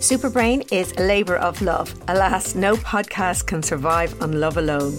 Superbrain 0.00 0.66
is 0.72 0.92
a 0.92 1.02
labour 1.02 1.36
of 1.36 1.60
love. 1.60 1.94
Alas, 2.08 2.54
no 2.54 2.74
podcast 2.76 3.46
can 3.46 3.62
survive 3.62 4.18
on 4.22 4.40
love 4.40 4.56
alone. 4.56 4.96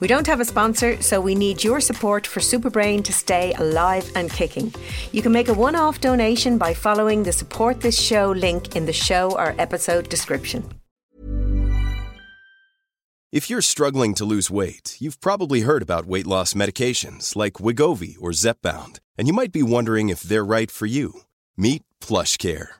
We 0.00 0.08
don't 0.08 0.26
have 0.26 0.40
a 0.40 0.44
sponsor, 0.44 1.00
so 1.00 1.20
we 1.20 1.36
need 1.36 1.62
your 1.62 1.80
support 1.80 2.26
for 2.26 2.40
Superbrain 2.40 3.04
to 3.04 3.12
stay 3.12 3.52
alive 3.58 4.10
and 4.16 4.28
kicking. 4.28 4.74
You 5.12 5.22
can 5.22 5.30
make 5.30 5.46
a 5.46 5.54
one 5.54 5.76
off 5.76 6.00
donation 6.00 6.58
by 6.58 6.74
following 6.74 7.22
the 7.22 7.30
support 7.30 7.80
this 7.80 7.96
show 7.96 8.32
link 8.32 8.74
in 8.74 8.86
the 8.86 8.92
show 8.92 9.30
or 9.38 9.54
episode 9.56 10.08
description. 10.08 10.68
If 13.30 13.48
you're 13.48 13.62
struggling 13.62 14.14
to 14.14 14.24
lose 14.24 14.50
weight, 14.50 14.96
you've 14.98 15.20
probably 15.20 15.60
heard 15.60 15.82
about 15.82 16.06
weight 16.06 16.26
loss 16.26 16.54
medications 16.54 17.36
like 17.36 17.62
Wegovy 17.62 18.16
or 18.20 18.32
Zepbound, 18.32 18.98
and 19.16 19.28
you 19.28 19.32
might 19.32 19.52
be 19.52 19.62
wondering 19.62 20.08
if 20.08 20.22
they're 20.22 20.44
right 20.44 20.72
for 20.72 20.86
you. 20.86 21.20
Meet 21.56 21.84
PlushCare 22.00 22.79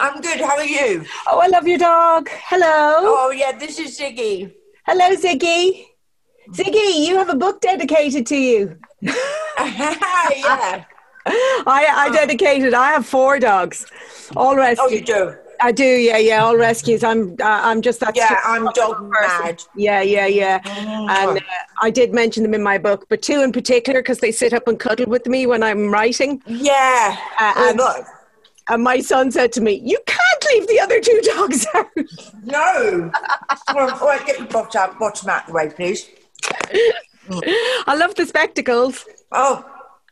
I'm 0.00 0.20
good. 0.20 0.40
How 0.40 0.56
are 0.56 0.64
you? 0.64 1.04
Oh, 1.26 1.40
I 1.40 1.46
love 1.48 1.68
your 1.68 1.78
dog. 1.78 2.28
Hello. 2.30 2.96
Oh, 3.00 3.30
yeah, 3.30 3.52
this 3.52 3.78
is 3.78 3.98
Ziggy. 3.98 4.52
Hello, 4.86 5.14
Ziggy. 5.14 5.86
Ziggy, 6.50 7.06
you 7.06 7.16
have 7.16 7.28
a 7.28 7.34
book 7.34 7.60
dedicated 7.60 8.26
to 8.26 8.36
you. 8.36 8.78
yeah. 9.00 9.14
I, 11.26 11.86
I 11.90 12.10
dedicated. 12.12 12.74
I 12.74 12.90
have 12.90 13.06
four 13.06 13.38
dogs, 13.38 13.86
all 14.36 14.56
rescued. 14.56 14.90
Oh, 14.90 14.94
you 14.94 15.00
do? 15.00 15.34
I 15.60 15.72
do, 15.72 15.84
yeah, 15.84 16.18
yeah, 16.18 16.44
all 16.44 16.56
rescues. 16.56 17.02
I'm, 17.02 17.32
uh, 17.40 17.44
I'm 17.44 17.80
just 17.80 18.00
that. 18.00 18.14
Yeah, 18.16 18.38
I'm 18.44 18.68
dog 18.74 19.10
mad. 19.10 19.62
Yeah, 19.74 20.02
yeah, 20.02 20.26
yeah. 20.26 20.60
And 20.66 21.38
uh, 21.38 21.40
I 21.80 21.90
did 21.90 22.12
mention 22.12 22.42
them 22.42 22.52
in 22.52 22.62
my 22.62 22.76
book, 22.76 23.06
but 23.08 23.22
two 23.22 23.40
in 23.40 23.52
particular 23.52 24.00
because 24.02 24.18
they 24.18 24.32
sit 24.32 24.52
up 24.52 24.68
and 24.68 24.78
cuddle 24.78 25.06
with 25.06 25.26
me 25.26 25.46
when 25.46 25.62
I'm 25.62 25.90
writing. 25.90 26.42
Yeah. 26.46 27.16
Uh, 27.38 27.52
oh, 27.56 27.68
and, 27.70 27.78
look. 27.78 28.06
And 28.68 28.82
my 28.82 29.00
son 29.00 29.30
said 29.30 29.52
to 29.52 29.60
me, 29.60 29.80
"You 29.84 29.98
can't 30.06 30.44
leave 30.52 30.66
the 30.68 30.80
other 30.80 31.00
two 31.00 31.20
dogs 31.34 31.66
out." 31.74 31.86
No. 32.44 33.10
well, 33.74 33.98
well, 34.02 34.18
get 34.26 34.38
your 34.38 34.48
bottom, 34.48 34.96
bottom 34.98 35.28
out 35.30 35.42
of 35.42 35.46
the 35.48 35.52
way, 35.52 35.68
please. 35.70 36.08
I 37.86 37.94
love 37.96 38.14
the 38.14 38.26
spectacles. 38.26 39.04
Oh, 39.32 39.64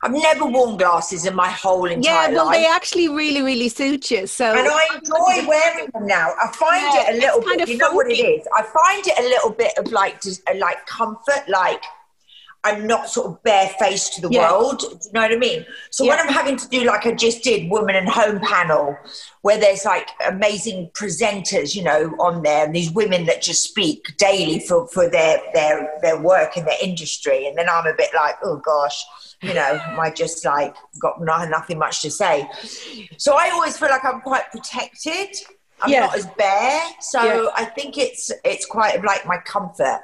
I've 0.04 0.12
never 0.12 0.46
worn 0.46 0.76
glasses 0.78 1.26
in 1.26 1.34
my 1.34 1.48
whole 1.48 1.84
entire 1.84 2.00
life. 2.00 2.30
Yeah, 2.30 2.34
well, 2.36 2.46
life. 2.46 2.56
they 2.56 2.66
actually 2.66 3.08
really, 3.08 3.42
really 3.42 3.68
suit 3.68 4.10
you. 4.10 4.26
So 4.26 4.46
and 4.46 4.66
I 4.68 4.86
enjoy 4.96 5.46
wearing 5.48 5.90
them 5.92 6.06
now. 6.06 6.32
I 6.42 6.48
find 6.52 6.82
Yeah, 6.94 7.10
it 7.10 7.14
a 7.14 7.18
little 7.20 7.40
bit. 7.40 7.60
of 7.60 7.68
You 7.68 7.76
know 7.76 7.92
what 7.92 8.10
it 8.10 8.14
is? 8.18 8.46
I 8.56 8.62
find 8.62 9.06
it 9.06 9.18
a 9.18 9.22
little 9.22 9.50
bit 9.50 9.72
of 9.78 9.92
like, 9.92 10.20
just, 10.20 10.42
uh, 10.50 10.54
like 10.58 10.84
comfort, 10.86 11.48
like 11.48 11.82
I'm 12.64 12.86
not 12.86 13.08
sort 13.10 13.26
of 13.26 13.42
barefaced 13.42 14.14
to 14.14 14.20
the 14.20 14.28
Yeah. 14.30 14.52
world. 14.52 14.80
Do 14.80 14.86
you 14.86 15.12
know 15.12 15.22
what 15.22 15.32
I 15.32 15.36
mean? 15.36 15.66
So 15.90 16.06
when 16.06 16.18
I'm 16.18 16.28
having 16.28 16.56
to 16.56 16.68
do 16.68 16.84
like 16.84 17.04
I 17.06 17.12
just 17.12 17.42
did 17.42 17.70
Women 17.70 17.96
and 17.96 18.08
Home 18.08 18.38
panel, 18.40 18.96
where 19.40 19.58
there's 19.58 19.84
like 19.84 20.08
amazing 20.26 20.90
presenters, 20.94 21.74
you 21.74 21.82
know, 21.82 22.14
on 22.20 22.42
there, 22.42 22.64
and 22.64 22.74
these 22.74 22.90
women 22.90 23.26
that 23.26 23.42
just 23.42 23.64
speak 23.64 24.16
daily 24.16 24.60
for 24.60 24.86
for 24.88 25.08
their 25.10 25.40
their 25.54 25.90
their 26.02 26.20
work 26.20 26.56
in 26.56 26.64
their 26.64 26.78
industry, 26.80 27.46
and 27.48 27.58
then 27.58 27.68
I'm 27.68 27.86
a 27.86 27.94
bit 27.94 28.10
like, 28.14 28.36
oh 28.44 28.58
gosh. 28.58 29.04
You 29.44 29.54
know, 29.54 29.80
am 29.84 29.98
I 29.98 30.10
just 30.10 30.44
like 30.44 30.72
got 31.00 31.20
no, 31.20 31.44
nothing 31.46 31.76
much 31.76 32.00
to 32.02 32.12
say? 32.12 32.48
So 33.16 33.34
I 33.34 33.50
always 33.50 33.76
feel 33.76 33.88
like 33.88 34.04
I'm 34.04 34.20
quite 34.20 34.48
protected. 34.52 35.34
I'm 35.82 35.90
Yeah. 35.90 36.00
not 36.00 36.16
as 36.16 36.26
bare, 36.38 36.82
so 37.00 37.22
Yeah. 37.22 37.50
I 37.56 37.64
think 37.64 37.98
it's 37.98 38.30
it's 38.44 38.66
quite 38.66 39.02
like 39.04 39.26
my 39.26 39.38
comfort. 39.38 40.00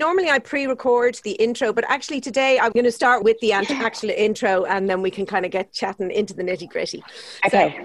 Normally, 0.00 0.28
I 0.28 0.38
pre-record 0.40 1.20
the 1.22 1.32
intro, 1.32 1.72
but 1.72 1.84
actually 1.88 2.20
today 2.20 2.58
I'm 2.58 2.72
going 2.72 2.84
to 2.84 2.92
start 2.92 3.22
with 3.22 3.38
the 3.40 3.52
actual 3.88 4.10
intro, 4.10 4.64
and 4.64 4.88
then 4.90 5.02
we 5.02 5.10
can 5.10 5.24
kind 5.24 5.44
of 5.46 5.52
get 5.52 5.72
chatting 5.72 6.10
into 6.10 6.34
the 6.34 6.42
nitty 6.42 6.68
gritty. 6.68 7.02
Okay. 7.46 7.78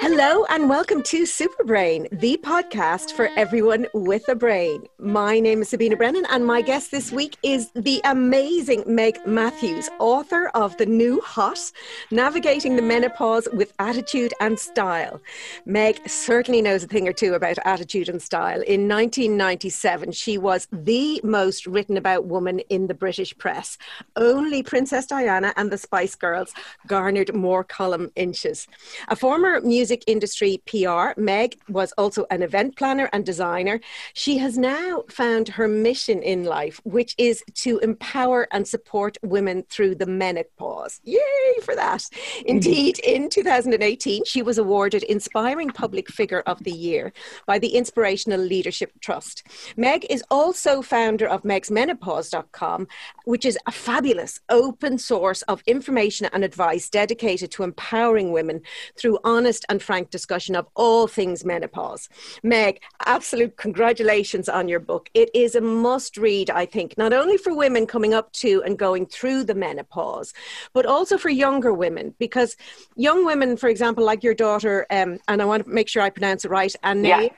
Hello 0.00 0.44
and 0.50 0.68
welcome 0.68 1.02
to 1.04 1.22
Superbrain, 1.22 2.06
the 2.20 2.38
podcast 2.42 3.12
for 3.12 3.30
everyone 3.34 3.86
with 3.94 4.28
a 4.28 4.34
brain. 4.34 4.84
My 4.98 5.40
name 5.40 5.62
is 5.62 5.70
Sabina 5.70 5.96
Brennan, 5.96 6.26
and 6.30 6.44
my 6.44 6.60
guest 6.60 6.90
this 6.90 7.10
week 7.10 7.38
is 7.42 7.70
the 7.74 8.02
amazing 8.04 8.84
Meg 8.86 9.18
Matthews, 9.26 9.88
author 9.98 10.48
of 10.48 10.76
the 10.76 10.84
new 10.84 11.22
hot 11.22 11.72
Navigating 12.10 12.76
the 12.76 12.82
Menopause 12.82 13.48
with 13.54 13.72
Attitude 13.78 14.34
and 14.38 14.58
Style. 14.58 15.18
Meg 15.64 16.06
certainly 16.06 16.60
knows 16.60 16.84
a 16.84 16.86
thing 16.86 17.08
or 17.08 17.14
two 17.14 17.32
about 17.32 17.56
attitude 17.64 18.10
and 18.10 18.20
style. 18.20 18.60
In 18.62 18.88
1997, 18.88 20.12
she 20.12 20.36
was 20.36 20.68
the 20.70 21.22
most 21.24 21.66
written 21.66 21.96
about 21.96 22.26
woman 22.26 22.60
in 22.68 22.86
the 22.86 22.94
British 22.94 23.36
press. 23.38 23.78
Only 24.14 24.62
Princess 24.62 25.06
Diana 25.06 25.54
and 25.56 25.72
the 25.72 25.78
Spice 25.78 26.14
Girls 26.14 26.52
garnered 26.86 27.34
more 27.34 27.64
column 27.64 28.12
inches. 28.14 28.68
A 29.08 29.16
former 29.16 29.60
music 29.62 29.85
industry 30.06 30.62
PR, 30.66 31.18
Meg 31.20 31.58
was 31.68 31.92
also 31.92 32.26
an 32.30 32.42
event 32.42 32.76
planner 32.76 33.08
and 33.12 33.24
designer. 33.24 33.80
She 34.14 34.38
has 34.38 34.58
now 34.58 35.04
found 35.08 35.48
her 35.48 35.68
mission 35.68 36.22
in 36.22 36.44
life, 36.44 36.80
which 36.84 37.14
is 37.18 37.42
to 37.54 37.78
empower 37.78 38.48
and 38.52 38.66
support 38.66 39.16
women 39.22 39.64
through 39.68 39.96
the 39.96 40.06
menopause. 40.06 41.00
Yay 41.04 41.20
for 41.62 41.74
that. 41.74 42.04
Indeed, 42.46 42.98
in 43.00 43.28
2018, 43.28 44.24
she 44.24 44.42
was 44.42 44.58
awarded 44.58 45.02
Inspiring 45.04 45.70
Public 45.70 46.08
Figure 46.08 46.42
of 46.46 46.62
the 46.64 46.72
Year 46.72 47.12
by 47.46 47.58
the 47.58 47.68
Inspirational 47.68 48.40
Leadership 48.40 48.92
Trust. 49.00 49.44
Meg 49.76 50.06
is 50.10 50.22
also 50.30 50.82
founder 50.82 51.26
of 51.26 51.42
megsmenopause.com, 51.42 52.86
which 53.24 53.44
is 53.44 53.58
a 53.66 53.72
fabulous 53.72 54.40
open 54.48 54.98
source 54.98 55.42
of 55.42 55.62
information 55.66 56.28
and 56.32 56.44
advice 56.44 56.88
dedicated 56.88 57.50
to 57.50 57.62
empowering 57.62 58.32
women 58.32 58.60
through 58.96 59.18
honest 59.24 59.64
and 59.68 59.75
frank 59.78 60.10
discussion 60.10 60.56
of 60.56 60.66
all 60.74 61.06
things 61.06 61.44
menopause. 61.44 62.08
Meg, 62.42 62.80
absolute 63.04 63.56
congratulations 63.56 64.48
on 64.48 64.68
your 64.68 64.80
book. 64.80 65.08
It 65.14 65.30
is 65.34 65.54
a 65.54 65.60
must 65.60 66.16
read, 66.16 66.50
I 66.50 66.66
think, 66.66 66.96
not 66.98 67.12
only 67.12 67.36
for 67.36 67.54
women 67.54 67.86
coming 67.86 68.14
up 68.14 68.32
to 68.34 68.62
and 68.64 68.78
going 68.78 69.06
through 69.06 69.44
the 69.44 69.54
menopause, 69.54 70.32
but 70.72 70.86
also 70.86 71.18
for 71.18 71.28
younger 71.28 71.72
women, 71.72 72.14
because 72.18 72.56
young 72.96 73.24
women, 73.24 73.56
for 73.56 73.68
example, 73.68 74.04
like 74.04 74.22
your 74.22 74.34
daughter, 74.34 74.86
um, 74.90 75.18
and 75.28 75.42
I 75.42 75.44
want 75.44 75.64
to 75.64 75.70
make 75.70 75.88
sure 75.88 76.02
I 76.02 76.10
pronounce 76.10 76.44
it 76.44 76.50
right, 76.50 76.74
Anne. 76.82 77.04
Yeah. 77.04 77.28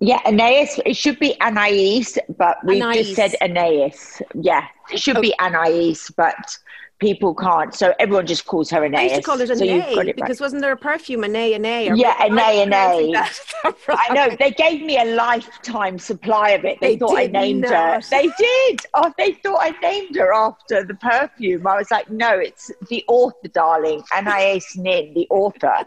Yeah, 0.00 0.20
Anais. 0.24 0.80
It 0.86 0.96
should 0.96 1.18
be 1.18 1.34
Anais, 1.40 2.04
but 2.36 2.58
we've 2.64 2.80
just 2.92 3.16
said 3.16 3.34
Anais. 3.40 3.94
Yeah, 4.32 4.64
it 4.92 5.00
should 5.00 5.20
be 5.20 5.34
Anais, 5.40 5.96
but 6.16 6.56
people 6.98 7.34
can't. 7.34 7.74
So 7.74 7.94
everyone 7.98 8.26
just 8.26 8.46
calls 8.46 8.70
her 8.70 8.84
Anais. 8.84 8.98
I 8.98 9.02
used 9.02 9.14
to 9.16 9.22
call 9.22 9.40
it 9.40 9.50
a 9.50 9.56
so 9.56 9.64
you've 9.64 9.84
nay 9.84 9.94
got 9.94 10.02
it 10.02 10.08
right. 10.08 10.16
because 10.16 10.40
wasn't 10.40 10.62
there 10.62 10.72
a 10.72 10.76
perfume, 10.76 11.24
a 11.24 11.28
nay, 11.28 11.54
a 11.54 11.58
nay? 11.58 11.90
Yeah, 11.94 12.24
a 12.24 12.28
nay, 12.28 12.62
a 12.62 12.66
nay. 12.66 13.14
I 13.88 14.12
know 14.12 14.36
they 14.38 14.50
gave 14.50 14.82
me 14.82 14.98
a 14.98 15.04
lifetime 15.04 15.98
supply 15.98 16.50
of 16.50 16.64
it. 16.64 16.80
They, 16.80 16.94
They 16.94 16.98
thought 16.98 17.18
I 17.18 17.26
named 17.26 17.64
her. 17.66 18.00
They 18.10 18.28
did. 18.38 18.80
Oh, 18.94 19.12
they 19.16 19.32
thought 19.32 19.60
I 19.60 19.70
named 19.80 20.16
her 20.16 20.32
after 20.32 20.84
the 20.84 20.94
perfume. 20.94 21.66
I 21.66 21.76
was 21.76 21.90
like, 21.90 22.10
no, 22.10 22.38
it's 22.38 22.70
the 22.88 23.04
author, 23.08 23.48
darling. 23.48 24.02
Anais 24.14 24.62
Nin, 24.76 25.14
the 25.14 25.26
author. 25.30 25.84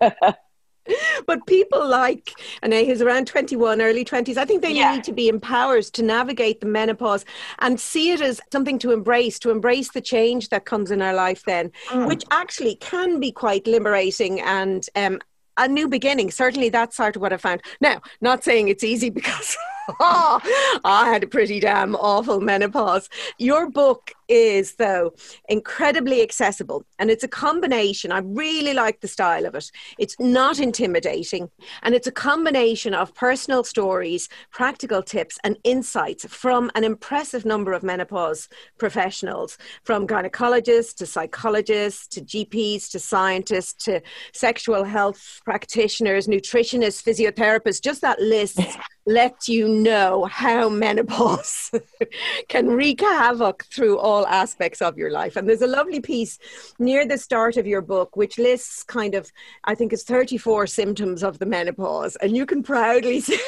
But 1.26 1.46
people 1.46 1.86
like 1.86 2.32
Anne, 2.62 2.72
who's 2.72 3.02
around 3.02 3.26
21, 3.26 3.80
early 3.80 4.04
20s, 4.04 4.36
I 4.36 4.44
think 4.44 4.62
they 4.62 4.72
Yeah. 4.72 4.92
need 4.92 5.04
to 5.04 5.12
be 5.12 5.28
empowered 5.28 5.84
to 5.84 6.02
navigate 6.02 6.60
the 6.60 6.66
menopause 6.66 7.24
and 7.60 7.78
see 7.78 8.12
it 8.12 8.20
as 8.20 8.40
something 8.52 8.78
to 8.80 8.92
embrace, 8.92 9.38
to 9.40 9.50
embrace 9.50 9.90
the 9.92 10.00
change 10.00 10.48
that 10.48 10.64
comes 10.64 10.90
in 10.90 11.02
our 11.02 11.14
life 11.14 11.44
then, 11.44 11.70
Mm. 11.90 12.06
which 12.08 12.24
actually 12.30 12.76
can 12.76 13.20
be 13.20 13.32
quite 13.32 13.66
liberating 13.66 14.40
and 14.40 14.88
um, 14.96 15.18
a 15.64 15.68
new 15.68 15.88
beginning. 15.88 16.30
Certainly 16.30 16.70
that's 16.70 16.96
sort 16.96 17.16
of 17.16 17.22
what 17.22 17.32
I 17.32 17.36
found. 17.36 17.62
Now, 17.80 18.00
not 18.20 18.42
saying 18.44 18.68
it's 18.68 18.84
easy 18.84 19.10
because 19.10 19.56
oh, 20.00 20.80
I 20.84 21.08
had 21.12 21.22
a 21.22 21.26
pretty 21.26 21.60
damn 21.60 21.94
awful 21.96 22.40
menopause. 22.40 23.08
Your 23.38 23.70
book 23.70 24.12
is, 24.28 24.76
though, 24.76 25.12
incredibly 25.48 26.22
accessible 26.22 26.84
and 26.98 27.10
it's 27.10 27.24
a 27.24 27.28
combination. 27.28 28.12
I 28.12 28.18
really 28.18 28.74
like 28.74 29.00
the 29.00 29.08
style 29.08 29.44
of 29.44 29.54
it. 29.54 29.70
It's 29.98 30.14
not 30.20 30.60
intimidating 30.60 31.50
and 31.82 31.94
it's 31.94 32.06
a 32.06 32.12
combination 32.12 32.94
of 32.94 33.14
personal 33.14 33.64
stories, 33.64 34.28
practical 34.52 35.02
tips, 35.02 35.38
and 35.42 35.56
insights 35.64 36.24
from 36.26 36.70
an 36.74 36.84
impressive 36.84 37.44
number 37.44 37.72
of 37.72 37.82
menopause 37.82 38.48
professionals 38.78 39.58
from 39.82 40.06
gynecologists 40.06 40.94
to 40.96 41.06
psychologists 41.06 42.06
to 42.08 42.20
GPs 42.20 42.90
to 42.90 43.00
scientists 43.00 43.84
to 43.84 44.00
sexual 44.32 44.84
health 44.84 45.40
practitioners, 45.50 46.28
nutritionists, 46.28 47.02
physiotherapists, 47.02 47.82
just 47.82 48.02
that 48.02 48.20
list 48.20 48.60
let 49.06 49.48
you 49.48 49.66
know 49.66 50.24
how 50.26 50.68
menopause 50.68 51.72
can 52.48 52.68
wreak 52.68 53.00
havoc 53.00 53.64
through 53.64 53.98
all 53.98 54.24
aspects 54.28 54.80
of 54.80 54.96
your 54.96 55.10
life. 55.10 55.34
And 55.34 55.48
there's 55.48 55.62
a 55.62 55.66
lovely 55.66 55.98
piece 55.98 56.38
near 56.78 57.04
the 57.04 57.18
start 57.18 57.56
of 57.56 57.66
your 57.66 57.82
book 57.82 58.14
which 58.14 58.38
lists 58.38 58.84
kind 58.84 59.16
of, 59.16 59.32
I 59.64 59.74
think 59.74 59.92
it's 59.92 60.04
34 60.04 60.68
symptoms 60.68 61.24
of 61.24 61.40
the 61.40 61.46
menopause. 61.46 62.14
And 62.22 62.36
you 62.36 62.46
can 62.46 62.62
proudly 62.62 63.20
say, 63.20 63.40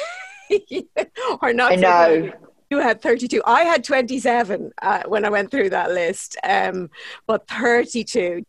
or 1.41 1.53
not. 1.53 1.71
I 1.71 1.75
know. 1.75 2.31
You 2.69 2.79
had 2.79 3.01
32. 3.01 3.41
I 3.45 3.61
had 3.61 3.85
27 3.85 4.71
uh, 4.81 5.03
when 5.05 5.23
I 5.23 5.29
went 5.29 5.51
through 5.51 5.69
that 5.69 5.91
list, 5.91 6.35
um, 6.43 6.89
but 7.27 7.47
32. 7.47 8.43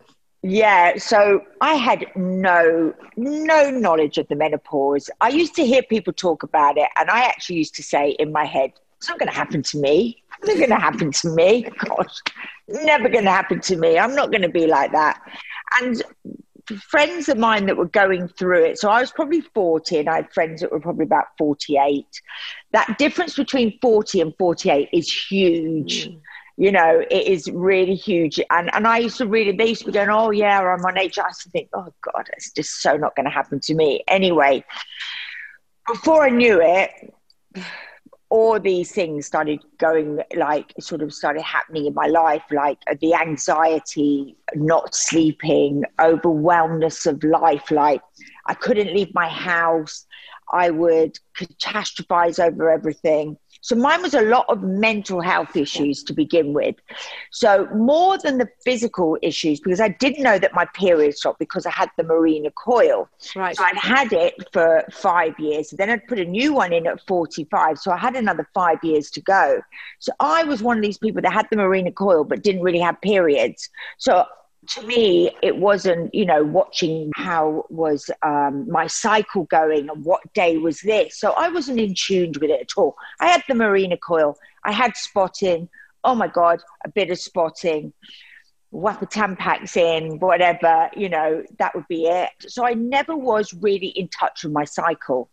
Yeah, 0.47 0.99
so 0.99 1.41
I 1.63 1.75
had 1.75 2.05
no 2.17 2.93
no 3.17 3.71
knowledge 3.71 4.19
of 4.19 4.29
the 4.29 4.37
menopause. 4.37 5.09
I 5.23 5.31
used 5.31 5.55
to 5.55 5.65
hear 5.65 5.83
people 5.83 6.13
talk 6.13 6.43
about 6.43 6.77
it, 6.77 6.89
and 6.99 7.09
I 7.09 7.21
actually 7.21 7.57
used 7.57 7.75
to 7.77 7.83
say 7.83 8.11
in 8.19 8.31
my 8.31 8.45
head, 8.45 8.73
"It's 8.99 9.09
not 9.09 9.19
going 9.19 9.31
to 9.31 9.35
happen 9.35 9.63
to 9.63 9.79
me. 9.79 10.23
It's 10.39 10.49
not 10.49 10.59
going 10.59 10.69
to 10.69 10.77
happen 10.77 11.13
to 11.13 11.31
me. 11.31 11.63
Gosh, 11.63 12.19
never 12.69 13.09
going 13.09 13.25
to 13.25 13.31
happen 13.31 13.61
to 13.63 13.77
me. 13.77 13.99
I'm 13.99 14.15
not 14.15 14.31
going 14.31 14.43
to 14.43 14.51
be 14.51 14.67
like 14.67 14.93
that." 14.93 15.19
And 15.81 16.03
friends 16.91 17.31
of 17.31 17.39
mine 17.39 17.65
that 17.67 17.79
were 17.79 17.89
going 17.89 18.29
through 18.29 18.65
it. 18.65 18.79
So 18.79 18.91
I 18.91 19.01
was 19.01 19.13
probably 19.13 19.41
40 19.41 19.99
and 19.99 20.11
I 20.11 20.17
had 20.17 20.33
friends 20.33 20.61
that 20.61 20.71
were 20.71 20.81
probably 20.81 21.05
about 21.05 21.27
48. 21.39 22.07
That 22.73 22.99
difference 22.99 23.35
between 23.35 23.79
40 23.81 24.21
and 24.21 24.35
48 24.39 24.91
is 24.93 25.11
huge. 25.11 26.09
Mm. 26.09 26.21
You 26.57 26.71
know, 26.71 27.05
it 27.11 27.27
is 27.27 27.51
really 27.51 27.97
huge. 27.97 28.41
And 28.51 28.73
and 28.75 28.87
I 28.87 28.99
used 28.99 29.19
to 29.19 29.27
really, 29.27 29.53
they 29.53 29.69
used 29.69 29.81
to 29.83 29.87
be 29.87 29.93
going, 29.93 30.09
oh, 30.09 30.31
yeah, 30.31 30.61
I'm 30.61 30.85
on 30.85 30.99
age. 30.99 31.19
I 31.19 31.27
used 31.27 31.43
to 31.43 31.51
think, 31.51 31.69
oh, 31.73 31.93
God, 32.01 32.29
it's 32.37 32.53
just 32.53 32.81
so 32.81 32.97
not 32.97 33.17
going 33.17 33.25
to 33.25 33.31
happen 33.31 33.61
to 33.61 33.75
me. 33.75 34.05
Anyway, 34.07 34.65
before 35.87 36.25
I 36.25 36.31
knew 36.31 36.61
it, 36.63 36.91
all 38.35 38.59
these 38.59 38.91
things 38.91 39.27
started 39.27 39.61
going 39.79 40.21
like 40.35 40.73
sort 40.81 41.03
of 41.03 41.13
started 41.15 41.43
happening 41.43 41.87
in 41.87 41.95
my 41.95 42.07
life 42.07 42.43
like 42.51 42.79
uh, 42.91 42.95
the 43.01 43.15
anxiety 43.15 44.37
not 44.57 44.93
sleeping 44.93 45.85
overwhelmness 46.01 47.07
of 47.07 47.23
life 47.23 47.71
like 47.71 48.03
i 48.47 48.55
couldn't 48.55 48.93
leave 48.93 49.15
my 49.15 49.29
house 49.29 50.07
i 50.53 50.69
would 50.69 51.17
catastrophize 51.39 52.43
over 52.45 52.71
everything 52.71 53.37
so 53.65 53.75
mine 53.75 54.03
was 54.03 54.13
a 54.13 54.21
lot 54.21 54.45
of 54.51 54.63
mental 54.63 55.23
health 55.23 55.57
issues 55.57 56.03
to 56.03 56.13
begin 56.13 56.53
with. 56.53 56.75
So 57.31 57.67
more 57.75 58.19
than 58.19 58.37
the 58.37 58.47
physical 58.63 59.17
issues, 59.23 59.59
because 59.59 59.81
I 59.81 59.89
didn't 59.89 60.23
know 60.23 60.39
that 60.39 60.53
my 60.53 60.67
period 60.75 61.17
stopped 61.17 61.39
because 61.39 61.65
I 61.65 61.71
had 61.71 61.89
the 61.97 62.03
Mirena 62.03 62.53
coil. 62.55 63.09
Right. 63.35 63.57
So 63.57 63.65
I'd 63.65 63.79
had 63.79 64.13
it 64.13 64.35
for 64.53 64.85
five 64.93 65.41
years. 65.41 65.71
Then 65.71 65.89
I'd 65.89 66.07
put 66.07 66.19
a 66.19 66.27
new 66.27 66.53
one 66.53 66.75
in 66.75 66.87
at 66.87 67.01
45. 67.07 67.79
So 67.79 67.91
I 67.91 67.97
had 67.97 68.17
another 68.17 68.47
five 68.53 68.85
years 68.85 69.11
to 69.13 69.23
go. 69.23 69.63
So 69.99 70.13
I 70.21 70.45
was 70.45 70.63
one 70.63 70.77
of 70.77 70.83
these 70.83 70.99
people 70.99 71.23
that 71.23 71.33
had 71.33 71.47
the 71.51 71.57
Mirena 71.57 71.95
coil 71.95 72.23
but 72.23 72.43
didn't 72.43 72.61
really 72.61 72.81
have 72.81 73.01
periods. 73.01 73.71
So 73.97 74.27
to 74.69 74.83
me, 74.83 75.31
it 75.43 75.57
wasn't, 75.57 76.15
you 76.15 76.25
know, 76.25 76.43
watching 76.43 77.11
how 77.15 77.65
was 77.69 78.11
um, 78.23 78.71
my 78.71 78.87
cycle 78.87 79.45
going 79.45 79.89
and 79.89 80.05
what 80.05 80.21
day 80.33 80.59
was 80.59 80.81
this. 80.81 81.19
So 81.19 81.33
I 81.33 81.49
wasn't 81.49 81.81
in 81.81 81.95
tuned 81.95 82.37
with 82.39 82.51
it 82.51 82.61
at 82.61 82.77
all. 82.77 82.97
I 83.21 83.29
had 83.29 83.43
the 83.49 83.55
Mirena 83.55 83.99
coil, 83.99 84.37
I 84.65 84.73
had 84.73 84.97
spotting. 84.97 85.69
Oh 86.03 86.15
my 86.15 86.29
God, 86.29 86.61
a 86.85 86.91
bit 86.91 87.11
of 87.11 87.19
spotting, 87.19 87.93
whack 88.71 89.01
a 89.01 89.07
Tampax 89.07 89.77
in, 89.77 90.19
whatever, 90.19 90.91
you 90.95 91.09
know, 91.09 91.43
that 91.59 91.75
would 91.75 91.89
be 91.89 92.05
it. 92.05 92.31
So 92.47 92.67
I 92.67 92.75
never 92.75 93.17
was 93.17 93.55
really 93.55 93.89
in 93.89 94.09
touch 94.09 94.45
with 94.45 94.53
my 94.53 94.65
cycle. 94.65 95.31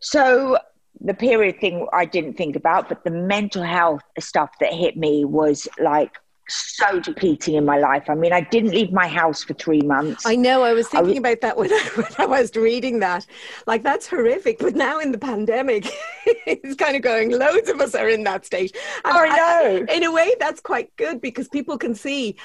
So 0.00 0.58
the 1.00 1.14
period 1.14 1.60
thing 1.60 1.86
I 1.92 2.06
didn't 2.06 2.34
think 2.34 2.56
about, 2.56 2.88
but 2.88 3.04
the 3.04 3.10
mental 3.10 3.62
health 3.62 4.02
stuff 4.18 4.52
that 4.60 4.72
hit 4.72 4.96
me 4.96 5.24
was 5.24 5.68
like, 5.78 6.12
so 6.48 7.00
depleting 7.00 7.54
in 7.54 7.64
my 7.64 7.78
life. 7.78 8.04
I 8.08 8.14
mean, 8.14 8.32
I 8.32 8.42
didn't 8.42 8.70
leave 8.70 8.92
my 8.92 9.08
house 9.08 9.42
for 9.42 9.54
three 9.54 9.80
months. 9.80 10.26
I 10.26 10.36
know. 10.36 10.62
I 10.62 10.72
was 10.72 10.88
thinking 10.88 11.06
I 11.06 11.10
was, 11.10 11.18
about 11.18 11.40
that 11.40 11.56
when 11.56 11.72
I, 11.72 11.78
when 11.94 12.06
I, 12.18 12.26
was 12.26 12.54
reading 12.56 13.00
that. 13.00 13.26
Like, 13.66 13.82
that's 13.82 14.06
horrific. 14.06 14.58
But 14.58 14.74
now 14.74 14.98
in 14.98 15.12
the 15.12 15.18
pandemic, 15.18 15.86
it's 16.26 16.76
kind 16.76 16.96
of 16.96 17.02
going, 17.02 17.30
loads 17.30 17.68
of 17.68 17.80
us 17.80 17.94
are 17.94 18.08
in 18.08 18.24
that 18.24 18.44
state. 18.44 18.76
And 19.04 19.16
I 19.16 19.28
know. 19.28 19.86
I, 19.88 19.94
in 19.94 20.04
a 20.04 20.12
way, 20.12 20.34
that's 20.38 20.60
quite 20.60 20.94
good 20.96 21.20
because 21.20 21.48
people 21.48 21.78
can 21.78 21.94
see 21.94 22.36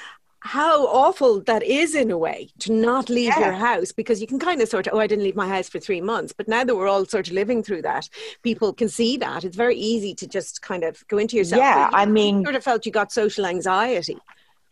how 0.42 0.88
awful 0.88 1.42
that 1.42 1.64
is 1.64 1.96
in 1.96 2.12
a 2.12 2.18
way 2.18 2.50
to 2.60 2.72
not 2.72 3.10
leave 3.10 3.34
yeah. 3.38 3.40
your 3.40 3.52
house 3.54 3.92
because 3.92 4.22
you 4.22 4.28
can 4.28 4.40
kind 4.40 4.62
of 4.62 4.70
sort 4.70 4.88
of 4.88 4.94
oh 4.94 5.00
I 5.00 5.08
didn't 5.08 5.26
leave 5.26 5.36
my 5.36 5.48
house 5.48 5.68
for 5.68 5.80
3 5.80 6.00
months 6.02 6.32
but 6.32 6.48
now 6.48 6.64
that 6.64 6.76
we're 6.76 6.88
all 6.88 7.06
sort 7.06 7.28
of 7.28 7.34
living 7.34 7.62
through 7.62 7.82
that 7.82 8.08
people 8.42 8.74
can 8.74 8.88
see 8.88 9.18
that. 9.18 9.44
It's 9.44 9.58
very 9.58 9.76
easy 9.76 10.16
to 10.16 10.28
just 10.28 10.62
kind 10.62 10.84
of 10.84 11.06
go 11.08 11.18
into 11.18 11.36
yourself 11.36 11.60
yeah 11.60 11.90
I 11.94 12.06
mean 12.06 12.44
sort 12.44 12.56
of 12.56 12.64
felt 12.64 12.86
you 12.86 12.92
got 12.92 13.12
social 13.12 13.46
anxiety. 13.46 14.18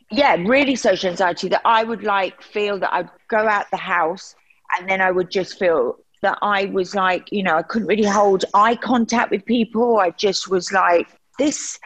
Yeah 0.10 0.36
really 0.36 0.76
social 0.76 1.10
anxiety 1.10 1.50
that 1.50 1.62
I 1.66 1.84
would 1.84 2.04
like 2.04 2.42
feel 2.42 2.80
that 2.80 2.94
I'd 2.94 3.10
go 3.28 3.48
out 3.48 3.70
the 3.70 3.78
house 3.78 4.36
and 4.78 4.90
then 4.90 5.02
I 5.02 5.12
would 5.12 5.30
just 5.30 5.60
feel 5.60 5.98
that 6.22 6.38
I 6.42 6.66
was 6.66 6.96
like 6.96 7.30
you 7.32 7.44
know 7.44 7.58
I 7.58 7.64
couldn't 7.64 7.90
really 7.90 8.06
hold 8.06 8.46
eye 8.54 8.76
contact 8.76 9.32
with 9.32 9.46
people. 9.46 9.98
I 10.00 10.12
just 10.12 10.50
was 10.50 10.72
like 10.72 11.08
this 11.38 11.78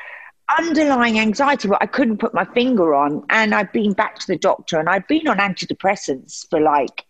underlying 0.57 1.19
anxiety, 1.19 1.67
but 1.67 1.81
I 1.81 1.85
couldn't 1.85 2.17
put 2.17 2.33
my 2.33 2.45
finger 2.45 2.93
on. 2.93 3.23
And 3.29 3.53
I've 3.53 3.71
been 3.71 3.93
back 3.93 4.19
to 4.19 4.27
the 4.27 4.37
doctor 4.37 4.79
and 4.79 4.89
I've 4.89 5.07
been 5.07 5.27
on 5.27 5.37
antidepressants 5.37 6.49
for 6.49 6.59
like 6.59 7.05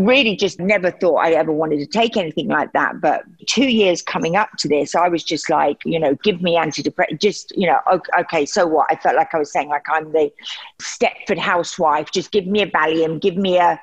really 0.00 0.34
just 0.34 0.58
never 0.58 0.90
thought 0.90 1.16
I 1.18 1.32
ever 1.32 1.52
wanted 1.52 1.78
to 1.80 1.86
take 1.86 2.16
anything 2.16 2.48
like 2.48 2.72
that. 2.72 3.00
But 3.00 3.22
two 3.46 3.68
years 3.68 4.02
coming 4.02 4.34
up 4.34 4.50
to 4.58 4.68
this, 4.68 4.94
I 4.94 5.08
was 5.08 5.22
just 5.22 5.50
like, 5.50 5.82
you 5.84 6.00
know, 6.00 6.14
give 6.24 6.40
me 6.40 6.56
antidepressant. 6.56 7.20
Just, 7.20 7.56
you 7.56 7.66
know, 7.66 7.78
okay, 8.18 8.46
so 8.46 8.66
what? 8.66 8.86
I 8.90 8.96
felt 8.96 9.16
like 9.16 9.34
I 9.34 9.38
was 9.38 9.52
saying, 9.52 9.68
like, 9.68 9.84
I'm 9.90 10.10
the 10.12 10.32
Stepford 10.80 11.38
housewife. 11.38 12.10
Just 12.10 12.30
give 12.30 12.46
me 12.46 12.62
a 12.62 12.66
Valium, 12.66 13.20
give 13.20 13.36
me 13.36 13.58
a, 13.58 13.80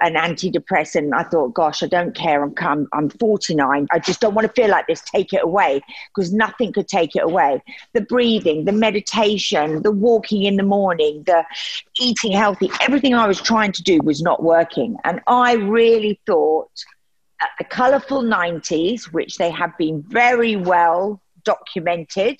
an 0.00 0.14
antidepressant. 0.14 1.12
I 1.14 1.24
thought, 1.24 1.54
gosh, 1.54 1.82
I 1.82 1.86
don't 1.86 2.14
care. 2.14 2.42
I'm, 2.42 2.54
I'm, 2.58 2.88
I'm 2.92 3.10
49. 3.10 3.86
I 3.90 3.98
just 3.98 4.20
don't 4.20 4.34
want 4.34 4.46
to 4.46 4.52
feel 4.52 4.70
like 4.70 4.86
this. 4.86 5.02
Take 5.02 5.32
it 5.32 5.42
away 5.42 5.82
because 6.14 6.32
nothing 6.32 6.72
could 6.72 6.88
take 6.88 7.16
it 7.16 7.22
away. 7.22 7.62
The 7.92 8.00
breathing, 8.00 8.64
the 8.64 8.72
meditation, 8.72 9.82
the 9.82 9.90
walking 9.90 10.44
in 10.44 10.56
the 10.56 10.62
morning, 10.62 11.22
the 11.24 11.44
eating 12.00 12.32
healthy, 12.32 12.70
everything 12.80 13.14
I 13.14 13.26
was 13.26 13.40
trying 13.40 13.72
to 13.72 13.82
do 13.82 14.00
was 14.02 14.22
not 14.22 14.42
working. 14.42 14.96
And 15.04 15.20
I 15.26 15.54
really 15.54 16.20
thought 16.26 16.70
that 17.40 17.50
the 17.58 17.64
colourful 17.64 18.22
90s, 18.22 19.12
which 19.12 19.36
they 19.36 19.50
have 19.50 19.76
been 19.76 20.02
very 20.02 20.56
well 20.56 21.20
documented, 21.44 22.38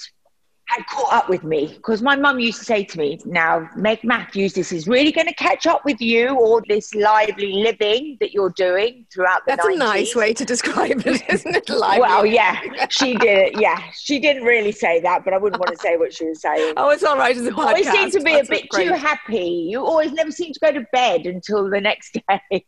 had 0.77 0.87
caught 0.87 1.13
up 1.13 1.29
with 1.29 1.45
me 1.45 1.67
because 1.77 2.03
my 2.03 2.17
mum 2.17 2.39
used 2.41 2.59
to 2.61 2.65
say 2.65 2.85
to 2.85 2.99
me, 2.99 3.19
Now, 3.25 3.69
Meg 3.77 4.03
Matthews, 4.05 4.53
this 4.55 4.73
is 4.73 4.87
really 4.89 5.13
going 5.13 5.27
to 5.27 5.35
catch 5.35 5.67
up 5.67 5.85
with 5.85 6.01
you, 6.01 6.29
all 6.31 6.61
this 6.69 6.95
lively 6.95 7.53
living 7.63 8.17
that 8.21 8.33
you're 8.33 8.51
doing 8.57 9.07
throughout 9.13 9.41
the 9.47 9.57
That's 9.57 9.67
90s. 9.67 9.75
a 9.75 9.79
nice 9.79 10.15
way 10.15 10.35
to 10.35 10.45
describe 10.45 11.07
it, 11.07 11.23
isn't 11.29 11.57
it? 11.57 11.69
Lively. 11.69 12.01
Well, 12.01 12.27
yeah, 12.27 12.87
she 12.89 13.15
did. 13.17 13.61
Yeah, 13.61 13.81
she 13.93 14.19
didn't 14.19 14.45
really 14.45 14.73
say 14.73 15.01
that, 15.01 15.25
but 15.25 15.33
I 15.35 15.39
wouldn't 15.39 15.61
want 15.61 15.73
to 15.73 15.79
say 15.83 15.97
what 15.97 16.13
she 16.13 16.27
was 16.27 16.41
saying. 16.41 16.75
Oh, 16.77 16.91
it's 16.91 17.05
all 17.05 17.17
right 17.17 17.37
as 17.37 17.47
a 17.47 17.51
podcast. 17.51 17.67
Always 17.67 17.91
seem 17.91 18.11
to 18.11 18.21
be 18.21 18.33
That's 18.33 18.49
a 18.49 18.53
bit 18.53 18.67
too 18.75 18.93
happy. 18.95 19.67
You 19.71 19.85
always 19.85 20.13
never 20.13 20.31
seem 20.31 20.53
to 20.53 20.61
go 20.61 20.73
to 20.73 20.85
bed 20.93 21.27
until 21.27 21.69
the 21.71 21.81
next 21.81 22.19
day. 22.51 22.65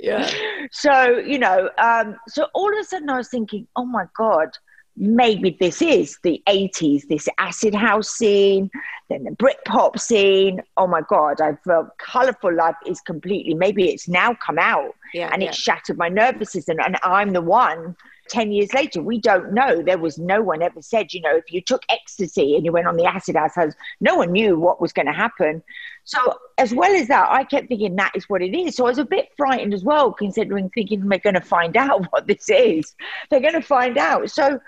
yeah. 0.00 0.30
So, 0.72 1.18
you 1.18 1.38
know, 1.38 1.70
um, 1.78 2.16
so 2.28 2.48
all 2.54 2.72
of 2.72 2.78
a 2.80 2.84
sudden 2.84 3.08
I 3.08 3.16
was 3.18 3.28
thinking, 3.28 3.66
oh 3.76 3.84
my 3.84 4.04
God, 4.16 4.48
maybe 4.96 5.56
this 5.58 5.82
is 5.82 6.18
the 6.22 6.42
80s, 6.48 7.06
this 7.08 7.28
acid 7.38 7.74
house 7.74 8.08
scene, 8.08 8.70
then 9.08 9.24
the 9.24 9.30
Britpop 9.30 9.98
scene. 9.98 10.62
Oh 10.76 10.86
my 10.86 11.02
God, 11.08 11.40
I 11.40 11.56
felt 11.64 11.96
Colourful 11.98 12.54
Life 12.54 12.76
is 12.86 13.00
completely, 13.00 13.54
maybe 13.54 13.88
it's 13.88 14.08
now 14.08 14.34
come 14.34 14.58
out 14.58 14.94
yeah, 15.12 15.30
and 15.32 15.42
yeah. 15.42 15.50
it 15.50 15.54
shattered 15.54 15.98
my 15.98 16.08
nervous 16.08 16.52
system. 16.52 16.78
And 16.84 16.96
I'm 17.02 17.30
the 17.30 17.42
one 17.42 17.96
10 18.28 18.52
years 18.52 18.72
later. 18.72 19.02
We 19.02 19.20
don't 19.20 19.52
know. 19.52 19.82
There 19.82 19.98
was 19.98 20.18
no 20.18 20.42
one 20.42 20.62
ever 20.62 20.82
said, 20.82 21.12
you 21.12 21.20
know, 21.20 21.36
if 21.36 21.52
you 21.52 21.60
took 21.60 21.82
ecstasy 21.88 22.56
and 22.56 22.64
you 22.64 22.72
went 22.72 22.86
on 22.86 22.96
the 22.96 23.04
acid 23.04 23.36
house, 23.36 23.74
no 24.00 24.16
one 24.16 24.32
knew 24.32 24.58
what 24.58 24.80
was 24.80 24.92
going 24.92 25.06
to 25.06 25.12
happen. 25.12 25.62
So, 26.04 26.18
as 26.58 26.72
well 26.72 26.94
as 26.94 27.08
that, 27.08 27.28
I 27.30 27.44
kept 27.44 27.68
thinking 27.68 27.96
that 27.96 28.12
is 28.14 28.28
what 28.28 28.42
it 28.42 28.56
is. 28.56 28.76
So, 28.76 28.86
I 28.86 28.90
was 28.90 28.98
a 28.98 29.04
bit 29.04 29.30
frightened 29.36 29.74
as 29.74 29.84
well, 29.84 30.12
considering 30.12 30.70
thinking 30.70 31.08
they're 31.08 31.18
going 31.18 31.34
to 31.34 31.40
find 31.40 31.76
out 31.76 32.06
what 32.12 32.26
this 32.26 32.48
is. 32.48 32.94
They're 33.30 33.40
going 33.40 33.54
to 33.54 33.62
find 33.62 33.98
out. 33.98 34.30
So, 34.30 34.60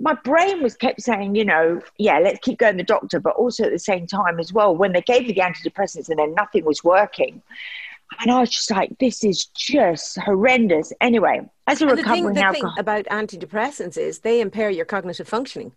my 0.00 0.14
brain 0.14 0.62
was 0.62 0.76
kept 0.76 1.02
saying, 1.02 1.34
you 1.34 1.44
know, 1.44 1.80
yeah, 1.98 2.18
let's 2.18 2.38
keep 2.40 2.58
going 2.58 2.74
to 2.74 2.78
the 2.78 2.86
doctor, 2.86 3.20
but 3.20 3.34
also 3.36 3.64
at 3.64 3.72
the 3.72 3.78
same 3.78 4.06
time 4.06 4.38
as 4.38 4.52
well, 4.52 4.74
when 4.74 4.92
they 4.92 5.02
gave 5.02 5.26
me 5.26 5.32
the 5.32 5.40
antidepressants 5.40 6.08
and 6.08 6.18
then 6.18 6.34
nothing 6.34 6.64
was 6.64 6.84
working. 6.84 7.42
And 8.20 8.30
I 8.30 8.40
was 8.40 8.50
just 8.50 8.70
like, 8.70 8.96
this 8.98 9.22
is 9.22 9.44
just 9.46 10.18
horrendous. 10.18 10.92
Anyway, 11.00 11.48
as 11.66 11.82
a 11.82 11.86
recovering 11.86 12.22
the 12.22 12.34
thing, 12.34 12.34
the 12.34 12.42
alcohol- 12.42 12.74
thing 12.74 12.80
about 12.80 13.04
antidepressants 13.06 13.98
is 13.98 14.20
they 14.20 14.40
impair 14.40 14.70
your 14.70 14.86
cognitive 14.86 15.28
functioning. 15.28 15.72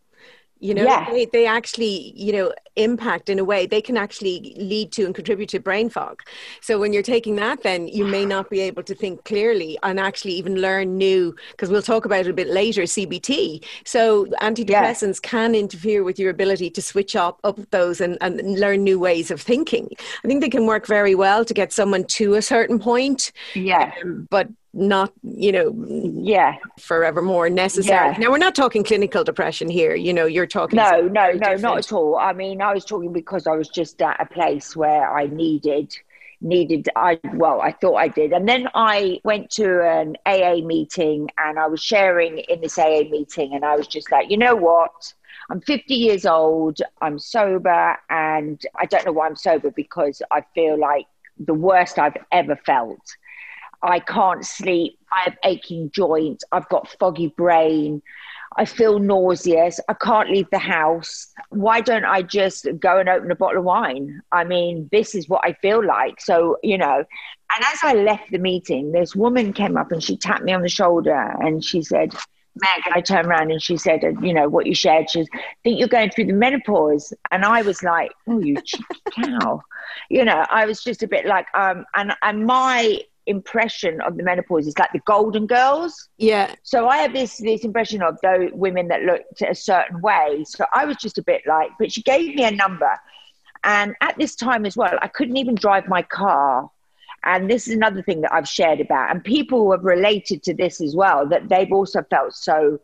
You 0.62 0.74
know 0.74 0.86
they, 1.12 1.26
they 1.26 1.46
actually 1.46 2.14
you 2.16 2.32
know 2.32 2.54
impact 2.78 3.30
in 3.30 3.38
a 3.40 3.44
way 3.44 3.66
they 3.66 3.82
can 3.82 3.98
actually 3.98 4.56
lead 4.58 4.92
to 4.94 5.06
and 5.06 5.14
contribute 5.14 5.50
to 5.50 5.60
brain 5.60 5.90
fog. 5.90 6.22
So 6.62 6.80
when 6.80 6.94
you're 6.94 7.04
taking 7.04 7.36
that 7.38 7.64
then 7.64 7.88
you 7.88 8.06
may 8.06 8.26
not 8.26 8.50
be 8.50 8.62
able 8.62 8.84
to 8.84 8.96
think 8.96 9.24
clearly 9.26 9.78
and 9.84 10.00
actually 10.00 10.34
even 10.34 10.56
learn 10.62 10.98
new 10.98 11.36
because 11.52 11.70
we'll 11.70 11.82
talk 11.82 12.06
about 12.06 12.22
it 12.22 12.30
a 12.30 12.34
bit 12.34 12.48
later 12.48 12.84
cbt 12.84 13.64
so 13.86 14.26
antidepressants 14.42 15.22
can 15.22 15.56
interfere 15.56 16.04
with 16.04 16.18
your 16.20 16.30
ability 16.30 16.70
to 16.70 16.82
switch 16.82 17.16
up 17.16 17.40
up 17.44 17.60
those 17.72 18.00
and, 18.00 18.18
and 18.22 18.60
learn 18.60 18.84
new 18.84 19.00
ways 19.00 19.32
of 19.32 19.42
thinking. 19.42 19.90
I 20.24 20.28
think 20.28 20.42
they 20.42 20.50
can 20.50 20.66
work 20.66 20.86
very 20.88 21.16
well 21.16 21.44
to 21.44 21.54
get 21.54 21.74
someone 21.74 22.06
to 22.06 22.36
a 22.36 22.42
certain 22.42 22.80
point 22.80 23.32
Yeah. 23.56 23.94
um, 24.04 24.28
but 24.30 24.48
not 24.74 25.12
you 25.24 25.52
know 25.52 25.74
Yeah. 26.24 26.56
forevermore 26.80 27.50
necessary 27.50 28.12
Yeah. 28.12 28.16
now 28.18 28.32
we're 28.32 28.38
not 28.38 28.56
talking 28.56 28.84
clinical 28.84 29.24
depression 29.24 29.70
here 29.70 29.96
you 29.96 30.14
know 30.14 30.26
you're 30.26 30.48
talking 30.48 30.78
No, 30.78 31.02
no, 31.02 31.32
no, 31.34 31.56
not 31.56 31.78
at 31.80 31.92
all. 31.92 32.18
I 32.18 32.32
mean, 32.34 32.62
I 32.62 32.74
was 32.74 32.86
talking 32.86 33.12
because 33.12 33.48
I 33.48 33.56
was 33.56 33.68
just 33.68 34.02
at 34.02 34.20
a 34.22 34.26
place 34.26 34.76
where 34.76 35.12
I 35.14 35.26
needed 35.28 35.96
needed 36.40 36.90
I 36.96 37.20
well, 37.34 37.62
I 37.62 37.72
thought 37.72 37.96
I 37.96 38.08
did. 38.08 38.32
And 38.32 38.48
then 38.48 38.68
I 38.74 39.20
went 39.24 39.50
to 39.52 39.82
an 39.84 40.16
AA 40.26 40.66
meeting 40.66 41.30
and 41.38 41.60
I 41.60 41.68
was 41.68 41.82
sharing 41.84 42.40
in 42.40 42.62
this 42.62 42.80
AA 42.80 43.04
meeting 43.10 43.54
and 43.54 43.64
I 43.66 43.76
was 43.76 43.88
just 43.88 44.12
like, 44.12 44.32
you 44.32 44.38
know 44.38 44.56
what? 44.56 45.14
I'm 45.50 45.62
50 45.62 45.94
years 45.94 46.26
old, 46.26 46.80
I'm 47.02 47.20
sober 47.20 47.98
and 48.10 48.60
I 48.80 48.86
don't 48.86 49.06
know 49.06 49.12
why 49.12 49.28
I'm 49.28 49.36
sober 49.36 49.70
because 49.72 50.22
I 50.32 50.44
feel 50.56 50.80
like 50.80 51.06
the 51.38 51.54
worst 51.54 52.00
I've 52.00 52.18
ever 52.32 52.56
felt. 52.56 53.02
I 53.84 54.00
can't 54.00 54.46
sleep. 54.46 54.98
I 55.12 55.22
have 55.22 55.38
aching 55.44 55.92
joints. 55.92 56.44
I've 56.52 56.70
got 56.70 56.88
foggy 57.00 57.28
brain. 57.28 58.02
I 58.58 58.66
feel 58.66 59.00
nauseous. 59.00 59.80
I 59.88 59.94
can't 59.94 60.30
leave 60.30 60.50
the 60.52 60.60
house. 60.60 61.28
Why 61.50 61.80
don't 61.82 62.06
I 62.06 62.22
just 62.22 62.68
go 62.80 62.98
and 63.00 63.08
open 63.08 63.32
a 63.32 63.36
bottle 63.36 63.60
of 63.60 63.64
wine? 63.64 64.22
I 64.32 64.44
mean, 64.44 64.90
this 64.92 65.16
is 65.16 65.30
what 65.30 65.42
I 65.46 65.54
feel 65.54 65.86
like. 65.86 66.20
So, 66.20 66.58
you 66.62 66.78
know, 66.78 66.98
and 66.98 67.66
as 67.66 67.80
I 67.84 67.94
left 67.94 68.32
the 68.32 68.40
meeting, 68.40 68.92
this 68.92 69.16
woman 69.16 69.54
came 69.54 69.78
up 69.78 69.92
and 69.92 70.04
she 70.04 70.18
tapped 70.18 70.44
me 70.44 70.54
on 70.54 70.62
the 70.62 70.70
shoulder 70.70 71.36
and 71.40 71.64
she 71.64 71.82
said, 71.82 72.14
Meg, 72.56 72.84
I 72.94 73.00
turned 73.00 73.28
around 73.28 73.52
and 73.52 73.62
she 73.62 73.78
said, 73.78 74.02
you 74.22 74.34
know, 74.34 74.50
what 74.50 74.66
you 74.66 74.76
shared, 74.76 75.10
she 75.10 75.20
says, 75.20 75.30
think 75.64 75.80
you're 75.80 75.88
going 75.88 76.10
through 76.10 76.26
the 76.26 76.34
menopause. 76.34 77.14
And 77.32 77.46
I 77.46 77.62
was 77.62 77.82
like, 77.82 78.12
oh, 78.28 78.40
you 78.40 78.58
cheeky 78.62 78.86
cow. 79.12 79.62
You 80.10 80.26
know, 80.26 80.46
I 80.50 80.66
was 80.66 80.84
just 80.84 81.04
a 81.04 81.08
bit 81.08 81.26
like, 81.26 81.48
um, 81.54 81.86
and, 81.96 82.14
and 82.22 82.46
my 82.46 83.00
impression 83.32 84.00
of 84.02 84.18
the 84.18 84.24
menopause 84.24 84.68
is 84.68 84.78
like 84.78 84.92
the 84.94 85.02
golden 85.06 85.48
girls. 85.48 86.10
yeah 86.18 86.54
So 86.62 86.88
I 86.88 86.98
have 86.98 87.14
this 87.14 87.38
this 87.38 87.64
impression 87.64 88.04
of 88.04 88.18
those 88.22 88.52
women 88.54 88.90
that 88.90 89.02
looked 89.04 89.42
a 89.42 89.56
certain 89.56 90.02
way. 90.02 90.44
So 90.48 90.66
I 90.74 90.86
was 90.86 90.98
just 90.98 91.18
a 91.18 91.24
bit 91.24 91.42
like, 91.48 91.72
but 91.80 91.92
she 91.92 92.04
gave 92.04 92.36
me 92.36 92.44
a 92.44 92.52
number, 92.52 92.94
and 93.64 93.96
at 94.02 94.18
this 94.18 94.36
time 94.36 94.66
as 94.66 94.78
well, 94.78 94.96
I 95.02 95.08
couldn't 95.08 95.38
even 95.38 95.56
drive 95.56 95.88
my 95.88 96.04
car. 96.04 96.70
And 97.24 97.50
this 97.52 97.68
is 97.68 97.76
another 97.76 98.02
thing 98.02 98.22
that 98.22 98.34
I've 98.34 98.48
shared 98.48 98.80
about, 98.80 99.12
and 99.12 99.24
people 99.24 99.72
have 99.72 99.84
related 99.84 100.42
to 100.44 100.54
this 100.54 100.82
as 100.82 100.96
well 100.96 101.28
that 101.30 101.50
they've 101.50 101.72
also 101.72 102.02
felt 102.10 102.34
so 102.34 102.80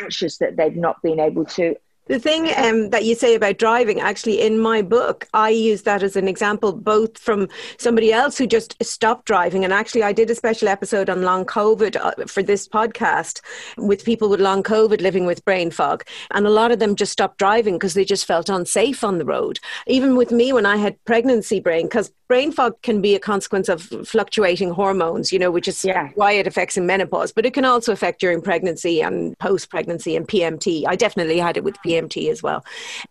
anxious 0.00 0.38
that 0.38 0.56
they've 0.56 0.76
not 0.76 1.02
been 1.02 1.20
able 1.20 1.44
to. 1.44 1.74
The 2.10 2.18
thing 2.18 2.50
um, 2.56 2.90
that 2.90 3.04
you 3.04 3.14
say 3.14 3.36
about 3.36 3.58
driving, 3.58 4.00
actually, 4.00 4.40
in 4.40 4.58
my 4.58 4.82
book, 4.82 5.28
I 5.32 5.50
use 5.50 5.82
that 5.82 6.02
as 6.02 6.16
an 6.16 6.26
example, 6.26 6.72
both 6.72 7.16
from 7.16 7.48
somebody 7.78 8.12
else 8.12 8.36
who 8.36 8.48
just 8.48 8.74
stopped 8.82 9.26
driving. 9.26 9.62
And 9.62 9.72
actually, 9.72 10.02
I 10.02 10.12
did 10.12 10.28
a 10.28 10.34
special 10.34 10.66
episode 10.66 11.08
on 11.08 11.22
long 11.22 11.44
COVID 11.44 11.94
uh, 11.94 12.26
for 12.26 12.42
this 12.42 12.66
podcast 12.66 13.42
with 13.78 14.04
people 14.04 14.28
with 14.28 14.40
long 14.40 14.64
COVID 14.64 15.00
living 15.00 15.24
with 15.24 15.44
brain 15.44 15.70
fog. 15.70 16.02
And 16.32 16.48
a 16.48 16.50
lot 16.50 16.72
of 16.72 16.80
them 16.80 16.96
just 16.96 17.12
stopped 17.12 17.38
driving 17.38 17.76
because 17.76 17.94
they 17.94 18.04
just 18.04 18.26
felt 18.26 18.48
unsafe 18.48 19.04
on 19.04 19.18
the 19.18 19.24
road. 19.24 19.60
Even 19.86 20.16
with 20.16 20.32
me, 20.32 20.52
when 20.52 20.66
I 20.66 20.78
had 20.78 20.96
pregnancy 21.04 21.60
brain, 21.60 21.86
because 21.86 22.10
brain 22.30 22.52
fog 22.52 22.80
can 22.82 23.00
be 23.00 23.16
a 23.16 23.18
consequence 23.18 23.68
of 23.68 23.82
fluctuating 24.06 24.70
hormones, 24.70 25.32
you 25.32 25.38
know, 25.42 25.50
which 25.50 25.66
is 25.66 25.84
Yeah. 25.84 26.10
why 26.14 26.30
it 26.40 26.46
affects 26.46 26.76
in 26.76 26.86
menopause, 26.86 27.32
but 27.32 27.44
it 27.44 27.52
can 27.52 27.64
also 27.64 27.90
affect 27.92 28.20
during 28.20 28.40
pregnancy 28.40 29.02
and 29.02 29.36
post 29.40 29.68
pregnancy 29.68 30.14
and 30.14 30.28
PMT. 30.28 30.84
I 30.86 30.94
definitely 30.94 31.38
had 31.38 31.56
it 31.56 31.64
with 31.64 31.74
PMT 31.84 32.30
as 32.30 32.40
well. 32.40 32.64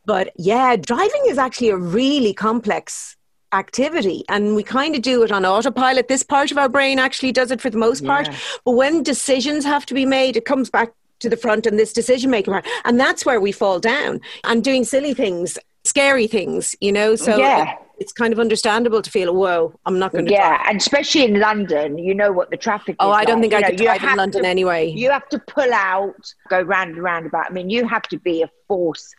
But 0.06 0.32
yeah, 0.38 0.78
driving 0.78 1.24
is 1.28 1.38
actually 1.38 1.68
a 1.70 1.76
really 1.76 2.34
complex 2.34 3.18
activity 3.52 4.24
and 4.30 4.56
we 4.56 4.64
kind 4.64 4.96
of 4.96 5.02
do 5.02 5.22
it 5.24 5.32
on 5.32 5.44
autopilot 5.44 6.08
this 6.08 6.22
part 6.24 6.52
of 6.52 6.58
our 6.58 6.70
brain 6.70 7.00
actually 7.00 7.32
does 7.32 7.50
it 7.50 7.60
for 7.60 7.72
the 7.72 7.80
most 7.80 8.06
part 8.06 8.30
but 8.64 8.74
when 8.74 9.02
decisions 9.02 9.66
have 9.66 9.88
to 9.88 9.96
be 9.96 10.06
made 10.06 10.38
it 10.38 10.46
comes 10.46 10.70
back 10.70 10.90
to 11.18 11.28
the 11.32 11.36
front 11.36 11.66
and 11.66 11.80
this 11.80 11.92
decision 11.92 12.30
making 12.30 12.54
part 12.54 12.68
and 12.86 13.00
that's 13.00 13.26
where 13.26 13.42
we 13.42 13.52
fall 13.52 13.80
down 13.80 14.22
and 14.44 14.64
doing 14.64 14.84
silly 14.84 15.16
things 15.16 15.58
scary 15.84 16.28
things 16.28 16.76
you 16.80 16.92
know 16.92 17.16
so 17.16 17.38
Yeah. 17.40 17.76
It's 18.00 18.12
kind 18.12 18.32
of 18.34 18.40
understandable 18.40 19.02
to 19.02 19.10
feel 19.12 19.36
whoa 19.36 19.74
i'm 19.86 20.00
not 20.00 20.12
going 20.12 20.26
to 20.26 20.32
Yeah, 20.32 20.64
and 20.68 20.78
especially 20.78 21.26
in 21.26 21.40
London, 21.40 21.98
you 21.98 22.14
know 22.14 22.32
what 22.32 22.50
the 22.50 22.58
traffic 22.58 22.96
oh, 23.00 23.10
is. 23.10 23.14
Oh, 23.14 23.20
I 23.22 23.26
don't 23.26 23.42
like. 23.42 23.52
think 23.52 23.54
I 23.54 23.58
You 23.58 23.62
know, 23.62 23.70
could 23.70 23.78
drive 23.86 24.04
in 24.12 24.18
London 24.18 24.42
to- 24.44 24.48
anyway. 24.48 24.90
You 24.90 25.10
have 25.12 25.28
to 25.30 25.40
pull 25.40 25.74
out, 25.74 26.22
go 26.50 26.62
round 26.62 26.92
and 26.96 27.04
roundabout. 27.04 27.46
I 27.50 27.54
mean, 27.54 27.70
you 27.70 27.88
have 27.88 28.04
to 28.04 28.18
be 28.18 28.42
a 28.42 28.50
force 28.68 29.14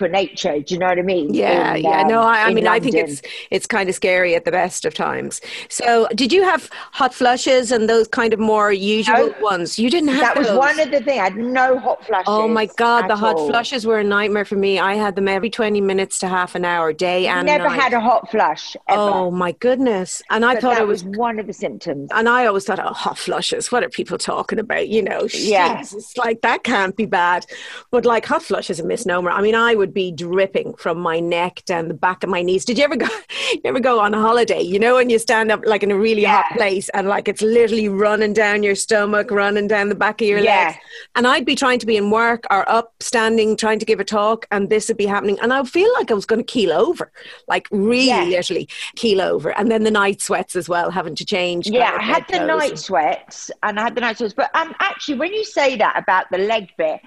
for 0.00 0.08
nature. 0.08 0.54
Do 0.60 0.74
you 0.74 0.78
know 0.80 0.88
what 0.92 0.98
I 0.98 1.02
mean? 1.02 1.32
Yeah, 1.34 1.74
In, 1.74 1.84
yeah. 1.84 2.00
um, 2.00 2.08
No, 2.08 2.20
I, 2.22 2.38
I 2.48 2.54
mean, 2.54 2.66
I 2.66 2.80
think 2.80 2.94
it's 3.02 3.20
it's 3.50 3.66
kind 3.76 3.86
of 3.90 3.94
scary 3.94 4.34
at 4.38 4.44
the 4.48 4.50
best 4.60 4.84
of 4.88 4.92
times. 4.94 5.40
So, 5.68 6.08
did 6.20 6.32
you 6.32 6.42
have 6.42 6.62
hot 7.00 7.12
flushes 7.20 7.70
and 7.74 7.82
those 7.92 8.08
kind 8.08 8.32
of 8.32 8.40
more 8.52 8.72
usual 8.72 9.26
No. 9.28 9.34
ones? 9.52 9.78
You 9.78 9.88
didn't 9.90 10.08
have 10.16 10.22
That 10.34 10.36
was 10.38 10.50
one 10.68 10.78
of 10.80 10.90
the 10.90 11.00
things. 11.06 11.20
I 11.20 11.24
had 11.28 11.36
no 11.36 11.78
hot 11.78 12.04
flushes. 12.06 12.24
Oh 12.26 12.48
my 12.48 12.66
god, 12.84 13.08
the 13.08 13.16
hot 13.24 13.36
all. 13.36 13.48
flushes 13.50 13.86
were 13.86 13.98
a 13.98 14.04
nightmare 14.18 14.46
for 14.46 14.56
me. 14.56 14.78
I 14.78 14.94
had 14.94 15.14
them 15.16 15.28
every 15.28 15.50
twenty 15.50 15.80
minutes 15.92 16.18
to 16.20 16.28
half 16.28 16.54
an 16.54 16.64
hour, 16.64 16.92
day 16.94 17.26
and 17.26 17.44
Never 17.46 17.68
night. 17.68 17.80
had 17.82 17.92
a 17.92 18.00
hot 18.00 18.30
flush. 18.30 18.64
Ever. 18.88 19.00
oh 19.00 19.30
my 19.30 19.52
goodness! 19.66 20.22
And 20.30 20.44
I 20.46 20.54
But 20.54 20.62
thought 20.62 20.78
it 20.80 20.86
was. 20.86 21.04
one 21.04 21.38
of 21.38 21.46
the 21.46 21.52
symptoms. 21.52 22.08
And 22.14 22.28
I 22.28 22.46
always 22.46 22.64
thought, 22.64 22.80
oh, 22.80 22.94
hot 23.04 23.18
flushes. 23.18 23.70
What 23.70 23.82
are 23.84 23.88
people 24.00 24.16
talking 24.18 24.58
about? 24.58 24.88
You 24.88 25.02
know, 25.02 25.28
Yeah. 25.34 25.78
Jesus, 25.82 26.16
like 26.16 26.40
that 26.48 26.64
can't 26.64 26.96
be 26.96 27.06
bad. 27.06 27.44
But 27.90 28.04
like 28.06 28.24
hot 28.26 28.42
flush 28.42 28.70
is 28.70 28.80
a 28.80 28.86
misnomer. 28.86 29.30
I 29.30 29.42
mean, 29.42 29.54
I 29.54 29.74
would 29.74 29.89
be 29.90 30.10
dripping 30.12 30.74
from 30.74 30.98
my 30.98 31.20
neck 31.20 31.62
down 31.66 31.88
the 31.88 31.94
back 31.94 32.22
of 32.22 32.30
my 32.30 32.42
knees. 32.42 32.64
Did 32.64 32.78
you 32.78 32.84
ever 32.84 32.96
go? 32.96 33.08
You 33.52 33.60
ever 33.64 33.80
go 33.80 33.98
on 33.98 34.14
a 34.14 34.20
holiday? 34.20 34.60
You 34.62 34.78
know, 34.78 34.94
when 34.94 35.10
you 35.10 35.18
stand 35.18 35.50
up 35.50 35.62
like 35.66 35.82
in 35.82 35.90
a 35.90 35.98
really 35.98 36.22
hot 36.22 36.44
place 36.52 36.88
and 36.90 37.08
like 37.08 37.26
it's 37.26 37.42
literally 37.42 37.88
running 37.88 38.32
down 38.32 38.62
your 38.62 38.76
stomach, 38.76 39.32
running 39.32 39.66
down 39.66 39.88
the 39.88 39.96
back 39.96 40.20
of 40.20 40.28
your 40.28 40.38
Yeah. 40.38 40.66
legs. 40.68 40.76
And 41.16 41.26
I'd 41.26 41.44
be 41.44 41.56
trying 41.56 41.80
to 41.80 41.86
be 41.86 41.96
in 41.96 42.10
work 42.12 42.44
or 42.48 42.68
up, 42.68 42.92
standing, 43.00 43.56
trying 43.56 43.80
to 43.80 43.84
give 43.84 43.98
a 43.98 44.04
talk, 44.04 44.46
and 44.52 44.70
this 44.70 44.86
would 44.86 44.98
be 44.98 45.06
happening. 45.06 45.36
And 45.42 45.52
I 45.52 45.60
would 45.62 45.70
feel 45.70 45.92
like 45.94 46.12
I 46.12 46.14
was 46.14 46.26
going 46.26 46.38
to 46.44 46.44
keel 46.44 46.70
over, 46.72 47.10
like 47.48 47.66
really, 47.72 48.06
Yeah. 48.06 48.24
literally 48.24 48.68
keel 48.94 49.20
over. 49.20 49.50
And 49.58 49.68
then 49.70 49.82
the 49.82 49.90
night 49.90 50.22
sweats 50.22 50.54
as 50.54 50.68
well, 50.68 50.92
having 50.92 51.16
to 51.16 51.24
change. 51.24 51.66
Yeah, 51.66 51.96
I 51.98 52.02
had 52.04 52.26
the 52.28 52.46
night 52.46 52.78
sweats 52.78 53.50
and 53.64 53.80
I 53.80 53.82
had 53.82 53.96
the 53.96 54.00
night 54.02 54.18
sweats. 54.18 54.34
But 54.34 54.54
um, 54.54 54.74
actually, 54.78 55.18
when 55.18 55.32
you 55.34 55.44
say 55.44 55.74
that 55.76 55.98
about 55.98 56.26
the 56.30 56.38
leg 56.38 56.68
bit, 56.78 57.00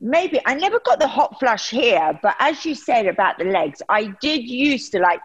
maybe 0.00 0.40
I 0.46 0.54
never 0.54 0.80
got 0.80 0.98
the 0.98 1.08
hot 1.08 1.38
flush 1.38 1.70
here. 1.70 2.18
But 2.22 2.36
as 2.38 2.64
you 2.64 2.74
said 2.74 3.06
about 3.06 3.38
the 3.38 3.44
legs, 3.44 3.82
I 3.88 4.14
did 4.20 4.48
used 4.48 4.92
to 4.92 4.98
like 4.98 5.20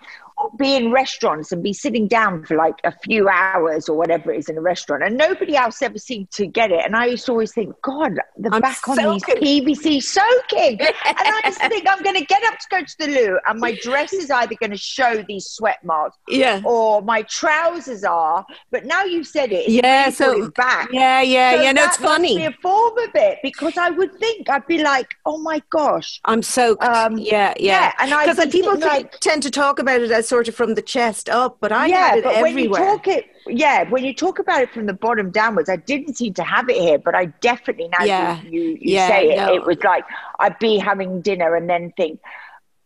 be 0.58 0.76
in 0.76 0.92
restaurants 0.92 1.52
and 1.52 1.64
be 1.64 1.74
sitting 1.74 2.08
down 2.08 2.44
for 2.46 2.56
like 2.58 2.76
a 2.84 2.92
few 3.04 3.28
hours 3.30 3.88
or 3.90 3.98
whatever 3.98 4.32
it 4.34 4.40
is 4.40 4.50
in 4.50 4.58
a 4.58 4.62
restaurant, 4.62 5.04
and 5.04 5.18
nobody 5.18 5.56
else 5.56 5.82
ever 5.82 5.98
seemed 5.98 6.30
to 6.32 6.46
get 6.46 6.72
it. 6.72 6.86
And 6.86 6.96
I 6.96 7.06
used 7.08 7.26
to 7.26 7.32
always 7.32 7.54
think, 7.54 7.74
God, 7.82 8.14
the 8.38 8.50
I'm 8.54 8.62
back 8.62 8.88
on 8.88 8.98
these 8.98 9.26
soaking. 9.26 9.42
PVC 9.42 10.02
soaking. 10.04 10.80
and 10.82 10.96
I 11.06 11.42
just 11.46 11.60
think 11.62 11.86
I'm 11.90 12.02
going 12.04 12.16
to 12.18 12.26
get 12.26 12.44
up 12.46 12.58
to 12.60 12.66
go 12.70 12.80
to 12.84 12.96
the 13.00 13.08
loo, 13.08 13.40
and 13.48 13.60
my 13.60 13.78
dress 13.82 14.14
is 14.14 14.30
either 14.32 14.56
going 14.60 14.72
to 14.72 14.78
show 14.78 15.24
these 15.28 15.46
sweat 15.48 15.84
marks 15.84 16.18
Yeah. 16.28 16.62
or 16.66 17.02
my 17.02 17.22
trousers 17.24 18.04
are. 18.04 18.46
But 18.72 18.86
now 18.86 19.04
you've 19.04 19.28
said 19.28 19.52
it, 19.52 19.66
it's 19.68 19.70
Yeah, 19.70 20.10
so- 20.10 20.50
back. 20.52 20.90
Yeah, 20.92 21.22
yeah, 21.22 21.56
So 21.56 21.62
yeah. 21.64 21.72
No, 21.72 21.84
it's 21.86 21.98
funny. 21.98 22.38
Be 22.38 22.46
a 22.46 22.52
form 22.62 22.98
of 22.98 23.10
it 23.16 23.40
because 23.44 23.78
I 23.78 23.90
would 23.90 24.14
think 24.20 24.50
I'd 24.50 24.68
be 24.68 24.84
like, 24.84 25.08
oh 25.26 25.38
my 25.38 25.62
gosh. 25.70 26.22
I'm 26.26 26.42
soaked. 26.42 26.84
Um, 26.84 27.18
yeah, 27.18 27.54
yeah. 27.58 27.72
yeah, 27.88 27.92
and 28.00 28.14
I 28.14 28.26
because 28.28 28.46
people 28.52 28.78
like- 28.78 29.20
tend 29.20 29.44
to 29.44 29.52
talk 29.52 29.80
about 29.80 30.02
it 30.02 30.12
as 30.12 30.25
sort 30.28 30.48
of 30.48 30.56
from 30.56 30.76
the 30.76 30.82
chest 30.82 31.30
up, 31.30 31.58
but 31.62 31.72
I 31.72 31.88
yeah, 31.88 31.90
had 31.90 32.16
it 32.16 32.24
but 32.24 32.38
when 32.38 32.58
you 32.58 32.70
everywhere. 32.70 32.72
talk 32.72 33.08
it, 33.08 33.26
yeah, 33.48 33.88
when 33.90 34.04
you 34.04 34.14
talk 34.14 34.40
about 34.40 34.62
it 34.62 34.74
from 34.74 34.86
the 34.88 34.94
bottom 34.94 35.32
downwards, 35.32 35.70
I 35.70 35.76
didn't 35.78 36.16
seem 36.16 36.34
to 36.36 36.44
have 36.44 36.70
it 36.70 36.78
here, 36.78 36.98
but 36.98 37.14
I 37.16 37.26
definitely 37.42 37.90
now 37.90 38.06
Yeah. 38.06 38.42
you, 38.42 38.50
you, 38.50 38.78
you 38.82 38.98
Yeah, 38.98 38.98
say 38.98 39.30
it, 39.32 39.36
no. 39.36 39.48
it 39.48 39.66
was 39.66 39.78
like 39.84 40.04
I'd 40.40 40.58
be 40.60 40.78
having 40.78 41.22
dinner 41.22 41.56
and 41.56 41.70
then 41.70 41.92
think, 41.98 42.20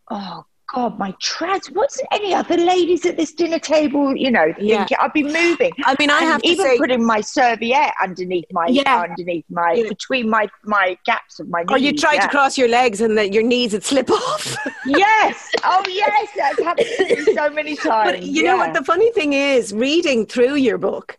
oh. 0.09 0.45
God, 0.73 0.99
my 0.99 1.13
trans. 1.19 1.67
What's 1.71 1.99
any 2.11 2.33
other 2.33 2.55
ladies 2.57 3.05
at 3.05 3.17
this 3.17 3.31
dinner 3.33 3.59
table? 3.59 4.15
You 4.15 4.29
know, 4.31 4.53
Yeah. 4.59 4.77
thinking 4.79 4.97
I'd 5.01 5.13
be 5.13 5.23
moving. 5.23 5.71
I 5.85 5.95
mean, 5.97 6.09
I 6.11 6.19
And 6.19 6.25
have 6.27 6.41
to 6.41 6.47
even 6.47 6.65
say, 6.65 6.77
putting 6.77 7.03
my 7.05 7.21
serviette 7.21 7.93
underneath 8.01 8.45
my 8.51 8.67
Yeah. 8.67 9.01
underneath 9.09 9.45
my 9.49 9.73
Yeah. 9.73 9.89
between 9.89 10.29
my 10.29 10.47
my 10.63 10.97
gaps 11.05 11.39
of 11.39 11.49
my 11.49 11.61
oh, 11.67 11.73
knees. 11.75 11.81
or 11.81 11.85
you 11.85 11.97
try 11.97 12.13
yeah. 12.13 12.21
to 12.21 12.27
cross 12.29 12.57
your 12.57 12.67
legs 12.67 13.01
and 13.01 13.17
that 13.17 13.33
your 13.33 13.43
knees 13.43 13.73
would 13.73 13.83
slip 13.83 14.09
off. 14.27 14.55
Yes. 14.85 15.49
Oh 15.63 15.83
yes, 15.87 16.29
that's 16.37 16.61
happened 16.61 16.87
to 16.97 17.15
me 17.15 17.33
so 17.33 17.49
many 17.49 17.75
times. 17.75 18.11
But 18.19 18.23
you 18.23 18.43
know 18.43 18.57
what? 18.57 18.73
The 18.73 18.83
funny 18.83 19.11
thing 19.11 19.33
is, 19.33 19.73
reading 19.73 20.25
through 20.25 20.55
your 20.55 20.77
book, 20.77 21.17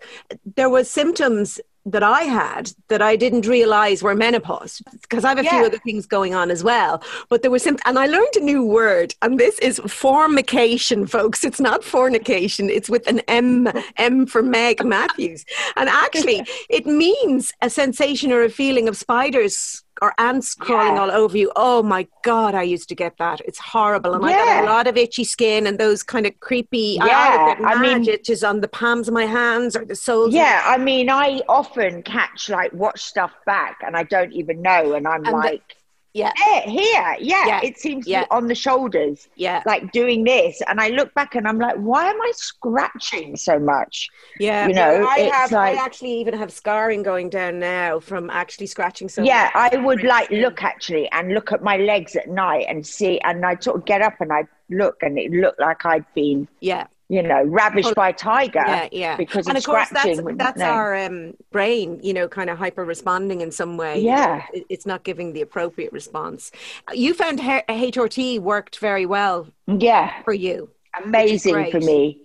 there 0.57 0.71
was 0.71 0.91
symptoms 0.91 1.61
that 1.87 2.03
I 2.03 2.23
had 2.23 2.73
that 2.89 3.01
I 3.01 3.17
didn't 3.17 3.47
realize 3.47 4.03
were 4.03 4.15
menopause 4.15 4.83
because 5.03 5.25
I 5.25 5.31
have 5.31 5.39
a 5.39 5.45
yeah. 5.45 5.51
few 5.51 5.67
other 5.67 5.79
things 5.79 6.07
going 6.07 6.35
on 6.35 6.51
as 6.51 6.63
well. 6.63 7.03
But 7.29 7.43
there 7.43 7.51
was 7.51 7.63
some, 7.63 7.79
and 7.87 7.99
I 7.99 8.07
learned 8.07 8.37
a 8.37 8.41
new 8.41 8.65
word, 8.65 9.15
and 9.23 9.39
this 9.41 9.59
is 9.61 9.81
formication, 9.87 11.07
folks. 11.07 11.45
It's 11.45 11.61
not 11.61 11.83
fornication, 11.83 12.69
it's 12.69 12.91
with 12.91 13.07
an 13.09 13.21
M, 13.21 13.69
M 13.97 14.27
for 14.27 14.43
Meg 14.43 14.85
Matthews. 14.85 15.45
And 15.77 15.89
actually, 15.89 16.45
it 16.69 16.87
means 16.87 17.53
a 17.63 17.71
sensation 17.71 18.33
or 18.33 18.43
a 18.43 18.51
feeling 18.51 18.89
of 18.89 18.97
spiders 18.97 19.83
or 20.01 20.15
ants 20.19 20.55
crawling 20.55 20.97
yeah. 20.97 21.03
all 21.03 21.11
over 21.11 21.37
you. 21.37 21.53
Oh 21.57 21.83
my 21.83 22.07
God, 22.23 22.55
I 22.55 22.63
used 22.63 22.89
to 22.89 22.95
get 22.95 23.17
that. 23.19 23.41
It's 23.45 23.59
horrible. 23.59 24.15
And 24.15 24.25
yeah. 24.25 24.31
I 24.31 24.45
got 24.45 24.65
a 24.65 24.67
lot 24.67 24.87
of 24.87 24.97
itchy 24.97 25.25
skin 25.25 25.67
and 25.67 25.79
those 25.79 26.03
kind 26.03 26.27
of 26.27 26.39
creepy, 26.41 26.99
yeah. 26.99 27.55
I, 27.65 27.75
I 27.75 27.81
mean, 27.81 28.09
itches 28.09 28.43
on 28.43 28.61
the 28.61 28.69
palms 28.69 29.09
of 29.09 29.15
my 29.15 29.27
hands 29.27 29.77
or 29.77 29.85
the 29.85 29.95
soles. 29.95 30.33
Yeah, 30.33 30.63
I 30.65 30.79
mean, 30.79 31.11
I 31.11 31.43
often 31.49 32.03
catch 32.03 32.49
like 32.49 32.73
watch 32.73 33.01
stuff 33.03 33.33
back 33.45 33.79
and 33.85 33.97
I 33.97 34.05
don't 34.05 34.33
even 34.33 34.63
know. 34.63 34.95
And 34.95 35.07
I'm 35.07 35.25
and 35.25 35.37
like, 35.37 35.69
the, 35.69 35.75
yeah. 36.13 36.33
There, 36.37 36.63
here. 36.63 37.17
Yeah. 37.21 37.47
yeah. 37.47 37.61
It 37.63 37.79
seems 37.79 38.07
yeah. 38.07 38.25
on 38.31 38.47
the 38.47 38.55
shoulders. 38.55 39.29
Yeah. 39.37 39.63
Like 39.67 39.93
doing 39.93 40.25
this. 40.25 40.61
And 40.67 40.81
I 40.81 40.89
look 40.89 41.15
back 41.15 41.35
and 41.35 41.47
I'm 41.47 41.59
like, 41.59 41.77
why 41.77 42.09
am 42.09 42.21
I 42.21 42.33
scratching 42.35 43.37
so 43.37 43.59
much? 43.59 44.09
Yeah. 44.39 44.67
You 44.67 44.75
know, 44.75 45.07
I 45.07 45.31
have, 45.33 45.53
like, 45.53 45.79
I 45.79 45.85
actually 45.85 46.13
even 46.21 46.35
have 46.35 46.53
scarring 46.53 47.03
going 47.03 47.31
down 47.31 47.59
now 47.59 48.01
from 48.01 48.31
actually 48.31 48.67
scratching 48.67 49.09
so 49.09 49.23
Yeah. 49.23 49.51
Much. 49.55 49.75
I 49.75 49.77
would 49.77 50.03
like 50.03 50.31
look 50.31 50.63
actually 50.63 51.11
and 51.13 51.33
look 51.33 51.53
at 51.53 51.63
my 51.63 51.77
legs 51.77 52.17
at 52.17 52.29
night 52.29 52.67
and 52.69 52.87
see, 52.87 53.21
and 53.21 53.45
I'd 53.45 53.63
sort 53.63 53.77
of 53.77 53.85
get 53.85 54.03
up 54.03 54.15
and 54.21 54.33
I'd 54.33 54.49
look 54.69 55.03
and 55.03 55.19
it 55.19 55.31
looked 55.31 55.61
like 55.61 55.85
I'd 55.85 56.05
been. 56.15 56.49
Yeah 56.61 56.87
you 57.11 57.23
know, 57.25 57.43
ravished 57.43 57.97
by 57.97 58.11
a 58.11 58.13
tiger. 58.13 58.63
Yeah, 58.65 58.89
yeah. 58.93 59.17
Because 59.17 59.49
and 59.49 59.59
of, 59.59 59.65
course 59.65 59.89
that's, 59.89 60.21
that's 60.37 60.61
our 60.61 60.95
um, 60.95 61.35
brain, 61.51 61.99
you 62.05 62.15
know, 62.15 62.29
kind 62.29 62.49
of 62.49 62.57
hyper 62.57 62.85
responding 62.85 63.41
in 63.41 63.51
some 63.51 63.77
way. 63.77 64.01
Yeah, 64.01 64.47
it, 64.55 64.65
it's 64.69 64.87
not 64.87 65.03
giving 65.03 65.33
the 65.33 65.41
appropriate 65.41 65.93
response. 65.93 66.53
You 66.93 67.13
found 67.13 67.41
HRT 67.41 68.39
worked 68.39 68.79
very 68.79 69.07
well. 69.07 69.49
Yeah, 69.67 70.23
for 70.23 70.33
you. 70.33 70.71
Amazing 71.05 71.73
for 71.73 71.81
me. 71.81 72.23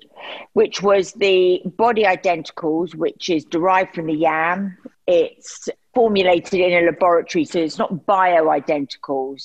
Which 0.54 0.84
was 0.84 1.14
the 1.14 1.64
body 1.66 2.04
identicals, 2.04 2.94
which 2.94 3.30
is 3.32 3.44
derived 3.44 3.96
from 3.96 4.06
the 4.06 4.14
yam. 4.14 4.78
It's 5.08 5.68
formulated 5.96 6.60
in 6.60 6.84
a 6.84 6.86
laboratory, 6.86 7.46
so 7.46 7.60
it's 7.60 7.80
not 7.80 8.06
bio 8.06 8.46
identicals 8.46 9.42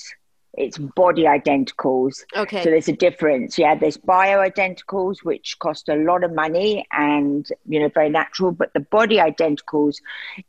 it's 0.61 0.79
body 0.79 1.25
identicals. 1.25 2.23
Okay. 2.37 2.63
So 2.63 2.71
there's 2.71 2.89
a 2.89 2.93
difference. 2.93 3.59
Yeah, 3.59 3.75
there's 3.75 3.97
bio 3.97 4.39
identicals, 4.39 5.25
which 5.25 5.59
cost 5.59 5.89
a 5.89 5.97
lot 5.97 6.23
of 6.23 6.35
money 6.35 6.87
and, 6.93 7.49
you 7.67 7.81
know, 7.81 7.89
very 7.89 8.11
natural. 8.11 8.53
But 8.53 8.73
the 8.75 8.81
body 8.81 9.17
identicals 9.17 9.97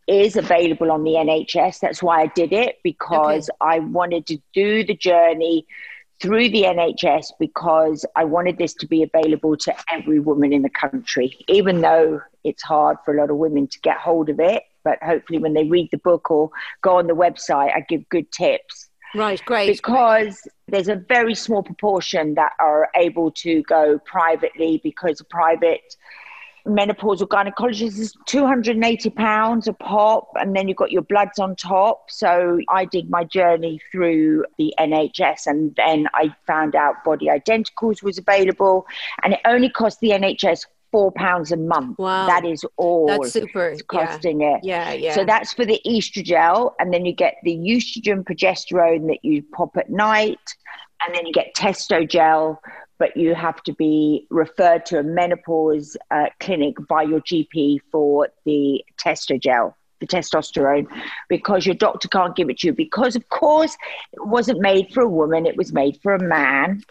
is 0.07 0.35
available 0.35 0.91
on 0.91 1.03
the 1.03 1.11
NHS. 1.11 1.79
That's 1.79 2.03
why 2.03 2.21
I 2.21 2.27
did 2.27 2.51
it 2.51 2.79
because 2.83 3.49
okay. 3.49 3.75
I 3.75 3.79
wanted 3.79 4.27
to 4.27 4.37
do 4.53 4.83
the 4.83 4.95
journey 4.95 5.65
through 6.21 6.49
the 6.49 6.63
NHS 6.63 7.31
because 7.39 8.05
I 8.15 8.25
wanted 8.25 8.57
this 8.57 8.73
to 8.75 8.87
be 8.87 9.01
available 9.01 9.57
to 9.57 9.73
every 9.91 10.19
woman 10.19 10.53
in 10.53 10.61
the 10.61 10.69
country, 10.69 11.37
even 11.47 11.81
though 11.81 12.21
it's 12.43 12.61
hard 12.61 12.97
for 13.03 13.15
a 13.15 13.19
lot 13.19 13.31
of 13.31 13.37
women 13.37 13.67
to 13.67 13.79
get 13.79 13.97
hold 13.97 14.29
of 14.29 14.39
it. 14.39 14.63
But 14.83 15.01
hopefully, 15.01 15.39
when 15.39 15.53
they 15.53 15.63
read 15.63 15.89
the 15.91 15.97
book 15.97 16.29
or 16.29 16.49
go 16.81 16.97
on 16.97 17.07
the 17.07 17.15
website, 17.15 17.75
I 17.75 17.85
give 17.87 18.09
good 18.09 18.31
tips 18.31 18.89
Right, 19.13 19.43
great. 19.45 19.67
Because 19.77 20.47
there's 20.67 20.87
a 20.87 20.95
very 20.95 21.35
small 21.35 21.63
proportion 21.63 22.35
that 22.35 22.53
are 22.59 22.89
able 22.95 23.31
to 23.31 23.61
go 23.63 23.99
privately 24.05 24.79
because 24.83 25.19
a 25.19 25.25
private 25.25 25.95
menopausal 26.65 27.27
gynecologist 27.27 27.97
is 27.99 28.13
280 28.27 29.09
pounds 29.11 29.67
a 29.67 29.73
pop 29.73 30.29
and 30.35 30.55
then 30.55 30.67
you've 30.67 30.77
got 30.77 30.91
your 30.91 31.01
bloods 31.01 31.39
on 31.39 31.55
top 31.55 32.05
so 32.11 32.59
i 32.69 32.85
did 32.85 33.09
my 33.09 33.23
journey 33.23 33.79
through 33.91 34.45
the 34.59 34.71
nhs 34.79 35.47
and 35.47 35.75
then 35.75 36.07
i 36.13 36.31
found 36.45 36.75
out 36.75 37.03
body 37.03 37.25
identicals 37.25 38.03
was 38.03 38.19
available 38.19 38.85
and 39.23 39.33
it 39.33 39.39
only 39.45 39.69
cost 39.69 39.99
the 40.01 40.09
nhs 40.11 40.67
four 40.91 41.11
pounds 41.11 41.51
a 41.51 41.57
month. 41.57 41.97
Wow. 41.97 42.27
That 42.27 42.45
is 42.45 42.63
all 42.77 43.07
that's 43.07 43.31
super 43.31 43.75
costing 43.87 44.41
yeah. 44.41 44.55
it. 44.55 44.59
Yeah, 44.63 44.93
yeah. 44.93 45.15
So 45.15 45.25
that's 45.25 45.53
for 45.53 45.65
the 45.65 45.79
estrogel, 45.85 46.73
and 46.79 46.93
then 46.93 47.05
you 47.05 47.13
get 47.13 47.35
the 47.43 47.55
estrogen 47.55 48.23
progesterone 48.23 49.07
that 49.07 49.19
you 49.23 49.43
pop 49.53 49.77
at 49.77 49.89
night, 49.89 50.39
and 51.05 51.15
then 51.15 51.25
you 51.25 51.33
get 51.33 51.55
testogel, 51.55 52.57
but 52.99 53.15
you 53.17 53.33
have 53.33 53.63
to 53.63 53.73
be 53.73 54.27
referred 54.29 54.85
to 54.87 54.99
a 54.99 55.03
menopause 55.03 55.97
uh, 56.11 56.25
clinic 56.39 56.75
by 56.87 57.03
your 57.03 57.21
GP 57.21 57.79
for 57.91 58.29
the 58.45 58.83
testogel 59.03 59.73
the 60.01 60.07
testosterone 60.07 60.87
because 61.29 61.65
your 61.65 61.75
doctor 61.75 62.07
can't 62.07 62.35
give 62.35 62.49
it 62.49 62.57
to 62.57 62.67
you 62.67 62.73
because 62.73 63.15
of 63.15 63.29
course 63.29 63.77
it 64.11 64.25
wasn't 64.25 64.59
made 64.59 64.91
for 64.91 65.03
a 65.03 65.07
woman 65.07 65.45
it 65.45 65.55
was 65.55 65.71
made 65.71 65.97
for 66.01 66.15
a 66.15 66.19
man 66.19 66.83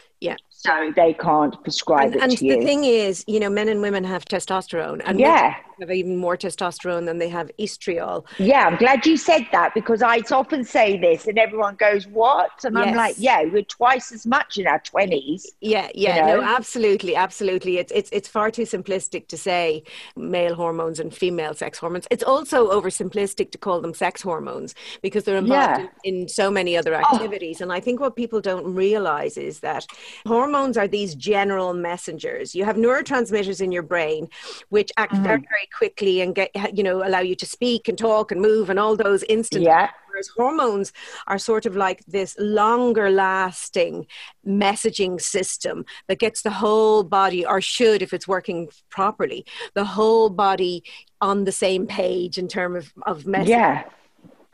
so 0.63 0.93
they 0.95 1.15
can't 1.15 1.63
prescribe 1.63 2.09
and, 2.09 2.17
it 2.17 2.23
and 2.23 2.37
to 2.37 2.45
you. 2.45 2.53
And 2.53 2.63
the 2.63 2.67
thing 2.67 2.85
is, 2.85 3.25
you 3.27 3.41
know, 3.41 3.49
men 3.49 3.69
and 3.69 3.81
women 3.81 4.05
have 4.05 4.25
testosterone, 4.27 5.01
and 5.07 5.19
yeah, 5.19 5.57
have 5.81 5.91
even 5.91 6.17
more 6.17 6.37
testosterone 6.37 7.07
than 7.07 7.19
they 7.19 7.29
have 7.29 7.51
estriol. 7.59 8.25
Yeah, 8.39 8.67
I'm 8.67 8.77
glad 8.77 9.07
you 9.07 9.17
said 9.17 9.47
that 9.53 9.75
because 9.75 10.03
I 10.03 10.23
often 10.31 10.65
say 10.65 10.99
this, 10.99 11.27
and 11.27 11.39
everyone 11.39 11.77
goes, 11.77 12.07
"What?" 12.07 12.51
And 12.65 12.77
yes. 12.77 12.87
I'm 12.87 12.95
like, 12.95 13.15
"Yeah, 13.19 13.43
we're 13.45 13.63
twice 13.63 14.13
as 14.13 14.27
much 14.27 14.59
in 14.59 14.67
our 14.67 14.79
twenties. 14.81 15.51
Yeah, 15.61 15.89
yeah, 15.95 16.17
you 16.17 16.23
know? 16.23 16.41
no, 16.41 16.47
absolutely, 16.47 17.17
absolutely. 17.17 17.79
It's 17.79 17.93
it's 17.93 18.11
it's 18.13 18.29
far 18.29 18.51
too 18.51 18.63
simplistic 18.63 19.29
to 19.29 19.37
say 19.37 19.83
male 20.17 20.55
hormones 20.55 21.01
and 21.01 21.15
female 21.15 21.55
sex 21.55 21.79
hormones. 21.79 22.07
It's 22.11 22.25
also 22.25 22.71
oversimplistic 22.71 23.51
to 23.53 23.59
call 23.59 23.81
them 23.81 23.95
sex 23.95 24.23
hormones 24.23 24.75
because 25.03 25.25
they're 25.25 25.37
involved 25.37 25.81
yeah. 25.81 25.89
in, 26.05 26.23
in, 26.23 26.29
so 26.29 26.51
many 26.51 26.77
other 26.77 26.95
oh. 26.95 26.99
activities. 26.99 27.61
Oh. 27.61 27.65
And 27.65 27.73
I 27.73 27.81
think 27.81 28.01
what 28.01 28.17
people 28.17 28.41
don't 28.41 28.75
realize 28.75 29.37
is 29.37 29.61
that 29.61 29.87
hormones 30.27 30.77
are 30.77 30.89
these 30.89 31.15
general 31.15 31.73
messengers. 31.75 32.55
You 32.55 32.65
have 32.65 32.77
neurotransmitters 32.77 33.61
in 33.61 33.73
your 33.73 33.83
brain 33.83 34.29
which 34.69 34.91
act 34.97 35.13
mm-hmm. 35.13 35.23
very, 35.23 35.41
very 35.41 35.69
quickly 35.77 36.21
and 36.21 36.35
get, 36.35 36.51
you 36.77 36.83
know, 36.83 37.07
allow 37.07 37.21
you 37.21 37.35
to 37.37 37.47
speak 37.47 37.89
and 37.89 37.97
talk 37.97 38.33
and 38.33 38.41
move 38.41 38.71
and 38.71 38.79
all 38.79 38.97
those 38.97 39.23
instant. 39.25 39.63
Yeah. 39.63 39.91
Whereas 40.09 40.29
hormones 40.37 40.93
are 41.29 41.39
sort 41.39 41.67
of 41.67 41.77
like 41.77 42.05
this 42.07 42.37
longer 42.39 43.11
lasting 43.11 44.07
messaging 44.47 45.21
system 45.21 45.85
that 46.09 46.19
gets 46.19 46.43
the 46.43 46.51
whole 46.51 47.05
body, 47.05 47.47
or 47.47 47.61
should 47.61 48.03
if 48.03 48.13
it's 48.13 48.27
working 48.27 48.69
properly, 48.89 49.47
the 49.75 49.85
whole 49.85 50.29
body 50.29 50.83
on 51.21 51.45
the 51.45 51.53
same 51.53 51.87
page 51.87 52.39
in 52.39 52.49
terms 52.49 52.87
of, 53.07 53.19
of 53.19 53.25
messaging. 53.25 53.49
Yeah. 53.49 53.85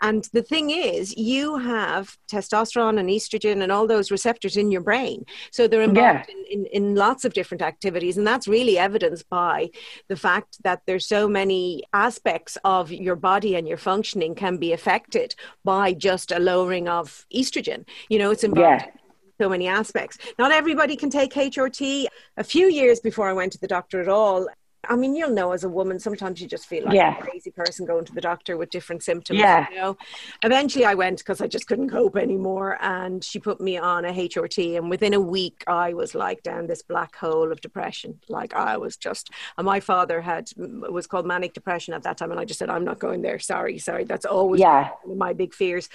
And 0.02 0.28
the 0.32 0.42
thing 0.42 0.70
is, 0.70 1.16
you 1.16 1.56
have 1.58 2.16
testosterone 2.30 2.98
and 3.00 3.08
estrogen 3.08 3.62
and 3.62 3.72
all 3.72 3.86
those 3.86 4.10
receptors 4.10 4.56
in 4.56 4.70
your 4.70 4.80
brain. 4.80 5.24
So 5.50 5.66
they're 5.66 5.82
involved 5.82 6.26
yeah. 6.28 6.34
in, 6.50 6.66
in, 6.66 6.66
in, 6.66 6.94
lots 6.94 7.24
of 7.24 7.32
different 7.32 7.62
activities. 7.62 8.16
And 8.18 8.26
that's 8.26 8.48
really 8.48 8.78
evidenced 8.78 9.28
by 9.28 9.70
the 10.08 10.16
fact 10.16 10.62
that 10.64 10.82
there's 10.86 11.06
so 11.06 11.28
many 11.28 11.82
aspects 11.92 12.58
of 12.64 12.92
your 12.92 13.16
body 13.16 13.56
and 13.56 13.66
your 13.66 13.78
functioning 13.78 14.34
can 14.34 14.58
be 14.58 14.72
affected 14.72 15.34
by 15.64 15.94
just 15.94 16.30
a 16.30 16.38
lowering 16.38 16.88
of 16.88 17.24
estrogen. 17.34 17.86
You 18.08 18.18
know, 18.18 18.30
it's 18.30 18.44
involved. 18.44 18.82
Yeah 18.82 18.90
so 19.38 19.48
many 19.48 19.68
aspects. 19.68 20.18
Not 20.38 20.50
everybody 20.50 20.96
can 20.96 21.10
take 21.10 21.34
HRT. 21.34 22.06
A 22.38 22.44
few 22.44 22.68
years 22.68 23.00
before 23.00 23.28
I 23.28 23.32
went 23.32 23.52
to 23.52 23.58
the 23.58 23.68
doctor 23.68 24.00
at 24.00 24.08
all, 24.08 24.48
I 24.88 24.96
mean, 24.96 25.14
you'll 25.14 25.30
know 25.30 25.52
as 25.52 25.64
a 25.64 25.68
woman, 25.68 25.98
sometimes 25.98 26.40
you 26.40 26.46
just 26.46 26.66
feel 26.66 26.84
like 26.84 26.94
yeah. 26.94 27.18
a 27.18 27.22
crazy 27.22 27.50
person 27.50 27.86
going 27.86 28.04
to 28.04 28.12
the 28.12 28.20
doctor 28.20 28.56
with 28.56 28.70
different 28.70 29.02
symptoms. 29.02 29.38
Yeah. 29.38 29.66
You 29.70 29.76
know? 29.76 29.96
Eventually, 30.44 30.84
I 30.84 30.94
went 30.94 31.18
because 31.18 31.40
I 31.40 31.46
just 31.46 31.66
couldn't 31.66 31.90
cope 31.90 32.16
anymore. 32.16 32.78
And 32.80 33.22
she 33.24 33.38
put 33.38 33.60
me 33.60 33.78
on 33.78 34.04
a 34.04 34.12
HRT. 34.12 34.76
And 34.76 34.88
within 34.90 35.14
a 35.14 35.20
week, 35.20 35.64
I 35.66 35.94
was 35.94 36.14
like 36.14 36.42
down 36.42 36.66
this 36.66 36.82
black 36.82 37.16
hole 37.16 37.50
of 37.50 37.60
depression. 37.60 38.20
Like 38.28 38.54
I 38.54 38.76
was 38.76 38.96
just, 38.96 39.30
and 39.58 39.64
my 39.64 39.80
father 39.80 40.20
had, 40.20 40.50
was 40.56 41.06
called 41.06 41.26
manic 41.26 41.52
depression 41.52 41.94
at 41.94 42.02
that 42.04 42.16
time. 42.18 42.30
And 42.30 42.38
I 42.38 42.44
just 42.44 42.58
said, 42.58 42.70
I'm 42.70 42.84
not 42.84 42.98
going 42.98 43.22
there. 43.22 43.38
Sorry, 43.38 43.78
sorry. 43.78 44.04
That's 44.04 44.24
always 44.24 44.60
yeah. 44.60 44.90
my 45.16 45.32
big 45.32 45.52
fears. 45.52 45.88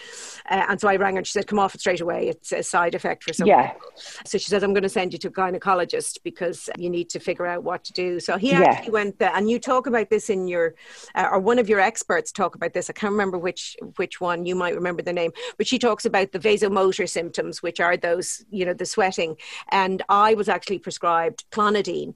Uh, 0.49 0.65
and 0.69 0.81
so 0.81 0.87
I 0.87 0.97
rang 0.97 1.15
her 1.15 1.19
and 1.19 1.27
she 1.27 1.33
said, 1.33 1.47
come 1.47 1.59
off 1.59 1.75
it 1.75 1.81
straight 1.81 2.01
away. 2.01 2.27
It's 2.27 2.51
a 2.51 2.63
side 2.63 2.95
effect 2.95 3.23
for 3.23 3.33
some 3.33 3.47
yeah. 3.47 3.71
people. 3.71 3.87
So 4.25 4.37
she 4.37 4.49
said, 4.49 4.63
I'm 4.63 4.73
going 4.73 4.83
to 4.83 4.89
send 4.89 5.13
you 5.13 5.19
to 5.19 5.27
a 5.29 5.31
gynecologist 5.31 6.19
because 6.23 6.69
you 6.77 6.89
need 6.89 7.09
to 7.11 7.19
figure 7.19 7.45
out 7.45 7.63
what 7.63 7.83
to 7.85 7.93
do. 7.93 8.19
So 8.19 8.37
he 8.37 8.51
yeah 8.51 8.70
actually 8.71 8.91
went 8.91 9.19
there, 9.19 9.31
and 9.35 9.49
you 9.49 9.59
talk 9.59 9.87
about 9.87 10.09
this 10.09 10.29
in 10.29 10.47
your, 10.47 10.75
uh, 11.15 11.29
or 11.31 11.39
one 11.39 11.59
of 11.59 11.69
your 11.69 11.79
experts 11.79 12.31
talk 12.31 12.55
about 12.55 12.73
this. 12.73 12.89
I 12.89 12.93
can't 12.93 13.11
remember 13.11 13.37
which 13.37 13.75
which 13.97 14.21
one. 14.21 14.45
You 14.45 14.55
might 14.55 14.75
remember 14.75 15.01
the 15.01 15.13
name, 15.13 15.31
but 15.57 15.67
she 15.67 15.79
talks 15.79 16.05
about 16.05 16.31
the 16.31 16.39
vasomotor 16.39 17.07
symptoms, 17.07 17.61
which 17.61 17.79
are 17.79 17.97
those, 17.97 18.43
you 18.49 18.65
know, 18.65 18.73
the 18.73 18.85
sweating. 18.85 19.37
And 19.69 20.01
I 20.09 20.33
was 20.33 20.49
actually 20.49 20.79
prescribed 20.79 21.45
clonidine 21.51 22.15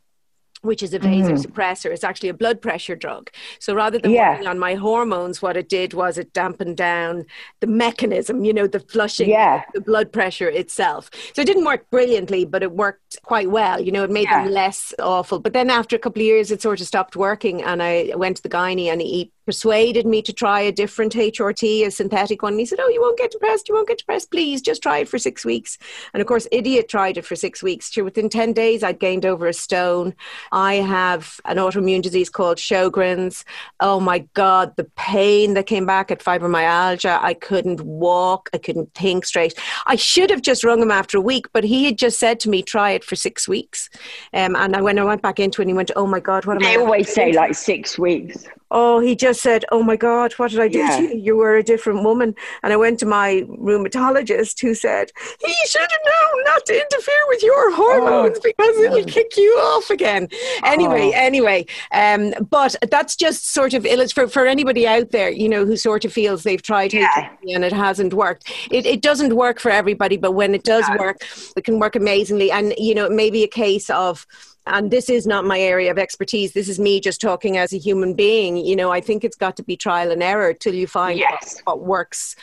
which 0.62 0.82
is 0.82 0.94
a 0.94 1.00
vasosuppressor. 1.00 1.90
Mm. 1.90 1.94
It's 1.94 2.04
actually 2.04 2.30
a 2.30 2.34
blood 2.34 2.62
pressure 2.62 2.96
drug. 2.96 3.30
So 3.60 3.74
rather 3.76 4.00
than 4.00 4.12
yeah. 4.12 4.32
working 4.32 4.48
on 4.48 4.60
my 4.60 4.76
hormones, 4.76 5.42
what 5.42 5.58
it 5.58 5.70
did 5.70 5.94
was 5.94 6.18
it 6.18 6.34
dampened 6.34 6.78
down 6.78 7.26
the 7.60 7.68
mechanism, 7.68 8.44
you 8.44 8.54
know, 8.54 8.68
the 8.68 8.80
flushing, 8.80 9.30
yeah. 9.30 9.64
the 9.74 9.82
blood 9.82 10.12
pressure 10.12 10.50
itself. 10.50 11.10
So 11.34 11.42
it 11.42 11.46
didn't 11.46 11.66
work 11.66 11.90
brilliantly, 11.90 12.46
but 12.46 12.64
it 12.64 12.72
worked 12.72 13.22
quite 13.24 13.50
well. 13.52 13.80
You 13.80 13.92
know, 13.92 14.04
it 14.04 14.12
made 14.12 14.24
yeah. 14.24 14.44
them 14.44 14.54
less 14.54 14.94
awful. 15.00 15.40
But 15.40 15.54
then 15.54 15.70
after 15.70 15.96
a 15.96 16.00
couple 16.00 16.22
of 16.22 16.26
years, 16.26 16.52
it 16.52 16.62
sort 16.62 16.82
of 16.82 16.88
stopped 16.88 17.16
working, 17.16 17.62
and 17.62 17.82
I 17.82 18.12
went 18.16 18.38
to 18.38 18.44
the 18.44 18.50
gynae, 18.50 18.92
and 18.92 19.02
he 19.02 19.32
persuaded 19.46 20.06
me 20.06 20.22
to 20.22 20.34
try 20.34 20.62
a 20.62 20.72
different 20.72 21.14
HRT, 21.14 21.86
a 21.86 21.92
synthetic 21.92 22.42
one. 22.42 22.54
And 22.54 22.60
he 22.60 22.66
said, 22.66 22.80
Oh, 22.82 22.90
you 22.90 23.02
won't 23.02 23.18
get 23.18 23.32
depressed. 23.32 23.70
You 23.70 23.76
won't 23.76 23.88
get 23.88 24.00
depressed. 24.00 24.32
Please 24.32 24.62
just 24.62 24.82
try 24.82 25.00
it 25.00 25.10
for 25.10 25.20
six 25.20 25.46
weeks. 25.46 25.78
And 26.14 26.22
of 26.22 26.28
course, 26.28 26.48
Idiot 26.52 26.90
tried 26.90 27.18
it 27.18 27.26
for 27.26 27.36
six 27.36 27.62
weeks. 27.62 27.92
Sure, 27.92 28.04
within 28.04 28.30
10 28.30 28.54
days, 28.54 28.84
I'd 28.84 29.00
gained 29.00 29.26
over 29.26 29.48
a 29.48 29.54
stone. 29.54 30.14
I 30.52 30.76
have 30.76 31.40
an 31.46 31.58
autoimmune 31.58 32.02
disease 32.02 32.30
called 32.30 32.58
Sjogren's. 32.58 33.46
Oh 33.80 34.00
my 34.00 34.20
God, 34.34 34.76
the 34.76 34.90
pain 34.96 35.54
that 35.54 35.68
came 35.68 35.86
back 35.86 36.12
at 36.12 36.20
fibromyalgia. 36.20 37.20
I 37.22 37.34
couldn't 37.34 37.82
walk. 37.82 38.50
I 38.54 38.58
couldn't 38.58 38.94
think 38.94 39.26
straight. 39.26 39.54
I 39.86 39.96
should 39.96 40.30
have 40.30 40.42
just 40.42 40.64
rung 40.64 40.82
him 40.82 40.92
after 40.92 41.18
a 41.18 41.22
week, 41.22 41.48
but 41.54 41.64
he 41.64 41.86
had 41.86 41.98
just 41.98 42.20
said 42.20 42.40
to 42.42 42.50
me, 42.50 42.62
try 42.62 42.92
it 42.92 43.04
for 43.04 43.16
six 43.16 43.48
weeks. 43.48 43.90
Um, 44.34 44.56
and 44.56 44.84
when 44.84 45.00
I 45.00 45.04
went 45.04 45.22
back 45.22 45.40
into 45.40 45.62
it, 45.62 45.68
he 45.68 45.74
went, 45.74 45.92
Oh 45.96 46.08
my 46.08 46.20
God, 46.20 46.46
what 46.46 46.58
am 46.58 46.64
they 46.64 46.70
I? 46.70 46.78
They 46.78 46.84
always 46.84 47.14
say 47.14 47.34
like 47.34 47.56
six 47.56 47.98
weeks. 47.98 48.46
Oh, 48.72 49.00
he 49.00 49.16
just 49.16 49.42
said, 49.42 49.64
Oh 49.72 49.84
my 49.84 49.96
God, 49.96 50.34
what 50.34 50.52
did 50.52 50.60
I 50.60 50.68
do 50.68 50.80
yeah. 50.80 50.98
to 50.98 51.04
you? 51.04 51.16
You 51.16 51.36
were 51.36 51.56
a 51.56 51.64
different 51.64 52.04
woman. 52.04 52.36
And 52.64 52.74
I 52.74 52.76
went 52.78 53.00
to 53.00 53.06
my 53.06 53.46
rheumatologist 53.48 54.60
who 54.62 54.74
said, 54.74 55.12
He 55.40 55.54
should 55.68 55.82
have 55.82 55.90
known 56.06 56.44
not 56.46 56.66
to 56.66 56.74
interfere 56.74 57.28
with 57.28 57.44
your 57.44 57.76
hormones 57.76 58.38
oh. 58.38 58.42
because 58.44 58.78
it'll 58.78 59.04
kick 59.06 59.38
you 59.38 59.52
off 59.62 59.90
again. 59.90 60.28
Anyway, 60.64 61.12
oh. 61.14 61.18
anyway. 61.18 61.66
Um, 61.92 62.34
but 62.50 62.76
that's 62.90 63.16
just 63.16 63.54
sort 63.54 63.74
of 63.74 63.86
for, 64.14 64.28
for 64.28 64.46
anybody 64.46 64.88
out 64.88 65.12
there, 65.12 65.30
you 65.30 65.48
know, 65.48 65.66
who 65.66 65.78
sort 65.78 66.06
of 66.06 66.14
feels 66.14 66.44
they've 66.44 66.62
tried 66.62 66.94
yeah. 66.94 67.30
and 67.48 67.64
it 67.64 67.74
hasn't 67.74 68.14
worked. 68.14 68.52
It, 68.72 68.86
it 68.86 69.02
doesn't 69.02 69.36
work 69.36 69.60
for 69.60 69.72
everybody, 69.72 70.18
but 70.18 70.32
when 70.32 70.56
it 70.56 70.64
does 70.64 70.86
yeah. 70.90 70.98
work, 70.98 71.18
it 71.56 71.64
can 71.64 71.80
work 71.80 71.96
amazingly. 71.96 72.52
And, 72.52 72.74
you 72.78 72.96
know, 72.96 73.06
it 73.06 73.12
may 73.12 73.30
be 73.30 73.44
a 73.44 73.48
case 73.48 73.90
of, 73.90 74.26
and 74.68 74.92
this 74.92 75.10
is 75.10 75.28
not 75.28 75.46
my 75.46 75.60
area 75.60 75.92
of 75.92 75.98
expertise. 75.98 76.54
This 76.54 76.70
is 76.70 76.80
me 76.80 77.00
just 77.00 77.22
talking 77.22 77.58
as 77.58 77.74
a 77.74 77.78
human 77.78 78.14
being. 78.14 78.58
You 78.58 78.76
know 78.76 78.92
i 78.92 79.02
think 79.02 79.24
it's 79.24 79.36
got 79.36 79.56
to 79.58 79.64
be 79.64 79.76
trial 79.76 80.12
and 80.12 80.24
error 80.24 80.54
till 80.54 80.74
you 80.74 80.88
find 80.88 81.20
yes. 81.20 81.62
what, 81.64 81.80
what 81.80 81.88
works 81.88 82.36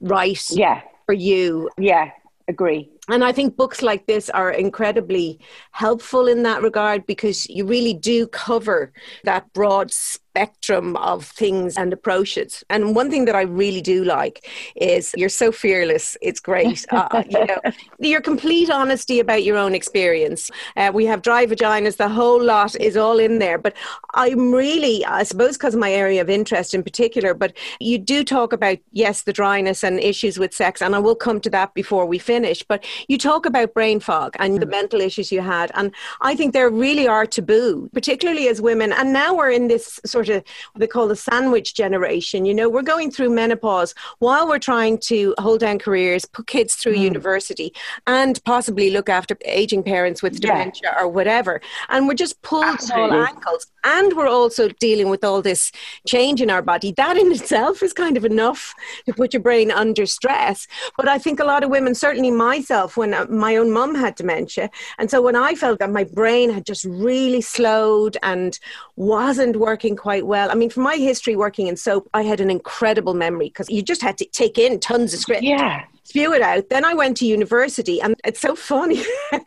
right 0.00 0.42
yeah. 0.50 0.82
for 1.06 1.12
you. 1.12 1.70
Yeah 1.78 2.10
agree. 2.50 2.90
And 3.08 3.24
I 3.24 3.32
think 3.32 3.56
books 3.56 3.80
like 3.80 4.06
this 4.06 4.28
are 4.28 4.50
incredibly 4.50 5.40
helpful 5.70 6.28
in 6.28 6.42
that 6.42 6.62
regard 6.62 7.06
because 7.06 7.48
you 7.48 7.64
really 7.64 7.94
do 7.94 8.26
cover 8.26 8.92
that 9.24 9.50
broad 9.54 9.90
spectrum 10.30 10.96
of 10.96 11.26
things 11.26 11.76
and 11.76 11.92
approaches. 11.92 12.62
And 12.70 12.94
one 12.94 13.10
thing 13.10 13.24
that 13.24 13.34
I 13.34 13.42
really 13.42 13.80
do 13.80 14.04
like 14.04 14.48
is 14.76 15.12
you're 15.16 15.28
so 15.28 15.50
fearless. 15.50 16.16
It's 16.22 16.40
great. 16.40 16.86
Uh, 17.00 17.22
you 17.28 17.46
know, 17.46 17.60
your 17.98 18.20
complete 18.20 18.68
honesty 18.68 19.20
about 19.20 19.42
your 19.42 19.56
own 19.56 19.74
experience. 19.74 20.50
Uh, 20.76 20.90
we 20.92 21.06
have 21.06 21.22
dry 21.22 21.46
vaginas, 21.46 21.96
the 21.96 22.08
whole 22.08 22.42
lot 22.42 22.74
is 22.76 22.96
all 22.96 23.18
in 23.18 23.38
there. 23.38 23.58
But 23.58 23.74
I'm 24.14 24.52
really, 24.52 25.04
I 25.04 25.22
suppose, 25.22 25.56
because 25.56 25.74
of 25.74 25.80
my 25.80 25.92
area 25.92 26.20
of 26.20 26.28
interest 26.28 26.74
in 26.74 26.82
particular, 26.82 27.32
but 27.32 27.56
you 27.78 27.96
do 27.96 28.22
talk 28.22 28.52
about, 28.52 28.78
yes, 28.92 29.22
the 29.22 29.32
dryness 29.32 29.82
and 29.82 29.98
issues 30.00 30.38
with 30.38 30.52
sex. 30.52 30.82
And 30.82 30.94
I 30.94 30.98
will 30.98 31.14
come 31.14 31.40
to 31.40 31.50
that 31.50 31.72
before 31.74 32.06
we 32.06 32.18
finish. 32.18 32.62
But 32.62 32.84
you 33.08 33.16
talk 33.16 33.46
about 33.46 33.72
brain 33.72 34.00
fog 34.00 34.36
and 34.38 34.56
mm. 34.56 34.60
the 34.60 34.66
mental 34.66 35.00
issues 35.00 35.32
you 35.32 35.40
had. 35.40 35.70
And 35.74 35.94
I 36.20 36.34
think 36.34 36.52
there 36.52 36.70
really 36.70 37.06
are 37.06 37.26
taboo, 37.26 37.88
particularly 37.94 38.48
as 38.48 38.60
women. 38.60 38.92
And 38.92 39.12
now 39.12 39.34
we're 39.34 39.50
in 39.50 39.68
this 39.68 40.00
sort 40.04 40.19
of 40.28 40.44
what 40.72 40.80
they 40.80 40.86
call 40.86 41.08
the 41.08 41.16
sandwich 41.16 41.74
generation. 41.74 42.44
You 42.44 42.54
know, 42.54 42.68
we're 42.68 42.82
going 42.82 43.10
through 43.10 43.30
menopause 43.30 43.94
while 44.18 44.46
we're 44.46 44.58
trying 44.58 44.98
to 44.98 45.34
hold 45.38 45.60
down 45.60 45.78
careers, 45.78 46.24
put 46.24 46.46
kids 46.46 46.74
through 46.74 46.94
mm. 46.94 47.00
university, 47.00 47.72
and 48.06 48.42
possibly 48.44 48.90
look 48.90 49.08
after 49.08 49.36
aging 49.44 49.82
parents 49.82 50.22
with 50.22 50.34
yeah. 50.34 50.52
dementia 50.52 50.94
or 50.98 51.08
whatever. 51.08 51.60
And 51.88 52.06
we're 52.08 52.14
just 52.14 52.40
pulled 52.42 52.78
to 52.80 52.94
all 52.94 53.12
ankles. 53.12 53.66
And 53.84 54.14
we're 54.16 54.28
also 54.28 54.68
dealing 54.80 55.08
with 55.08 55.24
all 55.24 55.40
this 55.40 55.72
change 56.06 56.42
in 56.42 56.50
our 56.50 56.60
body. 56.60 56.92
That 56.92 57.16
in 57.16 57.32
itself 57.32 57.82
is 57.82 57.92
kind 57.92 58.16
of 58.16 58.24
enough 58.24 58.74
to 59.06 59.14
put 59.14 59.32
your 59.32 59.42
brain 59.42 59.70
under 59.70 60.04
stress. 60.06 60.66
But 60.96 61.08
I 61.08 61.18
think 61.18 61.40
a 61.40 61.44
lot 61.44 61.64
of 61.64 61.70
women, 61.70 61.94
certainly 61.94 62.30
myself, 62.30 62.90
myself 62.90 62.96
when 62.96 63.14
uh, 63.14 63.26
my 63.30 63.56
own 63.56 63.70
mum 63.70 63.94
had 63.94 64.14
dementia. 64.16 64.70
And 64.98 65.10
so 65.10 65.22
when 65.22 65.36
I 65.36 65.54
felt 65.54 65.78
that 65.78 65.90
my 65.90 66.04
brain 66.04 66.50
had 66.50 66.66
just 66.66 66.84
really 66.84 67.40
slowed 67.40 68.16
and 68.22 68.58
wasn't 68.96 69.56
working 69.56 69.96
quite 69.96 70.09
well, 70.18 70.50
I 70.50 70.54
mean, 70.54 70.70
from 70.70 70.82
my 70.82 70.96
history 70.96 71.36
working 71.36 71.68
in 71.68 71.76
soap, 71.76 72.08
I 72.12 72.22
had 72.22 72.40
an 72.40 72.50
incredible 72.50 73.14
memory 73.14 73.46
because 73.46 73.70
you 73.70 73.82
just 73.82 74.02
had 74.02 74.18
to 74.18 74.24
take 74.26 74.58
in 74.58 74.80
tons 74.80 75.14
of 75.14 75.20
script. 75.20 75.42
Yeah 75.42 75.84
spew 76.10 76.32
it 76.32 76.42
out. 76.42 76.68
Then 76.70 76.84
I 76.84 76.92
went 76.92 77.16
to 77.18 77.26
university, 77.26 78.00
and 78.02 78.16
it's 78.24 78.40
so 78.40 78.56
funny. 78.56 79.02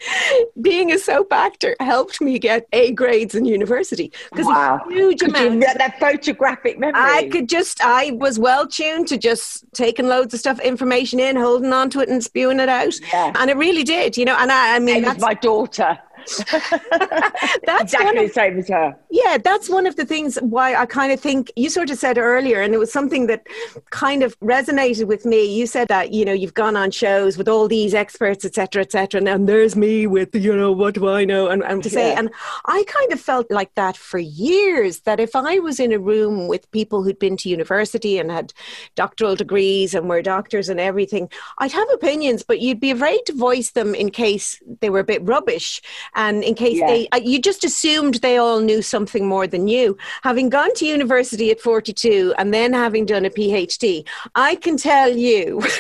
Being 0.62 0.92
a 0.94 0.98
soap 0.98 1.34
actor 1.34 1.76
helped 1.80 2.22
me 2.22 2.40
get 2.40 2.68
A 2.72 2.94
grades 2.94 3.36
in 3.36 3.44
university 3.46 4.12
because 4.32 4.46
wow. 4.46 4.80
huge 4.88 5.22
amount. 5.22 5.62
that 5.62 6.00
photographic 6.00 6.80
memory. 6.80 7.02
I 7.02 7.28
could 7.30 7.50
just, 7.50 7.82
I 7.84 8.12
was 8.12 8.40
well 8.40 8.66
tuned 8.66 9.10
to 9.10 9.18
just 9.18 9.66
taking 9.74 10.08
loads 10.08 10.34
of 10.34 10.40
stuff, 10.40 10.60
information 10.62 11.20
in, 11.20 11.36
holding 11.36 11.74
on 11.74 11.90
to 11.92 12.00
it, 12.00 12.08
and 12.08 12.24
spewing 12.24 12.62
it 12.62 12.70
out. 12.70 12.94
Yeah. 13.12 13.34
And 13.36 13.50
it 13.50 13.58
really 13.58 13.84
did, 13.84 14.16
you 14.16 14.24
know. 14.24 14.38
And 14.38 14.52
I, 14.52 14.78
I 14.78 14.80
mean, 14.80 15.06
my 15.20 15.34
daughter. 15.34 16.00
that's 17.66 17.94
exactly 17.94 18.24
of, 18.24 18.28
the 18.28 18.34
same 18.34 18.60
as 18.60 18.68
her. 18.70 18.96
Yeah, 19.10 19.38
that's 19.38 19.70
one 19.70 19.86
of 19.86 19.96
the 19.96 20.06
things 20.06 20.38
why 20.38 20.76
I 20.76 20.86
kind 20.86 21.12
of 21.12 21.20
think 21.20 21.52
you 21.56 21.70
sort 21.70 21.90
of 21.90 21.98
said 21.98 22.18
earlier, 22.18 22.62
and 22.62 22.74
it 22.74 22.78
was 22.78 22.92
something 22.92 23.28
that 23.28 23.48
kind 23.90 24.24
of 24.24 24.40
resonated 24.40 25.08
with 25.08 25.26
me. 25.26 25.46
You 25.46 25.68
said 25.68 25.88
that 25.90 26.14
you 26.14 26.26
know 26.26 26.34
you've 26.34 26.54
gone 26.54 26.76
on 26.76 26.92
shows 26.92 27.38
with 27.38 27.48
all 27.48 27.68
these 27.68 27.94
experts, 27.94 28.46
etc., 28.46 28.84
etc., 28.84 29.20
and, 29.20 29.30
and 29.30 29.48
there's 29.48 29.76
me 29.76 30.08
with 30.08 30.36
you 30.36 30.56
know 30.56 30.72
what 30.72 30.96
do 30.96 31.08
I 31.08 31.26
know, 31.26 31.48
and, 31.48 31.64
and 31.64 31.84
to 31.84 31.90
say, 31.90 32.12
yeah. 32.12 32.20
and 32.20 32.30
I 32.66 32.84
kind 32.88 33.12
of 33.12 33.20
felt 33.20 33.50
like 33.52 33.74
that 33.76 33.98
for 33.98 34.20
years. 34.20 35.02
That 35.02 35.20
if 35.20 35.36
I 35.36 35.60
was 35.60 35.80
in 35.80 35.92
a 35.92 36.00
room 36.00 36.48
with 36.48 36.70
people 36.72 37.04
who'd 37.04 37.20
been 37.20 37.38
to 37.38 37.50
university 37.50 38.18
and 38.18 38.32
had 38.32 38.54
doctoral 38.96 39.36
degrees 39.36 39.94
and 39.94 40.10
were 40.10 40.22
doctors 40.22 40.70
and 40.70 40.80
everything, 40.80 41.30
I'd 41.58 41.72
have 41.72 41.90
opinions, 41.92 42.44
but 42.44 42.60
you'd 42.60 42.80
be 42.80 42.92
afraid 42.92 43.26
to 43.26 43.34
voice 43.34 43.72
them 43.72 43.94
in 43.96 44.10
case 44.10 44.62
they 44.82 44.90
were 44.90 45.00
a 45.00 45.04
bit 45.04 45.22
rubbish 45.24 45.82
and 46.16 46.44
in 46.44 46.56
case 46.56 46.80
yeah. 46.80 46.88
they 46.88 47.08
uh, 47.10 47.18
you 47.18 47.40
just 47.40 47.64
assumed 47.64 48.16
they 48.16 48.38
all 48.38 48.60
knew 48.60 48.82
something 48.82 49.28
more 49.28 49.48
than 49.48 49.68
you 49.68 49.98
having 50.24 50.50
gone 50.50 50.74
to 50.76 50.86
university 50.86 51.52
at 51.52 51.60
42 51.60 52.34
and 52.38 52.54
then 52.54 52.74
having 52.74 53.06
done 53.06 53.26
a 53.26 53.30
phd 53.30 54.06
i 54.36 54.56
can 54.56 54.78
tell 54.78 55.16
you 55.16 55.62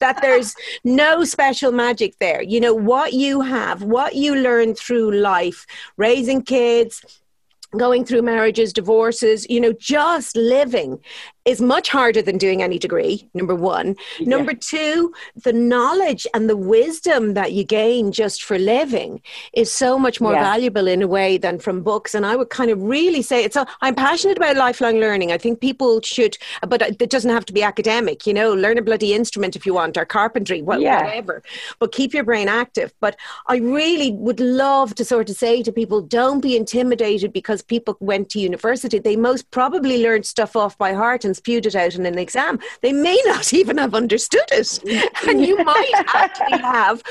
that 0.00 0.18
there's 0.22 0.54
no 0.84 1.24
special 1.24 1.72
magic 1.72 2.18
there 2.18 2.42
you 2.42 2.60
know 2.60 2.74
what 2.74 3.12
you 3.12 3.40
have 3.40 3.82
what 3.82 4.14
you 4.14 4.34
learn 4.34 4.74
through 4.74 5.12
life 5.12 5.66
raising 5.96 6.42
kids 6.42 7.04
going 7.76 8.04
through 8.04 8.22
marriages, 8.22 8.72
divorces, 8.72 9.46
you 9.50 9.60
know, 9.60 9.72
just 9.74 10.36
living 10.36 10.98
is 11.44 11.60
much 11.60 11.88
harder 11.88 12.20
than 12.20 12.36
doing 12.36 12.62
any 12.62 12.78
degree, 12.78 13.28
number 13.32 13.54
one. 13.54 13.96
Yeah. 14.18 14.28
Number 14.28 14.52
two, 14.52 15.14
the 15.44 15.52
knowledge 15.52 16.26
and 16.34 16.48
the 16.48 16.56
wisdom 16.56 17.34
that 17.34 17.52
you 17.52 17.64
gain 17.64 18.12
just 18.12 18.44
for 18.44 18.58
living 18.58 19.22
is 19.54 19.72
so 19.72 19.98
much 19.98 20.20
more 20.20 20.34
yeah. 20.34 20.42
valuable 20.42 20.86
in 20.86 21.00
a 21.00 21.06
way 21.06 21.38
than 21.38 21.58
from 21.58 21.82
books. 21.82 22.14
And 22.14 22.26
I 22.26 22.36
would 22.36 22.50
kind 22.50 22.70
of 22.70 22.82
really 22.82 23.22
say 23.22 23.44
it's, 23.44 23.56
a, 23.56 23.66
I'm 23.80 23.94
passionate 23.94 24.36
about 24.36 24.56
lifelong 24.56 24.96
learning. 24.96 25.32
I 25.32 25.38
think 25.38 25.60
people 25.60 26.02
should, 26.02 26.36
but 26.66 26.82
it 26.82 27.10
doesn't 27.10 27.30
have 27.30 27.46
to 27.46 27.52
be 27.52 27.62
academic, 27.62 28.26
you 28.26 28.34
know, 28.34 28.52
learn 28.52 28.76
a 28.76 28.82
bloody 28.82 29.14
instrument 29.14 29.56
if 29.56 29.64
you 29.64 29.74
want, 29.74 29.96
or 29.96 30.04
carpentry, 30.04 30.60
well, 30.60 30.80
yeah. 30.80 31.04
whatever, 31.04 31.42
but 31.78 31.92
keep 31.92 32.12
your 32.12 32.24
brain 32.24 32.48
active. 32.48 32.92
But 33.00 33.16
I 33.46 33.56
really 33.56 34.12
would 34.12 34.40
love 34.40 34.94
to 34.96 35.04
sort 35.04 35.30
of 35.30 35.36
say 35.36 35.62
to 35.62 35.72
people, 35.72 36.02
don't 36.02 36.40
be 36.40 36.56
intimidated 36.56 37.32
because 37.32 37.62
people 37.62 37.96
went 38.00 38.28
to 38.30 38.40
university. 38.40 38.98
They 38.98 39.16
most 39.16 39.50
probably 39.50 40.02
learned 40.02 40.26
stuff 40.26 40.56
off 40.56 40.76
by 40.76 40.92
heart 40.92 41.24
and 41.28 41.36
spewed 41.36 41.66
it 41.66 41.76
out 41.76 41.94
in 41.94 42.06
an 42.06 42.18
exam. 42.18 42.58
They 42.80 42.92
may 42.92 43.20
not 43.26 43.52
even 43.60 43.78
have 43.78 43.94
understood 43.94 44.48
it. 44.50 44.80
And 45.28 45.44
you 45.44 45.62
might 45.62 45.92
actually 46.14 46.58
have 46.62 47.02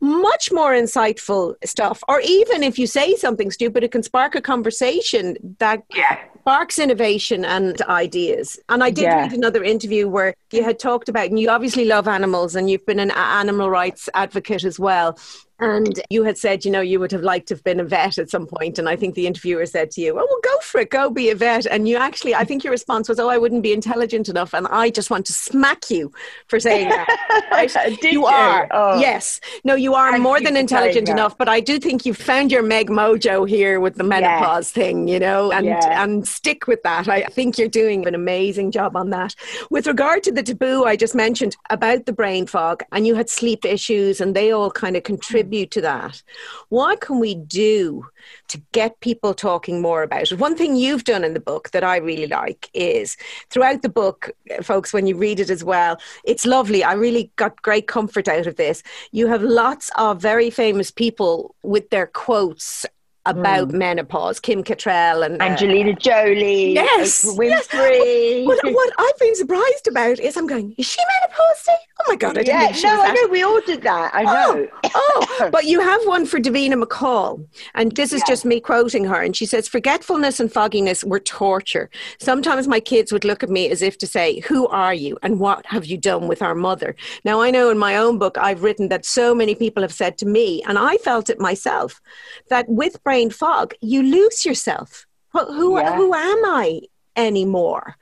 much 0.00 0.52
more 0.52 0.72
insightful 0.72 1.54
stuff. 1.64 2.02
Or 2.08 2.20
even 2.20 2.62
if 2.62 2.78
you 2.78 2.86
say 2.86 3.16
something 3.16 3.50
stupid, 3.50 3.84
it 3.84 3.92
can 3.92 4.02
spark 4.02 4.34
a 4.34 4.42
conversation 4.42 5.36
that 5.58 5.84
yeah. 5.94 6.18
sparks 6.40 6.78
innovation 6.78 7.44
and 7.44 7.80
ideas. 7.82 8.58
And 8.68 8.82
I 8.82 8.90
did 8.90 9.04
yeah. 9.04 9.22
read 9.22 9.32
another 9.32 9.64
interview 9.64 10.08
where 10.08 10.34
you 10.50 10.64
had 10.64 10.78
talked 10.78 11.08
about, 11.08 11.26
and 11.26 11.38
you 11.38 11.48
obviously 11.48 11.84
love 11.84 12.08
animals 12.08 12.56
and 12.56 12.68
you've 12.68 12.84
been 12.84 13.00
an 13.00 13.12
animal 13.12 13.70
rights 13.70 14.08
advocate 14.14 14.64
as 14.64 14.78
well. 14.78 15.18
And 15.60 16.00
you 16.08 16.24
had 16.24 16.38
said, 16.38 16.64
you 16.64 16.70
know, 16.70 16.80
you 16.80 16.98
would 16.98 17.12
have 17.12 17.22
liked 17.22 17.48
to 17.48 17.54
have 17.54 17.62
been 17.64 17.80
a 17.80 17.84
vet 17.84 18.16
at 18.16 18.30
some 18.30 18.46
point. 18.46 18.78
And 18.78 18.88
I 18.88 18.96
think 18.96 19.14
the 19.14 19.26
interviewer 19.26 19.66
said 19.66 19.90
to 19.92 20.00
you, 20.00 20.12
oh, 20.12 20.26
well, 20.26 20.40
go 20.42 20.58
for 20.60 20.80
it, 20.80 20.90
go 20.90 21.10
be 21.10 21.28
a 21.28 21.34
vet. 21.34 21.66
And 21.66 21.86
you 21.86 21.98
actually, 21.98 22.34
I 22.34 22.44
think 22.44 22.64
your 22.64 22.70
response 22.70 23.10
was, 23.10 23.20
oh, 23.20 23.28
I 23.28 23.36
wouldn't 23.36 23.62
be 23.62 23.74
intelligent 23.74 24.30
enough. 24.30 24.54
And 24.54 24.66
I 24.68 24.88
just 24.88 25.10
want 25.10 25.26
to 25.26 25.34
smack 25.34 25.90
you 25.90 26.12
for 26.46 26.58
saying 26.58 26.88
that. 26.88 27.48
Right? 27.52 27.74
you, 28.02 28.10
you, 28.10 28.26
are. 28.26 28.68
Oh. 28.70 28.98
Yes. 29.00 29.38
No, 29.62 29.74
you 29.74 29.94
are 29.94 30.12
Thank 30.12 30.22
more 30.22 30.38
you 30.38 30.46
than 30.46 30.56
intelligent 30.56 31.10
enough. 31.10 31.36
But 31.36 31.48
I 31.48 31.60
do 31.60 31.78
think 31.78 32.06
you 32.06 32.14
found 32.14 32.50
your 32.50 32.62
Meg 32.62 32.88
Mojo 32.88 33.46
here 33.46 33.80
with 33.80 33.96
the 33.96 34.04
menopause 34.04 34.74
yeah. 34.74 34.82
thing, 34.82 35.08
you 35.08 35.18
know, 35.18 35.52
and, 35.52 35.66
yeah. 35.66 36.02
and 36.02 36.26
stick 36.26 36.66
with 36.68 36.82
that. 36.84 37.06
I 37.06 37.24
think 37.24 37.58
you're 37.58 37.68
doing 37.68 38.06
an 38.06 38.14
amazing 38.14 38.70
job 38.70 38.96
on 38.96 39.10
that. 39.10 39.34
With 39.68 39.86
regard 39.86 40.22
to 40.22 40.32
the 40.32 40.42
taboo 40.42 40.84
I 40.84 40.96
just 40.96 41.14
mentioned 41.14 41.58
about 41.68 42.06
the 42.06 42.14
brain 42.14 42.46
fog, 42.46 42.82
and 42.92 43.06
you 43.06 43.14
had 43.14 43.28
sleep 43.28 43.66
issues, 43.66 44.22
and 44.22 44.34
they 44.34 44.52
all 44.52 44.70
kind 44.70 44.96
of 44.96 45.02
contribute 45.02 45.49
contribute 45.50 45.70
to 45.72 45.80
that? 45.80 46.22
What 46.68 47.00
can 47.00 47.18
we 47.18 47.34
do 47.34 48.06
to 48.48 48.60
get 48.72 49.00
people 49.00 49.34
talking 49.34 49.82
more 49.82 50.02
about 50.02 50.30
it? 50.30 50.38
One 50.38 50.56
thing 50.56 50.76
you've 50.76 51.04
done 51.04 51.24
in 51.24 51.34
the 51.34 51.40
book 51.40 51.70
that 51.70 51.84
I 51.84 51.96
really 51.96 52.26
like 52.26 52.70
is 52.72 53.16
throughout 53.50 53.82
the 53.82 53.88
book, 53.88 54.30
folks, 54.62 54.92
when 54.92 55.06
you 55.06 55.16
read 55.16 55.40
it 55.40 55.50
as 55.50 55.64
well, 55.64 55.98
it's 56.24 56.46
lovely. 56.46 56.84
I 56.84 56.92
really 56.92 57.30
got 57.36 57.62
great 57.62 57.86
comfort 57.86 58.28
out 58.28 58.46
of 58.46 58.56
this. 58.56 58.82
You 59.12 59.26
have 59.28 59.42
lots 59.42 59.90
of 59.96 60.22
very 60.22 60.50
famous 60.50 60.90
people 60.90 61.54
with 61.62 61.90
their 61.90 62.06
quotes 62.06 62.86
about 63.26 63.68
mm. 63.68 63.72
menopause, 63.72 64.40
Kim 64.40 64.64
Cattrall 64.64 65.24
and 65.24 65.40
uh, 65.40 65.44
Angelina 65.44 65.94
Jolie, 65.94 66.72
yes, 66.72 67.24
Winfrey. 67.36 68.44
Yes. 68.44 68.46
What, 68.46 68.58
what, 68.64 68.92
I've 68.98 69.18
been 69.18 69.34
surprised 69.36 69.86
about 69.88 70.18
is 70.18 70.36
I'm 70.36 70.46
going, 70.46 70.74
is 70.78 70.86
she 70.86 71.00
menopausal? 71.00 71.76
Oh 72.00 72.04
my 72.08 72.16
god, 72.16 72.38
I 72.38 72.42
didn't 72.42 72.60
yeah, 72.60 72.72
she 72.72 72.86
no, 72.86 73.02
I 73.02 73.12
know 73.12 73.28
we 73.28 73.42
all 73.42 73.60
did 73.60 73.82
that. 73.82 74.14
I 74.14 74.22
know. 74.22 74.66
Oh, 74.84 74.89
oh, 74.94 75.48
but 75.52 75.64
you 75.64 75.80
have 75.80 76.00
one 76.06 76.26
for 76.26 76.38
Davina 76.38 76.82
McCall, 76.82 77.46
and 77.74 77.92
this 77.92 78.12
is 78.12 78.20
yeah. 78.20 78.32
just 78.32 78.44
me 78.44 78.60
quoting 78.60 79.04
her, 79.04 79.20
and 79.22 79.36
she 79.36 79.46
says, 79.46 79.68
"Forgetfulness 79.68 80.40
and 80.40 80.52
fogginess 80.52 81.04
were 81.04 81.20
torture. 81.20 81.90
Sometimes 82.18 82.68
my 82.68 82.80
kids 82.80 83.12
would 83.12 83.24
look 83.24 83.42
at 83.42 83.50
me 83.50 83.70
as 83.70 83.82
if 83.82 83.98
to 83.98 84.06
say, 84.06 84.40
"Who 84.40 84.66
are 84.68 84.94
you, 84.94 85.18
and 85.22 85.40
what 85.40 85.64
have 85.66 85.86
you 85.86 85.96
done 85.96 86.28
with 86.28 86.42
our 86.42 86.54
mother?" 86.54 86.96
Now 87.24 87.40
I 87.40 87.50
know 87.50 87.70
in 87.70 87.78
my 87.78 87.96
own 87.96 88.18
book 88.18 88.36
I've 88.38 88.62
written 88.62 88.88
that 88.88 89.04
so 89.04 89.34
many 89.34 89.54
people 89.54 89.82
have 89.82 89.92
said 89.92 90.18
to 90.18 90.26
me, 90.26 90.62
and 90.66 90.78
I 90.78 90.96
felt 90.98 91.30
it 91.30 91.40
myself, 91.40 92.00
that 92.48 92.68
with 92.68 93.02
brain 93.04 93.30
fog, 93.30 93.74
you 93.80 94.02
lose 94.02 94.44
yourself. 94.44 95.06
Who, 95.32 95.78
yeah. 95.78 95.96
who 95.96 96.12
am 96.12 96.44
I 96.44 96.80
anymore? 97.16 97.96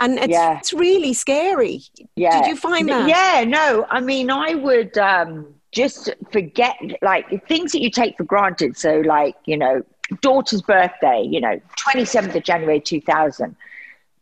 And 0.00 0.18
it's, 0.18 0.28
yeah. 0.28 0.58
it's 0.58 0.72
really 0.72 1.12
scary. 1.12 1.82
Yeah. 2.16 2.40
Did 2.40 2.48
you 2.48 2.56
find 2.56 2.88
that? 2.88 3.06
Yeah, 3.06 3.44
no. 3.44 3.86
I 3.90 4.00
mean, 4.00 4.30
I 4.30 4.54
would 4.54 4.96
um, 4.96 5.54
just 5.72 6.10
forget, 6.32 6.76
like, 7.02 7.46
things 7.46 7.72
that 7.72 7.80
you 7.80 7.90
take 7.90 8.16
for 8.16 8.24
granted. 8.24 8.76
So, 8.76 9.00
like, 9.00 9.36
you 9.44 9.56
know, 9.56 9.82
daughter's 10.20 10.62
birthday, 10.62 11.22
you 11.22 11.40
know, 11.40 11.60
27th 11.78 12.34
of 12.34 12.42
January 12.42 12.80
2000. 12.80 13.54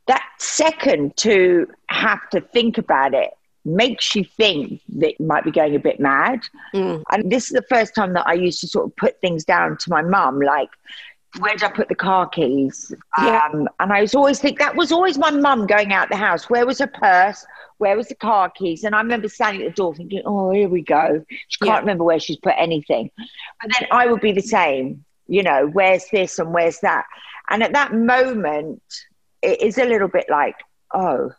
That 0.07 0.25
second 0.39 1.17
to 1.19 1.67
have 1.89 2.29
to 2.31 2.41
think 2.41 2.79
about 2.79 3.15
it 3.15 3.31
makes 3.65 4.15
you 4.15 4.25
think 4.25 4.81
that 4.89 5.21
you 5.21 5.27
might 5.27 5.45
be 5.45 5.51
going 5.51 5.75
a 5.75 5.79
bit 5.79 6.01
mad. 6.01 6.41
Mm. 6.75 7.03
And 7.11 7.31
this 7.31 7.45
is 7.45 7.51
the 7.51 7.65
first 7.69 7.95
time 7.95 8.15
that 8.15 8.27
I 8.27 8.33
used 8.33 8.61
to 8.61 8.69
sort 8.69 8.87
of 8.87 8.97
put 8.97 9.21
things 9.21 9.45
down 9.45 9.77
to 9.79 9.91
my 9.91 10.03
mum, 10.03 10.41
like, 10.41 10.71
where 11.39 11.53
did 11.53 11.63
I 11.63 11.71
put 11.71 11.89
the 11.89 11.95
car 11.95 12.29
keys? 12.29 12.93
Yeah. 13.19 13.49
Um, 13.53 13.69
and 13.81 13.93
I 13.93 14.01
was 14.01 14.15
always 14.15 14.41
think 14.41 14.59
that 14.59 14.77
was 14.77 14.91
always 14.91 15.19
my 15.19 15.31
mum 15.31 15.67
going 15.67 15.93
out 15.93 16.09
the 16.09 16.17
house. 16.17 16.49
Where 16.49 16.67
was 16.67 16.79
her 16.79 16.87
purse? 16.87 17.45
Where 17.79 17.97
was 17.97 18.09
the 18.09 18.15
car 18.15 18.51
keys? 18.51 18.83
And 18.83 18.95
I 18.95 18.99
remember 18.99 19.29
standing 19.29 19.63
at 19.63 19.69
the 19.69 19.75
door 19.75 19.95
thinking, 19.95 20.23
oh, 20.25 20.51
here 20.51 20.69
we 20.69 20.83
go. 20.83 21.25
She 21.49 21.59
can't 21.61 21.75
yeah. 21.75 21.81
remember 21.81 22.05
where 22.05 22.19
she's 22.19 22.39
put 22.39 22.55
anything. 22.57 23.11
And 23.63 23.73
then 23.73 23.89
I 23.93 24.07
would 24.07 24.21
be 24.21 24.33
the 24.33 24.41
same, 24.41 25.05
you 25.27 25.43
know, 25.43 25.67
where's 25.67 26.07
this 26.11 26.39
and 26.39 26.53
where's 26.53 26.81
that? 26.81 27.05
And 27.51 27.63
at 27.63 27.75
that 27.75 27.95
moment, 27.95 28.83
it 29.43 29.63
is 29.63 29.79
a 29.79 29.85
little 29.85 30.09
bit 30.09 30.27
like, 30.29 30.57
oh, 30.93 31.33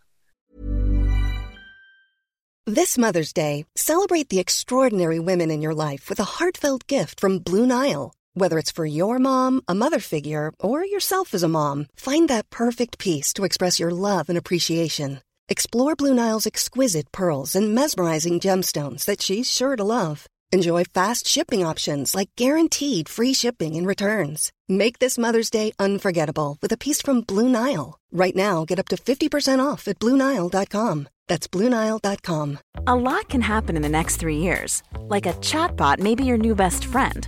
this 2.66 3.00
Mother's 3.00 3.34
Day, 3.34 3.66
celebrate 3.76 4.30
the 4.30 4.38
extraordinary 4.40 5.20
women 5.20 5.50
in 5.50 5.60
your 5.60 5.74
life 5.74 6.08
with 6.08 6.20
a 6.20 6.38
heartfelt 6.38 6.86
gift 6.86 7.20
from 7.20 7.40
Blue 7.40 7.66
Nile. 7.66 8.14
Whether 8.40 8.58
it's 8.58 8.72
for 8.72 8.86
your 8.86 9.20
mom, 9.20 9.62
a 9.68 9.76
mother 9.76 10.00
figure, 10.00 10.54
or 10.62 10.82
yourself 10.86 11.34
as 11.34 11.44
a 11.44 11.50
mom, 11.50 11.88
find 11.98 12.30
that 12.30 12.50
perfect 12.50 12.98
piece 12.98 13.34
to 13.34 13.44
express 13.44 13.82
your 13.82 13.92
love 13.92 14.30
and 14.30 14.38
appreciation. 14.38 15.22
Explore 15.50 15.98
Blue 15.98 16.14
Nile's 16.14 16.48
exquisite 16.48 17.12
pearls 17.12 17.54
and 17.54 17.76
mesmerizing 17.76 18.40
gemstones 18.40 19.04
that 19.04 19.22
she's 19.22 19.52
sure 19.52 19.76
to 19.76 19.84
love. 19.84 20.28
Enjoy 20.54 20.86
fast 20.86 21.28
shipping 21.28 21.66
options 21.66 22.16
like 22.16 22.30
guaranteed 22.38 23.10
free 23.10 23.34
shipping 23.34 23.76
and 23.76 23.86
returns. 23.86 24.54
Make 24.70 25.00
this 25.00 25.18
Mother's 25.18 25.50
Day 25.50 25.74
unforgettable 25.78 26.58
with 26.62 26.72
a 26.72 26.78
piece 26.78 27.02
from 27.02 27.22
Blue 27.22 27.50
Nile. 27.50 28.00
Right 28.14 28.36
now, 28.38 28.64
get 28.64 28.80
up 28.80 28.88
to 28.88 28.96
50% 28.96 29.60
off 29.60 29.90
at 29.90 30.00
BlueNile.com. 30.00 31.10
That's 31.30 31.48
Bluenile.com. 31.48 32.60
A 32.88 32.96
lot 32.96 33.30
can 33.30 33.42
happen 33.42 33.76
in 33.76 33.84
the 33.84 33.98
next 33.98 34.18
three 34.18 34.38
years. 34.38 34.82
Like 35.02 35.28
a 35.28 35.34
chatbot 35.34 36.00
may 36.00 36.16
be 36.16 36.26
your 36.26 36.40
new 36.40 36.56
best 36.56 36.86
friend. 36.86 37.28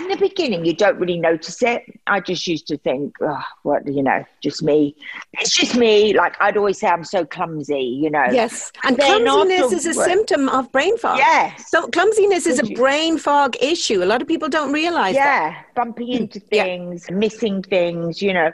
At 0.00 0.08
the 0.08 0.16
beginning, 0.16 0.64
you 0.64 0.72
don't 0.72 0.98
really 0.98 1.18
notice 1.18 1.62
it. 1.62 1.82
I 2.06 2.20
just 2.20 2.46
used 2.46 2.66
to 2.68 2.78
think, 2.78 3.14
oh, 3.20 3.42
what, 3.64 3.86
you 3.86 4.02
know, 4.02 4.24
just 4.42 4.62
me. 4.62 4.96
It's 5.34 5.54
just 5.54 5.76
me. 5.76 6.14
Like 6.14 6.36
I'd 6.40 6.56
always 6.56 6.80
say, 6.80 6.88
I'm 6.88 7.04
so 7.04 7.26
clumsy, 7.26 7.82
you 7.82 8.08
know. 8.08 8.24
Yes. 8.30 8.72
And 8.82 8.98
clumsiness 8.98 9.72
is 9.72 9.84
a 9.84 9.92
symptom 9.92 10.48
of 10.48 10.72
brain 10.72 10.96
fog. 10.96 11.18
Yes. 11.18 11.70
So 11.70 11.86
clumsiness 11.88 12.46
is 12.46 12.58
a 12.60 12.74
brain 12.74 13.18
fog 13.18 13.56
issue. 13.60 14.02
A 14.02 14.06
lot 14.06 14.22
of 14.22 14.28
people 14.28 14.48
don't 14.48 14.72
realize 14.72 15.14
yeah, 15.14 15.50
that. 15.50 15.66
bumping 15.74 16.08
mm, 16.08 16.20
into 16.20 16.40
things, 16.40 17.06
yeah. 17.08 17.16
missing 17.16 17.62
things, 17.62 18.22
you 18.22 18.32
know. 18.32 18.52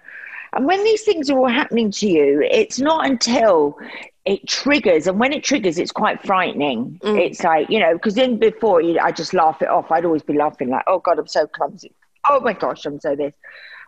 And 0.53 0.67
when 0.67 0.83
these 0.83 1.03
things 1.03 1.31
are 1.31 1.39
all 1.39 1.49
happening 1.49 1.93
to 1.93 2.09
you, 2.09 2.43
it's 2.51 2.81
not 2.81 3.07
until 3.07 3.79
it 4.27 4.47
triggers 4.47 5.07
and 5.07 5.19
when 5.19 5.33
it 5.33 5.43
triggers 5.43 5.79
it's 5.79 5.93
quite 5.93 6.21
frightening 6.27 6.99
mm. 7.03 7.19
it's 7.19 7.43
like 7.45 7.71
you 7.71 7.79
know 7.79 7.95
because 7.95 8.19
in 8.19 8.39
before 8.39 8.83
i 9.01 9.13
just 9.13 9.33
laugh 9.33 9.63
it 9.63 9.69
off 9.69 9.91
i'd 9.93 10.05
always 10.05 10.23
be 10.23 10.35
laughing 10.35 10.69
like 10.69 10.83
oh 10.89 10.99
god 10.99 11.19
i'm 11.19 11.27
so 11.29 11.47
clumsy 11.47 11.93
oh 12.29 12.41
my 12.41 12.53
gosh 12.53 12.85
i'm 12.85 13.01
so 13.01 13.15
this 13.15 13.33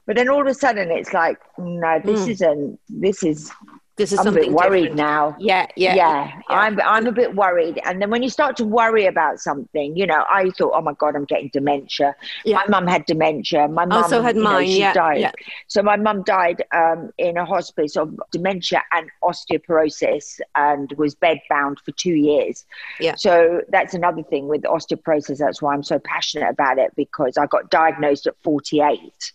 but 0.06 0.16
then 0.16 0.28
all 0.28 0.40
of 0.40 0.46
a 0.46 0.54
sudden 0.54 0.90
it's 0.90 1.12
like 1.12 1.38
no 1.58 2.00
this 2.04 2.20
mm. 2.20 2.28
isn't 2.28 2.80
this 2.88 3.22
is 3.24 3.50
this 3.98 4.12
is 4.12 4.18
I'm 4.20 4.24
something 4.26 4.44
a 4.44 4.46
bit 4.46 4.54
worried 4.54 4.80
different. 4.80 4.96
now. 4.96 5.36
Yeah, 5.38 5.66
yeah, 5.76 5.94
yeah, 5.94 6.32
yeah. 6.32 6.40
I'm 6.48 6.80
I'm 6.80 7.06
a 7.06 7.12
bit 7.12 7.34
worried. 7.34 7.80
And 7.84 8.00
then 8.00 8.10
when 8.10 8.22
you 8.22 8.30
start 8.30 8.56
to 8.58 8.64
worry 8.64 9.06
about 9.06 9.40
something, 9.40 9.96
you 9.96 10.06
know, 10.06 10.24
I 10.30 10.50
thought, 10.56 10.72
oh 10.74 10.80
my 10.80 10.94
god, 10.94 11.16
I'm 11.16 11.24
getting 11.24 11.50
dementia. 11.52 12.14
Yeah. 12.44 12.56
My 12.56 12.66
mum 12.68 12.86
had 12.86 13.04
dementia. 13.06 13.68
My 13.68 13.84
mum 13.84 14.04
also 14.04 14.22
had 14.22 14.36
mine. 14.36 14.66
Know, 14.66 14.72
she 14.72 14.78
yeah, 14.78 14.92
died. 14.92 15.20
Yeah. 15.20 15.32
So 15.66 15.82
my 15.82 15.96
mum 15.96 16.22
died 16.22 16.62
um, 16.72 17.10
in 17.18 17.36
a 17.36 17.44
hospice 17.44 17.96
of 17.96 18.18
dementia 18.30 18.82
and 18.92 19.10
osteoporosis, 19.22 20.40
and 20.54 20.92
was 20.96 21.14
bedbound 21.14 21.80
for 21.84 21.90
two 21.92 22.14
years. 22.14 22.64
Yeah. 23.00 23.16
So 23.16 23.62
that's 23.68 23.94
another 23.94 24.22
thing 24.22 24.46
with 24.46 24.62
osteoporosis. 24.62 25.38
That's 25.38 25.60
why 25.60 25.74
I'm 25.74 25.82
so 25.82 25.98
passionate 25.98 26.48
about 26.48 26.78
it 26.78 26.92
because 26.96 27.36
I 27.36 27.46
got 27.46 27.70
diagnosed 27.70 28.26
at 28.28 28.34
48 28.44 29.32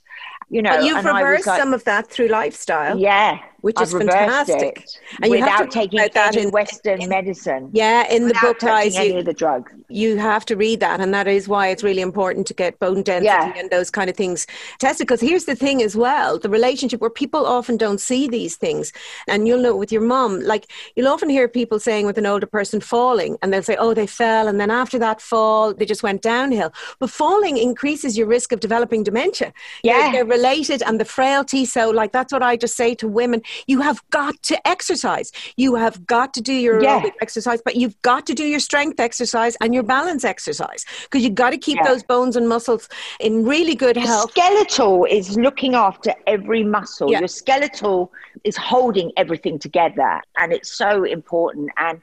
you 0.54 0.62
know. 0.62 0.78
But 0.78 0.86
you've 0.86 1.04
reversed 1.04 1.48
like, 1.48 1.60
some 1.60 1.74
of 1.74 1.84
that 1.86 2.08
through 2.08 2.28
lifestyle. 2.28 2.98
Yeah, 2.98 3.39
which 3.62 3.80
is 3.82 3.94
fantastic. 3.94 4.86
And 5.22 5.32
you 5.32 5.42
have 5.42 5.70
to 5.70 5.74
taking 5.74 5.98
that 6.13 6.36
in 6.36 6.52
Western 6.52 7.02
in, 7.02 7.08
medicine. 7.08 7.70
Yeah, 7.72 8.12
in 8.12 8.28
the 8.28 8.34
book, 8.42 8.60
guys, 8.60 8.94
you, 8.98 9.24
the 9.24 9.34
drugs. 9.34 9.72
You 9.88 10.18
have 10.18 10.46
to 10.48 10.58
read 10.58 10.82
that, 10.82 11.00
and 11.00 11.13
that 11.13 11.28
is 11.28 11.48
why 11.48 11.70
it's 11.70 11.82
really 11.82 12.02
important 12.02 12.46
to 12.48 12.54
get 12.54 12.78
bone 12.80 13.04
density 13.04 13.26
yeah. 13.26 13.54
and 13.56 13.70
those 13.70 13.89
kind 13.89 14.10
of 14.10 14.18
things 14.18 14.48
tested. 14.80 15.08
Because 15.08 15.22
here's 15.22 15.46
the 15.46 15.56
thing 15.56 15.82
as 15.82 15.96
well: 15.96 16.38
the 16.38 16.50
relationship 16.50 17.00
where 17.00 17.10
people 17.10 17.46
often 17.46 17.78
don't 17.78 18.02
see 18.02 18.28
these 18.28 18.58
things, 18.58 18.92
and 19.30 19.48
you'll 19.48 19.62
know 19.62 19.76
with 19.78 19.94
your 19.94 20.02
mom. 20.02 20.42
Like 20.42 20.70
you'll 20.96 21.08
often 21.08 21.30
hear 21.30 21.48
people 21.48 21.80
saying 21.80 22.06
with 22.06 22.18
an 22.18 22.26
older 22.26 22.46
person 22.46 22.82
falling, 22.82 23.38
and 23.42 23.54
they'll 23.54 23.63
say, 23.63 23.78
"Oh, 23.78 23.94
they 23.94 24.08
fell, 24.08 24.50
and 24.50 24.60
then 24.60 24.72
after 24.72 25.00
that 25.00 25.22
fall, 25.22 25.74
they 25.74 25.86
just 25.86 26.04
went 26.04 26.22
downhill." 26.22 26.74
But 27.00 27.10
falling 27.10 27.58
increases 27.58 28.18
your 28.18 28.28
risk 28.28 28.52
of 28.52 28.60
developing 28.60 29.04
dementia. 29.04 29.54
Yeah, 29.84 30.12
they're 30.12 30.26
related, 30.44 30.84
and 30.84 31.00
the 31.00 31.06
frailty. 31.06 31.66
So, 31.66 31.90
like 31.90 32.12
that's 32.12 32.32
what 32.34 32.44
I 32.44 32.56
just 32.58 32.76
say 32.76 32.96
to 32.96 33.08
women 33.08 33.42
you 33.68 33.82
have 33.82 34.02
got 34.10 34.42
to 34.44 34.68
exercise. 34.68 35.32
You 35.58 35.76
have 35.76 36.06
got 36.06 36.34
to 36.36 36.42
do 36.42 36.54
your 36.54 36.82
yeah. 36.82 37.04
exercise, 37.22 37.62
but 37.64 37.76
you've 37.76 38.00
got 38.02 38.26
to 38.28 38.34
do 38.34 38.44
your 38.44 38.60
strength 38.60 39.00
exercise 39.00 39.56
and 39.62 39.74
your 39.74 39.84
balance 39.84 40.24
exercise 40.24 40.86
because 41.04 41.24
you've 41.24 41.36
got 41.36 41.52
to 41.52 41.58
keep 41.58 41.78
yeah. 41.78 41.88
those 41.88 42.04
bones 42.04 42.36
and 42.36 42.48
muscles 42.50 42.90
in 43.20 43.46
really 43.46 43.76
good 43.76 43.98
health. 43.98 44.32
skeletal 44.32 45.06
is 45.06 45.38
looking 45.38 45.76
after 45.76 46.14
every 46.28 46.64
muscle. 46.64 47.12
Yeah. 47.12 47.20
Your 47.20 47.28
skeletal 47.28 48.12
is 48.44 48.58
holding 48.58 49.12
everything 49.18 49.60
together, 49.60 50.22
and 50.38 50.52
it's 50.52 50.72
so 50.72 51.04
important. 51.04 51.70
And 51.78 52.02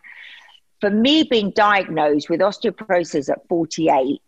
for 0.80 0.90
me, 0.90 1.24
being 1.24 1.50
diagnosed 1.50 2.30
with 2.30 2.40
osteoporosis 2.40 3.30
at 3.30 3.46
48, 3.48 4.20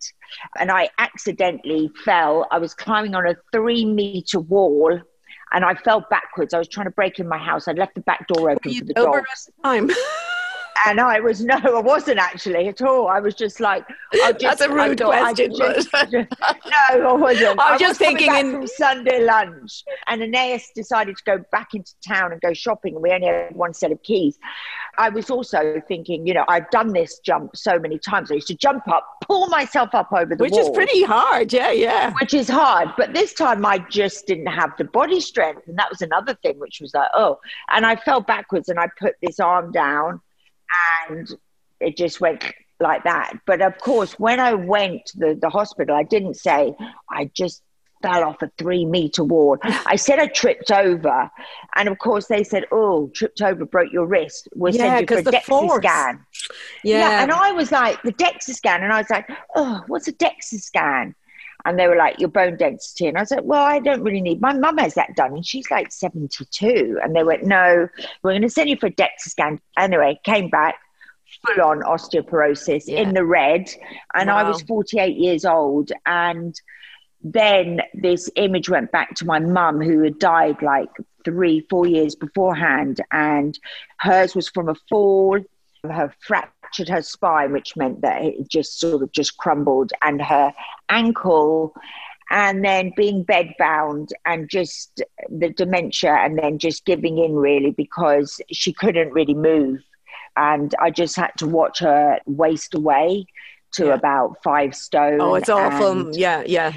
and 0.58 0.70
I 0.70 0.90
accidentally 0.98 1.90
fell. 2.04 2.46
I 2.50 2.58
was 2.58 2.74
climbing 2.74 3.14
on 3.14 3.26
a 3.26 3.36
three 3.52 3.84
meter 3.84 4.40
wall 4.40 5.00
and 5.52 5.64
I 5.64 5.74
fell 5.74 6.04
backwards. 6.10 6.54
I 6.54 6.58
was 6.58 6.68
trying 6.68 6.86
to 6.86 6.90
break 6.90 7.18
in 7.18 7.28
my 7.28 7.38
house. 7.38 7.68
I 7.68 7.72
left 7.72 7.94
the 7.94 8.00
back 8.00 8.26
door 8.28 8.50
open 8.50 8.74
for 8.74 8.84
the 8.84 8.94
dogs. 8.94 9.50
Time. 9.62 9.90
and 10.87 11.00
I 11.00 11.20
was 11.20 11.42
no, 11.44 11.54
I 11.56 11.80
wasn't 11.80 12.18
actually 12.18 12.68
at 12.68 12.82
all. 12.82 13.08
I 13.08 13.20
was 13.20 13.35
just 13.35 13.61
like, 13.61 13.85
I 14.14 14.32
just, 14.32 14.40
That's 14.40 14.61
a 14.62 14.72
rude 14.72 15.00
question. 15.00 15.54
Just, 15.56 15.88
no, 16.12 17.08
I 17.08 17.12
wasn't. 17.12 17.58
I 17.58 17.72
was 17.72 17.80
just 17.80 17.98
coming 17.98 18.16
thinking 18.16 18.26
back 18.28 18.44
in- 18.44 18.52
from 18.52 18.66
Sunday 18.66 19.24
lunch, 19.24 19.85
and 20.08 20.22
Anais 20.22 20.62
decided 20.74 21.16
to 21.16 21.22
go 21.24 21.44
back 21.52 21.74
into 21.74 21.92
town 22.06 22.32
and 22.32 22.40
go 22.40 22.52
shopping, 22.52 22.94
and 22.94 23.02
we 23.02 23.11
only 23.11 23.26
had 23.26 23.54
one 23.54 23.74
set 23.74 23.92
of 23.92 24.02
keys. 24.02 24.38
I 24.98 25.08
was 25.08 25.30
also 25.30 25.80
thinking, 25.88 26.26
you 26.26 26.35
know, 26.35 26.44
I've 26.48 26.68
done 26.70 26.92
this 26.92 27.18
jump 27.20 27.56
so 27.56 27.78
many 27.78 27.98
times. 27.98 28.30
I 28.30 28.35
used 28.35 28.48
to 28.48 28.54
jump 28.54 28.87
up, 28.88 29.06
pull 29.22 29.46
myself 29.48 29.94
up 29.94 30.12
over 30.12 30.35
the 30.35 30.42
Which 30.42 30.52
wall 30.52 30.68
is 30.70 30.76
pretty 30.76 31.02
hard. 31.02 31.52
Yeah, 31.52 31.70
yeah. 31.70 32.12
which 32.20 32.35
is 32.35 32.48
hard. 32.48 32.90
But 32.98 33.14
this 33.14 33.32
time 33.32 33.64
I 33.64 33.78
just 33.90 34.26
didn't 34.26 34.46
have 34.46 34.72
the 34.76 34.85
body 34.85 35.20
strength. 35.20 35.66
And 35.66 35.78
that 35.78 35.88
was 35.90 36.02
another 36.02 36.35
thing, 36.42 36.58
which 36.58 36.80
was 36.80 36.92
like, 36.92 37.08
oh. 37.14 37.38
And 37.70 37.87
I 37.87 37.96
fell 37.96 38.20
backwards 38.20 38.68
and 38.68 38.78
I 38.78 38.88
put 38.98 39.14
this 39.22 39.40
arm 39.40 39.72
down 39.72 40.20
and 41.08 41.28
it 41.80 41.96
just 41.96 42.20
went 42.20 42.44
like 42.80 43.04
that. 43.04 43.35
But 43.46 43.62
of 43.62 43.78
course, 43.78 44.18
when 44.18 44.40
I 44.40 44.54
went 44.54 45.06
to 45.06 45.18
the, 45.18 45.38
the 45.40 45.48
hospital, 45.50 45.94
I 45.96 46.02
didn't 46.02 46.35
say, 46.35 46.74
I 47.11 47.30
just 47.35 47.62
fell 48.02 48.24
off 48.24 48.42
a 48.42 48.50
three 48.58 48.85
meter 48.85 49.22
wall. 49.22 49.56
I 49.62 49.94
said 49.96 50.18
I 50.18 50.26
tripped 50.26 50.72
over. 50.72 51.30
And 51.76 51.88
of 51.88 51.98
course, 51.98 52.26
they 52.26 52.42
said, 52.42 52.64
oh, 52.72 53.08
tripped 53.14 53.40
over, 53.40 53.64
broke 53.64 53.92
your 53.92 54.06
wrist. 54.06 54.48
We'll 54.56 54.74
Yeah, 54.74 54.98
send 54.98 55.11
you 55.11 55.16
for 55.16 55.28
a 55.28 55.32
DEXA 55.32 55.42
force. 55.44 55.85
scan. 55.85 56.26
Yeah. 56.82 57.22
And 57.22 57.30
I 57.30 57.52
was 57.52 57.70
like, 57.70 58.02
the 58.02 58.12
DEXA 58.12 58.54
scan. 58.54 58.82
And 58.82 58.92
I 58.92 58.98
was 58.98 59.11
like, 59.11 59.28
oh, 59.54 59.82
what's 59.87 60.08
a 60.08 60.12
DEXA 60.12 60.61
scan? 60.61 61.14
And 61.64 61.79
they 61.79 61.87
were 61.87 61.96
like, 61.96 62.18
your 62.18 62.29
bone 62.29 62.57
density. 62.57 63.07
And 63.07 63.16
I 63.16 63.20
was 63.20 63.31
like, 63.31 63.44
well, 63.44 63.64
I 63.64 63.79
don't 63.79 64.03
really 64.03 64.20
need, 64.20 64.40
my 64.40 64.53
mum 64.53 64.79
has 64.79 64.94
that 64.94 65.14
done. 65.16 65.35
And 65.35 65.46
she's 65.46 65.70
like 65.70 65.92
72. 65.92 66.98
And 67.03 67.14
they 67.14 67.22
went, 67.22 67.44
no, 67.44 67.88
we're 68.22 68.33
going 68.33 68.42
to 68.42 68.51
send 68.51 68.68
you 68.68 68.77
for 68.77 68.87
a 68.87 68.90
DEXA 68.90 69.09
scan. 69.29 69.61
Anyway, 69.79 70.20
came 70.25 70.51
back, 70.51 70.77
full 71.46 71.62
on 71.64 71.81
osteoporosis 71.83 72.85
Yeah. 72.87 73.01
in 73.01 73.14
the 73.14 73.25
red. 73.25 73.70
And 74.14 74.31
I 74.31 74.42
was 74.42 74.62
48 74.62 75.16
years 75.16 75.44
old. 75.44 75.92
And 76.07 76.61
then 77.22 77.81
this 77.94 78.29
image 78.37 78.68
went 78.68 78.90
back 78.90 79.14
to 79.16 79.25
my 79.25 79.38
mum 79.38 79.81
who 79.81 80.03
had 80.03 80.18
died 80.18 80.61
like 80.62 80.90
three, 81.25 81.64
four 81.70 81.87
years 81.87 82.14
beforehand. 82.16 83.01
And 83.12 83.59
hers 83.98 84.35
was 84.35 84.48
from 84.48 84.68
a 84.68 84.75
fall. 84.88 85.38
Of 85.85 85.90
her 85.90 86.14
fractured 86.72 86.88
her 86.94 87.02
spine, 87.02 87.52
which 87.52 87.76
meant 87.76 88.00
that 88.02 88.22
it 88.22 88.48
just 88.48 88.80
sort 88.80 89.02
of 89.02 89.12
just 89.12 89.37
crumbled, 89.37 89.92
and 90.02 90.20
her 90.22 90.52
ankle. 90.88 91.74
And 92.30 92.64
then 92.64 92.92
being 92.96 93.26
bedbound 93.26 94.08
and 94.24 94.48
just 94.48 95.02
the 95.28 95.50
dementia, 95.50 96.14
and 96.14 96.38
then 96.38 96.58
just 96.58 96.87
giving 96.87 97.18
in 97.18 97.35
really 97.35 97.72
because 97.72 98.40
she 98.50 98.72
couldn't 98.72 99.12
really 99.12 99.35
move. 99.35 99.80
And 100.37 100.74
I 100.80 100.90
just 100.90 101.14
had 101.14 101.32
to 101.38 101.46
watch 101.46 101.80
her 101.80 102.18
waste 102.24 102.74
away 102.74 103.26
to 103.72 103.87
Yeah. 103.87 103.94
about 103.94 104.42
five 104.42 104.74
stone. 104.74 105.20
Oh, 105.20 105.35
it's 105.35 105.50
awful. 105.50 105.90
and- 105.90 106.16
Yeah, 106.16 106.42
yeah. 106.46 106.72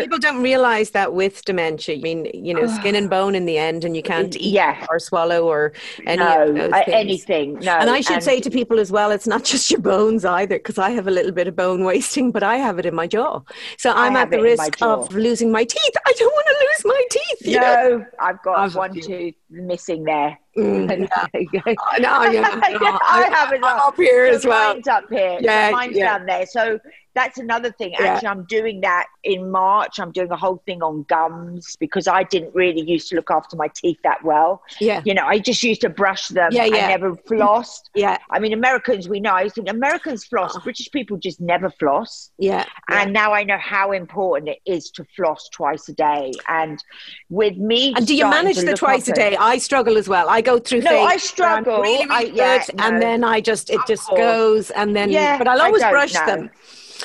People 0.00 0.18
don't 0.18 0.42
realize 0.42 0.90
that 0.90 1.12
with 1.12 1.44
dementia. 1.44 1.96
I 1.96 2.00
mean, 2.00 2.30
you 2.34 2.54
know, 2.54 2.66
skin 2.66 2.94
and 2.94 3.08
bone 3.16 3.34
in 3.34 3.46
the 3.46 3.58
end, 3.58 3.84
and 3.84 3.96
you 3.96 4.02
can't 4.02 4.34
eat 4.36 4.52
Yeah. 4.52 4.86
or 4.90 4.98
swallow 4.98 5.46
or 5.46 5.72
any 6.06 6.18
no, 6.22 6.42
of 6.48 6.54
those 6.54 6.70
things. 6.72 6.84
anything. 6.88 7.54
No. 7.60 7.72
And 7.72 7.90
I 7.90 8.00
should 8.00 8.22
say 8.22 8.40
to 8.40 8.50
people 8.50 8.78
as 8.80 8.90
well, 8.90 9.10
it's 9.10 9.26
not 9.26 9.44
just 9.52 9.70
your 9.70 9.80
bones 9.80 10.24
either, 10.24 10.58
because 10.58 10.78
I 10.78 10.90
have 10.90 11.06
a 11.06 11.10
little 11.10 11.32
bit 11.32 11.48
of 11.48 11.56
bone 11.56 11.84
wasting, 11.84 12.30
but 12.30 12.42
I 12.42 12.56
have 12.56 12.78
it 12.78 12.86
in 12.86 12.94
my 12.94 13.06
jaw. 13.06 13.40
So 13.78 13.92
I'm 13.92 14.16
at 14.16 14.30
the 14.30 14.38
it 14.38 14.42
risk 14.42 14.82
of 14.82 15.12
losing 15.14 15.52
my 15.52 15.64
teeth. 15.64 15.94
I 16.06 16.12
don't 16.18 16.32
want 16.32 16.46
to 16.46 16.66
lose 16.66 16.94
my 16.94 17.02
teeth. 17.10 17.46
you 17.46 17.60
know? 17.60 17.98
no, 17.98 18.06
I've 18.18 18.42
got 18.42 18.58
I've 18.58 18.74
one 18.74 18.94
tooth 19.00 19.34
missing 19.50 20.04
there. 20.04 20.38
Mm, 20.56 20.88
There 21.32 21.42
you 21.42 21.48
go. 21.50 21.60
I 21.90 21.98
know, 21.98 22.22
yeah. 22.30 22.58
I 23.02 23.28
have 23.32 23.52
as 23.52 23.60
up 23.62 23.96
here 23.96 24.24
as 24.24 24.44
well. 24.44 24.74
Mine's 24.74 24.88
up 24.88 25.04
here. 25.08 25.38
Yeah, 25.40 25.70
mine's 25.70 25.96
yeah. 25.96 26.18
down 26.18 26.26
there. 26.26 26.46
So 26.46 26.78
that's 27.14 27.38
another 27.38 27.72
thing. 27.72 27.92
Yeah. 27.98 28.06
Actually, 28.06 28.28
I'm 28.28 28.44
doing 28.44 28.80
that 28.82 29.06
in 29.24 29.50
March. 29.50 29.98
I'm 29.98 30.12
doing 30.12 30.30
a 30.30 30.36
whole 30.36 30.62
thing 30.66 30.82
on 30.82 31.04
gums 31.08 31.76
because 31.76 32.06
I 32.06 32.22
didn't 32.22 32.54
really 32.54 32.82
used 32.82 33.08
to 33.08 33.16
look 33.16 33.30
after 33.30 33.56
my 33.56 33.68
teeth 33.74 33.98
that 34.04 34.22
well. 34.24 34.62
Yeah. 34.80 35.02
You 35.04 35.14
know, 35.14 35.26
I 35.26 35.38
just 35.38 35.62
used 35.62 35.80
to 35.82 35.88
brush 35.88 36.28
them. 36.28 36.50
Yeah, 36.52 36.66
yeah. 36.66 36.84
I 36.86 36.88
never 36.88 37.14
flossed. 37.16 37.90
Yeah. 37.94 38.18
I 38.30 38.38
mean, 38.38 38.52
Americans, 38.52 39.08
we 39.08 39.18
know. 39.20 39.34
I 39.34 39.48
think 39.48 39.68
Americans 39.68 40.24
floss. 40.24 40.56
Oh. 40.56 40.60
British 40.60 40.90
people 40.90 41.16
just 41.16 41.40
never 41.40 41.70
floss. 41.70 42.30
Yeah. 42.38 42.64
And 42.88 43.12
now 43.12 43.32
I 43.32 43.42
know 43.44 43.58
how 43.58 43.92
important 43.92 44.48
it 44.50 44.60
is 44.64 44.90
to 44.92 45.04
floss 45.16 45.48
twice 45.48 45.88
a 45.88 45.94
day. 45.94 46.32
And 46.48 46.82
with 47.28 47.56
me, 47.56 47.92
And 47.96 48.06
do 48.06 48.14
you 48.14 48.28
manage 48.28 48.56
the 48.58 48.74
twice 48.74 49.08
a 49.08 49.12
day? 49.12 49.36
I 49.36 49.58
struggle 49.58 49.98
as 49.98 50.08
well. 50.08 50.28
I 50.28 50.40
go 50.40 50.58
through 50.58 50.82
No. 50.82 51.00
I 51.02 51.16
struggle. 51.16 51.80
really, 51.80 52.04
really 52.06 52.10
I- 52.10 52.24
good, 52.24 52.34
yeah, 52.36 52.64
and 52.78 53.02
then 53.02 53.24
I 53.24 53.40
just 53.40 53.70
it 53.70 53.80
just 53.88 54.08
goes, 54.10 54.70
and 54.70 54.94
then 54.94 55.10
Yeah, 55.10 55.38
but 55.38 55.48
I'll 55.48 55.60
always 55.60 55.82
brush 55.82 56.14
know. 56.14 56.26
them. 56.26 56.50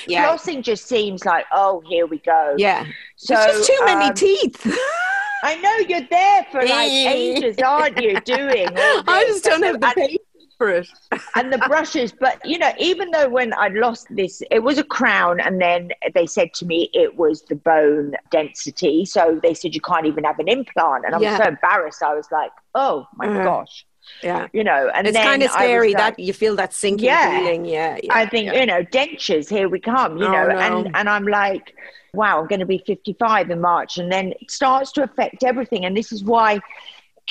Yeah, 0.07 0.27
Flossing 0.27 0.61
just 0.63 0.87
seems 0.87 1.25
like, 1.25 1.45
oh, 1.51 1.81
here 1.87 2.05
we 2.05 2.19
go. 2.19 2.55
yeah. 2.57 2.85
So 3.15 3.33
There's 3.35 3.45
just 3.45 3.67
too 3.67 3.79
many 3.85 4.05
um, 4.05 4.13
teeth. 4.15 4.65
I 5.43 5.55
know 5.57 5.75
you're 5.87 6.07
there 6.09 6.45
for 6.51 6.65
like 6.65 6.91
ages, 6.91 7.57
aren't 7.59 7.97
you? 8.01 8.19
Doing. 8.21 8.67
I 8.77 9.25
just 9.27 9.43
don't 9.43 9.63
have 9.63 9.79
the 9.79 9.87
patience 9.95 10.21
for 10.57 10.69
it. 10.71 10.87
and 11.35 11.51
the 11.53 11.59
brushes. 11.59 12.11
But 12.11 12.43
you 12.45 12.57
know, 12.57 12.71
even 12.79 13.11
though 13.11 13.29
when 13.29 13.53
I 13.53 13.67
lost 13.67 14.07
this, 14.09 14.41
it 14.49 14.63
was 14.63 14.77
a 14.77 14.83
crown, 14.83 15.39
and 15.39 15.61
then 15.61 15.91
they 16.13 16.25
said 16.25 16.53
to 16.55 16.65
me 16.65 16.89
it 16.93 17.15
was 17.17 17.43
the 17.43 17.55
bone 17.55 18.15
density. 18.31 19.05
So 19.05 19.39
they 19.43 19.53
said 19.53 19.75
you 19.75 19.81
can't 19.81 20.05
even 20.05 20.23
have 20.23 20.39
an 20.39 20.47
implant, 20.47 21.05
and 21.05 21.13
I 21.13 21.17
was 21.17 21.23
Yeah. 21.25 21.37
so 21.37 21.43
embarrassed. 21.43 22.01
I 22.01 22.15
was 22.15 22.27
like, 22.31 22.51
oh 22.73 23.07
my 23.15 23.27
Uh, 23.27 23.43
gosh, 23.43 23.85
Yeah, 24.23 24.47
you 24.53 24.63
know. 24.63 24.89
And 24.93 25.07
it's 25.07 25.17
kind 25.17 25.43
of 25.43 25.51
scary 25.51 25.89
like- 25.93 25.97
that 26.17 26.19
you 26.19 26.33
feel 26.33 26.55
that 26.57 26.73
sinking 26.73 27.05
Yeah. 27.05 27.37
feeling. 27.39 27.65
Yeah, 27.65 27.97
yeah. 28.01 28.13
I 28.15 28.25
think 28.25 28.47
yeah. 28.53 28.59
you 28.59 28.65
know 28.65 28.83
dentures. 28.83 29.49
Here 29.49 29.67
we 29.69 29.79
come. 29.79 30.17
You 30.17 30.25
Oh, 30.27 30.31
know, 30.31 30.47
no. 30.47 30.57
and 30.59 30.95
and 30.95 31.09
I'm 31.09 31.27
like, 31.27 31.73
wow, 32.13 32.39
I'm 32.39 32.47
going 32.47 32.61
to 32.61 32.65
be 32.65 32.81
55 32.85 33.49
in 33.49 33.61
March, 33.61 33.97
and 33.97 34.11
then 34.11 34.33
it 34.39 34.49
starts 34.51 34.91
to 34.93 35.03
affect 35.03 35.43
everything. 35.43 35.85
And 35.85 35.95
this 35.97 36.11
is 36.11 36.23
why 36.23 36.59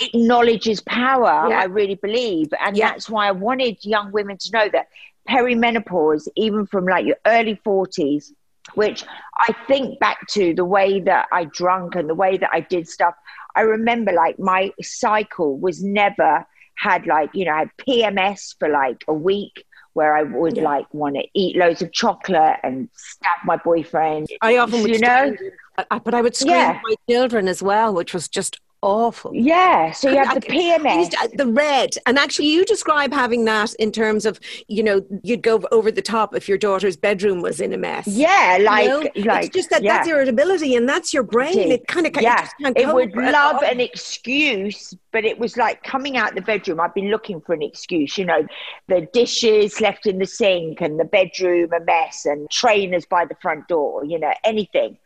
it 0.01 0.11
knowledge 0.15 0.67
is 0.69 0.81
power. 0.83 1.49
Yeah. 1.49 1.61
I 1.61 1.65
really 1.65 1.95
believe, 1.95 2.49
and 2.61 2.77
that's 2.77 3.09
why 3.09 3.29
I 3.29 3.33
wanted 3.33 3.85
young 3.85 4.13
women 4.13 4.37
to 4.39 4.51
know 4.53 4.69
that 4.73 4.89
perimenopause, 5.29 6.29
even 6.37 6.67
from 6.67 6.85
like 6.87 7.07
your 7.07 7.17
early 7.27 7.59
40s, 7.65 8.33
which 8.75 9.05
I 9.37 9.55
think 9.67 9.99
back 10.01 10.27
to 10.31 10.55
the 10.55 10.65
way 10.65 11.01
that 11.01 11.27
I 11.33 11.45
drunk 11.45 11.95
and 11.95 12.09
the 12.09 12.15
way 12.15 12.37
that 12.37 12.51
I 12.53 12.61
did 12.61 12.89
stuff. 12.89 13.15
I 13.57 13.61
remember 13.63 14.13
like 14.13 14.39
my 14.39 14.73
cycle 14.83 15.57
was 15.59 15.83
never 15.83 16.45
had 16.77 17.07
like 17.07 17.31
you 17.35 17.45
know 17.45 17.53
I 17.53 17.59
had 17.61 17.71
PMS 17.79 18.55
for 18.59 18.69
like 18.69 19.05
a 19.09 19.15
week 19.15 19.65
where 19.95 20.17
I 20.17 20.23
would 20.25 20.57
Yeah. 20.57 20.65
like 20.65 20.93
want 20.93 21.15
to 21.15 21.23
eat 21.35 21.57
loads 21.57 21.81
of 21.81 21.93
chocolate 21.93 22.57
and 22.65 22.89
stab 22.95 23.39
my 23.45 23.57
boyfriend. 23.57 24.27
I 24.43 24.57
often 24.59 24.83
would 24.83 24.91
you 24.91 24.99
know 24.99 25.35
but 25.77 26.15
I 26.15 26.23
would 26.23 26.37
scream 26.37 26.55
Yeah. 26.55 26.71
at 26.77 26.81
my 26.85 26.95
children 27.09 27.49
as 27.49 27.63
well, 27.63 27.95
which 27.95 28.13
was 28.15 28.29
just 28.29 28.61
awful. 28.85 29.33
yeah. 29.35 29.91
So 29.93 30.11
you 30.11 30.23
have 30.23 30.35
the 30.35 30.47
PMS. 30.47 31.11
to- 31.11 31.19
uh, 31.23 31.29
the 31.35 31.47
red, 31.47 31.91
and 32.07 32.19
actually, 32.19 32.49
you 32.49 32.65
describe 32.65 33.13
having 33.13 33.45
that 33.47 33.75
in 33.75 33.91
terms 33.91 34.27
of 34.27 34.39
you 34.69 34.83
know 34.83 35.05
you'd 35.23 35.43
go 35.43 35.63
over 35.73 35.91
the 35.91 36.03
top 36.03 36.35
if 36.35 36.49
your 36.49 36.59
daughter's 36.59 36.97
bedroom 36.97 37.41
was 37.41 37.61
in 37.61 37.73
a 37.73 37.79
mess. 37.79 38.07
yeah, 38.07 38.59
You 38.59 38.65
like 38.65 38.87
know? 38.89 38.99
like 39.25 39.47
it's 39.47 39.57
just 39.57 39.71
that 39.71 39.83
yeah. 39.83 39.97
that's 39.97 40.09
irritability, 40.09 40.75
and 40.75 40.89
that's 40.89 41.13
your 41.15 41.23
brain. 41.23 41.59
It 41.59 41.81
It 41.81 41.87
kind 41.87 42.07
of 42.07 42.13
yeah, 42.21 42.49
it 42.61 42.93
would 42.95 43.15
love 43.17 43.63
an 43.63 43.81
excuse, 43.81 44.95
but 45.13 45.25
it 45.25 45.39
was 45.39 45.57
like 45.57 45.83
coming 45.83 46.17
out 46.17 46.35
the 46.35 46.41
bedroom. 46.43 46.81
I've 46.81 46.95
been 46.95 47.11
looking 47.11 47.41
for 47.41 47.55
an 47.55 47.63
excuse, 47.63 48.19
you 48.19 48.25
know, 48.25 48.47
the 48.89 49.09
dishes 49.13 49.81
left 49.81 50.07
in 50.07 50.19
the 50.19 50.27
sink 50.27 50.81
and 50.81 51.01
the 51.01 51.05
bedroom 51.05 51.73
a 51.73 51.81
mess 51.81 52.27
and 52.27 52.51
trainers 52.51 53.07
by 53.07 53.25
the 53.25 53.37
front 53.41 53.69
door, 53.69 54.05
you 54.05 54.19
know, 54.19 54.33
anything. 54.45 54.99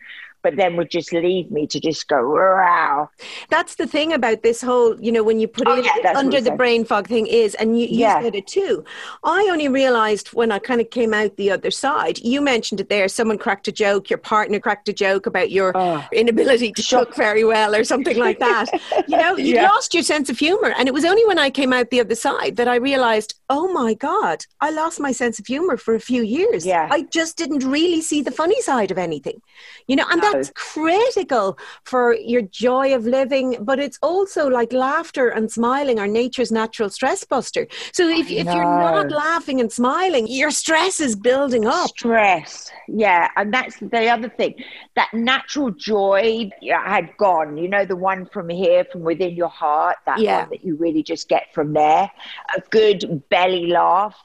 But 0.48 0.56
then 0.56 0.76
would 0.76 0.90
just 0.90 1.12
leave 1.12 1.50
me 1.50 1.66
to 1.66 1.78
just 1.78 2.08
go, 2.08 2.26
wow. 2.30 3.11
That's 3.50 3.74
the 3.74 3.87
thing 3.87 4.14
about 4.14 4.42
this 4.42 4.62
whole, 4.62 4.98
you 5.00 5.12
know, 5.12 5.22
when 5.22 5.38
you 5.38 5.46
put 5.46 5.68
Oh, 5.68 5.74
it 5.76 5.84
yeah, 5.84 6.12
under 6.16 6.40
the 6.40 6.52
brain 6.52 6.84
fog 6.87 7.06
thing 7.06 7.26
is, 7.26 7.54
and 7.56 7.78
you, 7.78 7.87
you 7.87 7.98
Yeah. 8.00 8.20
said 8.22 8.34
it 8.34 8.46
too. 8.46 8.82
I 9.24 9.46
only 9.52 9.68
realized 9.68 10.28
when 10.28 10.50
I 10.50 10.58
kind 10.58 10.80
of 10.80 10.88
came 10.88 11.12
out 11.12 11.37
the 11.37 11.50
other 11.50 11.70
side. 11.70 12.18
You 12.20 12.40
mentioned 12.40 12.80
it 12.80 12.88
there. 12.88 13.08
Someone 13.08 13.37
cracked 13.37 13.68
a 13.68 13.72
joke. 13.72 14.08
Your 14.08 14.18
partner 14.18 14.58
cracked 14.58 14.88
a 14.88 14.92
joke 14.94 15.26
about 15.26 15.50
your 15.50 15.76
Oh. 15.76 16.02
inability 16.12 16.72
to 16.72 16.82
cook 16.82 17.14
very 17.14 17.44
well 17.44 17.74
or 17.74 17.84
something 17.84 18.16
like 18.16 18.38
that. 18.38 18.66
you 19.06 19.18
know, 19.18 19.37
you 19.48 19.54
Yeah. 19.56 19.68
lost 19.68 19.92
your 19.92 20.02
sense 20.02 20.30
of 20.30 20.38
humor. 20.38 20.72
And 20.78 20.88
it 20.88 20.94
was 20.94 21.04
only 21.04 21.26
when 21.26 21.38
I 21.38 21.50
came 21.50 21.74
out 21.74 21.90
the 21.90 22.00
other 22.00 22.14
side 22.14 22.56
that 22.56 22.68
I 22.68 22.76
realized, 22.76 23.34
oh 23.50 23.68
my 23.72 23.92
God, 23.92 24.46
I 24.61 24.70
lost 24.70 24.98
my 24.98 25.12
sense 25.12 25.38
of 25.38 25.46
humor 25.46 25.76
for 25.76 25.94
a 25.94 26.00
few 26.00 26.22
years. 26.22 26.64
Yeah. 26.64 26.88
I 26.90 27.02
just 27.02 27.37
didn't 27.37 27.64
really 27.64 28.00
see 28.00 28.22
the 28.22 28.30
funny 28.30 28.61
side 28.62 28.90
of 28.90 28.96
anything. 28.98 29.42
You 29.87 29.96
know, 29.96 30.06
and 30.11 30.22
that 30.22 30.38
it's 30.38 30.51
critical 30.55 31.59
for 31.85 32.14
your 32.14 32.42
joy 32.42 32.94
of 32.94 33.05
living, 33.05 33.57
but 33.61 33.79
it's 33.79 33.98
also 34.03 34.48
like 34.48 34.72
laughter 34.72 35.29
and 35.29 35.51
smiling 35.51 35.99
are 35.99 36.07
nature's 36.07 36.51
natural 36.51 36.91
stress 36.91 37.24
buster. 37.24 37.66
So 37.93 38.09
if, 38.09 38.30
if 38.30 38.47
you're 38.55 38.78
not 38.78 39.11
laughing 39.11 39.61
and 39.61 39.70
smiling, 39.70 40.26
your 40.28 40.51
stress 40.51 41.01
is 41.01 41.16
building 41.16 41.66
up. 41.66 41.91
Stress, 41.91 42.70
yeah. 42.89 43.28
And 43.36 43.53
that's 43.53 43.78
the 43.78 44.09
other 44.09 44.28
thing. 44.28 44.55
That 44.97 45.12
natural 45.12 45.70
joy 45.70 46.51
had 46.84 47.16
gone, 47.16 47.57
you 47.57 47.68
know, 47.68 47.84
the 47.84 47.97
one 47.97 48.26
from 48.26 48.49
here, 48.49 48.84
from 48.84 49.03
within 49.03 49.34
your 49.34 49.49
heart, 49.49 49.97
that 50.07 50.18
Yeah. 50.20 50.41
one 50.41 50.51
that 50.51 50.64
you 50.64 50.76
really 50.76 51.03
just 51.03 51.28
get 51.28 51.53
from 51.53 51.72
there. 51.72 52.11
A 52.57 52.61
good 52.70 53.28
belly 53.28 53.66
laugh. 53.66 54.16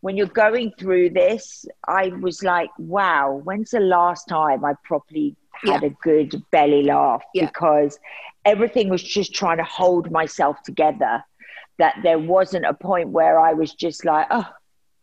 When 0.00 0.16
you're 0.16 0.26
going 0.26 0.72
through 0.78 1.10
this, 1.10 1.64
I 1.86 2.08
was 2.08 2.42
like, 2.42 2.70
wow, 2.76 3.40
when's 3.44 3.70
the 3.70 3.80
last 3.80 4.28
time 4.28 4.64
I 4.64 4.74
properly 4.82 5.36
had 5.64 5.82
Yeah. 5.82 5.88
a 5.88 5.90
good 6.02 6.42
belly 6.50 6.82
laugh? 6.84 7.22
Yeah. 7.34 7.46
Because 7.46 7.98
everything 8.44 8.88
was 8.88 9.02
just 9.02 9.34
trying 9.34 9.58
to 9.58 9.64
hold 9.64 10.10
myself 10.10 10.62
together. 10.64 11.24
That 11.78 11.96
there 12.02 12.18
wasn't 12.18 12.66
a 12.66 12.74
point 12.74 13.08
where 13.08 13.38
I 13.40 13.52
was 13.54 13.72
just 13.74 14.04
like, 14.04 14.26
oh, 14.30 14.46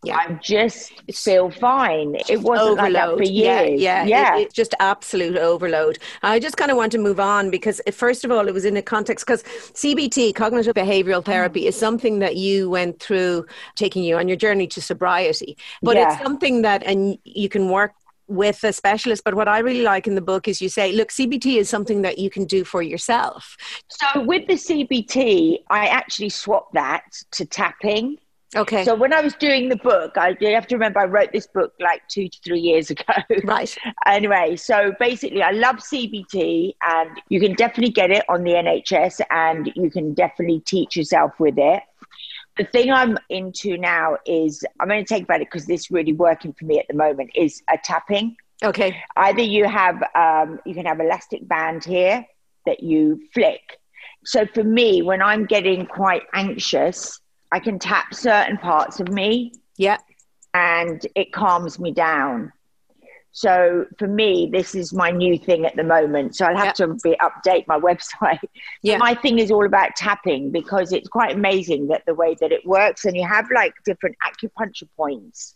Yeah. 0.01 0.15
I 0.15 0.39
just 0.41 0.93
feel 1.13 1.51
fine. 1.51 2.15
It 2.29 2.39
wasn't 2.39 2.77
like 2.77 2.93
that 2.93 3.17
for 3.17 3.23
Yeah, 3.23 3.63
years. 3.63 3.81
yeah, 3.81 4.05
yeah. 4.05 4.37
It- 4.37 4.43
it's 4.43 4.53
just 4.53 4.73
absolute 4.79 5.35
overload. 5.35 5.99
I 6.23 6.39
just 6.39 6.55
kind 6.55 6.71
of 6.71 6.77
want 6.77 6.93
to 6.93 6.97
move 6.97 7.19
on 7.19 7.49
because, 7.49 7.81
uh, 7.85 7.91
first 7.91 8.23
of 8.23 8.31
all, 8.31 8.47
it 8.47 8.53
was 8.53 8.63
in 8.63 8.77
a 8.77 8.81
context 8.81 9.25
because 9.25 9.43
CBT, 9.73 10.31
cognitive 10.31 10.73
behavioral 10.73 11.25
therapy, 11.25 11.67
is 11.67 11.75
something 11.77 12.19
that 12.19 12.37
you 12.37 12.69
went 12.69 13.01
through, 13.01 13.45
taking 13.75 14.03
you 14.05 14.15
on 14.15 14.29
your 14.29 14.37
journey 14.37 14.67
to 14.67 14.81
sobriety. 14.81 15.57
But 15.81 15.97
it's 15.97 16.17
something 16.23 16.61
that, 16.61 16.81
and 16.83 17.17
you 17.25 17.49
can 17.49 17.69
work 17.69 17.91
with 18.29 18.63
a 18.63 18.71
specialist. 18.71 19.23
But 19.23 19.35
what 19.35 19.47
I 19.47 19.59
really 19.59 19.83
like 19.83 20.07
in 20.07 20.15
the 20.15 20.21
book 20.21 20.47
is 20.47 20.61
you 20.61 20.69
say, 20.69 20.91
look, 20.91 21.09
CBT 21.09 21.57
is 21.57 21.69
something 21.69 22.01
that 22.03 22.17
you 22.17 22.29
can 22.29 22.45
do 22.45 22.63
for 22.63 22.81
yourself. 22.81 23.57
So 23.87 24.21
with 24.21 24.47
the 24.47 24.53
CBT, 24.53 25.63
I 25.69 25.87
actually 25.87 26.29
swapped 26.29 26.73
that 26.73 27.03
to 27.31 27.45
tapping. 27.45 28.17
Okay. 28.55 28.83
So 28.83 28.95
when 28.95 29.13
I 29.13 29.21
was 29.21 29.35
doing 29.35 29.69
the 29.69 29.75
book, 29.75 30.17
I 30.17 30.35
you 30.39 30.53
have 30.55 30.65
to 30.67 30.75
remember 30.75 30.99
I 30.99 31.05
wrote 31.05 31.31
this 31.31 31.45
book 31.45 31.71
like 31.79 32.01
two 32.07 32.27
to 32.27 32.39
three 32.43 32.59
years 32.59 32.89
ago. 32.89 33.13
right. 33.43 33.75
anyway, 34.07 34.55
so 34.55 34.91
basically, 34.99 35.43
I 35.43 35.51
love 35.51 35.75
CBT, 35.75 36.73
and 36.81 37.09
you 37.29 37.39
can 37.39 37.53
definitely 37.53 37.91
get 37.91 38.09
it 38.09 38.23
on 38.27 38.43
the 38.43 38.53
NHS, 38.53 39.21
and 39.29 39.71
you 39.75 39.91
can 39.91 40.15
definitely 40.15 40.61
teach 40.61 40.97
yourself 40.97 41.33
with 41.39 41.55
it. 41.57 41.83
The 42.59 42.65
thing 42.65 42.91
I'm 42.91 43.17
into 43.29 43.77
now 43.77 44.17
is 44.25 44.65
I'm 44.81 44.89
going 44.89 45.03
to 45.03 45.07
take 45.07 45.23
about 45.23 45.39
it 45.41 45.47
because 45.49 45.65
this 45.65 45.81
is 45.85 45.91
really 45.91 46.11
working 46.11 46.51
for 46.51 46.65
me 46.65 46.77
at 46.77 46.87
the 46.89 46.93
moment 46.93 47.31
is 47.33 47.63
a 47.73 47.77
tapping. 47.81 48.35
Okay. 48.61 49.01
Either 49.15 49.41
you 49.41 49.65
have 49.65 50.03
um, 50.13 50.59
you 50.65 50.73
can 50.73 50.85
have 50.85 50.99
elastic 50.99 51.47
band 51.47 51.85
here 51.85 52.25
that 52.65 52.83
you 52.83 53.21
flick. 53.33 53.61
So 54.25 54.45
for 54.45 54.65
me, 54.65 55.01
when 55.01 55.21
I'm 55.21 55.45
getting 55.45 55.85
quite 55.85 56.23
anxious, 56.33 57.21
I 57.53 57.59
can 57.59 57.79
tap 57.79 58.13
certain 58.13 58.57
parts 58.57 58.99
of 58.99 59.07
me 59.07 59.53
Yeah. 59.77 59.97
and 60.53 61.03
it 61.15 61.31
calms 61.31 61.79
me 61.79 61.91
down. 61.91 62.51
So 63.31 63.85
for 63.97 64.07
me, 64.07 64.49
this 64.51 64.73
is 64.75 64.91
my 64.93 65.11
new 65.11 65.37
thing 65.37 65.65
at 65.65 65.75
the 65.75 65.83
moment. 65.83 66.35
So 66.35 66.45
I'll 66.45 66.57
have 66.57 66.75
Yeah. 66.79 66.85
to 66.87 66.97
be, 67.03 67.15
update 67.21 67.67
my 67.67 67.79
website. 67.89 68.39
Yeah. 68.81 68.97
My 68.97 69.13
thing 69.13 69.39
is 69.39 69.51
all 69.51 69.65
about 69.65 69.95
tapping 69.95 70.51
because 70.51 70.91
it's 70.91 71.07
quite 71.07 71.35
amazing 71.35 71.87
that 71.87 72.03
the 72.05 72.15
way 72.15 72.35
that 72.41 72.51
it 72.51 72.65
works, 72.65 73.05
and 73.05 73.15
you 73.15 73.27
have 73.27 73.45
like 73.53 73.73
different 73.85 74.15
acupuncture 74.23 74.89
points, 74.97 75.55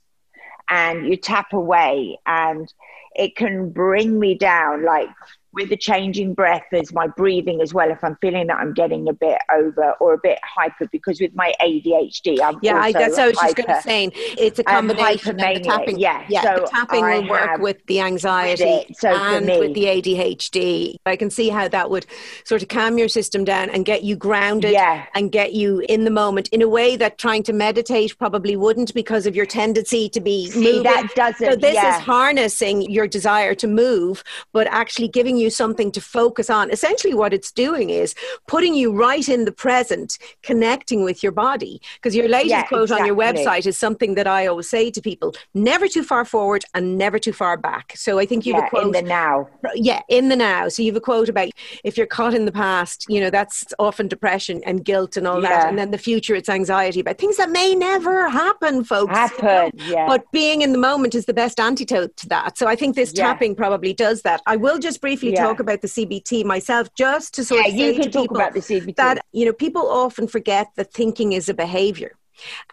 and 0.69 1.07
you 1.07 1.17
tap 1.17 1.53
away, 1.53 2.17
and 2.25 2.71
it 3.15 3.35
can 3.35 3.69
bring 3.69 4.19
me 4.19 4.35
down 4.35 4.83
like 4.85 5.09
with 5.53 5.69
the 5.69 5.77
changing 5.77 6.33
breath 6.33 6.65
as 6.73 6.91
my 6.93 7.07
breathing 7.07 7.61
as 7.61 7.73
well 7.73 7.89
if 7.91 8.03
i'm 8.03 8.17
feeling 8.21 8.47
that 8.47 8.57
i'm 8.57 8.73
getting 8.73 9.07
a 9.07 9.13
bit 9.13 9.37
over 9.55 9.91
or 9.99 10.13
a 10.13 10.17
bit 10.17 10.39
hyper 10.43 10.87
because 10.91 11.19
with 11.21 11.33
my 11.35 11.53
adhd 11.61 12.39
i'm 12.41 12.59
Yeah, 12.61 12.75
I 12.77 12.87
also 12.87 12.99
guess 12.99 13.17
I 13.17 13.27
was 13.27 13.37
just 13.37 13.55
going 13.55 13.67
to 13.67 13.81
say 13.81 14.09
it's 14.37 14.59
a 14.59 14.69
I'm 14.69 14.87
combination 14.87 15.31
of 15.31 15.37
the 15.37 15.59
tapping. 15.61 15.99
yeah. 15.99 16.25
yeah. 16.29 16.41
So 16.41 16.61
the 16.61 16.67
tapping 16.67 17.03
I 17.03 17.19
will 17.19 17.29
work 17.29 17.59
with 17.59 17.85
the 17.87 17.99
anxiety 17.99 18.63
it. 18.63 18.97
So 18.97 19.09
and 19.09 19.45
me- 19.45 19.59
with 19.59 19.73
the 19.73 19.85
ADHD. 19.85 20.95
I 21.05 21.15
can 21.15 21.29
see 21.29 21.49
how 21.49 21.67
that 21.67 21.89
would 21.89 22.05
sort 22.45 22.61
of 22.61 22.69
calm 22.69 22.97
your 22.97 23.07
system 23.07 23.43
down 23.43 23.69
and 23.69 23.85
get 23.85 24.03
you 24.03 24.15
grounded 24.15 24.71
Yeah. 24.71 25.05
and 25.15 25.31
get 25.31 25.53
you 25.53 25.79
in 25.89 26.03
the 26.05 26.11
moment 26.11 26.47
in 26.49 26.61
a 26.61 26.67
way 26.69 26.95
that 26.95 27.17
trying 27.17 27.43
to 27.43 27.53
meditate 27.53 28.17
probably 28.17 28.55
wouldn't 28.55 28.93
because 28.93 29.25
of 29.25 29.35
your 29.35 29.45
tendency 29.45 30.09
to 30.09 30.19
be 30.21 30.49
See, 30.49 30.63
moving. 30.63 30.83
that 30.83 31.07
doesn't- 31.15 31.49
so 31.51 31.55
this 31.55 31.75
yeah. 31.75 31.97
is 31.97 32.01
harnessing 32.03 32.89
your 32.89 33.07
desire 33.07 33.53
to 33.55 33.67
move, 33.67 34.23
but 34.53 34.67
actually 34.67 35.07
giving 35.07 35.37
you 35.37 35.42
something 35.49 35.91
to 35.91 36.01
focus 36.01 36.49
on. 36.49 36.71
Essentially, 36.71 37.13
what 37.13 37.33
it's 37.33 37.51
doing 37.51 37.89
is 37.89 38.15
putting 38.47 38.73
you 38.75 38.91
right 38.93 39.27
in 39.27 39.45
the 39.45 39.51
present, 39.51 40.17
connecting 40.41 41.03
with 41.03 41.23
your 41.23 41.31
body. 41.31 41.81
Because 41.95 42.15
your 42.15 42.27
latest 42.27 42.51
Yeah, 42.51 42.63
quote 42.63 42.91
on 42.91 43.05
your 43.05 43.15
website 43.15 43.65
is 43.65 43.77
something 43.77 44.15
that 44.15 44.27
I 44.27 44.47
always 44.47 44.69
say 44.69 44.91
to 44.91 45.01
people: 45.01 45.33
never 45.53 45.87
too 45.87 46.03
far 46.03 46.25
forward 46.25 46.63
and 46.73 46.97
never 46.97 47.19
too 47.19 47.33
far 47.33 47.57
back. 47.57 47.93
So 47.95 48.19
I 48.19 48.25
think 48.25 48.45
you've 48.45 48.57
a 48.57 48.69
quote 48.69 48.85
in 48.85 48.91
the 48.91 49.01
now 49.01 49.47
yeah 49.75 50.01
in 50.09 50.29
the 50.29 50.35
now 50.35 50.67
so 50.67 50.81
you 50.81 50.89
have 50.91 50.97
a 50.97 51.01
quote 51.01 51.29
about 51.29 51.49
if 51.83 51.97
you're 51.97 52.07
caught 52.07 52.33
in 52.33 52.45
the 52.45 52.51
past 52.51 53.05
you 53.09 53.19
know 53.19 53.29
that's 53.29 53.65
often 53.79 54.07
depression 54.07 54.61
and 54.65 54.83
guilt 54.83 55.15
and 55.17 55.25
all 55.27 55.39
that 55.41 55.69
and 55.69 55.77
then 55.77 55.91
the 55.91 55.97
future 55.97 56.35
it's 56.35 56.49
anxiety 56.49 56.99
about 56.99 57.17
things 57.17 57.37
that 57.37 57.49
may 57.49 57.73
never 57.73 58.29
happen 58.29 58.83
folks 58.83 59.17
happen 59.17 59.71
yeah 59.75 60.05
but 60.07 60.29
being 60.31 60.61
in 60.61 60.71
the 60.73 60.77
moment 60.77 61.15
is 61.15 61.25
the 61.25 61.33
best 61.33 61.59
antidote 61.59 62.15
to 62.17 62.27
that 62.27 62.57
so 62.57 62.67
i 62.67 62.75
think 62.75 62.95
this 62.95 63.13
Yeah. 63.13 63.27
tapping 63.27 63.55
probably 63.55 63.93
does 63.93 64.21
that 64.23 64.41
i 64.45 64.55
will 64.55 64.79
just 64.79 65.01
briefly 65.01 65.32
Yeah. 65.33 65.43
talk 65.43 65.59
about 65.59 65.81
the 65.81 65.87
cbt 65.87 66.45
myself 66.45 66.93
just 66.95 67.33
to 67.35 67.43
sort 67.43 67.61
yeah 67.61 67.67
of 67.67 67.73
you 67.73 67.93
say 67.93 67.93
can 67.95 68.03
to 68.03 68.09
talk 68.11 68.31
about 68.31 68.53
the 68.53 68.59
CBT 68.59 68.95
that 68.95 69.25
you 69.31 69.45
know 69.45 69.53
people 69.53 69.89
often 69.89 70.27
forget 70.27 70.67
that 70.75 70.93
thinking 70.93 71.33
is 71.33 71.49
a 71.49 71.53
behavior 71.53 72.17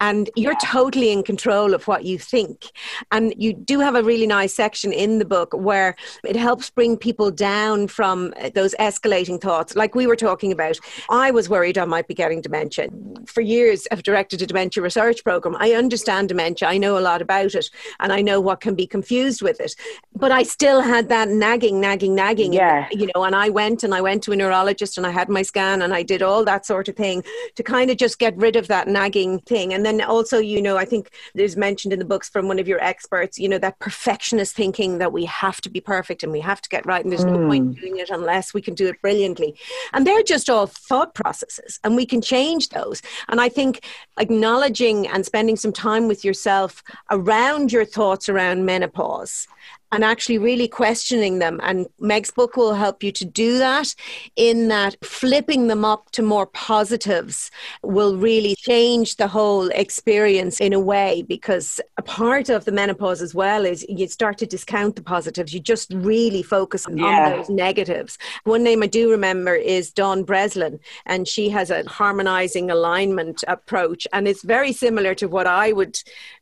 and 0.00 0.30
you're 0.36 0.56
totally 0.62 1.10
in 1.12 1.22
control 1.22 1.74
of 1.74 1.86
what 1.86 2.04
you 2.04 2.18
think. 2.18 2.66
And 3.12 3.34
you 3.36 3.52
do 3.52 3.80
have 3.80 3.94
a 3.94 4.02
really 4.02 4.26
nice 4.26 4.54
section 4.54 4.92
in 4.92 5.18
the 5.18 5.24
book 5.24 5.52
where 5.52 5.96
it 6.24 6.36
helps 6.36 6.70
bring 6.70 6.96
people 6.96 7.30
down 7.30 7.88
from 7.88 8.32
uh, 8.40 8.50
those 8.54 8.74
escalating 8.76 9.40
thoughts 9.40 9.76
like 9.76 9.94
we 9.94 10.06
were 10.06 10.16
talking 10.16 10.52
about. 10.52 10.78
I 11.08 11.30
was 11.30 11.48
worried 11.48 11.78
i 11.78 11.84
might 11.84 12.08
be 12.08 12.14
getting 12.14 12.40
dementia. 12.40 12.88
For 13.26 13.40
years 13.40 13.86
i've 13.92 14.02
directed 14.02 14.42
a 14.42 14.46
dementia 14.46 14.82
research 14.82 15.22
program. 15.24 15.56
I 15.58 15.72
understand 15.72 16.28
dementia. 16.28 16.68
I 16.68 16.78
know 16.78 16.98
a 16.98 17.00
lot 17.00 17.22
about 17.22 17.54
it 17.54 17.68
and 18.00 18.12
i 18.12 18.20
know 18.22 18.40
what 18.40 18.60
can 18.60 18.74
be 18.74 18.86
confused 18.86 19.42
with 19.42 19.60
it. 19.60 19.74
But 20.14 20.32
i 20.32 20.42
still 20.42 20.80
had 20.80 21.08
that 21.08 21.28
nagging 21.28 21.80
nagging 21.80 22.14
nagging 22.14 22.52
Yeah. 22.52 22.88
you 22.90 23.08
know 23.14 23.24
and 23.24 23.34
i 23.36 23.48
went 23.48 23.82
and 23.84 23.94
i 23.94 24.00
went 24.00 24.22
to 24.24 24.32
a 24.32 24.36
neurologist 24.36 24.96
and 24.98 25.06
i 25.06 25.10
had 25.10 25.28
my 25.28 25.42
scan 25.42 25.82
and 25.82 25.94
i 25.94 26.02
did 26.02 26.22
all 26.22 26.44
that 26.44 26.66
sort 26.66 26.88
of 26.88 26.96
thing 26.96 27.22
to 27.56 27.62
kind 27.62 27.90
of 27.90 27.96
just 27.96 28.18
get 28.18 28.36
rid 28.36 28.56
of 28.56 28.68
that 28.68 28.88
nagging 28.88 29.40
thing. 29.50 29.74
And 29.74 29.84
then 29.84 30.00
also 30.00 30.38
you 30.38 30.62
know 30.62 30.76
i 30.76 30.84
think 30.84 31.10
there's 31.34 31.56
mentioned 31.56 31.92
in 31.92 31.98
the 31.98 32.04
books 32.04 32.28
from 32.28 32.48
one 32.48 32.58
of 32.58 32.68
your 32.68 32.82
experts 32.92 33.38
you 33.38 33.48
know 33.48 33.58
that 33.58 33.78
perfectionist 33.78 34.54
thinking 34.54 34.98
that 34.98 35.12
we 35.12 35.24
have 35.24 35.60
to 35.60 35.70
be 35.76 35.80
perfect 35.80 36.22
and 36.22 36.32
we 36.32 36.40
have 36.40 36.60
to 36.62 36.68
get 36.68 36.86
right 36.86 37.02
and 37.02 37.10
there's 37.12 37.24
no 37.24 37.38
point 37.48 37.66
mm. 37.68 37.80
doing 37.80 37.96
it 37.98 38.10
unless 38.10 38.54
we 38.54 38.62
can 38.62 38.74
do 38.74 38.86
it 38.88 39.00
brilliantly. 39.02 39.54
And 39.92 40.06
they're 40.06 40.22
just 40.22 40.48
all 40.48 40.66
thought 40.66 41.14
processes 41.14 41.80
and 41.82 41.96
we 41.96 42.06
can 42.06 42.20
change 42.20 42.68
those. 42.70 43.02
And 43.28 43.40
i 43.40 43.48
think 43.48 43.72
acknowledging 44.18 45.08
and 45.08 45.24
spending 45.26 45.56
some 45.56 45.72
time 45.72 46.04
with 46.08 46.24
yourself 46.24 46.82
around 47.10 47.72
your 47.72 47.84
thoughts 47.84 48.28
around 48.28 48.64
menopause 48.64 49.46
and 49.92 50.04
actually 50.04 50.38
really 50.38 50.68
questioning 50.68 51.38
them. 51.38 51.60
And 51.62 51.86
Meg's 51.98 52.30
book 52.30 52.56
will 52.56 52.74
help 52.74 53.02
you 53.02 53.12
to 53.12 53.24
do 53.24 53.58
that, 53.58 53.94
in 54.36 54.68
that 54.68 54.96
flipping 55.04 55.66
them 55.66 55.84
up 55.84 56.10
to 56.12 56.22
more 56.22 56.46
positives 56.46 57.50
will 57.82 58.16
really 58.16 58.54
change 58.56 59.16
the 59.16 59.28
whole 59.28 59.68
experience 59.70 60.60
in 60.60 60.72
a 60.72 60.80
way. 60.80 61.22
Because 61.22 61.80
a 61.96 62.02
part 62.02 62.48
of 62.48 62.64
the 62.64 62.72
menopause 62.72 63.20
as 63.20 63.34
well 63.34 63.64
is 63.66 63.84
you 63.88 64.06
start 64.06 64.38
to 64.38 64.46
discount 64.46 64.96
the 64.96 65.02
positives, 65.02 65.52
you 65.52 65.60
just 65.60 65.92
really 65.92 66.42
focus 66.42 66.86
on 66.86 66.96
Yeah. 66.96 67.36
those 67.36 67.48
negatives. 67.48 68.18
One 68.44 68.62
name 68.62 68.82
I 68.82 68.86
do 68.86 69.10
remember 69.10 69.54
is 69.54 69.92
Dawn 69.92 70.22
Breslin, 70.22 70.78
and 71.06 71.26
she 71.26 71.48
has 71.50 71.70
a 71.70 71.82
harmonizing 71.88 72.70
alignment 72.70 73.42
approach, 73.48 74.06
and 74.12 74.28
it's 74.28 74.42
very 74.42 74.72
similar 74.72 75.14
to 75.16 75.26
what 75.28 75.46
I 75.46 75.72
would 75.72 75.98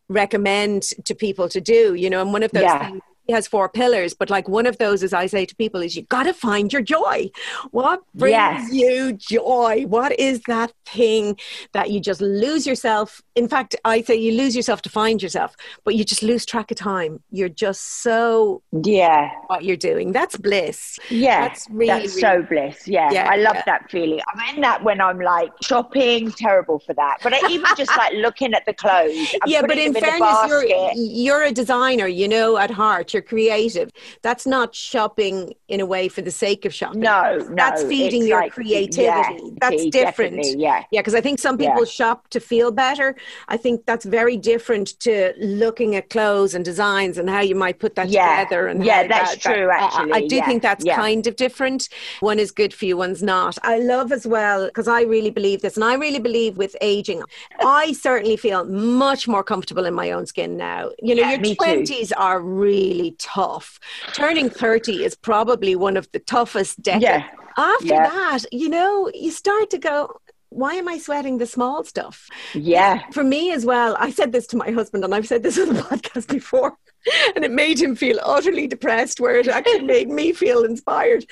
recommend 0.09 0.83
to 1.05 1.15
people 1.15 1.49
to 1.51 1.61
do, 1.61 1.95
you 1.95 2.09
know, 2.09 2.21
and 2.21 2.33
one 2.33 2.43
of 2.43 2.51
those 2.53 2.63
Yeah. 2.63 2.87
things 2.87 3.03
has 3.33 3.47
four 3.47 3.69
pillars, 3.69 4.15
but 4.15 4.31
like 4.31 4.49
one 4.49 4.67
of 4.67 4.79
those, 4.79 5.03
as 5.03 5.13
I 5.13 5.27
say 5.27 5.45
to 5.47 5.55
people, 5.57 5.83
is 5.83 5.97
you 5.97 6.03
got 6.03 6.23
to 6.25 6.33
find 6.35 6.73
your 6.73 6.83
joy. 6.83 7.31
What 7.71 8.03
brings 8.15 8.33
Yes. 8.33 8.73
you 8.73 9.13
joy? 9.13 9.85
What 9.87 10.19
is 10.19 10.41
that 10.47 10.73
thing 10.87 11.39
that 11.73 11.91
you 11.91 12.01
just 12.01 12.21
lose 12.21 12.67
yourself? 12.67 13.21
In 13.35 13.49
fact, 13.49 13.77
I 13.85 14.03
say 14.03 14.17
you 14.17 14.33
lose 14.33 14.57
yourself 14.57 14.83
to 14.83 14.89
find 14.91 15.23
yourself, 15.23 15.55
but 15.85 15.95
you 15.95 16.05
just 16.05 16.23
lose 16.23 16.47
track 16.47 16.71
of 16.71 16.77
time. 16.77 17.23
You're 17.31 17.49
just 17.49 18.03
so 18.03 18.63
yeah 18.85 19.31
what 19.49 19.65
you're 19.65 19.77
doing. 19.77 20.13
That's 20.13 20.37
bliss. 20.37 20.99
yeah 21.11 21.49
That's 21.49 21.67
really, 21.71 21.87
that's 21.87 22.17
really- 22.17 22.21
so 22.21 22.43
bliss 22.49 22.89
yeah, 22.89 23.11
Yeah, 23.11 23.29
i 23.31 23.37
love 23.37 23.57
yeah. 23.57 23.63
that 23.67 23.91
feeling 23.91 24.21
i'm 24.33 24.55
in 24.55 24.61
that 24.63 24.83
when 24.83 25.01
i'm 25.01 25.21
like 25.21 25.51
shopping 25.63 26.31
terrible 26.33 26.79
for 26.79 26.95
that 26.95 27.17
but 27.23 27.33
I, 27.35 27.49
even 27.51 27.67
just 27.77 27.95
like 27.97 28.13
looking 28.27 28.55
at 28.55 28.65
the 28.67 28.73
clothes 28.75 29.35
I'm 29.43 29.51
yeah, 29.51 29.63
but 29.63 29.79
in 29.79 29.95
fairness, 29.95 30.49
you're 30.49 30.65
you're 30.95 31.43
a 31.45 31.53
designer, 31.53 32.07
you 32.07 32.29
know, 32.29 32.57
at 32.57 32.71
heart. 32.71 33.13
You're 33.13 33.18
creative. 33.21 33.91
That's 34.23 34.47
not 34.47 34.75
shopping 34.75 35.55
in 35.69 35.81
a 35.81 35.87
way 35.87 36.09
for 36.09 36.23
the 36.23 36.31
sake 36.31 36.65
of 36.65 36.75
shopping. 36.75 37.01
No, 37.01 37.39
no. 37.39 37.55
That's 37.55 37.83
feeding 37.83 38.27
your 38.27 38.41
like, 38.41 38.53
creativity. 38.53 39.03
Yeah, 39.03 39.39
that's 39.61 39.87
different. 39.87 40.45
Yeah. 40.59 40.85
Yeah, 40.91 41.01
because 41.01 41.15
I 41.15 41.21
think 41.21 41.39
some 41.39 41.59
people 41.59 41.81
Yeah. 41.85 41.91
shop 41.91 42.29
to 42.31 42.41
feel 42.41 42.71
better. 42.71 43.17
I 43.49 43.57
think 43.57 43.87
that's 43.87 44.05
very 44.05 44.37
different 44.37 44.99
to 45.01 45.33
looking 45.39 45.95
at 45.97 46.11
clothes 46.11 46.55
and 46.55 46.65
designs 46.65 47.19
and 47.19 47.29
how 47.29 47.41
you 47.41 47.55
might 47.55 47.79
put 47.79 47.95
that 47.97 48.09
Yeah. 48.09 48.45
together. 48.45 48.67
And 48.67 48.85
Yeah, 48.85 49.07
that's 49.07 49.35
that- 49.35 49.43
that- 49.43 49.55
true, 49.55 49.69
I- 49.71 50.15
I- 50.15 50.19
I 50.19 50.27
do 50.27 50.41
think 50.43 50.63
that's 50.63 50.85
kind 50.85 51.27
of 51.27 51.37
different. 51.37 51.89
One 52.21 52.39
is 52.39 52.51
good 52.51 52.73
for 52.75 52.85
you, 52.87 52.97
one's 52.97 53.23
not. 53.23 53.59
I 53.63 53.79
love 53.79 54.13
as 54.13 54.27
well 54.27 54.67
because 54.67 54.89
I 54.89 55.03
really 55.03 55.31
believe 55.31 55.63
this, 55.63 55.77
and 55.77 55.85
I 55.85 55.95
really 55.95 56.19
believe 56.19 56.57
with 56.57 56.77
aging. 56.81 57.23
I 57.61 57.93
certainly 57.93 58.37
feel 58.37 58.65
much 58.65 59.27
more 59.29 59.43
comfortable 59.43 59.85
in 59.85 59.95
my 59.95 60.11
own 60.11 60.27
skin 60.27 60.57
now. 60.57 60.91
You 61.01 61.15
know, 61.15 61.29
your 61.29 61.55
twenties 61.55 62.13
are 62.13 62.41
really 62.41 63.08
tough. 63.19 63.79
Turning 64.13 64.51
thirty 64.51 65.05
is 65.05 65.15
probably 65.15 65.75
one 65.77 65.97
of 65.97 66.11
the 66.13 66.19
toughest 66.21 66.83
decades. 66.83 67.03
Yeah. 67.05 67.29
After 67.57 67.87
Yeah. 67.87 68.09
that, 68.09 68.45
you 68.53 68.69
know, 68.69 69.11
you 69.15 69.31
start 69.31 69.71
to 69.71 69.79
go. 69.79 70.21
Why 70.51 70.75
am 70.75 70.89
I 70.89 70.97
sweating 70.99 71.37
the 71.39 71.47
small 71.47 71.85
stuff? 71.85 72.27
Yeah. 72.55 73.03
For 73.13 73.23
me 73.23 73.53
as 73.53 73.67
well, 73.67 73.97
I 74.01 74.11
said 74.11 74.33
this 74.33 74.47
to 74.49 74.57
my 74.57 74.71
husband, 74.71 75.05
and 75.05 75.15
I've 75.15 75.27
said 75.27 75.43
this 75.43 75.59
on 75.59 75.75
the 75.75 75.83
podcast 75.91 76.27
before, 76.29 76.73
and 77.37 77.45
it 77.45 77.51
made 77.51 77.81
him 77.81 77.95
feel 77.97 78.19
utterly 78.23 78.67
depressed, 78.67 79.21
where 79.21 79.37
it 79.37 79.49
actually 79.49 79.83
made 79.97 80.09
me 80.09 80.33
feel 80.33 80.65
inspired. 80.65 81.25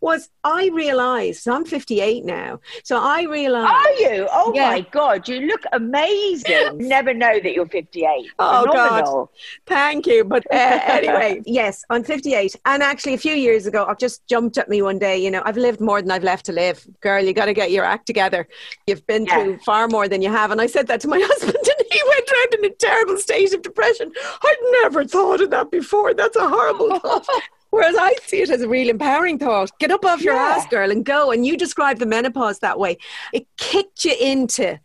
Was 0.00 0.28
I 0.44 0.68
realized, 0.72 1.42
so 1.42 1.52
I'm 1.54 1.64
58 1.64 2.24
now, 2.24 2.60
so 2.84 2.98
I 2.98 3.22
realized. 3.24 3.72
Are 3.72 3.92
you? 4.14 4.28
Oh 4.30 4.52
Yeah. 4.54 4.70
my 4.70 4.80
God, 4.80 5.26
you 5.28 5.40
look 5.42 5.62
amazing. 5.72 6.78
Never 6.78 7.14
know 7.14 7.40
that 7.40 7.54
you're 7.54 7.66
58. 7.66 8.30
Oh, 8.38 8.66
God. 8.66 9.28
Thank 9.66 10.06
you. 10.06 10.24
But 10.24 10.44
uh, 10.52 10.80
anyway, 10.84 11.42
yes, 11.46 11.84
I'm 11.90 12.04
58. 12.04 12.56
And 12.66 12.82
actually, 12.82 13.14
a 13.14 13.18
few 13.18 13.34
years 13.34 13.66
ago, 13.66 13.88
it 13.88 13.98
just 13.98 14.26
jumped 14.26 14.58
at 14.58 14.68
me 14.68 14.82
one 14.82 14.98
day. 14.98 15.16
You 15.18 15.30
know, 15.30 15.42
I've 15.44 15.56
lived 15.56 15.80
more 15.80 16.00
than 16.02 16.10
I've 16.10 16.24
left 16.24 16.46
to 16.46 16.52
live. 16.52 16.86
Girl, 17.00 17.22
you 17.24 17.32
got 17.32 17.46
to 17.46 17.54
get 17.54 17.70
your 17.70 17.84
act 17.84 18.06
together. 18.06 18.46
You've 18.86 19.06
been 19.06 19.24
Yeah. 19.26 19.42
through 19.42 19.58
far 19.58 19.88
more 19.88 20.08
than 20.08 20.20
you 20.22 20.30
have. 20.30 20.50
And 20.50 20.60
I 20.60 20.66
said 20.66 20.86
that 20.88 21.00
to 21.02 21.08
my 21.08 21.20
husband, 21.22 21.56
and 21.56 21.73
he 21.94 22.02
went 22.08 22.28
around 22.30 22.54
in 22.54 22.64
a 22.70 22.74
terrible 22.74 23.16
state 23.18 23.54
of 23.54 23.62
depression. 23.62 24.12
I'd 24.42 24.56
never 24.82 25.04
thought 25.04 25.40
of 25.40 25.50
that 25.50 25.70
before. 25.70 26.14
That's 26.14 26.36
a 26.36 26.48
horrible 26.48 26.98
thought. 27.00 27.26
Whereas 27.70 27.96
I 27.98 28.14
see 28.24 28.40
it 28.42 28.50
as 28.50 28.62
a 28.62 28.68
real 28.68 28.88
empowering 28.88 29.38
thought. 29.38 29.70
Get 29.80 29.90
up 29.90 30.04
off 30.04 30.22
your 30.22 30.34
Yeah. 30.34 30.56
ass, 30.58 30.66
girl, 30.68 30.90
and 30.92 31.04
go. 31.04 31.32
And 31.32 31.44
you 31.44 31.56
describe 31.56 31.98
the 31.98 32.06
menopause 32.06 32.60
that 32.60 32.78
way. 32.78 32.98
It 33.32 33.46
kicked 33.56 34.04
you 34.04 34.14
into 34.20 34.78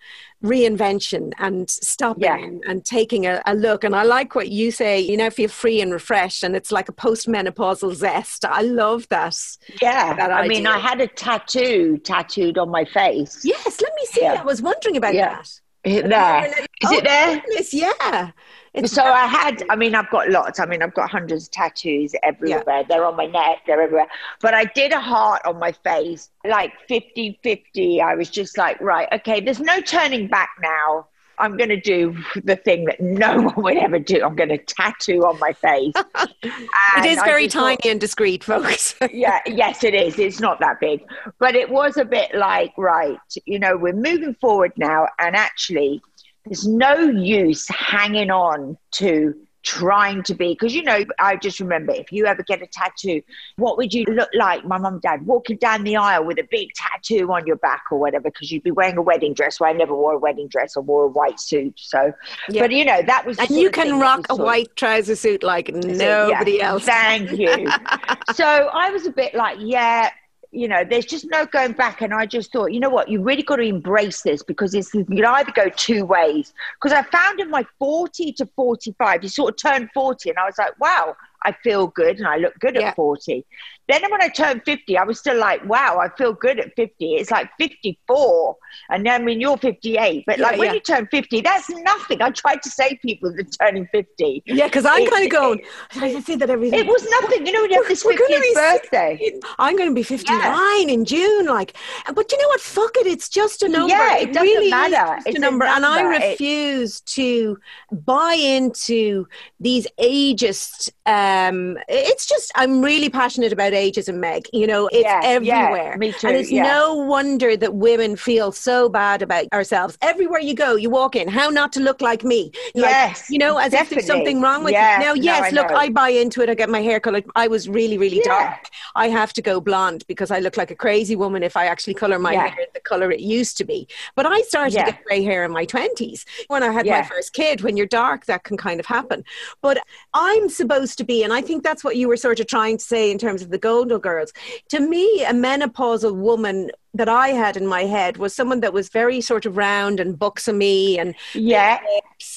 reinvention 0.44 1.34
and 1.38 1.70
stopping 1.70 2.24
Yeah. 2.24 2.38
and, 2.38 2.64
and 2.68 2.84
taking 2.84 3.26
a, 3.28 3.42
a 3.46 3.54
look. 3.54 3.84
And 3.84 3.96
I 3.96 4.04
like 4.04 4.34
what 4.36 4.50
you 4.50 4.72
say, 4.72 5.00
you 5.00 5.18
know, 5.18 5.30
feel 5.30 5.50
free 5.50 5.82
and 5.82 5.92
refreshed, 5.92 6.44
and 6.44 6.56
it's 6.56 6.72
like 6.72 6.90
a 6.90 6.94
postmenopausal 6.94 7.94
zest. 7.94 8.46
I 8.46 8.62
love 8.62 9.08
that. 9.10 9.38
Yeah. 9.82 10.16
That 10.16 10.32
I 10.32 10.48
mean. 10.48 10.66
I 10.66 10.80
had 10.80 11.00
a 11.02 11.08
tattoo 11.08 11.98
tattooed 12.00 12.58
on 12.58 12.70
my 12.70 12.86
face. 12.86 13.42
Yes, 13.44 13.80
let 13.82 13.94
me 13.96 14.06
see. 14.06 14.22
Yeah. 14.22 14.42
I 14.42 14.44
was 14.44 14.62
wondering 14.62 14.98
about 14.98 15.14
Yeah. 15.14 15.36
that. 15.36 15.60
There. 15.84 16.46
Is 16.82 16.92
Oh, 16.92 16.98
it 16.98 17.04
there? 17.04 17.42
goodness, 17.42 17.74
yeah. 17.74 18.32
It's 18.74 18.94
So 18.94 19.04
I 19.04 19.26
had, 19.26 19.64
I 19.70 19.76
mean, 19.76 19.96
I've 19.96 20.10
got 20.12 20.30
lots. 20.30 20.60
I 20.60 20.66
mean, 20.66 20.82
I've 20.82 20.94
got 20.94 21.10
hundreds 21.10 21.46
of 21.46 21.52
tattoos 21.52 22.14
everywhere. 22.22 22.84
They're 22.88 23.06
on 23.06 23.16
my 23.16 23.26
neck, 23.26 23.60
they're 23.66 23.82
everywhere. 23.82 24.08
But 24.42 24.54
I 24.54 24.66
did 24.66 24.92
a 24.92 25.00
heart 25.00 25.42
on 25.46 25.58
my 25.58 25.72
face, 25.72 26.30
like 26.46 26.74
50 26.88 27.40
50. 27.44 28.02
I 28.02 28.16
was 28.16 28.30
just 28.30 28.58
like, 28.58 28.80
right, 28.80 29.08
okay, 29.14 29.40
there's 29.42 29.60
no 29.60 29.82
turning 29.82 30.28
back 30.28 30.50
now. 30.62 31.08
I'm 31.40 31.58
going 31.58 31.70
to 31.70 31.80
do 31.80 32.16
the 32.44 32.56
thing 32.56 32.86
that 32.86 33.00
no 33.00 33.42
one 33.56 33.64
would 33.64 33.78
ever 33.78 34.00
do. 34.00 34.22
I'm 34.24 34.36
going 34.36 34.50
to 34.50 34.58
tattoo 34.58 35.26
on 35.26 35.40
my 35.40 35.54
face. 35.54 35.94
it 36.44 37.06
is 37.06 37.20
very 37.24 37.46
just 37.46 37.56
thought- 37.56 37.80
tiny 37.82 37.92
and 37.92 38.00
discreet, 38.00 38.44
folks. 38.44 38.96
yeah, 39.12 39.40
yes, 39.46 39.84
it 39.84 39.94
is. 39.94 40.20
It's 40.20 40.40
not 40.40 40.60
that 40.60 40.80
big, 40.80 41.04
but 41.40 41.56
it 41.56 41.70
was 41.70 41.98
a 41.98 42.06
bit 42.06 42.36
like, 42.36 42.74
right, 42.78 43.18
you 43.46 43.60
know, 43.60 43.78
we're 43.78 43.94
moving 43.94 44.36
forward 44.36 44.74
now, 44.78 45.08
and 45.20 45.36
actually, 45.36 46.02
there's 46.46 46.68
no 46.68 46.96
use 46.96 47.68
hanging 47.70 48.32
on 48.32 48.78
to 48.92 49.36
trying 49.64 50.24
to 50.24 50.34
be 50.34 50.54
because 50.54 50.74
you 50.74 50.84
know 50.84 51.04
i 51.20 51.36
just 51.36 51.60
remember 51.60 51.92
if 51.94 52.12
you 52.12 52.26
ever 52.26 52.44
get 52.44 52.62
a 52.62 52.68
tattoo 52.68 53.22
what 53.58 53.78
would 53.78 53.94
you 53.94 54.06
look 54.06 54.30
like 54.34 54.64
my 54.66 54.78
mum 54.78 54.94
and 54.94 55.02
dad 55.02 55.26
walking 55.26 55.58
down 55.58 55.84
the 55.84 55.96
aisle 55.96 56.24
with 56.24 56.40
a 56.40 56.48
big 56.50 56.70
tattoo 56.74 57.32
on 57.32 57.46
your 57.46 57.58
back 57.58 57.84
or 57.92 58.00
whatever 58.00 58.30
because 58.30 58.52
you'd 58.52 58.64
be 58.64 58.72
wearing 58.72 58.98
a 58.98 59.02
wedding 59.02 59.34
dress 59.34 59.60
well 59.60 59.70
i 59.70 59.74
never 59.74 59.94
wore 59.94 60.14
a 60.14 60.18
wedding 60.18 60.48
dress 60.48 60.78
or 60.78 60.84
wore 60.84 61.06
a 61.06 61.08
white 61.10 61.40
suit 61.40 61.74
so 61.78 62.14
Yeah. 62.48 62.62
but 62.62 62.72
you 62.72 62.86
know 62.86 63.02
that 63.02 63.26
was 63.26 63.38
and 63.38 63.50
you 63.50 63.70
can 63.70 64.00
rock 64.00 64.28
a 64.30 64.36
white 64.36 64.76
trouser 64.76 65.16
suit 65.16 65.44
like 65.44 65.74
nobody 65.74 66.54
yeah, 66.54 66.70
else. 66.70 66.86
Thank 66.86 67.32
you. 67.32 67.68
so 68.34 68.46
I 68.46 68.90
was 68.92 69.06
a 69.06 69.12
bit 69.12 69.34
like, 69.34 69.58
yeah, 69.60 70.10
you 70.52 70.68
know, 70.68 70.84
there's 70.84 71.06
just 71.06 71.26
no 71.30 71.46
going 71.46 71.74
back. 71.74 72.02
And 72.02 72.14
I 72.14 72.26
just 72.26 72.52
thought, 72.52 72.72
you 72.74 72.80
know 72.80 72.90
what, 72.90 73.10
you 73.10 73.22
really 73.22 73.44
got 73.44 73.58
to 73.58 73.64
embrace 73.64 74.22
this 74.24 74.44
because 74.44 74.74
it's 74.74 74.94
you 74.94 75.06
can 75.06 75.24
either 75.26 75.52
go 75.52 75.70
two 75.70 76.06
ways. 76.06 76.54
Because 76.82 76.98
I 76.98 77.04
found 77.04 77.40
in 77.40 77.50
my 77.50 77.66
40 77.78 78.34
to 78.34 78.46
45, 78.56 79.24
you 79.24 79.30
sort 79.30 79.52
of 79.54 79.58
turn 79.58 79.90
40, 79.94 80.30
and 80.30 80.40
I 80.40 80.46
was 80.46 80.58
like, 80.58 80.80
wow, 80.80 81.16
I 81.46 81.52
feel 81.64 81.88
good 81.88 82.18
and 82.18 82.28
I 82.28 82.38
look 82.38 82.58
good 82.60 82.76
Yeah. 82.76 82.90
at 82.90 82.96
40. 82.96 83.46
Then 83.90 84.04
when 84.10 84.22
I 84.22 84.30
turned 84.30 84.62
50, 84.66 84.98
I 84.98 85.04
was 85.04 85.18
still 85.20 85.38
like, 85.38 85.66
wow, 85.66 85.98
I 86.00 86.10
feel 86.16 86.32
good 86.34 86.60
at 86.60 86.76
50. 86.76 87.16
It's 87.16 87.32
like 87.32 87.50
54. 87.58 88.56
And 88.92 89.06
then, 89.06 89.22
I 89.22 89.24
mean, 89.26 89.42
you're 89.42 89.58
58. 89.58 90.24
But 90.28 90.38
like 90.40 90.54
Yeah, 90.54 90.58
when 90.60 90.68
yeah. 90.68 90.74
you 90.76 90.80
turn 90.80 91.08
50, 91.08 91.42
that's 91.42 91.70
nothing. 91.70 92.22
I 92.22 92.30
tried 92.30 92.62
to 92.62 92.70
say 92.70 93.00
people 93.02 93.34
that 93.36 93.56
turning 93.60 93.88
50. 93.92 94.44
Yeah, 94.46 94.66
because 94.68 94.86
I'm 94.86 95.10
kind 95.10 95.26
of 95.26 95.32
going, 95.32 95.62
I 95.96 96.20
say 96.22 96.36
that 96.36 96.50
every 96.50 96.70
It 96.70 96.86
was 96.86 97.08
nothing. 97.10 97.46
You 97.48 97.52
know, 97.52 97.64
you 97.64 97.82
have 97.82 97.88
this 97.88 98.06
We're 98.06 98.18
gonna 98.18 98.36
50th 98.36 98.42
be 98.42 98.54
birthday. 98.54 99.18
60. 99.22 99.40
I'm 99.58 99.76
going 99.76 99.90
to 99.90 99.96
be 99.96 100.04
59 100.04 100.90
in 100.90 101.06
June. 101.06 101.48
Like, 101.48 101.76
but 102.14 102.32
you 102.32 102.38
know 102.38 102.48
what? 102.50 102.62
Fuck 102.62 102.92
it. 102.98 103.08
It's 103.08 103.28
just 103.28 103.64
a 103.64 103.70
number. 103.70 103.94
Yeah, 103.96 104.18
it 104.18 104.28
doesn't 104.34 104.44
really 104.48 104.70
matter. 104.70 105.20
It's 105.26 105.36
a 105.36 105.40
number. 105.40 105.66
And 105.66 105.84
I 105.86 106.02
number. 106.04 106.14
It- 106.14 106.30
refuse 106.32 107.02
to 107.02 107.58
buy 107.92 108.34
into 108.34 109.28
these 109.60 109.88
ageist. 110.00 110.92
Um, 111.06 111.78
it's 111.88 112.28
just 112.28 112.52
I'm 112.56 112.82
really 112.82 113.10
passionate 113.10 113.52
about 113.52 113.74
ageism, 113.80 114.16
Meg. 114.16 114.48
You 114.54 114.68
know, 114.68 114.88
it's 114.88 115.04
Yeah, 115.04 115.22
yeah, 115.22 115.28
everywhere. 115.28 115.98
me 115.98 116.12
too, 116.14 116.28
And 116.28 116.36
it's 116.38 116.52
yeah. 116.52 116.64
no 116.64 116.94
wonder 116.96 117.56
that 117.58 117.74
women 117.76 118.16
feel 118.16 118.52
so 118.52 118.90
bad 118.90 119.22
about 119.22 119.46
ourselves. 119.54 119.98
Everywhere 120.02 120.40
you 120.40 120.54
go, 120.54 120.76
you 120.76 120.90
walk 120.90 121.16
in. 121.16 121.28
How 121.28 121.50
not 121.50 121.72
to 121.74 121.80
look 121.80 122.02
like 122.02 122.24
me? 122.24 122.52
Like, 122.76 122.92
Yes, 122.92 123.30
you 123.30 123.38
know, 123.40 123.58
as 123.58 123.74
if 123.74 123.90
there's 123.90 124.06
something 124.06 124.42
wrong 124.42 124.64
with 124.64 124.74
Yeah, 124.74 125.00
you. 125.00 125.06
Now, 125.06 125.14
no, 125.14 125.22
yes, 125.22 125.46
I 125.46 125.50
look, 125.52 125.70
know. 125.70 125.76
I 125.76 125.90
buy 125.90 126.10
into 126.10 126.42
it. 126.42 126.50
I 126.50 126.54
get 126.56 126.70
my 126.70 126.82
hair 126.82 127.00
colored. 127.00 127.26
I 127.36 127.48
was 127.48 127.68
really, 127.70 127.98
really 127.98 128.18
Yeah. 128.18 128.24
dark. 128.40 128.68
I 128.96 129.08
have 129.10 129.34
to 129.34 129.42
go 129.42 129.60
blonde 129.62 130.04
because 130.08 130.32
I 130.32 130.40
look 130.40 130.58
like 130.58 130.72
a 130.72 130.76
crazy 130.76 131.16
woman 131.16 131.44
if 131.44 131.56
I 131.58 131.66
actually 131.68 131.94
color 131.94 132.20
my 132.20 132.34
Yeah. 132.34 132.48
hair 132.50 132.66
the 132.74 132.80
color 132.82 133.12
it 133.12 133.20
used 133.22 133.58
to 133.58 133.64
be. 133.66 133.88
But 134.16 134.26
I 134.26 134.42
started 134.42 134.74
Yeah. 134.74 134.86
to 134.86 134.92
get 134.92 135.04
gray 135.06 135.24
hair 135.24 135.44
in 135.46 135.52
my 135.52 135.66
20s. 135.66 136.26
When 136.48 136.64
I 136.64 136.72
had 136.72 136.86
my 136.86 137.04
first 137.04 137.34
kid, 137.34 137.62
when 137.62 137.78
you're 137.78 137.86
dark, 137.88 138.26
that 138.26 138.44
can 138.44 138.58
kind 138.58 138.80
of 138.80 138.86
happen. 138.86 139.24
But 139.62 139.80
I'm 140.14 140.50
supposed 140.50 140.98
to 140.98 141.04
be, 141.04 141.24
and 141.24 141.32
I 141.34 141.42
think 141.42 141.64
that's 141.64 141.84
what 141.84 141.96
you 141.96 142.08
were 142.08 142.18
sort 142.18 142.40
of 142.40 142.48
trying 142.48 142.78
to 142.78 142.84
say 142.84 143.12
in 143.12 143.18
terms 143.18 143.42
of 143.42 143.50
the 143.50 143.58
Golden 143.70 144.00
Girls. 144.00 144.34
To 144.70 144.80
me, 144.80 145.24
a 145.26 145.32
menopausal 145.34 146.16
woman 146.16 146.72
that 146.96 147.08
I 147.08 147.28
had 147.30 147.56
in 147.56 147.68
my 147.68 147.84
head 147.84 148.18
was 148.18 148.34
someone 148.36 148.62
that 148.62 148.74
was 148.74 148.90
very 148.90 149.22
sort 149.22 149.46
of 149.46 149.58
round 149.58 150.00
and 150.00 150.18
buxomy 150.18 150.98
and 151.00 151.14
Yeah, 151.36 151.80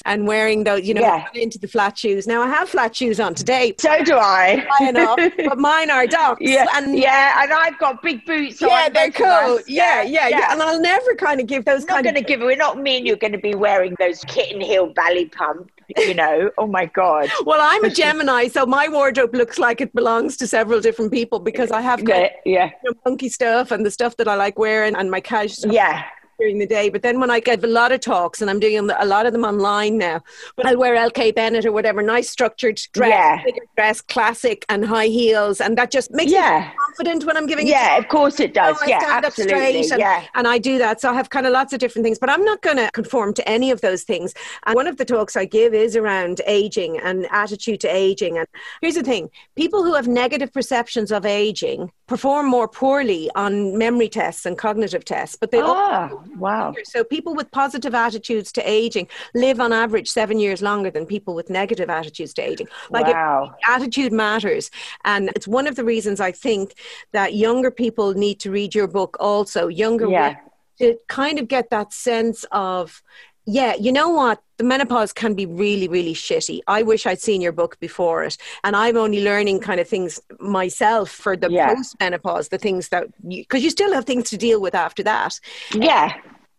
and 0.05 0.27
wearing 0.27 0.63
those, 0.63 0.83
you 0.87 0.93
know, 0.93 1.01
Yeah. 1.01 1.25
into 1.33 1.57
the 1.57 1.67
flat 1.67 1.97
shoes. 1.97 2.27
Now 2.27 2.43
I 2.43 2.47
have 2.49 2.69
flat 2.69 2.95
shoes 2.95 3.19
on 3.19 3.33
today, 3.33 3.73
so 3.79 4.03
do 4.03 4.15
I. 4.15 4.63
enough, 4.87 5.19
but 5.49 5.57
mine 5.57 5.89
are 5.89 6.05
docs. 6.05 6.41
yeah, 6.55 6.67
and 6.75 6.95
yeah, 6.95 7.41
and 7.41 7.51
I've 7.51 7.79
got 7.79 8.03
big 8.03 8.23
boots. 8.27 8.61
on, 8.61 8.69
yeah, 8.69 8.89
they're 8.89 9.09
cool. 9.11 9.57
us. 9.57 9.63
Yeah, 9.67 10.03
yeah, 10.03 10.27
yeah, 10.27 10.51
And 10.53 10.61
I'll 10.61 10.79
never 10.79 11.15
kind 11.15 11.41
of 11.41 11.47
give 11.47 11.65
those 11.65 11.81
I'm 11.85 11.87
not 11.95 12.03
going 12.03 12.15
to 12.15 12.21
give. 12.21 12.39
We're 12.41 12.55
not 12.67 12.77
me 12.77 12.97
and 12.97 13.07
you're 13.07 13.23
going 13.25 13.33
to 13.33 13.45
be 13.51 13.55
wearing 13.55 13.95
those 13.99 14.19
kitten 14.25 14.61
heel 14.61 14.85
belly 14.85 15.25
pump. 15.25 15.71
You 15.97 16.13
know. 16.13 16.51
oh 16.57 16.67
my 16.67 16.85
god. 16.85 17.29
Well, 17.45 17.59
I'm 17.61 17.83
a 17.83 17.89
Gemini, 17.89 18.47
so 18.47 18.65
my 18.65 18.87
wardrobe 18.87 19.35
looks 19.35 19.57
like 19.59 19.81
it 19.81 19.93
belongs 19.93 20.37
to 20.37 20.47
several 20.47 20.79
different 20.79 21.11
people 21.11 21.39
because 21.39 21.71
I 21.71 21.81
have 21.81 21.99
kind 22.05 22.29
Yeah, 22.45 22.53
yeah, 22.57 22.65
you 22.83 22.91
know, 22.91 22.97
funky 23.03 23.29
stuff 23.29 23.71
and 23.71 23.85
the 23.85 23.91
stuff 23.91 24.17
that 24.17 24.27
I 24.27 24.35
like 24.35 24.57
wearing 24.57 24.95
and 24.95 25.09
my 25.09 25.21
casual 25.21 25.73
yeah. 25.73 26.05
During 26.43 26.59
the 26.59 26.67
day. 26.67 26.89
But 26.89 27.01
then 27.03 27.21
when 27.21 27.31
I 27.31 27.39
give 27.39 27.63
a 27.63 27.67
lot 27.67 27.93
of 27.93 28.01
talks, 28.01 28.41
and 28.41 28.49
I'm 28.49 28.59
doing 28.59 28.77
a 28.77 29.05
lot 29.05 29.25
of 29.25 29.31
them 29.31 29.45
online 29.45 29.97
now, 29.97 30.19
but 30.57 30.65
I'll 30.65 30.77
wear 30.77 30.93
LK 30.95 31.33
Bennett 31.35 31.65
or 31.65 31.71
whatever, 31.71 32.01
nice 32.01 32.29
structured 32.29 32.81
dress, 32.91 33.09
Yeah. 33.09 33.51
dress, 33.77 34.01
classic 34.01 34.65
and 34.67 34.83
high 34.85 35.07
heels, 35.07 35.61
and 35.61 35.77
that 35.77 35.89
just 35.89 36.11
makes 36.11 36.33
Yeah. 36.33 36.59
me 36.59 36.77
confident 36.85 37.25
when 37.25 37.37
I'm 37.37 37.47
giving. 37.47 37.65
a 37.67 37.69
Yeah, 37.69 37.97
of 37.97 38.09
course 38.09 38.41
it 38.41 38.53
does. 38.53 38.77
I 38.81 38.87
yeah, 38.87 38.99
absolutely. 39.23 39.89
and, 39.89 39.99
yeah. 39.99 40.23
and 40.35 40.45
I 40.47 40.57
do 40.57 40.77
that. 40.79 40.99
So 40.99 41.09
I 41.09 41.13
have 41.13 41.29
kind 41.29 41.45
of 41.47 41.53
lots 41.53 41.71
of 41.71 41.79
different 41.79 42.03
things, 42.03 42.19
but 42.19 42.29
I'm 42.29 42.43
not 42.43 42.61
going 42.61 42.75
to 42.77 42.89
conform 42.91 43.33
to 43.35 43.47
any 43.47 43.71
of 43.71 43.79
those 43.79 44.03
things. 44.03 44.33
And 44.65 44.75
one 44.75 44.87
of 44.87 44.97
the 44.97 45.05
talks 45.05 45.37
I 45.37 45.45
give 45.45 45.73
is 45.73 45.95
around 45.95 46.41
aging 46.45 46.99
and 46.99 47.25
attitude 47.31 47.79
to 47.81 47.87
aging. 47.87 48.37
And 48.37 48.47
here's 48.81 48.95
the 48.95 49.03
thing 49.03 49.29
people 49.55 49.83
who 49.85 49.93
have 49.93 50.07
negative 50.09 50.51
perceptions 50.51 51.09
of 51.11 51.25
aging 51.25 51.89
perform 52.07 52.47
more 52.47 52.67
poorly 52.67 53.29
on 53.35 53.77
memory 53.77 54.09
tests 54.09 54.45
and 54.45 54.57
cognitive 54.57 55.05
tests, 55.05 55.37
but 55.39 55.51
they 55.51 55.61
Ah. 55.61 56.09
Wow. 56.37 56.73
So 56.83 57.03
people 57.03 57.35
with 57.35 57.51
positive 57.51 57.93
attitudes 57.93 58.51
to 58.53 58.69
aging 58.69 59.07
live 59.33 59.59
on 59.59 59.73
average 59.73 60.09
seven 60.09 60.39
years 60.39 60.61
longer 60.61 60.89
than 60.89 61.05
people 61.05 61.35
with 61.35 61.49
negative 61.49 61.89
attitudes 61.89 62.33
to 62.35 62.41
aging. 62.41 62.67
Like 62.89 63.07
wow. 63.07 63.55
attitude 63.67 64.11
matters. 64.11 64.71
And 65.05 65.29
it's 65.35 65.47
one 65.47 65.67
of 65.67 65.75
the 65.75 65.83
reasons 65.83 66.19
I 66.19 66.31
think 66.31 66.73
that 67.11 67.35
younger 67.35 67.71
people 67.71 68.13
need 68.13 68.39
to 68.41 68.51
read 68.51 68.73
your 68.75 68.87
book 68.87 69.17
also. 69.19 69.67
Younger 69.67 70.09
yeah. 70.09 70.35
to 70.79 70.97
kind 71.07 71.39
of 71.39 71.47
get 71.47 71.69
that 71.69 71.93
sense 71.93 72.45
of 72.51 73.01
yeah, 73.45 73.75
you 73.75 73.91
know 73.91 74.09
what? 74.09 74.41
The 74.57 74.63
menopause 74.63 75.11
can 75.11 75.33
be 75.33 75.45
really, 75.45 75.87
really 75.87 76.13
shitty. 76.13 76.61
I 76.67 76.83
wish 76.83 77.05
I'd 77.05 77.19
seen 77.19 77.41
your 77.41 77.51
book 77.51 77.79
before 77.79 78.23
it. 78.23 78.37
And 78.63 78.75
I'm 78.75 78.95
only 78.95 79.23
learning 79.23 79.59
kind 79.59 79.79
of 79.79 79.87
things 79.87 80.19
myself 80.39 81.09
for 81.09 81.35
the 81.35 81.51
Yeah. 81.51 81.75
post 81.75 81.95
menopause, 81.99 82.49
the 82.49 82.57
things 82.57 82.89
that, 82.89 83.07
because 83.27 83.63
you, 83.63 83.69
still 83.69 83.93
have 83.93 84.05
things 84.05 84.29
to 84.29 84.37
deal 84.37 84.61
with 84.61 84.75
after 84.75 85.03
that. 85.03 85.39
Yeah. 85.73 86.13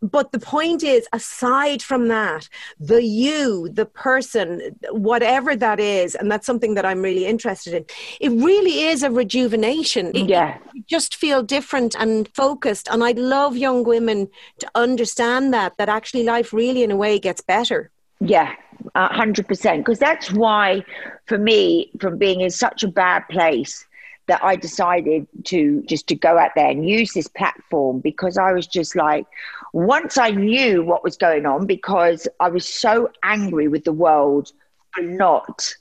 But 0.05 0.32
the 0.32 0.38
point 0.38 0.82
is, 0.82 1.09
aside 1.12 1.82
from 1.82 2.09
that, 2.09 2.48
the 2.78 3.02
you, 3.02 3.70
the 3.72 3.86
person, 3.86 4.76
whatever 4.90 5.57
that 5.57 5.80
is, 5.80 6.14
and 6.14 6.30
that's 6.30 6.44
something 6.46 6.74
that 6.74 6.84
I'm 6.84 7.00
really 7.00 7.24
interested 7.24 7.72
in, 7.74 7.84
it 8.20 8.30
really 8.30 8.82
is 8.82 9.02
a 9.02 9.11
rejuvenation. 9.11 10.12
It- 10.14 10.28
Yeah. 10.28 10.59
you 10.74 10.82
just 10.86 11.16
feel 11.16 11.42
different 11.42 11.94
and 11.98 12.28
focused. 12.34 12.86
And 12.90 13.02
I'd 13.02 13.18
love 13.18 13.57
young 13.57 13.84
women 13.84 14.28
to 14.59 14.66
understand 14.74 15.55
that, 15.55 15.76
that 15.78 15.88
actually 15.88 16.24
life 16.24 16.52
really, 16.52 16.82
in 16.82 16.90
a 16.90 16.96
way, 16.96 17.18
gets 17.18 17.40
better. 17.40 17.90
Yeah, 18.20 18.52
a 18.94 19.12
hundred 19.12 19.48
percent. 19.48 19.78
Because 19.84 19.98
that's 19.98 20.30
why, 20.32 20.84
for 21.26 21.38
me, 21.38 21.90
from 22.00 22.18
being 22.18 22.40
in 22.42 22.50
such 22.50 22.82
a 22.82 22.88
bad 22.88 23.22
place, 23.30 23.86
that 24.26 24.42
I 24.42 24.57
decided 24.57 25.26
to 25.44 25.82
just 25.82 26.07
to 26.07 26.14
go 26.14 26.38
out 26.38 26.52
there 26.57 26.70
and 26.70 26.88
use 26.88 27.12
this 27.12 27.28
platform 27.28 28.00
because 28.00 28.38
I 28.38 28.52
was 28.52 28.66
just 28.66 28.96
like, 28.96 29.26
once 29.75 30.16
I 30.16 30.31
knew 30.31 30.85
what 30.85 31.03
was 31.03 31.16
going 31.16 31.47
on, 31.47 31.66
because 31.66 32.29
I 32.39 32.49
was 32.49 32.64
so 32.64 33.11
angry 33.25 33.66
with 33.66 33.83
the 33.83 33.93
world 33.93 34.53
for 34.95 35.03
not 35.03 35.75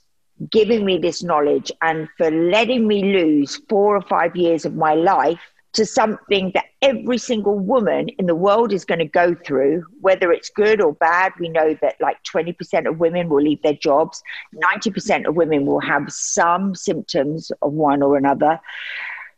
giving 0.49 0.83
me 0.83 0.97
this 0.97 1.21
knowledge 1.21 1.71
and 1.83 2.09
for 2.17 2.31
letting 2.31 2.87
me 2.87 3.13
lose 3.13 3.61
four 3.69 3.95
or 3.95 4.01
five 4.01 4.35
years 4.35 4.65
of 4.65 4.73
my 4.73 4.95
life 4.95 5.39
to 5.73 5.85
something 5.85 6.51
that 6.55 6.65
every 6.81 7.19
single 7.19 7.59
woman 7.59 8.09
in 8.17 8.25
the 8.25 8.33
world 8.33 8.73
is 8.73 8.83
going 8.83 8.97
to 8.97 9.05
go 9.05 9.35
through, 9.45 9.83
whether 10.01 10.31
it's 10.31 10.49
good 10.49 10.81
or 10.81 10.93
bad. 10.93 11.33
We 11.39 11.49
know 11.49 11.77
that 11.83 11.95
like 12.01 12.17
20% 12.23 12.87
of 12.87 12.97
women 12.97 13.29
will 13.29 13.43
leave 13.43 13.61
their 13.61 13.73
jobs, 13.73 14.23
90% 14.55 15.27
of 15.27 15.35
women 15.35 15.67
will 15.67 15.81
have 15.81 16.11
some 16.11 16.73
symptoms 16.73 17.51
of 17.61 17.73
one 17.73 18.01
or 18.01 18.17
another. 18.17 18.59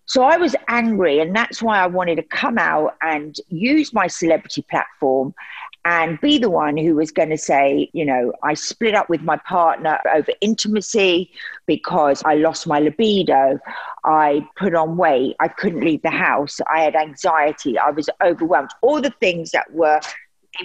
So 0.08 0.24
I 0.24 0.38
was 0.38 0.56
angry, 0.68 1.20
and 1.20 1.36
that's 1.36 1.62
why 1.62 1.80
I 1.80 1.88
wanted 1.88 2.16
to 2.18 2.24
come 2.24 2.58
out 2.58 2.96
and 3.02 3.36
use 3.50 3.94
my 3.94 4.08
celebrity 4.08 4.62
platform 4.70 5.34
and 5.84 6.20
be 6.20 6.40
the 6.40 6.50
one 6.50 6.78
who 6.78 6.96
was 6.96 7.12
going 7.12 7.30
to 7.30 7.38
say, 7.38 7.90
you 7.94 8.06
know, 8.06 8.34
I 8.44 8.56
split 8.56 8.96
up 8.96 9.08
with 9.08 9.22
my 9.22 9.38
partner 9.38 10.00
over 10.14 10.32
intimacy 10.42 11.32
because 11.68 12.24
I 12.26 12.36
lost 12.36 12.66
my 12.66 12.80
libido. 12.80 13.60
I 14.04 14.48
put 14.58 14.74
on 14.74 14.98
weight. 14.98 15.36
I 15.40 15.48
couldn't 15.48 15.84
leave 15.84 16.02
the 16.02 16.10
house. 16.10 16.60
I 16.72 16.82
had 16.82 16.96
anxiety. 16.96 17.78
I 17.78 17.92
was 17.92 18.10
overwhelmed. 18.24 18.72
All 18.82 19.00
the 19.00 19.14
things 19.20 19.52
that 19.52 19.72
were 19.74 20.02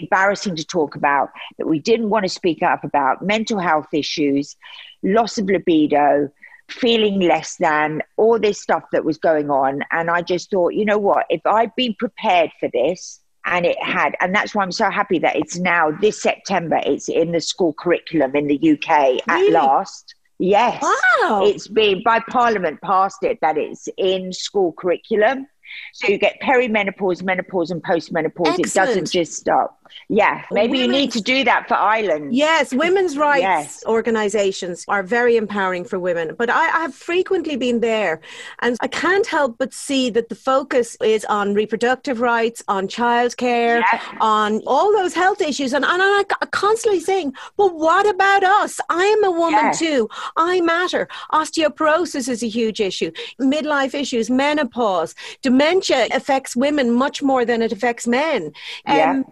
embarrassing 0.01 0.57
to 0.57 0.65
talk 0.65 0.95
about 0.95 1.31
that 1.59 1.67
we 1.67 1.79
didn't 1.79 2.11
want 2.11 2.25
to 2.25 2.29
speak 2.29 2.63
up 2.63 2.85
about 2.85 3.23
mental 3.23 3.59
health 3.59 3.89
issues, 3.93 4.57
loss 5.03 5.37
of 5.37 5.47
libido, 5.47 6.31
feeling 6.71 7.21
less 7.21 7.57
than, 7.57 8.03
all 8.17 8.39
this 8.39 8.61
stuff 8.61 8.85
that 8.93 9.05
was 9.05 9.19
going 9.19 9.51
on. 9.51 9.83
And 9.91 10.11
I 10.11 10.23
just 10.23 10.51
thought, 10.51 10.75
you 10.75 10.85
know 10.85 10.99
what, 10.99 11.27
if 11.31 11.41
I'd 11.47 11.75
been 11.77 11.95
prepared 11.99 12.51
for 12.59 12.69
this, 12.73 13.21
and 13.47 13.65
it 13.65 13.83
had, 13.83 14.15
and 14.21 14.35
that's 14.35 14.55
why 14.55 14.63
I'm 14.63 14.73
so 14.73 14.91
happy 14.91 15.19
that 15.21 15.35
it's 15.37 15.59
now 15.59 15.91
this 15.91 16.21
September, 16.21 16.81
it's 16.85 17.09
in 17.09 17.33
the 17.33 17.41
school 17.41 17.73
curriculum 17.73 18.37
in 18.37 18.47
the 18.47 18.73
UK 18.73 19.21
at 19.27 19.51
last. 19.51 20.15
Yes. 20.39 20.83
Wow. 20.83 21.45
It's 21.45 21.67
been 21.67 22.03
by 22.03 22.21
Parliament 22.31 22.81
passed 22.83 23.23
it 23.23 23.39
that 23.41 23.57
it's 23.57 23.89
in 23.97 24.33
school 24.33 24.73
curriculum. 24.73 25.47
So 25.95 26.09
you 26.09 26.19
get 26.19 26.41
perimenopause, 26.43 27.23
menopause, 27.23 27.71
and 27.71 27.83
postmenopause. 27.83 28.59
It 28.59 28.73
doesn't 28.73 29.11
just 29.11 29.35
stop. 29.35 29.80
Yeah, 30.09 30.43
maybe 30.51 30.79
you 30.79 30.89
need 30.89 31.13
to 31.13 31.21
do 31.21 31.45
that 31.45 31.69
for 31.69 31.75
Ireland. 31.75 32.35
Yes, 32.35 32.73
women's 32.75 33.17
rights 33.17 33.43
Yes. 33.43 33.85
organizations 33.87 34.85
are 34.89 35.03
very 35.03 35.37
empowering 35.37 35.85
for 35.85 35.99
women. 35.99 36.35
But 36.37 36.51
I, 36.51 36.65
I 36.79 36.81
have 36.81 36.95
frequently 36.95 37.57
been 37.57 37.81
there, 37.81 38.21
and 38.61 38.77
I 38.81 38.89
can't 38.89 39.27
help 39.27 39.57
but 39.59 39.73
see 39.73 40.11
that 40.11 40.29
the 40.29 40.35
focus 40.35 40.97
is 41.03 41.25
on 41.27 41.55
reproductive 41.55 42.21
rights, 42.21 42.63
on 42.69 42.89
childcare, 42.89 43.81
Yeah. 43.81 44.01
on 44.21 44.63
all 44.67 44.93
those 44.93 45.15
health 45.15 45.41
issues. 45.41 45.73
And, 45.73 45.85
and 45.85 46.03
I'm 46.03 46.25
constantly 46.51 47.01
saying, 47.01 47.35
but 47.57 47.75
what 47.75 48.07
about 48.09 48.43
us? 48.45 48.81
I 48.89 49.05
am 49.05 49.25
a 49.25 49.31
woman 49.31 49.67
Yeah. 49.67 49.73
too. 49.73 50.09
I 50.37 50.61
matter. 50.61 51.09
Osteoporosis 51.33 52.29
is 52.29 52.43
a 52.43 52.49
huge 52.49 52.81
issue, 52.81 53.11
midlife 53.41 53.95
issues, 53.95 54.31
menopause, 54.31 55.15
dementia 55.43 56.09
affects 56.13 56.55
women 56.57 56.93
much 56.93 57.23
more 57.23 57.45
than 57.45 57.63
it 57.63 57.73
affects 57.73 58.07
men. 58.07 58.53
Yeah. 58.87 59.11
Um, 59.11 59.25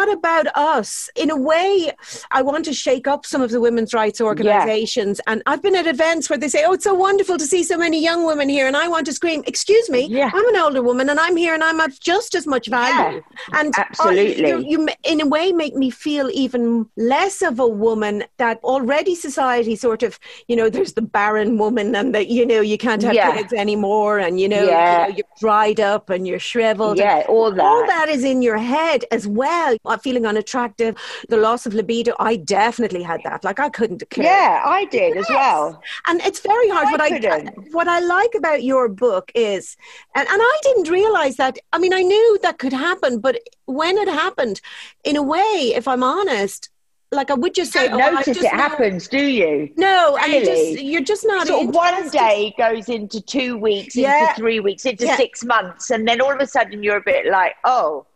what 0.00 0.10
about 0.10 0.46
us? 0.54 1.10
In 1.14 1.28
a 1.28 1.36
way, 1.36 1.92
I 2.30 2.40
want 2.40 2.64
to 2.64 2.72
shake 2.72 3.06
up 3.06 3.26
some 3.26 3.42
of 3.42 3.50
the 3.50 3.60
women's 3.60 3.92
rights 3.92 4.18
organizations. 4.18 5.20
And 5.26 5.42
I've 5.44 5.60
been 5.60 5.76
at 5.76 5.86
events 5.86 6.30
where 6.30 6.38
they 6.38 6.48
say, 6.48 6.64
Oh, 6.66 6.72
it's 6.72 6.84
so 6.84 6.94
wonderful 6.94 7.36
to 7.36 7.46
see 7.46 7.62
so 7.62 7.76
many 7.76 8.02
young 8.02 8.24
women 8.24 8.48
here. 8.48 8.66
And 8.66 8.78
I 8.78 8.88
want 8.88 9.04
to 9.06 9.12
scream, 9.12 9.44
Excuse 9.46 9.90
me, 9.90 10.06
Yeah. 10.06 10.30
I'm 10.32 10.48
an 10.48 10.56
older 10.56 10.82
woman 10.82 11.10
and 11.10 11.20
I'm 11.20 11.36
here 11.36 11.52
and 11.52 11.62
I'm 11.62 11.80
of 11.80 12.00
just 12.00 12.34
as 12.34 12.46
much 12.46 12.68
value. 12.68 13.22
And 13.52 13.74
uh, 13.78 13.84
absolutely. 13.90 14.48
you, 14.48 14.64
you, 14.70 14.88
in 15.04 15.20
a 15.20 15.26
way, 15.26 15.52
make 15.52 15.74
me 15.76 15.90
feel 15.90 16.30
even 16.32 16.88
less 16.96 17.42
of 17.42 17.58
a 17.60 17.68
woman 17.68 18.24
that 18.38 18.58
already 18.64 19.14
society 19.14 19.76
sort 19.76 20.02
of, 20.02 20.18
you 20.48 20.56
know, 20.56 20.70
there's 20.70 20.94
the 20.94 21.02
barren 21.02 21.58
woman 21.58 21.94
and 21.94 22.14
that, 22.14 22.28
you 22.28 22.46
know, 22.46 22.62
you 22.62 22.78
can't 22.78 23.02
have 23.02 23.12
Yeah. 23.12 23.36
kids 23.36 23.52
anymore 23.52 24.18
and, 24.18 24.40
you 24.40 24.48
know, 24.48 24.64
Yeah. 24.64 25.02
you 25.02 25.12
know, 25.12 25.16
you're 25.18 25.26
dried 25.38 25.78
up 25.78 26.08
and 26.08 26.26
you're 26.26 26.38
shriveled. 26.38 26.96
Yeah, 26.96 27.24
all 27.28 27.50
that. 27.52 27.62
All 27.62 27.86
that 27.86 28.08
is 28.08 28.24
in 28.24 28.40
your 28.40 28.56
head 28.56 29.04
as 29.10 29.26
well. 29.28 29.76
Uh, 29.90 29.96
Feeling 29.98 30.24
unattractive, 30.26 30.94
the 31.28 31.36
loss 31.36 31.66
of 31.66 31.74
libido. 31.74 32.14
I 32.18 32.36
definitely 32.36 33.02
had 33.02 33.20
that. 33.24 33.44
Like 33.44 33.58
I 33.60 33.68
couldn't 33.68 34.08
care. 34.10 34.24
Yeah, 34.24 34.62
I 34.64 34.84
did 34.86 35.16
as 35.16 35.26
well. 35.28 35.82
And 36.08 36.20
it's 36.22 36.40
very 36.40 36.68
hard. 36.70 36.86
I 36.88 36.90
what 36.92 37.00
I 37.00 37.10
couldn't. 37.10 37.74
what 37.74 37.88
I 37.88 38.00
like 38.00 38.34
about 38.36 38.62
your 38.62 38.88
book 38.88 39.30
is, 39.34 39.76
and, 40.14 40.26
and 40.28 40.40
I 40.40 40.56
didn't 40.62 40.88
realize 40.90 41.36
that. 41.36 41.58
I 41.72 41.78
mean, 41.78 41.92
I 41.92 42.02
knew 42.02 42.38
that 42.42 42.58
could 42.58 42.72
happen, 42.72 43.18
but 43.20 43.38
when 43.66 43.98
it 43.98 44.08
happened, 44.08 44.60
in 45.04 45.16
a 45.16 45.22
way, 45.22 45.72
if 45.74 45.86
I'm 45.88 46.02
honest, 46.02 46.70
like 47.12 47.30
I 47.30 47.34
would 47.34 47.54
just 47.54 47.72
say, 47.72 47.88
oh, 47.88 47.96
notice 47.98 48.26
just 48.26 48.40
it 48.40 48.44
know- 48.44 48.50
happens, 48.50 49.08
do 49.08 49.18
you? 49.40 49.68
No, 49.76 50.16
and 50.22 50.32
you 50.32 50.40
Really? 50.40 50.74
just 50.74 50.84
you're 50.84 51.02
just 51.12 51.24
not. 51.26 51.48
Sort 51.48 51.74
one 51.74 52.08
day 52.10 52.54
goes 52.56 52.88
into 52.88 53.20
two 53.20 53.56
weeks, 53.58 53.96
Yeah. 53.96 54.20
into 54.28 54.34
three 54.40 54.60
weeks, 54.60 54.86
into 54.86 55.06
Yeah. 55.06 55.16
six 55.16 55.44
months, 55.44 55.90
and 55.90 56.06
then 56.06 56.20
all 56.20 56.32
of 56.32 56.40
a 56.40 56.46
sudden 56.46 56.82
you're 56.84 56.98
a 56.98 57.02
bit 57.02 57.26
like, 57.26 57.54
oh, 57.64 58.06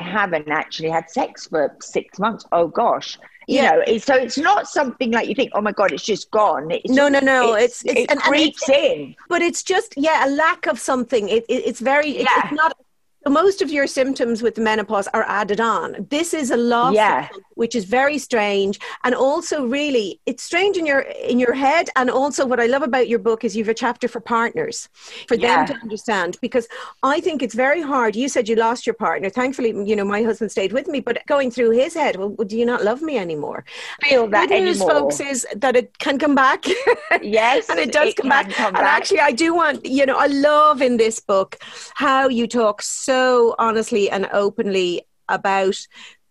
I 0.00 0.02
haven't 0.04 0.48
actually 0.48 0.90
had 0.90 1.08
sex 1.10 1.46
for 1.46 1.74
six 1.80 2.18
months. 2.18 2.44
Oh 2.52 2.66
gosh. 2.68 3.18
You 3.46 3.56
Yeah. 3.56 3.70
know, 3.72 3.82
it's, 3.86 4.04
so 4.06 4.14
it's 4.14 4.38
not 4.38 4.66
something 4.68 5.10
like 5.12 5.28
you 5.28 5.34
think, 5.34 5.50
oh 5.54 5.60
my 5.60 5.72
God, 5.72 5.92
it's 5.92 6.02
just 6.04 6.30
gone. 6.30 6.70
It's 6.70 6.88
No, 6.90 7.08
no, 7.08 7.20
no, 7.20 7.54
it's- 7.54 7.84
it's- 7.84 8.04
it 8.04 8.10
and- 8.10 8.12
and 8.12 8.20
creeps 8.22 8.66
in. 8.68 9.14
but 9.28 9.42
it's 9.42 9.62
just 9.62 9.94
yeah 9.96 10.26
a 10.26 10.30
lack 10.30 10.66
of 10.66 10.78
something 10.78 11.28
it, 11.28 11.44
it, 11.48 11.66
it's 11.66 11.80
very 11.80 12.10
it's, 12.12 12.30
Yeah. 12.30 12.42
it's 12.48 12.54
not 12.54 12.76
so 13.26 13.30
most 13.32 13.62
of 13.62 13.70
your 13.70 13.86
symptoms 13.86 14.42
with 14.42 14.54
the 14.54 14.60
menopause 14.60 15.08
are 15.14 15.24
added 15.28 15.60
on 15.60 16.06
this 16.10 16.34
is 16.34 16.50
a 16.50 16.56
loss 16.56 16.94
Yeah. 16.94 17.28
which 17.54 17.74
is 17.74 17.84
very 17.84 18.18
strange 18.18 18.78
and 19.04 19.14
also 19.14 19.66
really 19.66 20.20
it's 20.26 20.42
strange 20.42 20.76
in 20.76 20.86
your 20.86 21.00
in 21.00 21.38
your 21.38 21.54
head 21.54 21.88
and 21.96 22.10
also 22.10 22.46
what 22.46 22.60
i 22.60 22.66
love 22.66 22.82
about 22.82 23.08
your 23.08 23.18
book 23.18 23.44
is 23.44 23.56
you 23.56 23.64
have 23.64 23.70
a 23.70 23.74
chapter 23.74 24.08
for 24.08 24.20
partners 24.20 24.88
for 25.28 25.34
Yeah. 25.36 25.56
them 25.56 25.66
to 25.66 25.74
understand 25.82 26.36
because 26.40 26.66
i 27.02 27.20
think 27.20 27.42
it's 27.42 27.54
very 27.54 27.82
hard 27.82 28.16
you 28.16 28.28
said 28.28 28.48
you 28.48 28.56
lost 28.56 28.86
your 28.86 28.94
partner 28.94 29.30
thankfully 29.30 29.70
you 29.90 29.96
know 29.96 30.04
my 30.04 30.22
husband 30.22 30.50
stayed 30.50 30.72
with 30.72 30.86
me 30.88 31.00
but 31.00 31.18
going 31.26 31.50
through 31.50 31.70
his 31.70 31.94
head 31.94 32.16
well 32.16 32.30
do 32.30 32.56
you 32.58 32.66
not 32.66 32.84
love 32.84 33.00
me 33.02 33.16
anymore 33.18 33.64
Feel 34.02 34.26
that 34.28 34.48
Good 34.48 34.62
news, 34.64 34.80
anymore. 34.82 35.00
folks, 35.00 35.20
is 35.20 35.46
that 35.64 35.74
it 35.80 35.88
can 35.98 36.18
come 36.18 36.34
back. 36.34 36.60
Yes, 37.22 37.68
and 37.70 37.78
it 37.78 37.90
does 37.98 38.08
it 38.08 38.16
come 38.16 38.28
back. 38.28 38.50
come 38.50 38.74
and 38.76 38.84
actually, 38.96 39.20
I 39.20 39.32
do 39.32 39.48
want 39.60 39.76
you 39.98 40.04
know, 40.08 40.16
I 40.26 40.26
love 40.26 40.82
in 40.88 40.94
this 41.04 41.16
book 41.32 41.50
how 42.04 42.22
you 42.38 42.46
talk 42.46 42.76
so 42.82 43.13
honestly 43.58 44.10
and 44.10 44.28
openly 44.32 45.02
about 45.28 45.76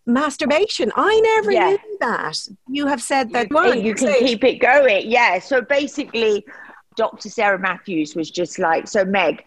masturbation. 0.06 0.92
I 0.96 1.20
never 1.22 1.52
Yeah. 1.52 1.70
knew 1.70 1.98
that. 2.02 2.38
You 2.68 2.88
have 2.88 3.02
said 3.02 3.32
that. 3.34 3.50
you, 3.50 3.56
One, 3.56 3.82
you 3.82 3.96
can 3.96 4.14
keep 4.20 4.44
it 4.44 4.56
going. 4.60 5.10
Yeah. 5.10 5.40
So 5.40 5.62
basically, 5.62 6.46
Dr. 6.96 7.30
Sarah 7.30 7.60
Matthews 7.60 8.16
was 8.16 8.30
just 8.30 8.60
like, 8.60 8.88
so 8.88 9.04
Meg, 9.06 9.44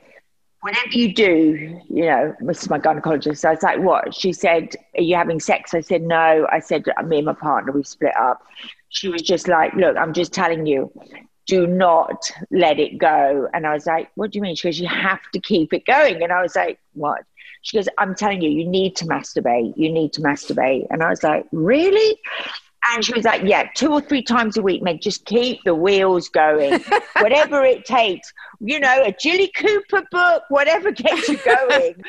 whatever 0.62 0.89
you 0.93 1.14
do, 1.14 1.80
you 1.89 2.07
know, 2.07 2.34
this 2.41 2.62
is 2.62 2.70
my 2.70 2.78
gynecologist. 2.78 3.45
I 3.45 3.51
was 3.53 3.62
like, 3.62 3.78
what? 3.80 4.14
She 4.14 4.32
said, 4.32 4.74
are 4.97 5.03
you 5.03 5.14
having 5.14 5.39
sex? 5.39 5.74
I 5.74 5.80
said, 5.80 6.03
no. 6.03 6.47
I 6.51 6.59
said, 6.61 6.84
me 7.05 7.18
and 7.18 7.26
my 7.26 7.34
partner, 7.34 7.72
we've 7.72 7.87
split 7.87 8.16
up. 8.16 8.43
She 8.89 9.09
was 9.09 9.22
just 9.22 9.47
like, 9.49 9.74
look, 9.74 9.97
I'm 9.97 10.12
just 10.12 10.32
telling 10.32 10.66
you, 10.66 10.91
do 11.47 11.66
not 11.66 12.30
let 12.51 12.78
it 12.78 12.99
go. 12.99 13.49
And 13.55 13.66
I 13.66 13.72
was 13.72 13.86
like, 13.86 14.11
what 14.14 14.30
do 14.32 14.38
you 14.38 14.42
mean? 14.42 14.57
She 14.57 14.68
goes, 14.68 14.78
you 14.78 14.88
have 14.88 15.20
to 15.32 15.40
keep 15.40 15.72
it 15.72 15.86
going. 15.86 16.22
And 16.22 16.32
I 16.32 16.42
was 16.42 16.57
like, 16.57 16.78
what? 16.94 17.22
She 17.62 17.76
goes, 17.76 17.88
I'm 17.99 18.14
telling 18.14 18.42
you, 18.42 18.51
you 18.51 18.66
need 18.66 18.97
to 18.97 19.07
masturbate. 19.07 19.74
You 19.76 19.90
need 19.90 20.12
to 20.14 20.20
masturbate. 20.20 20.86
And 20.90 21.03
I 21.03 21.11
was 21.11 21.22
like, 21.22 21.47
really? 21.53 22.18
And 22.92 23.05
she 23.05 23.12
was 23.12 23.24
like, 23.24 23.42
yeah, 23.44 23.68
two 23.74 23.92
or 23.92 24.01
three 24.01 24.22
times 24.22 24.57
a 24.57 24.62
week, 24.62 24.82
Meg, 24.82 25.01
just 25.01 25.24
keep 25.24 25.59
the 25.64 25.74
wheels 25.74 26.28
going. 26.28 26.80
whatever 27.20 27.64
it 27.64 27.84
takes. 27.84 28.32
You 28.61 28.78
know, 28.78 29.03
a 29.05 29.12
Jilly 29.12 29.51
Cooper 29.57 30.03
book, 30.11 30.44
whatever 30.49 30.92
gets 30.92 31.28
you 31.28 31.38
going. 31.38 32.05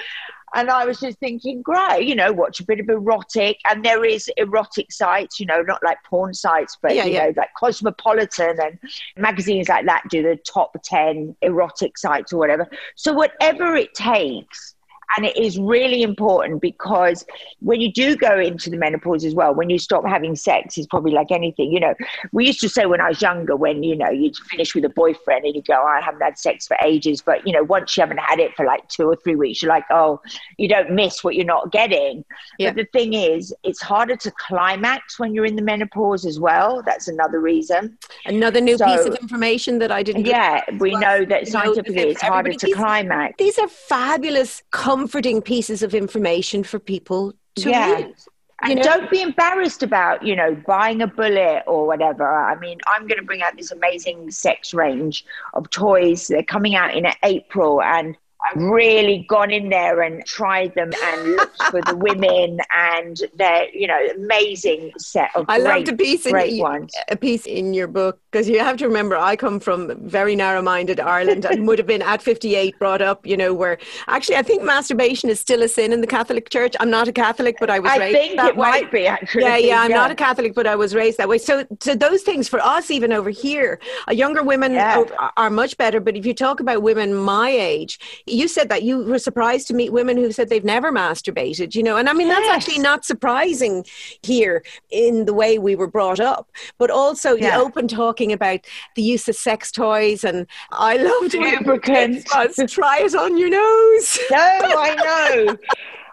And 0.55 0.69
I 0.69 0.85
was 0.85 0.99
just 0.99 1.19
thinking, 1.19 1.61
great, 1.61 2.05
you 2.05 2.15
know, 2.15 2.31
watch 2.31 2.59
a 2.59 2.65
bit 2.65 2.79
of 2.79 2.89
erotic. 2.89 3.59
And 3.69 3.83
there 3.83 4.05
is 4.05 4.29
erotic 4.37 4.91
sites, 4.91 5.39
you 5.39 5.45
know, 5.45 5.61
not 5.61 5.83
like 5.83 5.97
porn 6.03 6.33
sites, 6.33 6.77
but, 6.81 6.95
yeah, 6.95 7.05
you 7.05 7.13
yeah. 7.13 7.25
know, 7.25 7.33
like 7.37 7.49
Cosmopolitan 7.59 8.59
and 8.59 8.79
magazines 9.17 9.69
like 9.69 9.85
that 9.85 10.03
do 10.09 10.23
the 10.23 10.37
top 10.37 10.75
10 10.83 11.35
erotic 11.41 11.97
sites 11.97 12.31
or 12.31 12.37
whatever. 12.37 12.67
So, 12.95 13.13
whatever 13.13 13.75
it 13.75 13.93
takes 13.93 14.75
and 15.15 15.25
it 15.25 15.37
is 15.37 15.57
really 15.57 16.01
important 16.01 16.61
because 16.61 17.25
when 17.59 17.79
you 17.79 17.91
do 17.91 18.15
go 18.15 18.39
into 18.39 18.69
the 18.69 18.77
menopause 18.77 19.23
as 19.23 19.33
well, 19.33 19.53
when 19.53 19.69
you 19.69 19.79
stop 19.79 20.05
having 20.05 20.35
sex, 20.35 20.77
it's 20.77 20.87
probably 20.87 21.11
like 21.11 21.31
anything. 21.31 21.71
You 21.71 21.79
know, 21.79 21.93
we 22.33 22.45
used 22.45 22.59
to 22.61 22.69
say 22.69 22.85
when 22.85 22.99
I 22.99 23.09
was 23.09 23.21
younger, 23.21 23.55
when, 23.55 23.83
you 23.83 23.95
know, 23.95 24.09
you'd 24.09 24.35
finish 24.35 24.75
with 24.75 24.83
a 24.83 24.89
boyfriend 24.89 25.45
and 25.45 25.55
you 25.55 25.61
go, 25.61 25.75
oh, 25.81 25.87
I 25.87 26.01
haven't 26.01 26.21
had 26.21 26.37
sex 26.37 26.67
for 26.67 26.77
ages. 26.83 27.21
But, 27.21 27.47
you 27.47 27.53
know, 27.53 27.63
once 27.63 27.95
you 27.95 28.01
haven't 28.01 28.19
had 28.19 28.39
it 28.39 28.53
for 28.55 28.65
like 28.65 28.87
two 28.89 29.05
or 29.09 29.15
three 29.15 29.35
weeks, 29.35 29.61
you're 29.61 29.69
like, 29.69 29.85
oh, 29.91 30.21
you 30.57 30.67
don't 30.67 30.91
miss 30.91 31.23
what 31.23 31.35
you're 31.35 31.45
not 31.45 31.71
getting. 31.71 32.25
Yeah. 32.59 32.71
But 32.71 32.75
the 32.75 32.99
thing 32.99 33.13
is, 33.13 33.53
it's 33.63 33.81
harder 33.81 34.17
to 34.17 34.31
climax 34.31 35.19
when 35.19 35.33
you're 35.33 35.45
in 35.45 35.55
the 35.55 35.61
menopause 35.61 36.25
as 36.25 36.39
well. 36.39 36.83
That's 36.85 37.07
another 37.07 37.39
reason. 37.39 37.97
Another 38.25 38.59
new 38.59 38.77
so, 38.77 38.85
piece 38.85 39.05
of 39.05 39.15
information 39.15 39.79
that 39.79 39.91
I 39.91 40.03
didn't. 40.03 40.25
Yeah, 40.25 40.61
we 40.79 40.91
know 40.91 41.23
that 41.25 41.47
scientifically 41.47 42.09
it's 42.09 42.21
harder 42.21 42.53
to 42.53 42.71
climax. 42.73 43.35
These 43.37 43.57
are 43.57 43.67
fabulous 43.67 44.63
comforting 44.97 45.43
pieces 45.43 45.83
of 45.83 45.93
information 45.93 46.63
for 46.63 46.79
people 46.79 47.33
to 47.55 47.69
yeah. 47.69 47.99
use. 47.99 48.27
And 48.63 48.77
know? 48.77 48.81
don't 48.81 49.11
be 49.11 49.21
embarrassed 49.21 49.83
about, 49.83 50.25
you 50.25 50.35
know, 50.35 50.55
buying 50.65 51.03
a 51.03 51.07
bullet 51.07 51.63
or 51.67 51.85
whatever. 51.85 52.27
I 52.27 52.57
mean, 52.57 52.79
I'm 52.87 53.05
going 53.05 53.19
to 53.19 53.25
bring 53.25 53.43
out 53.43 53.55
this 53.55 53.71
amazing 53.71 54.31
sex 54.31 54.73
range 54.73 55.23
of 55.53 55.69
toys. 55.69 56.27
They're 56.27 56.41
coming 56.41 56.75
out 56.75 56.95
in 56.95 57.05
April, 57.21 57.83
and 57.83 58.17
really 58.55 59.25
gone 59.27 59.51
in 59.51 59.69
there 59.69 60.01
and 60.01 60.25
tried 60.25 60.73
them 60.75 60.91
and 61.03 61.35
looked 61.35 61.61
for 61.63 61.81
the 61.81 61.95
women 61.95 62.59
and 62.73 63.21
they're, 63.35 63.69
you 63.73 63.87
know, 63.87 63.99
amazing 64.15 64.91
set 64.97 65.29
of 65.35 65.45
I 65.47 65.59
great, 65.59 65.69
loved 65.69 65.89
a 65.89 65.95
piece 65.95 66.29
great 66.29 66.53
in, 66.53 66.59
ones. 66.59 66.93
A 67.09 67.15
piece 67.15 67.45
in 67.45 67.73
your 67.73 67.87
book 67.87 68.19
because 68.31 68.47
you 68.49 68.59
have 68.59 68.77
to 68.77 68.87
remember 68.87 69.17
I 69.17 69.35
come 69.35 69.59
from 69.59 70.07
very 70.07 70.35
narrow-minded 70.35 70.99
Ireland 70.99 71.45
and 71.45 71.67
would 71.67 71.79
have 71.79 71.87
been 71.87 72.01
at 72.01 72.21
58 72.21 72.77
brought 72.79 73.01
up, 73.01 73.25
you 73.25 73.37
know, 73.37 73.53
where 73.53 73.77
actually 74.07 74.37
I 74.37 74.43
think 74.43 74.63
masturbation 74.63 75.29
is 75.29 75.39
still 75.39 75.63
a 75.63 75.67
sin 75.67 75.93
in 75.93 76.01
the 76.01 76.07
Catholic 76.07 76.49
Church. 76.49 76.75
I'm 76.79 76.89
not 76.89 77.07
a 77.07 77.11
Catholic, 77.11 77.57
but 77.59 77.69
I 77.69 77.79
was 77.79 77.91
I 77.91 77.97
raised 77.97 78.17
think 78.17 78.37
that 78.37 78.49
it 78.49 78.57
way. 78.57 78.69
might 78.69 78.91
be 78.91 79.07
actually. 79.07 79.43
Yeah, 79.43 79.57
yeah, 79.57 79.81
I'm 79.81 79.89
yeah. 79.89 79.97
not 79.97 80.11
a 80.11 80.15
Catholic, 80.15 80.53
but 80.53 80.67
I 80.67 80.75
was 80.75 80.93
raised 80.93 81.17
that 81.17 81.29
way. 81.29 81.37
So, 81.37 81.65
so 81.79 81.95
those 81.95 82.23
things 82.23 82.47
for 82.47 82.59
us, 82.59 82.91
even 82.91 83.11
over 83.11 83.29
here, 83.29 83.79
uh, 84.07 84.11
younger 84.11 84.43
women 84.43 84.73
yeah. 84.73 85.03
are 85.35 85.49
much 85.49 85.77
better. 85.77 85.99
But 85.99 86.15
if 86.15 86.25
you 86.25 86.33
talk 86.33 86.59
about 86.59 86.81
women 86.81 87.13
my 87.13 87.49
age, 87.49 87.99
you 88.38 88.47
said 88.47 88.69
that 88.69 88.83
you 88.83 88.99
were 88.99 89.19
surprised 89.19 89.67
to 89.67 89.73
meet 89.73 89.91
women 89.91 90.15
who 90.15 90.31
said 90.31 90.49
they've 90.49 90.63
never 90.63 90.91
masturbated, 90.91 91.73
you 91.73 91.81
know, 91.81 91.97
and 91.97 92.07
I 92.07 92.13
mean, 92.13 92.27
that's 92.27 92.47
actually 92.49 92.79
not 92.79 93.03
surprising 93.03 93.83
here 94.21 94.63
in 94.91 95.25
the 95.25 95.33
way 95.33 95.57
we 95.57 95.75
were 95.75 95.88
brought 95.88 96.19
up, 96.19 96.51
but 96.77 96.91
also 96.91 97.33
yeah. 97.33 97.57
the 97.57 97.63
open 97.63 97.88
talking 97.88 98.31
about 98.31 98.59
the 98.95 99.01
use 99.01 99.27
of 99.27 99.35
sex 99.35 99.71
toys. 99.71 100.23
And 100.23 100.45
I 100.71 100.97
loved 100.97 101.33
lubricants. 101.33 102.25
Try 102.67 102.99
it 102.99 103.15
on 103.15 103.38
your 103.38 103.49
nose. 103.49 104.19
No, 104.29 104.38
I 104.38 105.43
know. 105.45 105.57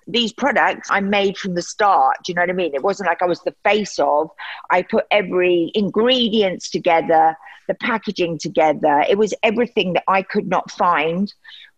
these 0.07 0.33
products 0.33 0.89
I 0.91 1.01
made 1.01 1.37
from 1.37 1.55
the 1.55 1.63
start. 1.63 2.17
Do 2.25 2.33
you 2.33 2.35
know 2.35 2.43
what 2.43 2.51
I 2.51 2.55
mean? 2.55 2.75
It 2.75 2.83
wasn't 2.83 3.09
like 3.09 3.23
I 3.23 3.27
was 3.27 3.41
the 3.41 3.55
face 3.65 3.99
of. 3.99 4.31
I 4.71 4.83
put 4.83 5.05
every 5.11 5.73
ingredients 5.75 6.71
together, 6.71 7.37
the 7.69 7.75
packaging 7.75 8.39
together. 8.39 9.05
It 9.09 9.19
was 9.19 9.35
everything 9.43 9.93
that 9.95 10.05
I 10.09 10.23
could 10.23 10.47
not 10.47 10.71
find 10.71 11.33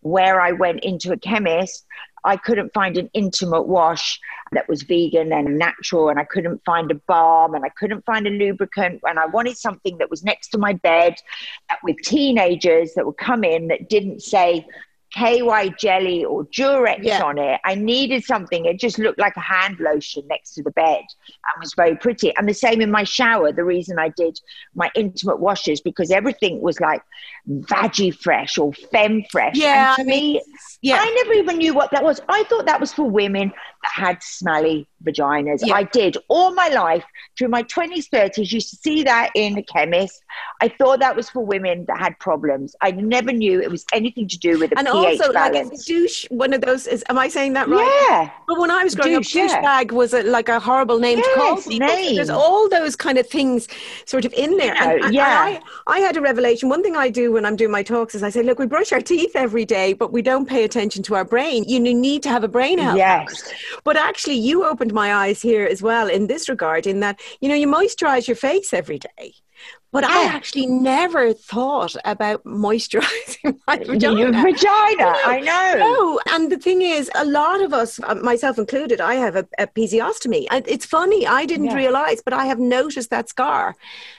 where 0.06 0.40
I 0.40 0.52
went 0.52 0.80
into 0.84 1.12
a 1.12 1.16
chemist, 1.16 1.84
I 2.24 2.36
couldn't 2.36 2.74
find 2.74 2.96
an 2.96 3.08
intimate 3.14 3.68
wash 3.68 4.18
that 4.52 4.68
was 4.68 4.82
vegan 4.82 5.32
and 5.32 5.58
natural, 5.58 6.08
and 6.08 6.18
I 6.18 6.24
couldn't 6.24 6.64
find 6.64 6.90
a 6.90 6.94
balm, 6.94 7.54
and 7.54 7.64
I 7.64 7.68
couldn't 7.68 8.04
find 8.04 8.26
a 8.26 8.30
lubricant, 8.30 9.00
and 9.04 9.18
I 9.18 9.26
wanted 9.26 9.56
something 9.56 9.98
that 9.98 10.10
was 10.10 10.24
next 10.24 10.48
to 10.48 10.58
my 10.58 10.72
bed 10.72 11.14
with 11.84 11.96
teenagers 12.04 12.94
that 12.94 13.06
would 13.06 13.16
come 13.16 13.44
in 13.44 13.68
that 13.68 13.88
didn't 13.88 14.22
say 14.22 14.66
KY 15.16 15.74
jelly 15.78 16.24
or 16.24 16.44
Durex 16.46 16.98
yeah. 17.02 17.22
on 17.22 17.38
it. 17.38 17.58
I 17.64 17.74
needed 17.74 18.22
something. 18.24 18.66
It 18.66 18.78
just 18.78 18.98
looked 18.98 19.18
like 19.18 19.34
a 19.36 19.40
hand 19.40 19.80
lotion 19.80 20.24
next 20.28 20.52
to 20.54 20.62
the 20.62 20.70
bed 20.72 20.98
and 20.98 21.60
was 21.60 21.72
very 21.74 21.96
pretty. 21.96 22.36
And 22.36 22.46
the 22.46 22.52
same 22.52 22.82
in 22.82 22.90
my 22.90 23.04
shower. 23.04 23.50
The 23.50 23.64
reason 23.64 23.98
I 23.98 24.10
did 24.10 24.38
my 24.74 24.90
intimate 24.94 25.40
washes 25.40 25.80
because 25.80 26.10
everything 26.10 26.60
was 26.60 26.80
like 26.80 27.00
veggie 27.48 28.14
fresh 28.14 28.58
or 28.58 28.72
Femfresh. 28.72 29.52
Yeah, 29.54 29.94
and 29.96 29.96
to 29.96 30.02
I 30.02 30.04
mean, 30.04 30.34
me, 30.34 30.42
yeah. 30.82 30.98
I 31.00 31.10
never 31.22 31.32
even 31.32 31.56
knew 31.56 31.72
what 31.72 31.90
that 31.92 32.04
was. 32.04 32.20
I 32.28 32.44
thought 32.44 32.66
that 32.66 32.80
was 32.80 32.92
for 32.92 33.08
women 33.08 33.52
had 33.86 34.22
smelly 34.22 34.86
vaginas. 35.04 35.60
Yeah. 35.62 35.74
I 35.74 35.84
did 35.84 36.16
all 36.28 36.54
my 36.54 36.68
life 36.68 37.04
through 37.36 37.48
my 37.48 37.62
20s, 37.62 38.08
30s. 38.08 38.52
Used 38.52 38.70
to 38.70 38.76
see 38.76 39.02
that 39.04 39.30
in 39.34 39.58
a 39.58 39.62
chemist. 39.62 40.22
I 40.60 40.68
thought 40.68 41.00
that 41.00 41.14
was 41.14 41.28
for 41.28 41.44
women 41.44 41.84
that 41.86 41.98
had 41.98 42.18
problems. 42.18 42.74
I 42.80 42.90
never 42.92 43.32
knew 43.32 43.60
it 43.60 43.70
was 43.70 43.84
anything 43.92 44.28
to 44.28 44.38
do 44.38 44.58
with 44.58 44.72
a 44.72 44.78
and 44.78 44.86
pH 44.86 45.20
also, 45.20 45.32
balance. 45.32 45.70
like, 45.70 45.84
douche, 45.84 46.26
one 46.30 46.52
of 46.52 46.60
those 46.62 46.86
is, 46.86 47.04
am 47.08 47.18
I 47.18 47.28
saying 47.28 47.52
that 47.54 47.68
right? 47.68 48.06
Yeah. 48.08 48.30
But 48.46 48.58
when 48.58 48.70
I 48.70 48.84
was 48.84 48.94
growing 48.94 49.14
douche, 49.14 49.36
up, 49.36 49.62
douchebag 49.62 49.90
yeah. 49.90 49.96
was 49.96 50.14
a, 50.14 50.22
like 50.22 50.48
a 50.48 50.58
horrible 50.58 50.98
name 50.98 51.18
yes, 51.18 51.26
to 51.26 51.34
call 51.34 51.56
people. 51.56 51.86
Name. 51.86 52.16
There's 52.16 52.30
all 52.30 52.68
those 52.68 52.96
kind 52.96 53.18
of 53.18 53.28
things 53.28 53.68
sort 54.06 54.24
of 54.24 54.32
in 54.32 54.56
there. 54.56 54.74
and, 54.74 55.14
yeah. 55.14 55.46
And 55.46 55.64
I, 55.86 55.96
I 55.96 55.98
had 56.00 56.16
a 56.16 56.20
revelation. 56.20 56.68
One 56.68 56.82
thing 56.82 56.96
I 56.96 57.10
do 57.10 57.32
when 57.32 57.44
I'm 57.44 57.56
doing 57.56 57.70
my 57.70 57.82
talks 57.82 58.14
is 58.14 58.22
I 58.22 58.30
say, 58.30 58.42
look, 58.42 58.58
we 58.58 58.66
brush 58.66 58.92
our 58.92 59.00
teeth 59.00 59.32
every 59.34 59.64
day, 59.64 59.92
but 59.92 60.12
we 60.12 60.22
don't 60.22 60.46
pay 60.48 60.64
attention 60.64 61.02
to 61.04 61.14
our 61.14 61.24
brain. 61.24 61.64
You 61.64 61.80
need 61.80 62.22
to 62.24 62.28
have 62.28 62.44
a 62.44 62.48
brain 62.48 62.78
health. 62.78 62.96
Yes. 62.96 63.52
But 63.84 63.96
actually, 63.96 64.36
you 64.36 64.64
opened 64.64 64.92
my 64.92 65.14
eyes 65.14 65.42
here 65.42 65.64
as 65.64 65.82
well 65.82 66.08
in 66.08 66.26
this 66.26 66.48
regard, 66.48 66.86
in 66.86 67.00
that, 67.00 67.20
you 67.40 67.48
know, 67.48 67.54
you 67.54 67.66
moisturize 67.66 68.26
your 68.26 68.36
face 68.36 68.72
every 68.72 68.98
day. 68.98 69.34
But 69.92 70.04
yeah. 70.04 70.10
I 70.10 70.24
actually 70.24 70.66
never 70.66 71.32
thought 71.32 71.96
about 72.04 72.44
moisturizing 72.44 73.58
my 73.66 73.78
vagina. 73.78 74.18
Your 74.18 74.32
vagina, 74.32 75.14
I 75.24 75.40
know. 75.42 75.78
No, 75.78 76.20
and 76.34 76.52
the 76.52 76.58
thing 76.58 76.82
is, 76.82 77.10
a 77.14 77.24
lot 77.24 77.62
of 77.62 77.72
us, 77.72 77.98
uh, 78.02 78.14
myself 78.16 78.58
included, 78.58 79.00
I 79.00 79.14
have 79.14 79.36
a, 79.36 79.48
a 79.58 79.66
episiotomy. 79.66 80.48
And 80.50 80.66
it's 80.68 80.84
funny, 80.84 81.26
I 81.26 81.46
didn't 81.46 81.66
yeah. 81.66 81.76
realize, 81.76 82.20
but 82.22 82.34
I 82.34 82.44
have 82.44 82.58
noticed 82.58 83.08
that 83.10 83.30
scar 83.30 83.74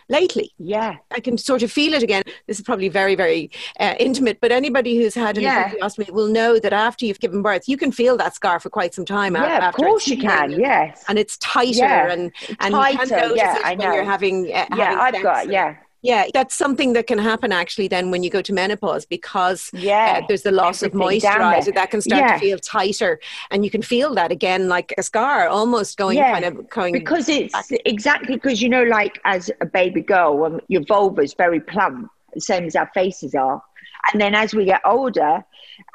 lately. 0.10 0.54
Yeah. 0.58 0.98
I 1.12 1.20
can 1.20 1.38
sort 1.38 1.64
of 1.64 1.72
feel 1.72 1.94
it 1.94 2.04
again. 2.04 2.24
This 2.48 2.60
is 2.60 2.66
probably 2.66 2.90
very, 2.90 3.16
very 3.16 3.52
uh, 3.80 3.96
intimate, 4.00 4.40
but 4.42 4.52
anybody 4.52 4.98
who's 4.98 5.16
had 5.16 5.38
an 5.38 5.44
yeah. 5.44 5.74
will 6.10 6.28
know 6.28 6.60
that 6.60 6.74
after 6.74 7.06
you've 7.06 7.20
given 7.20 7.42
birth, 7.42 7.68
you 7.68 7.78
can 7.78 7.92
feel 7.92 8.18
that 8.18 8.36
scar 8.36 8.60
for 8.60 8.70
quite 8.70 8.94
some 8.94 9.06
time. 9.06 9.36
Yeah, 9.36 9.68
of 9.68 9.76
course 9.76 10.08
you 10.08 10.18
can. 10.18 10.52
Yes. 10.52 11.04
And 11.08 11.20
it's 11.20 11.38
tighter 11.38 11.80
yeah. 11.80 12.12
and, 12.12 12.32
and 12.60 12.74
tighter, 12.74 13.04
you 13.04 13.10
can 13.10 13.20
notice 13.20 13.38
yeah, 13.38 13.58
it 13.58 13.66
I 13.66 13.76
know. 13.76 13.94
you're 13.94 14.04
having, 14.04 14.46
uh, 14.46 14.66
yeah, 14.76 14.96
having 14.96 15.00
I've 15.18 15.24
got, 15.24 15.50
yeah 15.50 15.78
yeah, 16.08 16.28
that's 16.34 16.56
something 16.56 16.94
that 16.94 17.06
can 17.06 17.18
happen 17.18 17.52
actually 17.52 17.90
then 17.90 18.12
when 18.12 18.24
you 18.24 18.30
go 18.30 18.42
to 18.42 18.54
menopause 18.54 19.06
because 19.06 19.70
uh, 19.76 19.80
yeah, 19.80 20.22
uh, 20.22 20.26
there's 20.28 20.44
the 20.44 20.52
loss 20.52 20.82
of 20.82 20.94
moisturizer 20.94 21.74
that 21.74 21.92
can 21.92 22.00
start 22.02 22.22
yeah. 22.22 22.34
to 22.34 22.40
feel 22.40 22.58
tighter 22.60 23.20
and 23.52 23.66
you 23.66 23.70
can 23.70 23.82
feel 23.82 24.16
that 24.16 24.32
again 24.32 24.70
like 24.70 24.94
a 24.98 25.04
scar 25.04 25.50
almost 25.50 25.98
going 25.98 26.18
yeah. 26.18 26.32
kind 26.32 26.46
of 26.46 26.70
going 26.70 26.94
because 26.94 27.28
it's 27.28 27.52
back. 27.52 27.66
exactly 27.86 28.36
because 28.36 28.62
you 28.62 28.70
know 28.70 28.84
like 28.84 29.20
as 29.26 29.52
a 29.60 29.66
baby 29.66 30.02
girl 30.02 30.38
when 30.38 30.62
your 30.70 30.84
vulva 30.86 31.22
is 31.22 31.34
very 31.34 31.60
plump 31.60 32.10
the 32.34 32.40
same 32.40 32.64
as 32.64 32.76
our 32.78 32.90
faces 32.94 33.36
are 33.36 33.62
and 34.14 34.22
then 34.22 34.34
as 34.34 34.56
we 34.56 34.64
get 34.64 34.80
older 34.86 35.44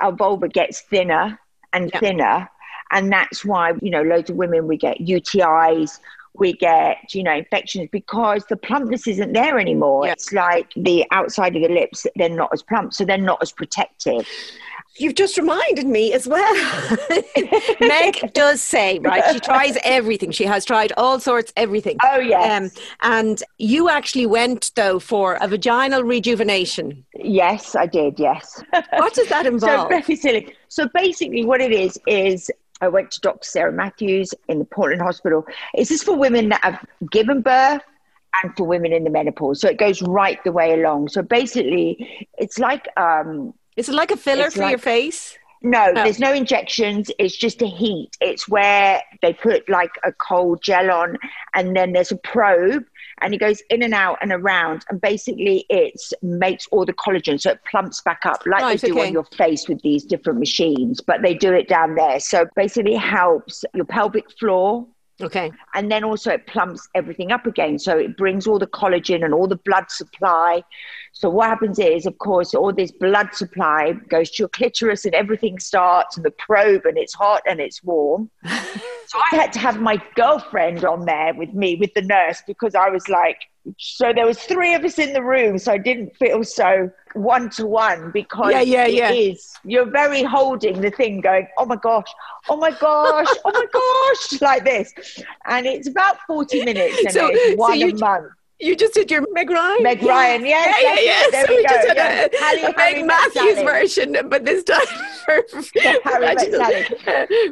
our 0.00 0.12
vulva 0.12 0.46
gets 0.46 0.82
thinner 0.82 1.38
and 1.72 1.90
yeah. 1.90 2.00
thinner 2.00 2.50
and 2.90 3.10
that's 3.10 3.46
why 3.46 3.72
you 3.80 3.90
know 3.90 4.02
loads 4.02 4.28
of 4.28 4.36
women 4.36 4.68
we 4.68 4.76
get 4.76 4.98
UTIs 4.98 5.98
we 6.34 6.54
get, 6.54 7.14
you 7.14 7.22
know, 7.22 7.32
infections 7.32 7.88
because 7.92 8.44
the 8.48 8.56
plumpness 8.56 9.06
isn't 9.06 9.32
there 9.32 9.58
anymore. 9.58 10.06
Yeah. 10.06 10.12
It's 10.12 10.32
like 10.32 10.72
the 10.76 11.04
outside 11.10 11.54
of 11.56 11.62
the 11.62 11.68
lips, 11.68 12.06
they're 12.16 12.28
not 12.28 12.50
as 12.52 12.62
plump, 12.62 12.94
so 12.94 13.04
they're 13.04 13.18
not 13.18 13.42
as 13.42 13.52
protective. 13.52 14.26
You've 14.96 15.14
just 15.14 15.38
reminded 15.38 15.86
me 15.86 16.12
as 16.12 16.28
well. 16.28 16.54
Meg 17.80 18.34
does 18.34 18.62
say, 18.62 18.98
right? 18.98 19.24
She 19.32 19.40
tries 19.40 19.78
everything. 19.84 20.30
She 20.32 20.44
has 20.44 20.66
tried 20.66 20.92
all 20.98 21.18
sorts, 21.18 21.50
everything. 21.56 21.96
Oh, 22.04 22.18
yes. 22.18 22.60
Um, 22.60 22.84
and 23.00 23.42
you 23.56 23.88
actually 23.88 24.26
went, 24.26 24.70
though, 24.76 24.98
for 24.98 25.38
a 25.40 25.48
vaginal 25.48 26.04
rejuvenation. 26.04 27.06
Yes, 27.14 27.74
I 27.74 27.86
did, 27.86 28.18
yes. 28.18 28.62
What 28.90 29.14
does 29.14 29.28
that 29.28 29.46
involve? 29.52 29.84
so, 29.84 29.88
very 29.88 30.16
silly. 30.16 30.54
So, 30.68 30.88
basically, 30.92 31.46
what 31.46 31.62
it 31.62 31.72
is, 31.72 31.98
is 32.06 32.50
I 32.82 32.88
went 32.88 33.12
to 33.12 33.20
Dr. 33.20 33.44
Sarah 33.44 33.72
Matthews 33.72 34.34
in 34.48 34.58
the 34.58 34.64
Portland 34.64 35.00
Hospital. 35.00 35.46
Is 35.76 35.88
this 35.88 36.02
for 36.02 36.16
women 36.16 36.48
that 36.50 36.62
have 36.64 36.84
given 37.10 37.40
birth 37.40 37.82
and 38.42 38.54
for 38.56 38.64
women 38.64 38.92
in 38.92 39.04
the 39.04 39.10
menopause? 39.10 39.60
So 39.60 39.68
it 39.68 39.78
goes 39.78 40.02
right 40.02 40.42
the 40.44 40.52
way 40.52 40.74
along. 40.74 41.08
So 41.08 41.22
basically, 41.22 42.28
it's 42.38 42.58
like 42.58 42.88
um, 42.96 43.54
is 43.76 43.88
it 43.88 43.94
like 43.94 44.10
a 44.10 44.16
filler 44.16 44.50
for 44.50 44.60
like, 44.60 44.70
your 44.72 44.78
face? 44.78 45.38
No, 45.62 45.86
Oh. 45.90 45.94
there's 45.94 46.18
no 46.18 46.32
injections. 46.32 47.08
It's 47.20 47.36
just 47.36 47.62
a 47.62 47.66
heat. 47.68 48.10
It's 48.20 48.48
where 48.48 49.00
they 49.22 49.32
put 49.32 49.68
like 49.68 49.92
a 50.02 50.12
cold 50.12 50.60
gel 50.60 50.90
on, 50.90 51.16
and 51.54 51.76
then 51.76 51.92
there's 51.92 52.10
a 52.10 52.16
probe, 52.16 52.84
and 53.22 53.34
it 53.34 53.38
goes 53.38 53.62
in 53.70 53.82
and 53.82 53.94
out 53.94 54.18
and 54.20 54.32
around, 54.32 54.84
and 54.88 55.00
basically 55.00 55.64
it 55.68 56.00
makes 56.22 56.66
all 56.72 56.84
the 56.84 56.92
collagen, 56.92 57.40
so 57.40 57.50
it 57.50 57.60
plumps 57.70 58.00
back 58.02 58.20
up 58.24 58.42
like 58.46 58.62
Right, 58.62 58.80
they 58.80 58.88
do 58.88 58.94
okay. 58.94 59.08
on 59.08 59.12
your 59.12 59.24
face 59.24 59.68
with 59.68 59.80
these 59.82 60.04
different 60.04 60.38
machines, 60.38 61.00
but 61.00 61.22
they 61.22 61.34
do 61.34 61.52
it 61.52 61.68
down 61.68 61.94
there. 61.94 62.20
So 62.20 62.46
basically, 62.56 62.94
it 62.94 63.00
helps 63.00 63.64
your 63.74 63.84
pelvic 63.84 64.30
floor. 64.38 64.86
Okay. 65.20 65.52
And 65.74 65.90
then 65.90 66.04
also 66.04 66.32
it 66.32 66.46
plumps 66.46 66.88
everything 66.94 67.32
up 67.32 67.46
again. 67.46 67.78
So 67.78 67.96
it 67.96 68.16
brings 68.16 68.46
all 68.46 68.58
the 68.58 68.66
collagen 68.66 69.24
and 69.24 69.34
all 69.34 69.46
the 69.46 69.56
blood 69.56 69.90
supply. 69.90 70.62
So 71.12 71.28
what 71.28 71.48
happens 71.48 71.78
is, 71.78 72.06
of 72.06 72.18
course, 72.18 72.54
all 72.54 72.72
this 72.72 72.90
blood 72.90 73.34
supply 73.34 73.92
goes 74.08 74.30
to 74.32 74.42
your 74.42 74.48
clitoris 74.48 75.04
and 75.04 75.14
everything 75.14 75.58
starts 75.58 76.16
and 76.16 76.24
the 76.24 76.30
probe 76.30 76.86
and 76.86 76.96
it's 76.96 77.14
hot 77.14 77.42
and 77.48 77.60
it's 77.60 77.82
warm. 77.82 78.30
so 78.44 79.18
I 79.32 79.36
had 79.36 79.52
to 79.52 79.58
have 79.58 79.80
my 79.80 80.02
girlfriend 80.14 80.84
on 80.84 81.04
there 81.04 81.34
with 81.34 81.52
me, 81.52 81.76
with 81.76 81.92
the 81.94 82.02
nurse, 82.02 82.42
because 82.46 82.74
I 82.74 82.88
was 82.88 83.08
like, 83.08 83.38
so 83.78 84.12
there 84.12 84.26
was 84.26 84.38
three 84.38 84.74
of 84.74 84.84
us 84.84 84.98
in 84.98 85.12
the 85.12 85.22
room. 85.22 85.58
So 85.58 85.72
I 85.72 85.78
didn't 85.78 86.16
feel 86.16 86.42
so 86.44 86.90
one 87.14 87.50
to 87.50 87.66
one 87.66 88.10
because 88.12 88.52
Yeah, 88.52 88.60
yeah, 88.62 88.86
it 88.86 88.94
yeah. 88.94 89.10
is- 89.12 89.54
you're 89.64 89.90
very 89.90 90.22
holding 90.22 90.80
the 90.80 90.90
thing 90.90 91.20
going, 91.20 91.46
oh 91.58 91.66
my 91.66 91.76
gosh, 91.76 92.06
oh 92.48 92.56
my 92.56 92.70
gosh, 92.70 93.28
oh 93.44 93.52
my 93.52 93.66
gosh, 93.72 94.40
like 94.48 94.64
this. 94.64 94.92
And 95.46 95.66
it's 95.66 95.88
about 95.88 96.16
40 96.26 96.64
minutes 96.64 96.96
and 97.04 97.12
So- 97.12 97.28
it's 97.30 97.50
so 97.52 97.56
one 97.56 97.78
you- 97.78 97.90
a 97.90 97.94
month. 97.98 98.32
You 98.58 98.76
just 98.76 98.94
did 98.94 99.10
your 99.10 99.26
Meg 99.32 99.50
Ryan. 99.50 99.82
Meg 99.82 100.02
Ryan, 100.04 100.46
yeah, 100.46 100.72
yeah, 100.80 100.94
yeah, 100.94 101.00
yeah. 101.00 101.22
There 101.32 101.46
so 101.46 101.50
we 101.52 101.56
we 101.56 101.62
just 101.64 101.82
go, 101.82 101.88
had 101.88 101.96
a, 101.96 102.30
yeah. 102.32 102.40
Harry- 102.40 102.62
a 102.62 102.72
Harry 102.78 102.94
Meg 103.02 103.06
Met 103.06 103.06
Matthews 103.34 103.54
Sally. 103.56 103.66
version, 103.66 104.16
but 104.28 104.44
this 104.44 104.62
time 104.62 104.86
for, 105.24 105.42
for 105.48 105.80
Harry 106.04 106.84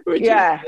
which 0.05 0.23
Yeah. 0.23 0.63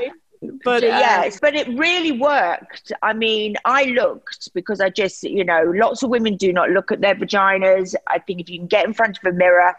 But 0.63 0.83
yes, 0.83 1.35
uh, 1.35 1.39
but 1.41 1.55
it 1.55 1.67
really 1.69 2.11
worked. 2.11 2.91
I 3.01 3.13
mean, 3.13 3.55
I 3.65 3.85
looked 3.85 4.53
because 4.53 4.81
I 4.81 4.89
just, 4.89 5.23
you 5.23 5.43
know, 5.43 5.71
lots 5.75 6.03
of 6.03 6.09
women 6.09 6.35
do 6.35 6.51
not 6.51 6.69
look 6.69 6.91
at 6.91 7.01
their 7.01 7.15
vaginas. 7.15 7.95
I 8.07 8.19
think 8.19 8.41
if 8.41 8.49
you 8.49 8.59
can 8.59 8.67
get 8.67 8.85
in 8.85 8.93
front 8.93 9.17
of 9.17 9.23
a 9.25 9.35
mirror 9.35 9.73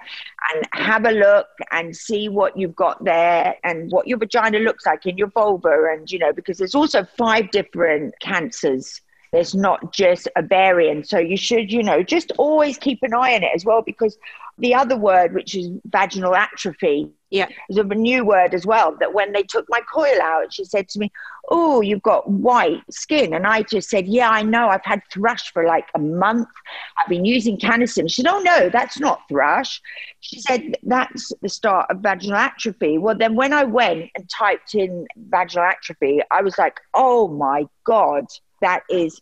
and 0.54 0.68
have 0.72 1.04
a 1.04 1.10
look 1.10 1.48
and 1.70 1.96
see 1.96 2.28
what 2.28 2.56
you've 2.56 2.76
got 2.76 3.04
there 3.04 3.56
and 3.64 3.90
what 3.90 4.06
your 4.06 4.18
vagina 4.18 4.58
looks 4.58 4.86
like 4.86 5.06
in 5.06 5.16
your 5.16 5.28
vulva, 5.28 5.88
and, 5.92 6.10
you 6.10 6.18
know, 6.18 6.32
because 6.32 6.58
there's 6.58 6.74
also 6.74 7.04
five 7.04 7.50
different 7.50 8.14
cancers. 8.20 9.00
There's 9.34 9.52
not 9.52 9.92
just 9.92 10.28
ovarian. 10.38 11.02
So 11.02 11.18
you 11.18 11.36
should, 11.36 11.72
you 11.72 11.82
know, 11.82 12.04
just 12.04 12.30
always 12.38 12.78
keep 12.78 13.00
an 13.02 13.12
eye 13.12 13.34
on 13.34 13.42
it 13.42 13.50
as 13.52 13.64
well 13.64 13.82
because 13.82 14.16
the 14.58 14.76
other 14.76 14.96
word, 14.96 15.34
which 15.34 15.56
is 15.56 15.70
vaginal 15.86 16.36
atrophy, 16.36 17.10
yeah. 17.30 17.48
there's 17.68 17.84
a 17.84 17.94
new 17.96 18.24
word 18.24 18.54
as 18.54 18.64
well 18.64 18.96
that 19.00 19.12
when 19.12 19.32
they 19.32 19.42
took 19.42 19.66
my 19.68 19.80
coil 19.92 20.22
out, 20.22 20.52
she 20.52 20.64
said 20.64 20.88
to 20.90 21.00
me, 21.00 21.10
Oh, 21.48 21.80
you've 21.80 22.02
got 22.02 22.30
white 22.30 22.82
skin. 22.92 23.34
And 23.34 23.44
I 23.44 23.62
just 23.62 23.90
said, 23.90 24.06
Yeah, 24.06 24.30
I 24.30 24.42
know. 24.42 24.68
I've 24.68 24.84
had 24.84 25.02
thrush 25.10 25.52
for 25.52 25.66
like 25.66 25.88
a 25.96 25.98
month. 25.98 26.48
I've 26.96 27.08
been 27.08 27.24
using 27.24 27.58
Canesten. 27.58 28.08
She 28.08 28.22
said, 28.22 28.30
Oh, 28.30 28.38
no, 28.38 28.68
that's 28.68 29.00
not 29.00 29.22
thrush. 29.28 29.82
She 30.20 30.40
said, 30.40 30.76
That's 30.84 31.32
the 31.42 31.48
start 31.48 31.90
of 31.90 31.98
vaginal 31.98 32.36
atrophy. 32.36 32.98
Well, 32.98 33.16
then 33.18 33.34
when 33.34 33.52
I 33.52 33.64
went 33.64 34.10
and 34.14 34.30
typed 34.30 34.76
in 34.76 35.08
vaginal 35.16 35.64
atrophy, 35.64 36.20
I 36.30 36.42
was 36.42 36.56
like, 36.56 36.78
Oh 36.94 37.26
my 37.26 37.64
God, 37.82 38.26
that 38.64 38.82
is 38.88 39.20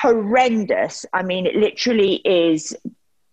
horrendous. 0.00 1.06
I 1.12 1.22
mean, 1.22 1.46
it 1.46 1.56
literally 1.56 2.14
is. 2.24 2.74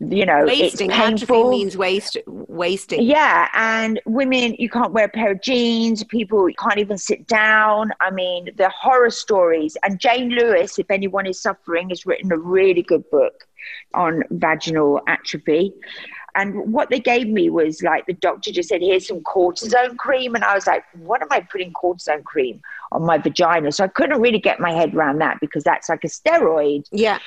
You 0.02 0.26
know, 0.26 0.46
Wasting. 0.46 0.90
it's 0.92 0.98
Atrophy 0.98 1.26
painful. 1.26 1.50
means 1.50 1.76
waste, 1.76 2.16
wasting. 2.26 3.02
Yeah, 3.04 3.50
and 3.54 4.00
women, 4.06 4.56
you 4.58 4.70
can't 4.70 4.94
wear 4.94 5.08
a 5.08 5.10
pair 5.10 5.32
of 5.34 5.42
jeans. 5.42 6.06
People 6.06 6.48
can't 6.58 6.80
even 6.80 6.98
sit 6.98 7.28
down. 7.28 7.92
I 8.00 8.10
mean, 8.10 8.48
the 8.56 8.70
horror 8.70 9.10
stories. 9.10 9.76
And 9.84 10.00
Jane 10.00 10.30
Lewis, 10.30 10.80
if 10.80 10.90
anyone 10.90 11.26
is 11.28 11.42
suffering, 11.42 11.90
has 11.90 12.06
written 12.06 12.32
a 12.32 12.38
really 12.38 12.82
good 12.82 13.04
book 13.12 13.46
on 13.94 14.24
vaginal 14.32 15.02
atrophy. 15.08 15.74
And 16.40 16.72
what 16.72 16.90
they 16.90 17.02
gave 17.02 17.28
me 17.28 17.50
was 17.50 17.84
like 17.84 18.06
the 18.06 18.14
doctor 18.14 18.52
just 18.52 18.70
said, 18.70 18.82
"Here's 18.82 19.08
some 19.08 19.20
cortisone 19.20 19.98
cream," 19.98 20.36
and 20.36 20.44
I 20.46 20.56
was 20.56 20.66
like, 20.68 20.86
"What 20.94 21.22
am 21.22 21.28
I 21.32 21.42
putting 21.42 21.74
cortisone 21.74 22.24
cream 22.24 22.62
on 22.94 23.04
my 23.04 23.18
vagina?" 23.18 23.74
So 23.74 23.84
I 23.84 23.90
couldn't 23.90 24.22
really 24.22 24.40
get 24.40 24.62
my 24.62 24.72
head 24.72 24.96
around 24.96 25.20
that 25.20 25.40
because 25.42 25.66
that's 25.66 25.90
like 25.90 26.06
a 26.06 26.08
steroid. 26.08 26.86
Yeah. 26.92 27.20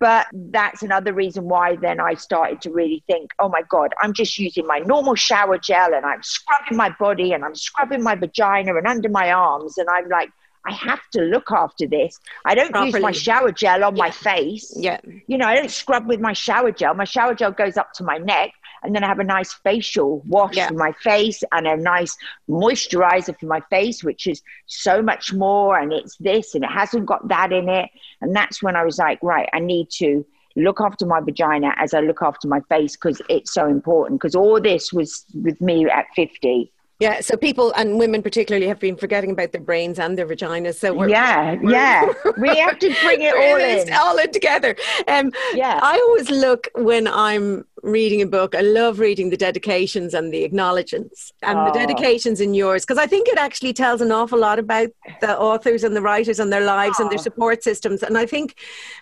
But 0.00 0.26
that's 0.32 0.82
another 0.82 1.12
reason 1.12 1.44
why 1.44 1.76
then 1.76 2.00
I 2.00 2.14
started 2.14 2.62
to 2.62 2.70
really 2.70 3.04
think, 3.06 3.32
oh 3.38 3.50
my 3.50 3.62
God, 3.68 3.92
I'm 4.02 4.14
just 4.14 4.38
using 4.38 4.66
my 4.66 4.78
normal 4.78 5.14
shower 5.14 5.58
gel 5.58 5.92
and 5.92 6.06
I'm 6.06 6.22
scrubbing 6.22 6.78
my 6.78 6.88
body 6.98 7.34
and 7.34 7.44
I'm 7.44 7.54
scrubbing 7.54 8.02
my 8.02 8.14
vagina 8.14 8.74
and 8.74 8.86
under 8.86 9.10
my 9.10 9.30
arms. 9.30 9.76
And 9.76 9.90
I'm 9.90 10.08
like, 10.08 10.30
I 10.66 10.72
have 10.72 11.00
to 11.12 11.22
look 11.22 11.50
after 11.50 11.86
this. 11.86 12.18
I 12.44 12.54
don't 12.54 12.74
oh, 12.74 12.84
use 12.84 12.98
my 13.00 13.12
shower 13.12 13.50
gel 13.50 13.82
on 13.84 13.96
my 13.96 14.10
face. 14.10 14.72
Yeah. 14.76 15.00
You 15.26 15.38
know, 15.38 15.46
I 15.46 15.54
don't 15.56 15.70
scrub 15.70 16.06
with 16.06 16.20
my 16.20 16.32
shower 16.34 16.70
gel. 16.70 16.94
My 16.94 17.04
shower 17.04 17.34
gel 17.34 17.52
goes 17.52 17.76
up 17.76 17.92
to 17.94 18.04
my 18.04 18.18
neck. 18.18 18.52
And 18.82 18.94
then 18.94 19.04
I 19.04 19.08
have 19.08 19.18
a 19.18 19.24
nice 19.24 19.52
facial 19.52 20.22
wash 20.26 20.56
Yeah. 20.56 20.68
for 20.68 20.74
my 20.74 20.92
face 20.92 21.42
and 21.52 21.66
a 21.66 21.76
nice 21.76 22.16
moisturizer 22.48 23.38
for 23.38 23.46
my 23.46 23.60
face, 23.70 24.02
which 24.02 24.26
is 24.26 24.42
so 24.66 25.02
much 25.02 25.32
more. 25.32 25.78
And 25.78 25.92
it's 25.92 26.16
this 26.16 26.54
and 26.54 26.64
it 26.64 26.70
hasn't 26.70 27.06
got 27.06 27.28
that 27.28 27.52
in 27.52 27.68
it. 27.68 27.90
And 28.20 28.34
that's 28.34 28.62
when 28.62 28.76
I 28.76 28.84
was 28.84 28.98
like, 28.98 29.22
right, 29.22 29.48
I 29.52 29.60
need 29.60 29.90
to 29.98 30.24
look 30.56 30.80
after 30.80 31.06
my 31.06 31.20
vagina 31.20 31.74
as 31.78 31.94
I 31.94 32.00
look 32.00 32.22
after 32.22 32.48
my 32.48 32.60
face 32.68 32.96
because 32.96 33.22
it's 33.28 33.52
so 33.52 33.66
important. 33.66 34.20
Because 34.20 34.34
all 34.34 34.60
this 34.60 34.92
was 34.92 35.24
with 35.34 35.60
me 35.60 35.86
at 35.88 36.06
50. 36.16 36.72
Yeah, 37.00 37.20
so 37.22 37.36
people 37.36 37.72
and 37.76 37.98
women 37.98 38.22
particularly 38.22 38.66
have 38.68 38.78
been 38.78 38.96
forgetting 38.96 39.30
about 39.30 39.52
their 39.52 39.60
brains 39.62 39.98
and 39.98 40.18
their 40.18 40.26
vaginas. 40.26 40.74
So 40.74 40.92
we're, 40.92 41.08
yeah, 41.08 41.56
yeah. 41.62 42.12
We 42.38 42.54
have 42.58 42.78
to 42.78 42.94
bring 43.02 43.22
it 43.22 43.34
all 43.42 43.56
in. 43.56 43.92
all 43.92 44.18
in 44.18 44.30
together. 44.32 44.76
Um, 45.08 45.32
Yeah. 45.54 45.80
I 45.82 45.98
always 45.98 46.28
look 46.30 46.68
when 46.74 47.08
I'm 47.08 47.64
reading 47.82 48.20
a 48.22 48.26
book. 48.26 48.54
I 48.54 48.60
love 48.60 48.98
reading 48.98 49.30
the 49.30 49.36
dedications 49.36 50.14
and 50.14 50.32
the 50.32 50.44
acknowledgements 50.44 51.32
and 51.42 51.56
the 51.58 51.70
Oh. 51.70 51.74
dedications 51.74 52.40
in 52.40 52.54
yours 52.54 52.84
because 52.84 52.98
I 52.98 53.06
think 53.06 53.28
it 53.28 53.38
actually 53.38 53.72
tells 53.72 54.00
an 54.00 54.12
awful 54.12 54.38
lot 54.38 54.58
about 54.58 54.88
the 55.20 55.38
authors 55.38 55.82
and 55.84 55.96
the 55.96 56.02
writers 56.02 56.38
and 56.38 56.52
their 56.52 56.64
lives 56.64 57.00
and 57.00 57.10
their 57.10 57.18
Oh. 57.18 57.22
support 57.22 57.62
systems. 57.64 58.02
And 58.02 58.18
I 58.18 58.26
think 58.26 58.54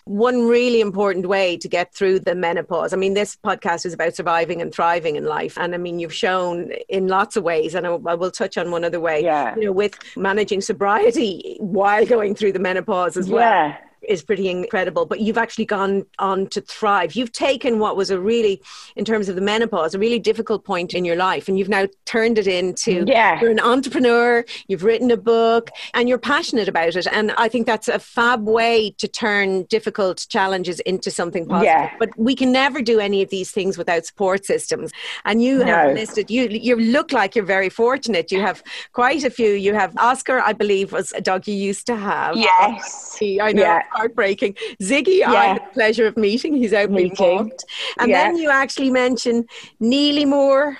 one 0.05 0.47
really 0.47 0.81
important 0.81 1.27
way 1.27 1.57
to 1.57 1.67
get 1.67 1.93
through 1.93 2.19
the 2.21 2.35
menopause. 2.35 2.93
I 2.93 2.97
mean, 2.97 3.13
this 3.13 3.35
podcast 3.35 3.85
is 3.85 3.93
about 3.93 4.15
surviving 4.15 4.61
and 4.61 4.73
thriving 4.73 5.15
in 5.15 5.25
life, 5.25 5.57
and 5.57 5.73
I 5.75 5.77
mean, 5.77 5.99
you've 5.99 6.13
shown 6.13 6.71
in 6.87 7.07
lots 7.07 7.35
of 7.35 7.43
ways, 7.43 7.75
and 7.75 7.85
I, 7.85 7.91
I 8.05 8.15
will 8.15 8.31
touch 8.31 8.57
on 8.57 8.71
one 8.71 8.83
other 8.83 8.99
way. 8.99 9.23
Yeah. 9.23 9.55
You 9.55 9.65
know, 9.65 9.71
with 9.71 9.97
managing 10.15 10.61
sobriety 10.61 11.57
while 11.59 12.05
going 12.05 12.35
through 12.35 12.53
the 12.53 12.59
menopause 12.59 13.17
as 13.17 13.29
well 13.29 13.41
Yeah. 13.41 13.77
Is 14.09 14.23
pretty 14.23 14.49
incredible. 14.49 15.05
But 15.05 15.21
you've 15.21 15.37
actually 15.37 15.65
gone 15.65 16.05
on 16.17 16.47
to 16.47 16.61
thrive. 16.61 17.13
You've 17.13 17.31
taken 17.31 17.79
what 17.79 17.95
was 17.95 18.09
a 18.09 18.19
really, 18.19 18.61
in 18.95 19.05
terms 19.05 19.29
of 19.29 19.35
the 19.35 19.41
menopause, 19.41 19.93
a 19.93 19.99
really 19.99 20.19
difficult 20.19 20.65
point 20.65 20.93
in 20.93 21.05
your 21.05 21.15
life, 21.15 21.47
and 21.47 21.57
you've 21.57 21.69
now 21.69 21.87
turned 22.05 22.37
it 22.37 22.47
into. 22.47 23.05
Yeah. 23.07 23.39
You're 23.39 23.51
an 23.51 23.59
entrepreneur. 23.59 24.43
You've 24.67 24.83
written 24.83 25.11
a 25.11 25.17
book, 25.17 25.69
and 25.93 26.09
you're 26.09 26.17
passionate 26.17 26.67
about 26.67 26.95
it. 26.95 27.07
And 27.07 27.31
I 27.37 27.47
think 27.47 27.65
that's 27.65 27.87
a 27.87 27.99
fab 27.99 28.45
way 28.45 28.91
to 28.97 29.07
turn 29.07 29.63
difficult 29.63 30.25
challenges 30.29 30.79
into 30.81 31.11
something 31.11 31.45
positive. 31.45 31.65
Yeah. 31.65 31.93
But 31.99 32.09
we 32.17 32.35
can 32.35 32.51
never 32.51 32.81
do 32.81 32.99
any 32.99 33.21
of 33.21 33.29
these 33.29 33.51
things 33.51 33.77
without 33.77 34.05
support 34.05 34.45
systems. 34.45 34.91
And 35.25 35.43
you 35.43 35.61
have 35.61 35.93
listed. 35.93 36.29
You 36.29 36.47
you 36.49 36.75
look 36.75 37.11
like 37.11 37.35
you're 37.35 37.45
very 37.45 37.69
fortunate. 37.69 38.31
You 38.31 38.41
have 38.41 38.63
quite 38.93 39.23
a 39.23 39.29
few. 39.29 39.51
You 39.51 39.73
have 39.75 39.95
Oscar, 39.97 40.39
I 40.39 40.53
believe, 40.53 40.91
was 40.91 41.11
a 41.13 41.21
dog 41.21 41.47
you 41.47 41.53
used 41.53 41.85
to 41.87 41.95
have. 41.95 42.35
Yes. 42.35 43.17
I 43.21 43.51
know, 43.51 43.61
Yeah. 43.61 43.83
Heartbreaking. 43.99 44.53
Ziggy, 44.81 45.23
I 45.23 45.45
had 45.53 45.57
the 45.57 45.73
pleasure 45.73 46.07
of 46.07 46.15
meeting. 46.17 46.53
He's 46.55 46.73
out 46.73 46.89
being 46.89 47.09
Meeting. 47.09 47.35
walked. 47.37 47.65
And 47.99 48.09
Yeah. 48.09 48.23
then 48.23 48.37
you 48.37 48.49
actually 48.49 48.91
mention 48.91 49.45
Neely 49.79 50.25
Moore, 50.25 50.77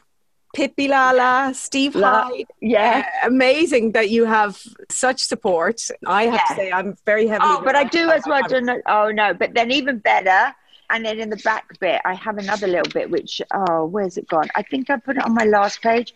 Pippi 0.56 0.88
Lala, 0.88 1.52
Steve 1.54 1.96
La- 1.96 2.30
Hyde. 2.30 2.48
Yeah. 2.62 3.04
Uh, 3.24 3.28
amazing 3.28 3.92
that 3.92 4.10
you 4.10 4.26
have 4.26 4.60
such 4.90 5.20
support. 5.22 5.78
I 6.08 6.24
have 6.34 6.48
to 6.50 6.56
say, 6.56 6.72
I'm 6.72 6.96
very 7.06 7.28
heavily. 7.28 7.52
Oh, 7.52 7.62
but 7.64 7.76
I 7.76 7.84
do 7.84 8.10
as 8.10 8.24
well. 8.26 8.42
not, 8.50 8.78
oh 8.88 9.12
no, 9.12 9.34
but 9.34 9.54
then 9.54 9.70
even 9.72 10.00
better. 10.00 10.56
And 10.92 11.06
then 11.06 11.20
in 11.20 11.30
the 11.30 11.42
back 11.50 11.66
bit, 11.80 12.02
I 12.04 12.16
have 12.16 12.38
another 12.40 12.66
little 12.66 12.92
bit 12.92 13.12
which 13.12 13.34
oh, 13.54 13.86
where's 13.86 14.18
it 14.18 14.28
gone? 14.28 14.48
I 14.56 14.64
think 14.64 14.90
I 14.90 14.98
put 14.98 15.18
it 15.18 15.24
on 15.24 15.36
my 15.36 15.46
last 15.46 15.82
page. 15.84 16.16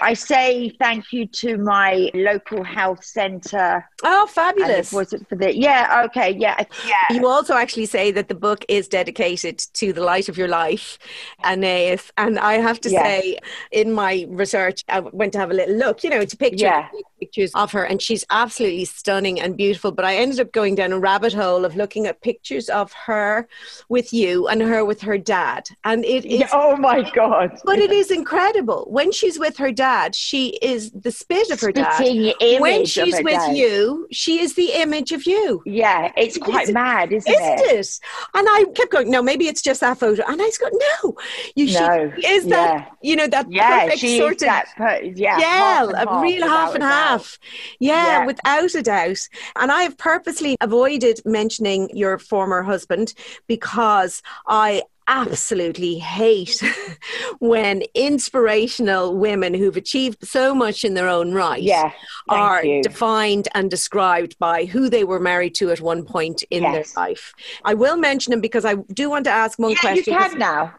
I 0.00 0.14
say 0.14 0.70
thank 0.78 1.12
you 1.12 1.26
to 1.26 1.56
my 1.58 2.10
local 2.14 2.64
health 2.64 3.04
centre. 3.04 3.84
Oh, 4.02 4.26
fabulous. 4.26 4.92
was 4.92 5.12
it 5.12 5.28
for 5.28 5.36
the 5.36 5.54
yeah, 5.56 6.02
okay, 6.06 6.30
yeah, 6.30 6.64
yeah. 6.86 6.94
You 7.16 7.26
also 7.26 7.54
actually 7.54 7.86
say 7.86 8.10
that 8.12 8.28
the 8.28 8.34
book 8.34 8.64
is 8.68 8.88
dedicated 8.88 9.58
to 9.74 9.92
the 9.92 10.02
light 10.02 10.28
of 10.28 10.38
your 10.38 10.48
life, 10.48 10.98
Anais. 11.44 11.98
And 12.16 12.38
I 12.38 12.54
have 12.54 12.80
to 12.82 12.90
say, 12.90 13.38
in 13.72 13.92
my 13.92 14.26
research, 14.28 14.84
I 14.88 15.00
went 15.00 15.32
to 15.34 15.38
have 15.38 15.50
a 15.50 15.54
little 15.54 15.76
look. 15.76 16.02
You 16.04 16.10
know, 16.10 16.20
it's 16.20 16.34
a 16.34 16.36
picture, 16.38 16.64
Yeah. 16.66 16.88
pictures 17.18 17.52
of 17.54 17.72
her, 17.72 17.84
and 17.84 18.00
she's 18.00 18.24
absolutely 18.30 18.86
stunning 18.86 19.40
and 19.40 19.56
beautiful. 19.56 19.92
But 19.92 20.04
I 20.04 20.16
ended 20.16 20.40
up 20.40 20.52
going 20.52 20.74
down 20.76 20.92
a 20.92 20.98
rabbit 20.98 21.32
hole 21.32 21.64
of 21.64 21.76
looking 21.76 22.06
at 22.06 22.20
pictures 22.22 22.68
of 22.68 22.92
her 22.92 23.46
with 23.88 24.12
you 24.12 24.48
and 24.48 24.62
her 24.62 24.84
with 24.84 25.00
her 25.02 25.18
dad, 25.18 25.68
and 25.84 26.04
it 26.04 26.24
is. 26.24 26.40
Yeah, 26.40 26.48
Oh 26.52 26.76
my 26.76 27.08
god. 27.10 27.58
But 27.64 27.78
it 27.78 27.90
is 27.90 28.10
incredible 28.10 28.86
when 28.88 29.12
she's 29.12 29.38
with 29.38 29.56
her 29.58 29.70
dad. 29.72 29.89
Dad, 29.90 30.14
she 30.14 30.48
is 30.62 30.90
the 30.92 31.10
spit 31.10 31.50
of 31.50 31.60
her 31.60 31.72
dad. 31.72 31.94
Spitting 31.94 32.32
image 32.40 32.60
When 32.60 32.84
she's 32.86 33.14
with 33.22 33.34
dad. 33.34 33.56
you, 33.56 34.06
she 34.12 34.40
is 34.40 34.54
the 34.54 34.72
image 34.80 35.12
of 35.12 35.26
you. 35.26 35.62
Yeah, 35.66 36.12
it's 36.16 36.38
quite 36.38 36.64
Isn't- 36.64 36.74
mad, 36.74 37.12
isn't, 37.12 37.30
Isn't 37.32 37.58
it? 37.60 37.72
it? 37.72 38.00
And 38.34 38.46
I 38.48 38.64
kept 38.74 38.92
going, 38.92 39.10
no, 39.10 39.22
maybe 39.22 39.48
it's 39.48 39.62
just 39.62 39.80
that 39.80 39.98
photo. 39.98 40.22
And 40.26 40.40
I 40.40 40.50
going, 40.60 40.78
no, 41.02 41.16
you 41.54 41.66
No, 41.72 42.12
she 42.20 42.26
is 42.26 42.46
that, 42.46 42.90
you 43.02 43.16
know, 43.16 43.26
that 43.26 43.46
Yeah, 43.50 43.84
perfect 43.84 44.00
sort 44.00 44.36
is 44.36 44.42
of 44.42 44.46
that. 44.48 44.66
Per- 44.76 45.00
yeah, 45.02 45.38
yeah, 45.38 45.86
half 45.96 46.06
a 46.06 46.20
real 46.20 46.46
half 46.46 46.74
and 46.74 46.82
half. 46.84 47.38
Yeah, 47.78 48.06
Yeah. 48.20 48.26
without 48.26 48.74
a 48.74 48.82
doubt. 48.82 49.28
And 49.56 49.72
I 49.72 49.82
have 49.82 49.96
purposely 49.98 50.56
avoided 50.60 51.20
mentioning 51.24 51.90
your 51.94 52.18
former 52.18 52.62
husband 52.62 53.14
because 53.46 54.22
I 54.46 54.82
absolutely 55.08 55.98
hate 55.98 56.62
when 57.40 57.82
inspirational 57.94 59.16
women 59.16 59.54
who've 59.54 59.76
achieved 59.76 60.18
so 60.26 60.54
much 60.54 60.84
in 60.84 60.94
their 60.94 61.08
own 61.08 61.32
right 61.34 61.62
Yeah, 61.62 61.92
are 62.28 62.64
you. 62.64 62.82
defined 62.82 63.48
and 63.54 63.70
described 63.70 64.38
by 64.38 64.64
who 64.66 64.88
they 64.88 65.04
were 65.04 65.20
married 65.20 65.54
to 65.56 65.70
at 65.70 65.80
one 65.80 66.04
point 66.04 66.42
in 66.50 66.62
Yes. 66.62 66.92
their 66.94 67.02
life. 67.02 67.32
I 67.64 67.74
will 67.74 67.96
mention 67.96 68.32
him 68.32 68.40
because 68.40 68.64
I 68.64 68.74
do 68.74 69.10
want 69.10 69.24
to 69.24 69.30
ask 69.30 69.58
one 69.58 69.72
Yeah, 69.72 69.94
you 69.94 70.02
question. 70.04 70.14
can 70.14 70.38
now. 70.38 70.74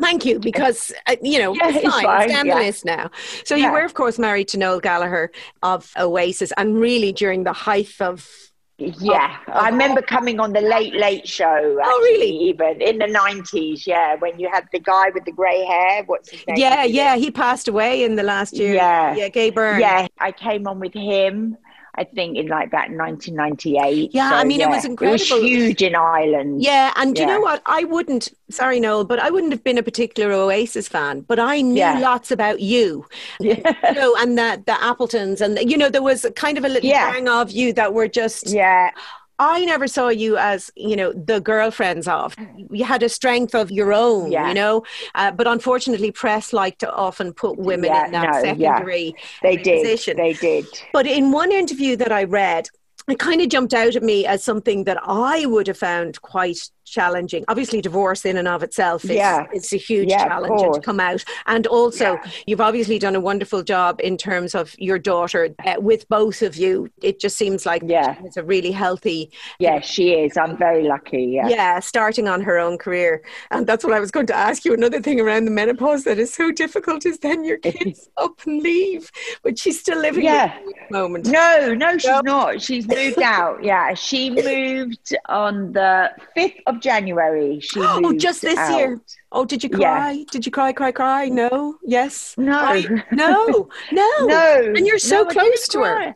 Thank 0.00 0.24
you, 0.24 0.38
because 0.38 0.92
uh, 1.06 1.16
you 1.22 1.38
know 1.38 1.54
Yeah, 1.54 1.68
it's 1.68 1.82
fine. 1.82 2.04
fine, 2.04 2.22
It's 2.22 2.32
down 2.32 2.48
the 2.48 2.54
list 2.56 2.84
now. 2.86 3.10
So 3.44 3.54
you 3.54 3.70
were, 3.70 3.84
of 3.84 3.92
course, 3.92 4.18
married 4.18 4.48
to 4.48 4.58
Noel 4.58 4.80
Gallagher 4.80 5.30
of 5.62 5.92
Oasis, 5.98 6.52
and 6.56 6.80
really 6.80 7.12
during 7.12 7.44
the 7.44 7.52
height 7.52 8.00
of 8.00 8.26
Yeah, 8.80 9.36
oh, 9.48 9.52
I 9.52 9.68
remember 9.68 10.00
coming 10.00 10.40
on 10.40 10.52
the 10.52 10.60
Late 10.62 10.94
Late 10.94 11.28
Show. 11.28 11.46
Oh, 11.46 11.78
actually, 11.80 11.92
Oh, 11.92 12.00
really? 12.02 12.30
Even 12.48 12.80
in 12.80 12.98
the 12.98 13.06
nineties, 13.06 13.86
yeah, 13.86 14.16
when 14.16 14.38
you 14.40 14.48
had 14.50 14.68
the 14.72 14.80
guy 14.80 15.10
with 15.12 15.24
the 15.24 15.32
grey 15.32 15.64
hair. 15.64 16.02
What's 16.06 16.30
his 16.30 16.46
name? 16.46 16.56
yeah, 16.56 16.84
yeah, 16.84 17.16
he 17.16 17.30
passed 17.30 17.68
away 17.68 18.04
in 18.04 18.16
the 18.16 18.22
last 18.22 18.54
year. 18.56 18.74
Yeah. 18.74 19.14
yeah, 19.14 19.28
Gay 19.28 19.50
Byrne. 19.50 19.80
Yeah, 19.80 20.06
I 20.18 20.32
came 20.32 20.66
on 20.66 20.80
with 20.80 20.94
him. 20.94 21.58
I 22.00 22.04
think 22.04 22.38
in 22.38 22.46
like 22.48 22.68
about 22.68 22.88
1998. 22.90 24.10
Yeah, 24.14 24.30
I 24.32 24.42
mean, 24.44 24.62
it 24.62 24.68
was 24.70 24.86
incredible. 24.86 25.16
It 25.22 25.30
was 25.30 25.42
huge 25.42 25.82
in 25.82 25.94
Ireland. 25.94 26.62
Yeah, 26.62 26.92
and 26.96 27.14
do 27.14 27.20
you 27.20 27.28
know 27.28 27.40
what? 27.40 27.60
I 27.66 27.84
wouldn't. 27.84 28.30
Sorry, 28.48 28.80
Noel, 28.80 29.04
but 29.04 29.18
I 29.18 29.28
wouldn't 29.30 29.52
have 29.52 29.62
been 29.62 29.76
a 29.76 29.82
particular 29.82 30.32
Oasis 30.32 30.88
fan. 30.88 31.20
But 31.20 31.38
I 31.38 31.60
knew 31.60 31.76
Yeah. 31.78 31.98
lots 31.98 32.30
about 32.30 32.60
you, 32.60 33.06
Yeah. 33.38 33.74
you 33.84 33.92
know, 33.92 34.16
and 34.18 34.38
the 34.38 34.62
the 34.64 34.82
Appletons, 34.82 35.42
and 35.42 35.58
you 35.70 35.76
know, 35.76 35.90
there 35.90 36.02
was 36.02 36.24
kind 36.36 36.56
of 36.56 36.64
a 36.64 36.68
little 36.68 36.88
Yeah. 36.88 37.12
gang 37.12 37.28
of 37.28 37.50
you 37.50 37.74
that 37.74 37.92
were 37.92 38.08
just 38.08 38.48
yeah, 38.50 38.90
I 39.40 39.64
never 39.64 39.88
saw 39.88 40.08
you 40.08 40.36
as, 40.36 40.70
you 40.76 40.94
know, 40.94 41.12
the 41.14 41.40
girlfriends 41.40 42.06
of. 42.06 42.36
You 42.70 42.84
had 42.84 43.02
a 43.02 43.08
strength 43.08 43.54
of 43.54 43.70
your 43.70 43.92
own, 43.94 44.30
Yeah. 44.30 44.48
you 44.48 44.54
know. 44.54 44.84
Uh, 45.14 45.30
but 45.32 45.46
unfortunately, 45.46 46.12
press 46.12 46.52
like 46.52 46.76
to 46.78 46.92
often 46.92 47.32
put 47.32 47.56
women 47.56 47.90
Yeah, 47.90 48.04
in 48.06 48.12
that 48.12 48.22
no, 48.30 48.36
yeah. 48.36 48.42
secondary 48.42 49.14
they 49.42 49.56
did. 49.56 49.82
position. 49.82 50.18
They 50.18 50.34
did. 50.34 50.66
But 50.92 51.06
in 51.06 51.32
one 51.32 51.52
interview 51.52 51.96
that 51.96 52.12
I 52.12 52.24
read, 52.24 52.68
it 53.08 53.18
kind 53.18 53.40
of 53.40 53.48
jumped 53.48 53.72
out 53.72 53.96
at 53.96 54.02
me 54.02 54.26
as 54.26 54.44
something 54.44 54.84
that 54.84 54.98
I 55.02 55.46
would 55.46 55.66
have 55.68 55.78
found 55.78 56.20
quite 56.20 56.70
challenging. 56.90 57.44
Obviously, 57.48 57.80
divorce 57.80 58.24
in 58.24 58.36
and 58.36 58.48
of 58.48 58.62
itself 58.62 59.04
is 59.04 59.10
Yeah. 59.10 59.46
it's 59.52 59.72
a 59.72 59.76
huge 59.76 60.10
Yeah, 60.10 60.26
challenge 60.26 60.62
and 60.62 60.74
to 60.74 60.80
come 60.80 61.00
out. 61.00 61.24
And 61.46 61.66
also, 61.66 62.14
Yeah. 62.14 62.30
you've 62.46 62.60
obviously 62.60 62.98
done 62.98 63.14
a 63.14 63.20
wonderful 63.20 63.62
job 63.62 64.00
in 64.02 64.16
terms 64.16 64.54
of 64.54 64.74
your 64.78 64.98
daughter 64.98 65.54
uh, 65.64 65.74
with 65.78 66.08
both 66.08 66.42
of 66.42 66.56
you. 66.56 66.90
It 67.02 67.20
just 67.20 67.36
seems 67.36 67.64
like 67.66 67.82
Yeah. 67.86 68.16
it's 68.24 68.36
a 68.36 68.42
really 68.42 68.72
healthy 68.72 69.30
Yeah, 69.58 69.80
she 69.80 70.12
is. 70.14 70.36
I'm 70.36 70.56
very 70.56 70.84
lucky. 70.84 71.24
Yeah. 71.24 71.48
yeah, 71.48 71.80
starting 71.80 72.28
on 72.28 72.40
her 72.42 72.58
own 72.58 72.78
career. 72.78 73.22
And 73.50 73.66
that's 73.66 73.84
what 73.84 73.92
I 73.92 74.00
was 74.00 74.10
going 74.10 74.26
to 74.26 74.34
ask 74.36 74.64
you. 74.64 74.74
Another 74.74 75.00
thing 75.00 75.20
around 75.20 75.44
the 75.44 75.50
menopause 75.50 76.04
that 76.04 76.18
is 76.18 76.32
so 76.34 76.50
difficult 76.50 77.06
is 77.06 77.18
then 77.18 77.44
your 77.44 77.58
kids 77.58 78.08
up 78.16 78.40
and 78.46 78.62
leave, 78.62 79.10
but 79.42 79.58
she's 79.58 79.78
still 79.78 79.98
living 80.00 80.24
Yeah. 80.24 80.54
at 80.56 80.62
the 80.64 80.98
moment. 80.98 81.26
No, 81.26 81.74
no, 81.74 81.92
she's 81.98 82.06
No. 82.06 82.20
not. 82.24 82.60
She's 82.62 82.86
moved 82.88 83.20
out. 83.22 83.62
Yeah, 83.62 83.94
she 83.94 84.30
moved 84.50 85.14
on 85.28 85.72
the 85.72 86.10
fifth 86.34 86.54
of 86.66 86.79
January. 86.80 87.60
She 87.60 87.80
Oh, 87.82 88.00
moved 88.00 88.20
just 88.20 88.42
this 88.42 88.58
out. 88.58 88.76
year. 88.78 89.00
Oh, 89.32 89.44
did 89.44 89.62
you 89.62 89.70
Yeah. 89.72 89.76
cry? 89.94 90.24
Did 90.30 90.46
you 90.46 90.52
cry, 90.52 90.72
cry, 90.72 90.92
cry? 90.92 91.28
No? 91.28 91.76
Yes? 91.84 92.34
No. 92.36 92.62
Why? 92.62 92.84
No. 93.12 93.68
No. 93.92 94.26
No, 94.26 94.72
And 94.76 94.86
you're 94.86 94.98
so 94.98 95.22
no, 95.24 95.30
close 95.30 95.68
to 95.68 95.82
her. 95.82 96.14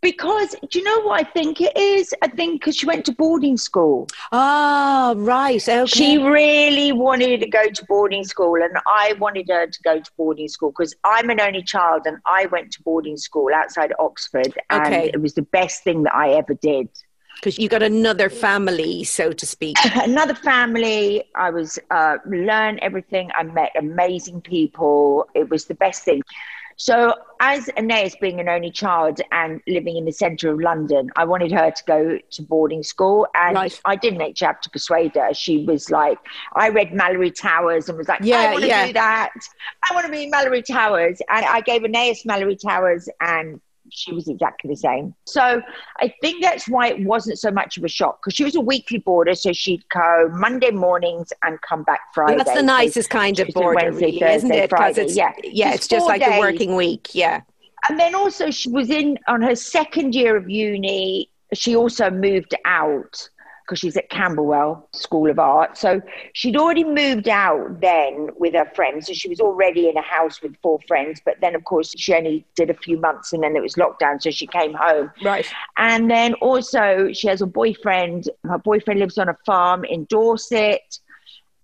Because 0.00 0.54
do 0.70 0.78
you 0.78 0.84
know 0.84 1.00
what 1.00 1.18
I 1.20 1.24
think 1.30 1.62
it 1.62 1.74
is? 1.78 2.14
I 2.20 2.28
think 2.28 2.60
because 2.60 2.76
she 2.76 2.84
went 2.84 3.06
to 3.06 3.12
boarding 3.12 3.56
school. 3.56 4.06
Ah, 4.32 5.14
right. 5.16 5.66
Okay. 5.66 5.86
She 5.86 6.18
really 6.18 6.92
wanted 6.92 7.40
to 7.40 7.48
go 7.48 7.68
to 7.70 7.84
boarding 7.86 8.22
school, 8.22 8.56
and 8.56 8.76
I 8.86 9.14
wanted 9.18 9.46
her 9.48 9.66
to 9.66 9.82
go 9.82 9.98
to 10.00 10.10
boarding 10.18 10.48
school 10.48 10.72
because 10.72 10.94
I'm 11.04 11.30
an 11.30 11.40
only 11.40 11.62
child, 11.62 12.02
and 12.04 12.18
I 12.26 12.44
went 12.46 12.70
to 12.72 12.82
boarding 12.82 13.16
school 13.16 13.48
outside 13.54 13.94
Oxford, 13.98 14.52
and 14.68 14.86
Okay. 14.86 15.10
it 15.14 15.22
was 15.22 15.32
the 15.34 15.42
best 15.58 15.82
thing 15.84 16.02
that 16.02 16.14
I 16.14 16.32
ever 16.32 16.52
did. 16.52 16.88
Because 17.36 17.58
you 17.58 17.68
got 17.68 17.82
another 17.82 18.30
family, 18.30 19.04
so 19.04 19.32
to 19.32 19.46
speak. 19.46 19.76
Another 19.94 20.34
family. 20.34 21.24
I 21.34 21.50
was 21.50 21.78
uh, 21.90 22.16
learn 22.26 22.78
everything. 22.80 23.30
I 23.34 23.42
met 23.42 23.72
amazing 23.78 24.40
people. 24.40 25.28
It 25.34 25.50
was 25.50 25.66
the 25.66 25.74
best 25.74 26.04
thing. 26.04 26.22
So, 26.76 27.14
as 27.38 27.70
Anais 27.76 28.12
being 28.20 28.40
an 28.40 28.48
only 28.48 28.70
child 28.70 29.20
and 29.30 29.60
living 29.68 29.96
in 29.96 30.04
the 30.06 30.12
centre 30.12 30.50
of 30.50 30.58
London, 30.58 31.08
I 31.14 31.24
wanted 31.24 31.52
her 31.52 31.70
to 31.70 31.84
go 31.86 32.18
to 32.30 32.42
boarding 32.42 32.82
school, 32.82 33.28
and 33.34 33.54
Right. 33.54 33.80
I 33.84 33.94
didn't 33.94 34.22
actually 34.22 34.46
have 34.46 34.60
to 34.62 34.70
persuade 34.70 35.14
her. 35.14 35.32
She 35.34 35.64
was 35.64 35.90
like, 35.90 36.18
I 36.56 36.70
read 36.70 36.90
Malory 36.90 37.32
Towers 37.32 37.88
and 37.88 37.96
was 37.96 38.08
like, 38.08 38.20
Yeah, 38.22 38.38
I 38.38 38.50
want 38.50 38.62
to 38.62 38.66
yeah. 38.68 38.86
do 38.88 38.92
that. 38.94 39.30
I 39.88 39.94
want 39.94 40.06
to 40.06 40.12
be 40.12 40.28
Malory 40.30 40.64
Towers, 40.64 41.20
and 41.28 41.44
I 41.46 41.60
gave 41.60 41.84
Anais 41.84 42.22
Malory 42.26 42.58
Towers, 42.60 43.08
and 43.20 43.60
she 43.90 44.12
was 44.12 44.28
exactly 44.28 44.70
the 44.70 44.76
same. 44.76 45.14
So 45.26 45.62
I 46.00 46.14
think 46.20 46.42
that's 46.42 46.68
why 46.68 46.88
it 46.88 47.04
wasn't 47.04 47.38
so 47.38 47.50
much 47.50 47.76
of 47.76 47.84
a 47.84 47.88
shock 47.88 48.20
because 48.22 48.34
she 48.34 48.44
was 48.44 48.54
a 48.54 48.60
weekly 48.60 48.98
boarder, 48.98 49.34
so 49.34 49.52
she'd 49.52 49.84
go 49.88 50.30
Monday 50.32 50.70
mornings 50.70 51.32
and 51.42 51.60
come 51.62 51.82
back 51.84 52.00
Friday. 52.14 52.36
That's 52.38 52.50
the 52.50 52.56
So 52.60 52.64
nicest 52.64 53.10
kind 53.10 53.38
of 53.38 53.48
Wednesday, 53.54 54.06
really, 54.06 54.22
isn't 54.22 54.50
it? 54.52 54.70
Because 54.70 54.78
Friday, 54.96 55.02
it's 55.02 55.16
yeah. 55.16 55.32
yeah, 55.42 55.66
Just 55.72 55.76
it's 55.76 55.88
just 55.88 56.06
like 56.06 56.20
days. 56.22 56.40
working 56.40 56.74
week. 56.76 57.08
Yeah. 57.12 57.42
And 57.88 57.98
then 58.00 58.14
also, 58.14 58.50
she 58.50 58.70
was 58.70 58.90
in 58.90 59.18
on 59.28 59.42
her 59.42 59.54
second 59.54 60.14
year 60.14 60.36
of 60.36 60.48
uni. 60.48 61.30
She 61.52 61.76
also 61.76 62.10
moved 62.10 62.54
out 62.64 63.28
because 63.74 63.80
she's 63.80 63.96
at 63.96 64.08
Camberwell 64.08 64.88
School 64.92 65.28
of 65.28 65.38
Art. 65.40 65.76
So 65.76 66.00
she'd 66.32 66.56
already 66.56 66.84
moved 66.84 67.28
out 67.28 67.80
then 67.80 68.28
with 68.36 68.54
her 68.54 68.70
friends. 68.74 69.08
So 69.08 69.12
she 69.14 69.28
was 69.28 69.40
already 69.40 69.88
in 69.88 69.96
a 69.96 70.02
house 70.02 70.40
with 70.40 70.54
four 70.62 70.78
friends. 70.86 71.20
But 71.24 71.40
then, 71.40 71.56
of 71.56 71.64
course, 71.64 71.92
she 71.96 72.14
only 72.14 72.46
did 72.54 72.70
a 72.70 72.74
few 72.74 72.98
months 72.98 73.32
and 73.32 73.42
then 73.42 73.56
it 73.56 73.62
was 73.62 73.74
lockdown. 73.74 74.22
So 74.22 74.30
she 74.30 74.46
came 74.46 74.74
home. 74.74 75.10
Right. 75.24 75.46
And 75.76 76.08
then 76.08 76.34
also, 76.34 77.12
she 77.12 77.26
has 77.26 77.42
a 77.42 77.46
boyfriend. 77.46 78.30
Her 78.44 78.58
boyfriend 78.58 79.00
lives 79.00 79.18
on 79.18 79.28
a 79.28 79.36
farm 79.44 79.84
in 79.84 80.04
Dorset. 80.04 81.00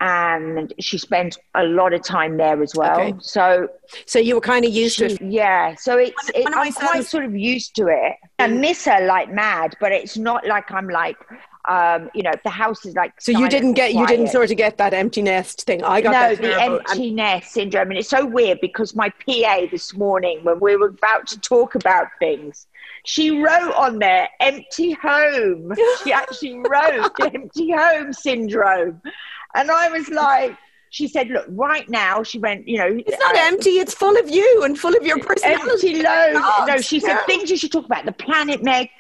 And 0.02 0.72
she 0.80 0.96
spent 0.96 1.36
a 1.54 1.62
lot 1.62 1.92
of 1.92 2.02
time 2.02 2.38
there 2.38 2.62
as 2.62 2.74
well. 2.74 2.98
Okay. 3.00 3.14
So 3.20 3.68
So 4.06 4.18
you 4.18 4.34
were 4.34 4.40
kind 4.40 4.64
of 4.64 4.72
used 4.72 4.98
to 4.98 5.04
it. 5.12 5.20
yeah, 5.20 5.74
so 5.74 5.98
it's 5.98 6.30
it, 6.30 6.44
one 6.44 6.54
of 6.54 6.56
my 6.56 6.64
I'm 6.64 6.72
quite 6.72 7.04
sort 7.04 7.26
of 7.26 7.36
used 7.36 7.76
to 7.76 7.88
it. 7.88 8.14
I 8.38 8.46
miss 8.46 8.86
her 8.86 9.06
like 9.06 9.30
mad, 9.30 9.76
but 9.78 9.92
it's 9.92 10.16
not 10.16 10.46
like 10.46 10.70
I'm 10.72 10.88
like, 10.88 11.18
um, 11.70 12.10
you 12.14 12.24
know, 12.24 12.32
if 12.32 12.42
the 12.42 12.50
house 12.50 12.84
is 12.84 12.96
like. 12.96 13.12
So 13.20 13.30
you 13.30 13.48
didn't 13.48 13.74
get 13.74 13.94
you 13.94 14.04
didn't 14.06 14.28
sort 14.28 14.50
of 14.50 14.56
get 14.56 14.76
that 14.78 14.92
empty 14.92 15.22
nest 15.22 15.62
thing. 15.66 15.84
I 15.84 16.00
got 16.00 16.10
no, 16.10 16.34
the 16.34 16.42
terrible. 16.42 16.78
and- 16.78 16.88
empty 16.88 17.10
nest 17.12 17.52
syndrome, 17.52 17.90
and 17.90 17.98
it's 17.98 18.08
so 18.08 18.26
weird 18.26 18.58
because 18.60 18.96
my 18.96 19.08
PA 19.24 19.66
this 19.70 19.94
morning, 19.94 20.40
when 20.42 20.58
we 20.58 20.74
were 20.74 20.88
about 20.88 21.28
to 21.28 21.38
talk 21.38 21.76
about 21.76 22.08
things, 22.18 22.66
she 23.04 23.40
wrote 23.40 23.72
on 23.76 24.00
there 24.00 24.28
"empty 24.40 24.92
home." 24.92 25.72
She 26.02 26.12
actually 26.20 26.58
wrote 26.58 27.12
"empty 27.20 27.70
home 27.70 28.12
syndrome," 28.12 29.00
and 29.54 29.70
I 29.70 29.88
was 29.90 30.08
like. 30.08 30.56
She 30.92 31.06
said, 31.06 31.28
"Look, 31.28 31.46
right 31.50 31.88
now." 31.88 32.24
She 32.24 32.40
went, 32.40 32.66
"You 32.66 32.78
know, 32.78 33.00
It's 33.06 33.16
not 33.20 33.36
uh, 33.36 33.42
empty. 33.42 33.78
It's 33.78 33.94
full 33.94 34.18
of 34.18 34.28
you 34.28 34.64
and 34.64 34.76
full 34.76 34.96
of 34.96 35.06
your 35.06 35.20
personality. 35.20 35.90
empty 35.90 36.02
load. 36.02 36.66
No, 36.66 36.80
she 36.80 36.98
said 36.98 37.22
things 37.26 37.48
you 37.48 37.56
should 37.56 37.70
talk 37.70 37.84
about 37.84 38.06
the 38.06 38.10
planet, 38.10 38.64
Meg, 38.64 38.90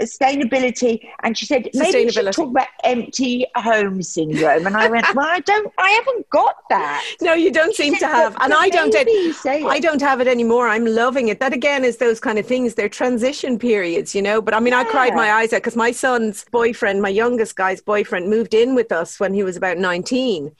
sustainability, 0.00 1.00
and 1.22 1.36
she 1.36 1.46
said 1.46 1.68
maybe 1.74 2.00
you 2.00 2.10
should 2.10 2.32
talk 2.32 2.48
about 2.50 2.68
empty 2.82 3.46
home 3.56 4.02
syndrome. 4.02 4.66
And 4.66 4.76
I 4.76 4.88
went, 4.88 5.06
well, 5.14 5.26
I 5.26 5.40
don't, 5.40 5.72
I 5.78 5.90
haven't 5.90 6.28
got 6.30 6.56
that. 6.70 7.04
No, 7.20 7.34
you 7.34 7.50
don't 7.50 7.74
seem 7.74 7.94
She 7.94 8.00
to 8.00 8.06
have, 8.06 8.36
and 8.40 8.52
I 8.52 8.68
don't. 8.68 8.94
I 8.94 9.80
don't 9.80 10.00
have 10.00 10.20
it 10.20 10.28
anymore. 10.28 10.68
I'm 10.68 10.86
loving 10.86 11.28
it. 11.28 11.40
That 11.40 11.52
again 11.52 11.84
is 11.84 11.98
those 11.98 12.20
kind 12.20 12.38
of 12.38 12.46
things. 12.46 12.74
They're 12.74 12.88
transition 12.88 13.58
periods, 13.58 14.14
you 14.14 14.22
know. 14.22 14.40
But 14.40 14.54
I 14.54 14.60
mean, 14.60 14.74
I 14.74 14.84
cried 14.84 15.14
my 15.14 15.32
eyes 15.32 15.52
out 15.52 15.58
because 15.58 15.76
my 15.76 15.90
son's 15.92 16.44
boyfriend, 16.50 17.02
my 17.02 17.08
youngest 17.08 17.56
guy's 17.56 17.80
boyfriend, 17.80 18.28
moved 18.30 18.54
in 18.54 18.74
with 18.74 18.92
us 18.92 19.18
when 19.20 19.34
he 19.34 19.42
was 19.42 19.56
about 19.56 19.78
19, 19.78 20.46
um, 20.46 20.52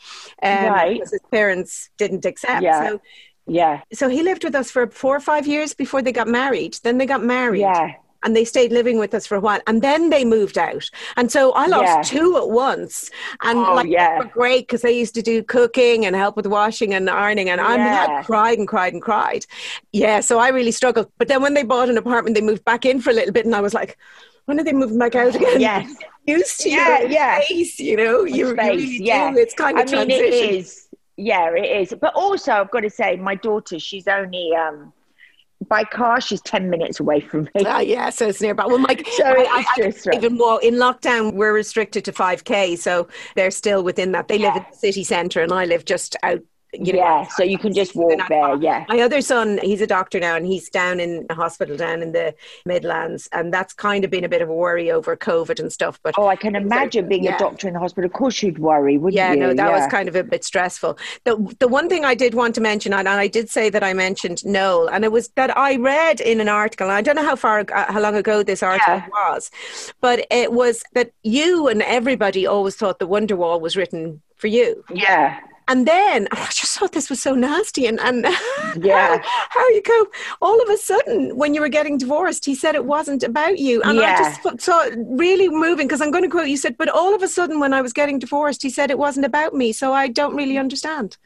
Right. 0.43 0.99
his 1.01 1.19
parents 1.31 1.91
didn't 1.99 2.25
accept. 2.25 2.63
Yeah. 2.63 2.89
So, 2.89 3.01
Yeah, 3.47 3.81
so 3.93 4.09
he 4.09 4.23
lived 4.23 4.43
with 4.45 4.55
us 4.55 4.71
for 4.71 4.87
four 4.91 5.15
or 5.15 5.21
five 5.21 5.47
years 5.47 5.75
before 5.75 6.01
they 6.03 6.13
got 6.13 6.29
married. 6.29 6.79
Then 6.83 6.99
they 6.99 7.07
got 7.07 7.23
married. 7.23 7.61
yeah. 7.61 7.95
And 8.25 8.35
they 8.35 8.45
stayed 8.45 8.73
living 8.73 8.99
with 8.99 9.15
us 9.15 9.27
for 9.27 9.37
a 9.37 9.41
while 9.41 9.61
and 9.67 9.83
then 9.83 10.11
they 10.11 10.25
moved 10.25 10.59
out. 10.59 10.91
And 11.17 11.31
so 11.31 11.53
I 11.53 11.67
lost 11.67 11.85
Yeah. 11.85 12.03
two 12.21 12.37
at 12.37 12.49
once. 12.49 13.11
And 13.43 13.59
Oh, 13.59 13.75
like 13.75 13.89
yeah. 13.89 14.19
great 14.33 14.67
because 14.67 14.83
they 14.83 14.93
used 14.99 15.15
to 15.15 15.23
do 15.23 15.43
cooking 15.43 16.07
and 16.07 16.17
help 16.17 16.37
with 16.37 16.47
washing 16.47 16.95
and 16.95 17.09
ironing. 17.09 17.51
And 17.51 17.61
I, 17.61 17.77
Yeah. 17.77 18.23
cried 18.23 18.59
and 18.59 18.67
cried 18.67 18.93
and 18.93 19.03
cried. 19.03 19.45
Yeah, 19.93 20.21
so 20.21 20.39
I 20.39 20.49
really 20.49 20.73
struggled. 20.73 21.11
But 21.19 21.29
then 21.29 21.43
when 21.43 21.55
they 21.55 21.63
bought 21.63 21.89
an 21.89 21.99
apartment, 21.99 22.35
they 22.35 22.43
moved 22.43 22.65
back 22.65 22.85
in 22.85 23.01
for 23.01 23.11
a 23.11 23.15
little 23.15 23.33
bit 23.33 23.45
and 23.47 23.55
I 23.55 23.61
was 23.61 23.75
like, 23.75 23.97
when 24.47 24.59
are 24.61 24.65
they 24.65 24.73
moving 24.73 24.99
back 24.99 25.15
out 25.15 25.35
again? 25.35 25.61
Yes. 25.61 25.95
Used 26.27 26.61
to 26.61 26.71
Yeah, 26.71 27.01
your 27.01 27.11
yeah. 27.11 27.41
space, 27.43 27.79
you 27.79 27.97
know, 27.97 28.25
you, 28.25 28.49
you 28.49 28.55
really 28.55 28.97
yeah. 28.97 29.31
do. 29.31 29.39
It's 29.39 29.53
kind 29.55 29.79
of 29.79 29.87
I 29.93 30.05
mean, 30.05 30.11
it 30.11 30.33
is. 30.33 30.89
Yeah, 31.17 31.51
it 31.55 31.83
is. 31.83 31.95
But 32.01 32.15
also, 32.15 32.53
I've 32.53 32.71
got 32.71 32.81
to 32.81 32.91
say, 32.91 33.17
my 33.17 33.35
daughter, 33.35 33.79
she's 33.79 34.09
only 34.09 34.53
um, 34.57 34.93
by 35.69 35.85
car, 35.85 36.21
she's 36.21 36.41
ten 36.43 36.71
minutes 36.71 37.01
away 37.01 37.21
from 37.21 37.45
me. 37.55 37.65
Ah, 37.67 37.81
yeah, 37.81 38.11
so 38.11 38.29
it's 38.29 38.41
nearby. 38.41 38.67
Well, 38.67 38.79
Mike, 38.79 39.07
So 39.13 39.25
I, 39.25 39.65
I, 39.77 39.83
I 39.85 40.17
even 40.17 40.37
more 40.37 40.61
in 40.63 40.75
lockdown, 40.75 41.35
we're 41.35 41.53
restricted 41.53 42.05
to 42.07 42.13
five 42.13 42.45
k, 42.45 42.77
so 42.77 43.09
they're 43.37 43.51
still 43.51 43.83
within 43.83 44.13
that. 44.13 44.29
They 44.29 44.39
live 44.39 44.57
in 44.57 44.65
the 44.71 44.77
city 44.77 45.05
centre, 45.05 45.43
and 45.43 45.53
I 45.53 45.65
live 45.65 45.85
just 45.85 46.17
out. 46.23 46.41
You 46.79 46.93
know, 46.95 46.99
yeah, 46.99 47.27
so 47.29 47.43
you 47.43 47.59
can 47.59 47.73
just 47.73 47.95
walk 47.95 48.21
there. 48.29 48.57
Yeah, 48.57 48.85
My 48.89 49.01
other 49.01 49.21
son, 49.21 49.59
he's 49.63 49.81
a 49.81 49.87
doctor 49.87 50.19
now, 50.21 50.37
and 50.37 50.47
he's 50.47 50.69
down 50.69 51.01
in 51.01 51.27
a 51.31 51.35
hospital 51.35 51.77
down 51.77 52.03
in 52.03 52.13
the 52.13 52.35
Midlands, 52.67 53.29
and 53.33 53.53
that's 53.53 53.73
kind 53.73 54.05
of 54.05 54.11
been 54.11 54.25
a 54.25 54.29
bit 54.29 54.43
of 54.43 54.49
a 54.49 54.55
worry 54.55 54.91
over 54.91 55.17
COVID 55.17 55.61
and 55.61 55.73
stuff. 55.73 56.01
But 56.03 56.15
Oh, 56.19 56.27
I 56.27 56.37
can 56.37 56.55
imagine 56.57 57.09
being 57.09 57.25
Yeah. 57.25 57.37
a 57.37 57.39
doctor 57.39 57.69
in 57.69 57.75
the 57.75 57.81
hospital. 57.81 58.07
Of 58.07 58.13
course, 58.13 58.43
you'd 58.43 58.59
worry, 58.59 58.99
wouldn't 58.99 59.15
yeah, 59.15 59.33
you? 59.33 59.41
Yeah, 59.41 59.47
no, 59.49 59.55
that 59.55 59.73
was 59.73 59.87
kind 59.91 60.09
of 60.09 60.17
a 60.17 60.25
bit 60.25 60.45
stressful. 60.45 60.99
The 61.25 61.55
the 61.59 61.69
one 61.69 61.89
thing 61.89 62.05
I 62.05 62.15
did 62.15 62.35
want 62.35 62.55
to 62.57 62.61
mention, 62.61 62.93
and 62.93 63.09
I 63.09 63.27
did 63.27 63.49
say 63.51 63.71
that 63.71 63.83
I 63.85 63.93
mentioned 63.93 64.45
Noel, 64.45 64.89
and 64.89 65.05
it 65.05 65.13
was 65.13 65.29
that 65.37 65.57
I 65.57 65.77
read 65.77 66.21
in 66.21 66.41
an 66.41 66.49
article. 66.49 66.91
I 66.91 67.01
don't 67.03 67.17
know 67.17 67.25
how 67.25 67.37
far, 67.37 67.61
uh, 67.61 67.93
how 67.93 68.01
long 68.01 68.17
ago 68.17 68.43
this 68.43 68.63
article 68.63 68.95
Yeah. 68.95 69.07
was, 69.09 69.51
but 70.01 70.27
it 70.31 70.53
was 70.53 70.83
that 70.95 71.11
you 71.23 71.69
and 71.69 71.83
everybody 71.83 72.47
always 72.47 72.77
thought 72.77 72.99
the 72.99 73.09
Wonderwall 73.09 73.61
was 73.61 73.77
written 73.77 74.23
for 74.37 74.49
you. 74.49 74.85
Yeah, 74.93 75.39
And 75.69 75.87
then 75.87 76.29
I 76.33 76.47
just 76.51 76.79
thought 76.79 76.93
this 76.93 77.09
was 77.11 77.23
so 77.23 77.35
nasty. 77.35 77.87
And, 77.87 77.99
and 78.01 78.23
Yeah. 78.81 79.19
how, 79.19 79.21
how 79.51 79.69
you 79.71 79.83
go, 79.83 80.07
all 80.43 80.61
of 80.63 80.69
a 80.69 80.77
sudden, 80.77 81.37
when 81.37 81.55
you 81.55 81.61
were 81.61 81.69
getting 81.69 81.97
divorced, 81.99 82.45
he 82.45 82.55
said 82.55 82.75
it 82.75 82.85
wasn't 82.85 83.23
about 83.23 83.59
you. 83.59 83.83
And 83.83 84.01
I 84.01 84.17
just 84.19 84.41
thought- 84.43 84.91
really 84.97 85.49
moving 85.49 85.87
because 85.87 86.01
I'm 86.01 86.11
going 86.11 86.25
to 86.25 86.31
quote 86.31 86.49
you 86.49 86.57
said, 86.57 86.77
but 86.77 86.89
all 86.89 87.15
of 87.15 87.23
a 87.23 87.29
sudden, 87.29 87.61
when 87.61 87.73
I 87.73 87.81
was 87.83 87.93
getting 87.93 88.19
divorced, 88.19 88.63
he 88.63 88.71
said 88.71 88.91
it 88.91 88.99
wasn't 88.99 89.27
about 89.27 89.55
me. 89.55 89.73
So 89.73 89.93
I 89.93 90.09
don't 90.09 90.35
really 90.37 90.59
understand. 90.59 91.17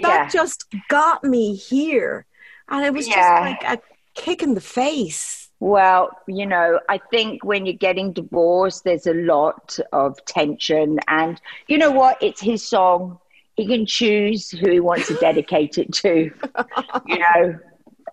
That 0.00 0.24
Yeah. 0.24 0.28
just 0.28 0.66
got 0.88 1.22
me 1.22 1.54
here. 1.54 2.26
And 2.68 2.84
it 2.84 2.92
was 2.92 3.06
Yeah. 3.06 3.14
just 3.16 3.62
like 3.62 3.78
a 3.78 3.80
kick 4.14 4.42
in 4.42 4.54
the 4.54 4.60
face. 4.60 5.50
Well, 5.60 6.10
you 6.26 6.46
know, 6.46 6.80
I 6.88 6.98
think 6.98 7.44
when 7.44 7.64
you're 7.64 7.74
getting 7.76 8.12
divorced, 8.12 8.84
there's 8.84 9.06
a 9.06 9.14
lot 9.14 9.78
of 9.92 10.22
tension. 10.24 10.98
And 11.08 11.40
you 11.68 11.78
know 11.78 11.90
what? 11.90 12.18
It's 12.20 12.40
his 12.40 12.62
song. 12.66 13.18
He 13.56 13.66
can 13.66 13.86
choose 13.86 14.50
who 14.50 14.70
he 14.70 14.80
wants 14.80 15.08
to 15.08 15.14
dedicate 15.14 15.78
it 15.78 15.92
to. 15.94 16.30
You 17.06 17.18
know, 17.18 17.58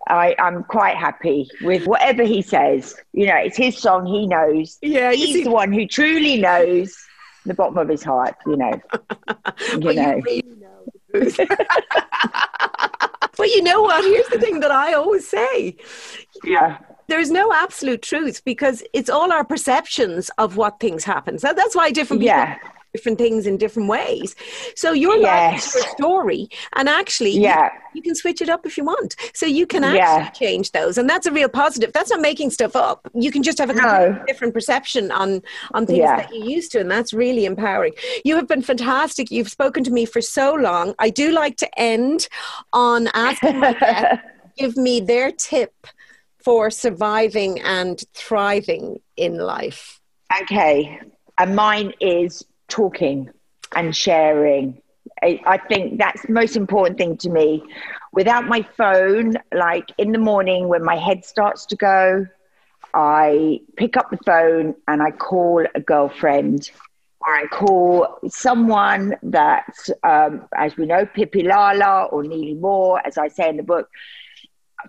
I, 0.08 0.34
I'm 0.38 0.62
quite 0.64 0.96
happy 0.96 1.48
with 1.62 1.86
whatever 1.86 2.22
he 2.24 2.42
says. 2.42 2.94
You 3.12 3.26
know, 3.26 3.36
it's 3.36 3.56
his 3.56 3.76
song. 3.78 4.06
He 4.06 4.26
knows. 4.26 4.78
Yeah, 4.82 5.12
He's 5.12 5.34
see- 5.34 5.44
the 5.44 5.50
one 5.50 5.72
who 5.72 5.86
truly 5.86 6.40
knows 6.40 6.96
the 7.44 7.54
bottom 7.54 7.76
of 7.78 7.88
his 7.88 8.02
heart, 8.04 8.36
you 8.46 8.56
know. 8.56 8.70
you 9.72 9.78
But 9.80 9.96
know. 9.96 10.16
you 10.16 10.22
really 10.24 10.42
know 10.60 10.68
but 13.36 13.48
you 13.48 13.62
know 13.62 13.82
what? 13.82 14.04
Here's 14.04 14.28
the 14.28 14.38
thing 14.38 14.60
that 14.60 14.70
I 14.70 14.92
always 14.94 15.26
say. 15.28 15.76
yeah. 16.44 16.78
there's 17.08 17.30
no 17.30 17.52
absolute 17.52 18.02
truth 18.02 18.42
because 18.44 18.82
it's 18.92 19.10
all 19.10 19.32
our 19.32 19.44
perceptions 19.44 20.30
of 20.38 20.56
what 20.56 20.80
things 20.80 21.04
happen. 21.04 21.38
So 21.38 21.52
that's 21.52 21.74
why 21.74 21.90
different 21.90 22.20
people 22.22 22.36
Yeah. 22.36 22.58
Different 22.92 23.18
things 23.18 23.46
in 23.46 23.56
different 23.56 23.88
ways. 23.88 24.36
So 24.76 24.92
your 24.92 25.18
life 25.18 25.56
is 25.64 25.74
your 25.74 25.84
story, 25.96 26.48
and 26.74 26.88
actually, 26.88 27.30
Yeah. 27.30 27.70
you, 27.94 28.02
can 28.02 28.14
switch 28.14 28.40
it 28.42 28.48
up 28.48 28.66
if 28.66 28.76
you 28.76 28.84
want. 28.84 29.16
So 29.34 29.46
you 29.46 29.66
can 29.66 29.82
actually 29.84 29.98
Yeah. 29.98 30.30
change 30.30 30.72
those, 30.72 30.98
and 30.98 31.08
that's 31.08 31.26
a 31.26 31.32
real 31.32 31.48
positive. 31.48 31.92
That's 31.92 32.10
not 32.10 32.20
making 32.20 32.50
stuff 32.50 32.76
up. 32.76 33.08
You 33.14 33.30
can 33.30 33.42
just 33.42 33.58
have 33.58 33.70
a 33.70 33.74
No. 33.74 34.22
different 34.26 34.52
perception 34.54 35.10
on 35.10 35.42
on 35.72 35.86
things 35.86 35.98
Yeah. 36.00 36.16
that 36.16 36.34
you're 36.34 36.46
used 36.46 36.72
to, 36.72 36.80
and 36.80 36.90
that's 36.90 37.12
really 37.14 37.44
empowering. 37.46 37.92
You 38.24 38.36
have 38.36 38.46
been 38.48 38.62
fantastic. 38.62 39.30
You've 39.30 39.48
spoken 39.48 39.84
to 39.84 39.90
me 39.90 40.04
for 40.04 40.20
so 40.20 40.52
long. 40.52 40.94
I 40.98 41.08
do 41.10 41.30
like 41.30 41.56
to 41.58 41.68
end 41.78 42.28
on 42.72 43.08
asking 43.14 43.58
my 43.58 43.72
guests 43.80 44.22
give 44.58 44.76
me 44.76 45.00
their 45.00 45.32
tip 45.32 45.72
for 46.44 46.70
surviving 46.70 47.58
and 47.60 48.02
thriving 48.14 48.98
in 49.16 49.38
life. 49.38 49.98
Okay. 50.42 51.00
And 51.38 51.56
mine 51.56 51.94
is 52.00 52.44
talking 52.72 53.28
and 53.76 53.94
sharing. 53.94 54.80
I, 55.22 55.58
think 55.68 55.98
that's 55.98 56.22
the 56.22 56.32
most 56.32 56.56
important 56.56 56.98
thing 56.98 57.16
to 57.18 57.30
me. 57.30 57.62
Without 58.12 58.46
my 58.46 58.66
phone, 58.76 59.36
like 59.54 59.92
in 59.98 60.10
the 60.10 60.18
morning 60.18 60.68
when 60.68 60.84
my 60.84 60.96
head 60.96 61.24
starts 61.24 61.66
to 61.66 61.76
go, 61.76 62.26
I 62.94 63.60
pick 63.76 63.96
up 63.96 64.10
the 64.10 64.18
phone 64.26 64.74
and 64.88 65.00
I 65.02 65.10
call 65.12 65.64
a 65.74 65.80
girlfriend 65.80 66.70
or 67.24 67.34
I 67.34 67.46
call 67.46 68.18
someone 68.28 69.14
that, 69.22 69.74
um, 70.02 70.48
as 70.56 70.76
we 70.76 70.86
know, 70.86 71.06
Pippi 71.06 71.44
Lala 71.44 72.06
or 72.06 72.24
Neely 72.24 72.54
Moore, 72.54 73.00
as 73.06 73.16
I 73.16 73.28
say 73.28 73.48
in 73.48 73.56
the 73.56 73.62
book, 73.62 73.88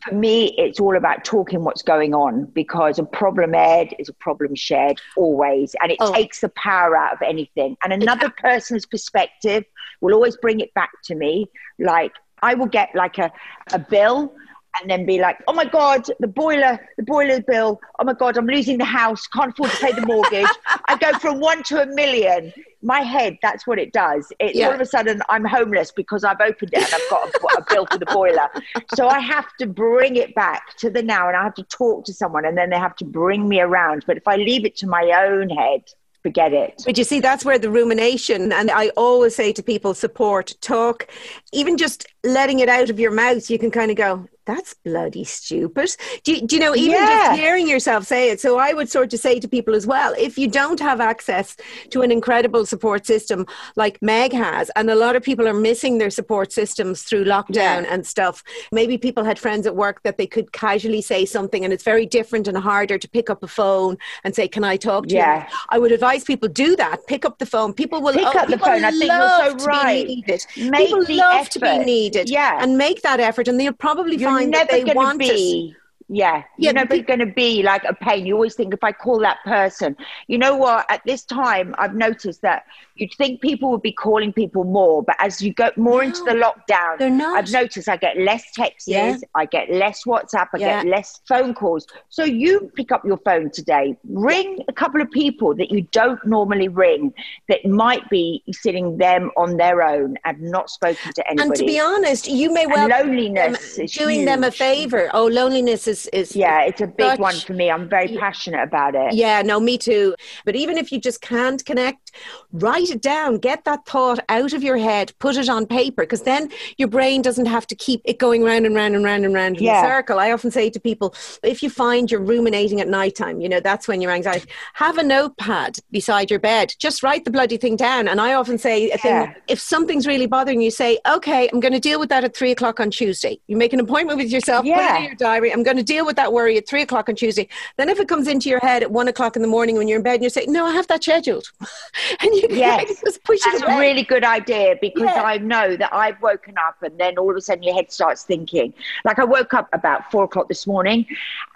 for 0.01 0.13
me, 0.13 0.55
it's 0.57 0.79
all 0.79 0.95
about 0.97 1.23
talking 1.23 1.63
what's 1.63 1.81
going 1.81 2.13
on 2.13 2.45
because 2.45 2.99
a 2.99 3.03
problem 3.03 3.53
aired 3.53 3.93
is 3.99 4.09
a 4.09 4.13
problem 4.13 4.55
shared 4.55 4.99
always. 5.15 5.75
And 5.81 5.91
it 5.91 5.97
Oh. 5.99 6.13
takes 6.13 6.41
the 6.41 6.49
power 6.49 6.95
out 6.95 7.13
of 7.13 7.21
anything. 7.21 7.77
And 7.83 7.93
another 7.93 8.29
person's 8.29 8.85
perspective 8.85 9.63
will 10.01 10.13
always 10.13 10.37
bring 10.37 10.59
it 10.59 10.73
back 10.73 10.89
to 11.05 11.15
me. 11.15 11.49
Like 11.79 12.13
I 12.41 12.55
will 12.55 12.67
get 12.67 12.89
like 12.95 13.17
a, 13.17 13.31
a 13.71 13.79
bill 13.79 14.33
and 14.81 14.89
then 14.89 15.05
be 15.05 15.19
like, 15.19 15.37
oh 15.47 15.53
my 15.53 15.65
God, 15.65 16.05
the 16.19 16.27
boiler, 16.27 16.79
the 16.97 17.03
boiler 17.03 17.41
bill. 17.41 17.79
Oh 17.99 18.03
my 18.03 18.13
God, 18.13 18.37
I'm 18.37 18.47
losing 18.47 18.77
the 18.79 18.85
house. 18.85 19.27
Can't 19.27 19.51
afford 19.51 19.71
to 19.71 19.77
pay 19.77 19.93
the 19.93 20.01
mortgage. 20.01 20.49
I 20.87 20.95
go 20.95 21.13
from 21.13 21.39
one 21.39 21.63
to 21.63 21.81
a 21.81 21.85
million. 21.85 22.51
My 22.83 22.99
head, 22.99 23.37
that's 23.41 23.65
what 23.65 23.79
it 23.79 23.93
does. 23.93 24.31
It, 24.39 24.55
Yeah. 24.55 24.67
All 24.67 24.73
of 24.73 24.81
a 24.81 24.85
sudden, 24.85 25.21
I'm 25.29 25.45
homeless 25.45 25.91
because 25.91 26.23
I've 26.23 26.41
opened 26.41 26.71
it 26.73 26.83
and 26.83 26.93
I've 26.93 27.09
got 27.09 27.29
a, 27.29 27.57
a 27.61 27.65
bill 27.69 27.87
for 27.89 27.97
the 27.97 28.05
boiler. 28.05 28.49
So 28.95 29.07
I 29.07 29.19
have 29.19 29.47
to 29.59 29.65
bring 29.65 30.15
it 30.17 30.35
back 30.35 30.75
to 30.77 30.89
the 30.89 31.01
now 31.01 31.27
and 31.27 31.37
I 31.37 31.43
have 31.43 31.55
to 31.55 31.63
talk 31.63 32.05
to 32.05 32.13
someone 32.13 32.45
and 32.45 32.57
then 32.57 32.69
they 32.69 32.79
have 32.79 32.95
to 32.97 33.05
bring 33.05 33.47
me 33.47 33.61
around. 33.61 34.03
But 34.05 34.17
if 34.17 34.27
I 34.27 34.35
leave 34.35 34.65
it 34.65 34.75
to 34.77 34.87
my 34.87 35.25
own 35.25 35.49
head, 35.49 35.83
forget 36.23 36.53
it. 36.53 36.81
But 36.85 36.97
you 36.97 37.03
see, 37.03 37.19
that's 37.19 37.45
where 37.45 37.59
the 37.59 37.69
rumination, 37.69 38.51
and 38.51 38.71
I 38.71 38.89
always 38.89 39.35
say 39.35 39.51
to 39.53 39.61
people, 39.61 39.93
support, 39.93 40.55
talk, 40.61 41.07
even 41.51 41.77
just 41.77 42.07
letting 42.23 42.59
it 42.59 42.69
out 42.69 42.89
of 42.89 42.99
your 42.99 43.11
mouth, 43.11 43.49
you 43.49 43.59
can 43.59 43.71
kind 43.71 43.91
of 43.91 43.97
go, 43.97 44.27
that's 44.45 44.73
bloody 44.73 45.23
stupid. 45.23 45.95
Do 46.25 46.33
you, 46.33 46.41
do 46.45 46.57
you 46.57 46.61
know, 46.61 46.75
even 46.75 46.91
Yeah. 46.91 47.27
just 47.29 47.39
hearing 47.39 47.65
yourself 47.65 48.05
say 48.05 48.29
it. 48.29 48.41
So 48.41 48.57
I 48.57 48.73
would 48.73 48.89
sort 48.89 49.13
of 49.13 49.19
say 49.21 49.39
to 49.39 49.47
people 49.47 49.73
as 49.73 49.87
well, 49.87 50.13
if 50.17 50.37
you 50.37 50.49
don't 50.49 50.81
have 50.81 50.99
access 50.99 51.55
to 51.91 52.01
an 52.01 52.11
incredible 52.11 52.65
support 52.65 53.05
system 53.05 53.45
like 53.77 54.01
Meg 54.01 54.33
has, 54.33 54.69
and 54.75 54.89
a 54.89 54.95
lot 54.95 55.15
of 55.15 55.23
people 55.23 55.47
are 55.47 55.53
missing 55.53 55.97
their 55.97 56.09
support 56.09 56.51
systems 56.51 57.03
through 57.03 57.23
lockdown 57.23 57.83
Yeah. 57.83 57.85
and 57.93 58.05
stuff, 58.05 58.43
maybe 58.73 58.97
people 58.97 59.23
had 59.23 59.39
friends 59.39 59.65
at 59.65 59.77
work 59.77 60.03
that 60.03 60.17
they 60.17 60.27
could 60.27 60.51
casually 60.51 61.01
say 61.01 61.23
something, 61.23 61.63
and 61.63 61.71
it's 61.73 61.83
very 61.85 62.05
different 62.05 62.49
and 62.49 62.57
harder 62.57 62.97
to 62.97 63.09
pick 63.09 63.29
up 63.29 63.43
a 63.43 63.47
phone 63.47 63.97
and 64.25 64.35
say, 64.35 64.49
Can 64.49 64.65
I 64.65 64.75
talk 64.75 65.07
to 65.07 65.15
Yeah. 65.15 65.43
you? 65.43 65.57
I 65.69 65.79
would 65.79 65.93
advise 65.93 66.25
people 66.25 66.49
do 66.49 66.75
that. 66.75 67.07
Pick 67.07 67.23
up 67.23 67.39
the 67.39 67.45
phone. 67.45 67.71
People 67.73 68.01
will 68.01 68.11
Pick 68.13 68.23
oh, 68.25 68.39
up 68.39 68.49
the 68.49 68.57
phone. 68.57 68.83
I 68.83 68.91
think 68.91 69.05
you're 69.05 69.59
so 69.59 69.65
right. 69.65 70.05
Needed. 70.05 70.45
Make 70.57 70.87
people 70.89 71.05
the 71.05 71.15
love 71.15 71.47
to 71.49 71.59
be 71.59 71.65
effort. 71.67 71.85
Needed. 72.13 72.29
Yeah. 72.29 72.59
and 72.61 72.77
make 72.77 73.01
that 73.01 73.19
effort, 73.19 73.47
and 73.47 73.59
they'll 73.59 73.73
probably 73.73 74.17
You're 74.17 74.29
find 74.29 74.53
that 74.53 74.69
they 74.69 74.83
want 74.83 75.21
to 75.21 75.27
want 75.27 75.71
it. 75.71 75.75
Yeah, 76.09 76.37
Yeah, 76.37 76.43
you're 76.57 76.73
never 76.73 76.97
going 76.99 77.19
to 77.19 77.25
be 77.25 77.63
like 77.63 77.83
a 77.85 77.93
pain. 77.93 78.25
You 78.25 78.35
always 78.35 78.55
think 78.55 78.73
if 78.73 78.83
I 78.83 78.91
call 78.91 79.19
that 79.19 79.37
person, 79.45 79.95
you 80.27 80.37
know 80.37 80.55
what? 80.55 80.85
At 80.89 81.01
this 81.05 81.23
time, 81.23 81.73
I've 81.77 81.95
noticed 81.95 82.41
that 82.41 82.63
you'd 82.95 83.13
think 83.17 83.41
people 83.41 83.71
would 83.71 83.81
be 83.81 83.91
calling 83.91 84.31
people 84.31 84.63
more, 84.63 85.01
but 85.03 85.15
as 85.19 85.41
you 85.41 85.53
go 85.53 85.71
more 85.77 86.03
into 86.03 86.23
the 86.23 86.31
lockdown, 86.31 86.97
they're 86.99 87.09
not. 87.09 87.37
I've 87.37 87.51
noticed 87.51 87.89
I 87.89 87.97
get 87.97 88.17
less 88.17 88.43
texts, 88.53 88.87
Yeah. 88.87 89.17
I 89.35 89.45
get 89.45 89.71
less 89.71 90.03
WhatsApp, 90.05 90.49
I 90.53 90.57
Yeah. 90.59 90.83
get 90.83 90.87
less 90.91 91.19
phone 91.27 91.53
calls. 91.53 91.87
So 92.09 92.23
you 92.23 92.71
pick 92.75 92.91
up 92.91 93.03
your 93.05 93.17
phone 93.17 93.49
today, 93.49 93.97
ring 94.09 94.59
a 94.67 94.73
couple 94.73 95.01
of 95.01 95.09
people 95.11 95.55
that 95.55 95.71
you 95.71 95.81
don't 95.91 96.23
normally 96.25 96.67
ring 96.67 97.13
that 97.49 97.65
might 97.65 98.07
be 98.09 98.43
sitting 98.51 98.97
them 98.97 99.31
on 99.37 99.57
their 99.57 99.81
own 99.81 100.17
and 100.25 100.39
not 100.41 100.69
spoken 100.69 101.13
to 101.13 101.27
anybody. 101.29 101.47
And 101.49 101.55
to 101.55 101.65
be 101.65 101.79
honest, 101.79 102.27
you 102.27 102.53
may 102.53 102.63
And 102.63 102.71
well 102.73 102.87
loneliness 102.89 103.75
them- 103.75 103.85
is 103.85 103.91
doing 103.93 104.25
them 104.25 104.43
a 104.43 104.51
favor. 104.51 105.09
Oh, 105.13 105.25
loneliness 105.25 105.87
is 105.87 105.92
is 105.93 106.07
is 106.07 106.35
yeah, 106.35 106.61
it's 106.69 106.81
a 106.81 106.87
big 106.87 107.11
such- 107.11 107.19
one 107.19 107.35
for 107.47 107.53
me. 107.53 107.69
I'm 107.69 107.87
very 107.87 108.17
passionate 108.17 108.63
about 108.63 108.95
it. 108.95 109.13
Yeah, 109.13 109.41
no, 109.41 109.59
me 109.59 109.77
too. 109.77 110.15
But 110.45 110.55
even 110.55 110.77
if 110.77 110.91
you 110.91 110.99
just 110.99 111.21
can't 111.21 111.63
connect, 111.65 112.11
write 112.51 112.89
it 112.89 113.01
down, 113.01 113.37
get 113.37 113.63
that 113.65 113.85
thought 113.85 114.19
out 114.29 114.53
of 114.53 114.61
your 114.63 114.77
head, 114.77 115.13
put 115.19 115.37
it 115.37 115.49
on 115.49 115.65
paper, 115.65 116.03
because 116.03 116.23
then 116.23 116.49
your 116.77 116.87
brain 116.87 117.21
doesn't 117.21 117.45
have 117.45 117.65
to 117.67 117.75
keep 117.75 118.01
it 118.05 118.17
going 118.19 118.43
round 118.43 118.65
and 118.65 118.75
round 118.75 118.95
and 118.95 119.03
round 119.05 119.25
and 119.25 119.33
round 119.33 119.57
in 119.57 119.63
Yeah. 119.63 119.83
a 119.83 119.87
circle. 119.87 120.19
I 120.19 120.31
often 120.31 120.51
say 120.51 120.69
to 120.69 120.79
people, 120.79 121.13
if 121.43 121.61
you 121.63 121.69
find 121.69 122.09
you're 122.11 122.19
ruminating 122.21 122.81
at 122.81 122.87
nighttime, 122.87 123.39
you 123.41 123.49
know, 123.49 123.59
that's 123.59 123.87
when 123.87 124.01
your 124.01 124.11
anxiety, 124.11 124.47
have 124.73 124.97
a 124.97 125.03
notepad 125.03 125.77
beside 125.91 126.29
your 126.31 126.39
bed. 126.39 126.73
Just 126.79 127.03
write 127.03 127.25
the 127.25 127.31
bloody 127.31 127.57
thing 127.57 127.75
down. 127.75 128.07
And 128.07 128.19
I 128.19 128.33
often 128.33 128.57
say, 128.57 128.91
a 128.91 128.97
thing, 128.97 129.11
Yeah. 129.11 129.33
if 129.47 129.59
something's 129.59 130.07
really 130.07 130.25
bothering 130.27 130.61
you, 130.61 130.71
say, 130.71 130.99
okay, 131.07 131.49
I'm 131.51 131.59
going 131.59 131.73
to 131.73 131.79
deal 131.79 131.99
with 131.99 132.09
that 132.09 132.23
at 132.23 132.35
three 132.35 132.51
o'clock 132.51 132.79
on 132.79 132.89
Tuesday. 132.91 133.39
You 133.47 133.57
make 133.57 133.73
an 133.73 133.79
appointment 133.79 134.17
with 134.17 134.31
yourself, 134.31 134.63
put 134.63 134.71
it 134.71 134.77
Yeah. 134.77 134.97
in 134.97 135.03
your 135.03 135.15
diary. 135.15 135.51
I'm 135.53 135.63
going 135.63 135.77
to 135.77 135.82
deal 135.83 136.05
with 136.05 136.15
that 136.15 136.33
worry 136.33 136.57
at 136.57 136.67
three 136.67 136.81
o'clock 136.81 137.09
on 137.09 137.15
Tuesday. 137.15 137.47
Then 137.77 137.89
if 137.89 137.99
it 137.99 138.07
comes 138.07 138.27
into 138.27 138.49
your 138.49 138.59
head 138.59 138.83
at 138.83 138.91
one 138.91 139.07
o'clock 139.07 139.35
in 139.35 139.41
the 139.41 139.47
morning 139.47 139.77
when 139.77 139.87
you're 139.87 139.97
in 139.97 140.03
bed 140.03 140.15
and 140.15 140.23
you 140.23 140.29
say, 140.29 140.45
no, 140.47 140.65
I 140.65 140.71
have 140.73 140.87
that 140.87 141.03
scheduled. 141.03 141.45
and 142.21 142.33
you 142.33 142.47
can 142.47 142.85
just 142.87 143.23
push 143.23 143.39
That's 143.45 143.61
it 143.61 143.65
away. 143.65 143.75
a 143.75 143.79
really 143.79 144.03
good 144.03 144.23
idea 144.23 144.75
because 144.81 145.03
Yeah. 145.03 145.23
I 145.23 145.37
know 145.37 145.75
that 145.75 145.93
I've 145.93 146.21
woken 146.21 146.55
up 146.57 146.81
and 146.81 146.97
then 146.99 147.17
all 147.17 147.29
of 147.31 147.35
a 147.37 147.41
sudden 147.41 147.63
your 147.63 147.75
head 147.75 147.91
starts 147.91 148.23
thinking. 148.23 148.73
Like 149.05 149.19
I 149.19 149.23
woke 149.23 149.53
up 149.53 149.69
about 149.73 150.11
four 150.11 150.23
o'clock 150.23 150.47
this 150.47 150.65
morning 150.67 151.05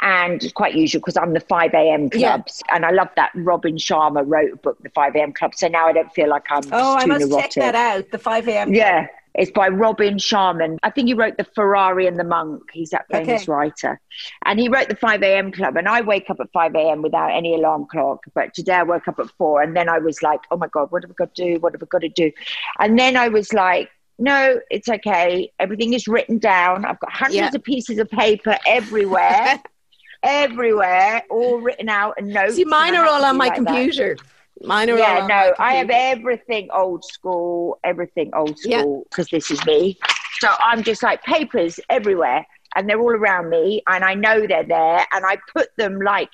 and 0.02 0.44
it's 0.44 0.54
quite 0.54 0.76
usual 0.76 1.02
because 1.02 1.18
I'm 1.18 1.34
the 1.34 1.40
5 1.40 1.74
a.m. 1.74 2.10
Yeah. 2.14 2.34
clubs 2.36 2.62
and 2.70 2.86
I 2.86 2.91
love 2.91 3.10
that 3.16 3.32
Robin 3.36 3.76
Sharma 3.78 4.24
wrote 4.26 4.54
a 4.54 4.58
book, 4.58 4.78
The 4.84 4.90
5 4.90 5.16
a.m. 5.16 5.34
Club. 5.34 5.56
So 5.56 5.68
now 5.68 5.88
I 5.88 5.94
don't 5.94 6.12
feel 6.14 6.30
like 6.30 6.45
I'm 6.49 6.64
oh, 6.72 6.95
I 6.95 7.06
must 7.06 7.28
neurotic. 7.28 7.52
check 7.52 7.74
that 7.74 7.76
out. 7.76 8.12
The 8.12 8.18
5 8.18 8.48
a.m. 8.48 8.74
Yeah. 8.74 9.08
It's 9.38 9.51
by 9.51 9.68
Robin 9.68 10.15
Sharma. 10.18 10.77
I 10.84 10.89
think 10.89 11.07
he 11.07 11.14
wrote 11.14 11.38
The 11.38 11.43
Ferrari 11.55 12.07
and 12.07 12.19
the 12.19 12.23
Monk. 12.23 12.64
He's 12.73 12.89
that 12.89 13.05
famous 13.11 13.43
Okay. 13.43 13.51
writer. 13.51 13.99
And 14.45 14.59
he 14.59 14.68
wrote 14.68 14.89
the 14.89 14.95
5 14.95 15.22
a.m. 15.22 15.51
club. 15.51 15.77
And 15.77 15.88
I 15.88 16.01
wake 16.01 16.30
up 16.30 16.39
at 16.39 16.51
5 16.51 16.73
a.m. 16.76 17.01
without 17.03 17.30
any 17.31 17.53
alarm 17.55 17.85
clock. 17.89 18.23
But 18.34 18.53
today 18.55 18.73
I 18.73 18.84
woke 18.84 19.07
up 19.07 19.19
at 19.19 19.30
4. 19.38 19.61
And 19.61 19.76
then 19.76 19.89
I 19.89 19.99
was 19.99 20.23
like, 20.23 20.39
oh 20.49 20.57
my 20.57 20.68
God, 20.68 20.91
what 20.91 21.03
have 21.03 21.11
I 21.11 21.14
got 21.14 21.35
to 21.35 21.43
do? 21.53 21.59
What 21.59 21.73
have 21.73 21.84
I 21.84 21.85
got 21.85 22.01
to 22.01 22.09
do? 22.09 22.31
And 22.80 22.97
then 22.97 23.15
I 23.15 23.27
was 23.27 23.53
like, 23.53 23.89
no, 24.19 24.59
it's 24.72 24.89
okay. 24.89 25.51
Everything 25.59 25.93
is 25.93 26.07
written 26.07 26.39
down. 26.39 26.84
I've 26.85 26.99
got 26.99 27.11
hundreds 27.11 27.35
Yeah. 27.35 27.49
of 27.53 27.64
pieces 27.64 27.99
of 27.99 28.09
paper 28.09 28.57
everywhere, 28.65 29.61
everywhere, 30.23 31.22
all 31.30 31.59
written 31.59 31.89
out 31.89 32.15
and 32.18 32.34
notes. 32.34 32.55
See, 32.55 32.65
mine 32.65 32.95
are 32.95 33.05
all 33.05 33.23
on 33.23 33.38
my 33.38 33.47
like 33.49 33.64
that. 33.64 34.18
Mine 34.63 34.89
are 34.89 34.97
Yeah, 34.97 35.27
no, 35.27 35.53
I 35.59 35.73
have 35.75 35.89
everything 35.89 36.69
old 36.73 37.03
school, 37.05 37.79
everything 37.84 38.31
old 38.35 38.57
school, 38.59 39.05
because 39.09 39.27
this 39.29 39.51
is 39.51 39.63
me. 39.65 39.97
So 40.39 40.49
I'm 40.59 40.84
just 40.84 41.03
like 41.03 41.23
papers 41.23 41.79
everywhere, 41.89 42.45
and 42.75 42.89
they're 42.89 42.99
all 42.99 43.11
around 43.15 43.49
me, 43.49 43.81
and 43.88 44.03
I 44.03 44.13
know 44.13 44.45
they're 44.47 44.63
there, 44.63 45.05
and 45.11 45.25
I 45.25 45.38
put 45.55 45.69
them 45.77 45.99
like 45.99 46.29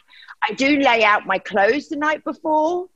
I 0.48 0.54
do 0.54 0.78
lay 0.80 1.04
out 1.04 1.26
my 1.26 1.38
clothes 1.40 1.88
the 1.90 1.96
night 1.96 2.24
before, 2.24 2.88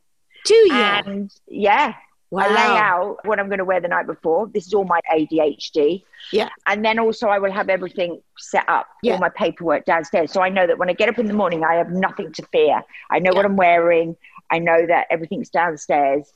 Do 0.46 0.56
you? 0.56 0.72
and 0.74 1.32
yeah, 1.48 1.94
I 2.36 2.50
lay 2.50 2.78
out 2.78 3.20
what 3.24 3.40
I'm 3.40 3.48
going 3.48 3.60
to 3.60 3.66
wear 3.66 3.80
the 3.80 3.88
night 3.88 4.06
before. 4.06 4.48
This 4.54 4.68
is 4.68 4.74
all 4.74 4.84
my 4.84 5.00
ADHD. 5.10 6.04
Yeah. 6.34 6.50
And 6.66 6.84
then 6.84 7.00
also 7.00 7.28
I 7.30 7.40
will 7.40 7.54
have 7.54 7.70
everything 7.70 8.22
set 8.38 8.68
up, 8.68 8.88
Yeah. 9.02 9.14
all 9.14 9.20
my 9.20 9.30
paperwork 9.30 9.86
downstairs. 9.86 10.34
So 10.34 10.42
I 10.42 10.50
know 10.50 10.68
that 10.68 10.78
when 10.78 10.90
I 10.90 10.94
get 10.94 11.08
up 11.08 11.20
in 11.20 11.28
the 11.28 11.34
morning, 11.34 11.64
I 11.64 11.76
have 11.76 11.90
nothing 11.90 12.34
to 12.34 12.44
fear. 12.52 12.82
I 13.10 13.20
know 13.20 13.32
Yeah. 13.32 13.38
what 13.38 13.46
I'm 13.46 13.56
wearing. 13.56 14.18
I 14.52 14.60
know 14.60 14.86
that 14.88 15.08
everything's 15.10 15.50
downstairs 15.50 16.32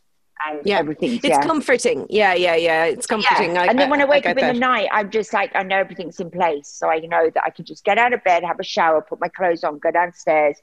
and 0.47 0.59
Yeah. 0.65 0.79
everything's 0.79 1.15
It's 1.17 1.27
yeah. 1.27 1.41
comforting. 1.41 2.07
Yeah, 2.09 2.33
yeah, 2.33 2.55
yeah. 2.55 2.85
It's 2.85 3.05
comforting. 3.05 3.53
Yeah. 3.53 3.65
and 3.69 3.77
then 3.77 3.89
when 3.89 4.01
I 4.01 4.05
wake 4.05 4.23
get 4.23 4.31
up 4.31 4.37
in 4.39 4.47
that. 4.47 4.53
the 4.53 4.59
night, 4.59 4.89
I'm 4.91 5.11
just 5.11 5.33
like, 5.33 5.51
I 5.55 5.63
know 5.63 5.77
everything's 5.77 6.19
in 6.19 6.31
place. 6.31 6.67
So 6.67 6.89
I 6.89 6.99
know 6.99 7.29
that 7.33 7.43
I 7.45 7.51
can 7.51 7.63
just 7.65 7.83
get 7.83 7.97
out 7.97 8.11
of 8.13 8.23
bed, 8.23 8.43
have 8.43 8.59
a 8.59 8.63
shower, 8.63 9.01
put 9.01 9.19
my 9.21 9.27
clothes 9.29 9.63
on, 9.63 9.77
go 9.79 9.91
downstairs, 9.91 10.57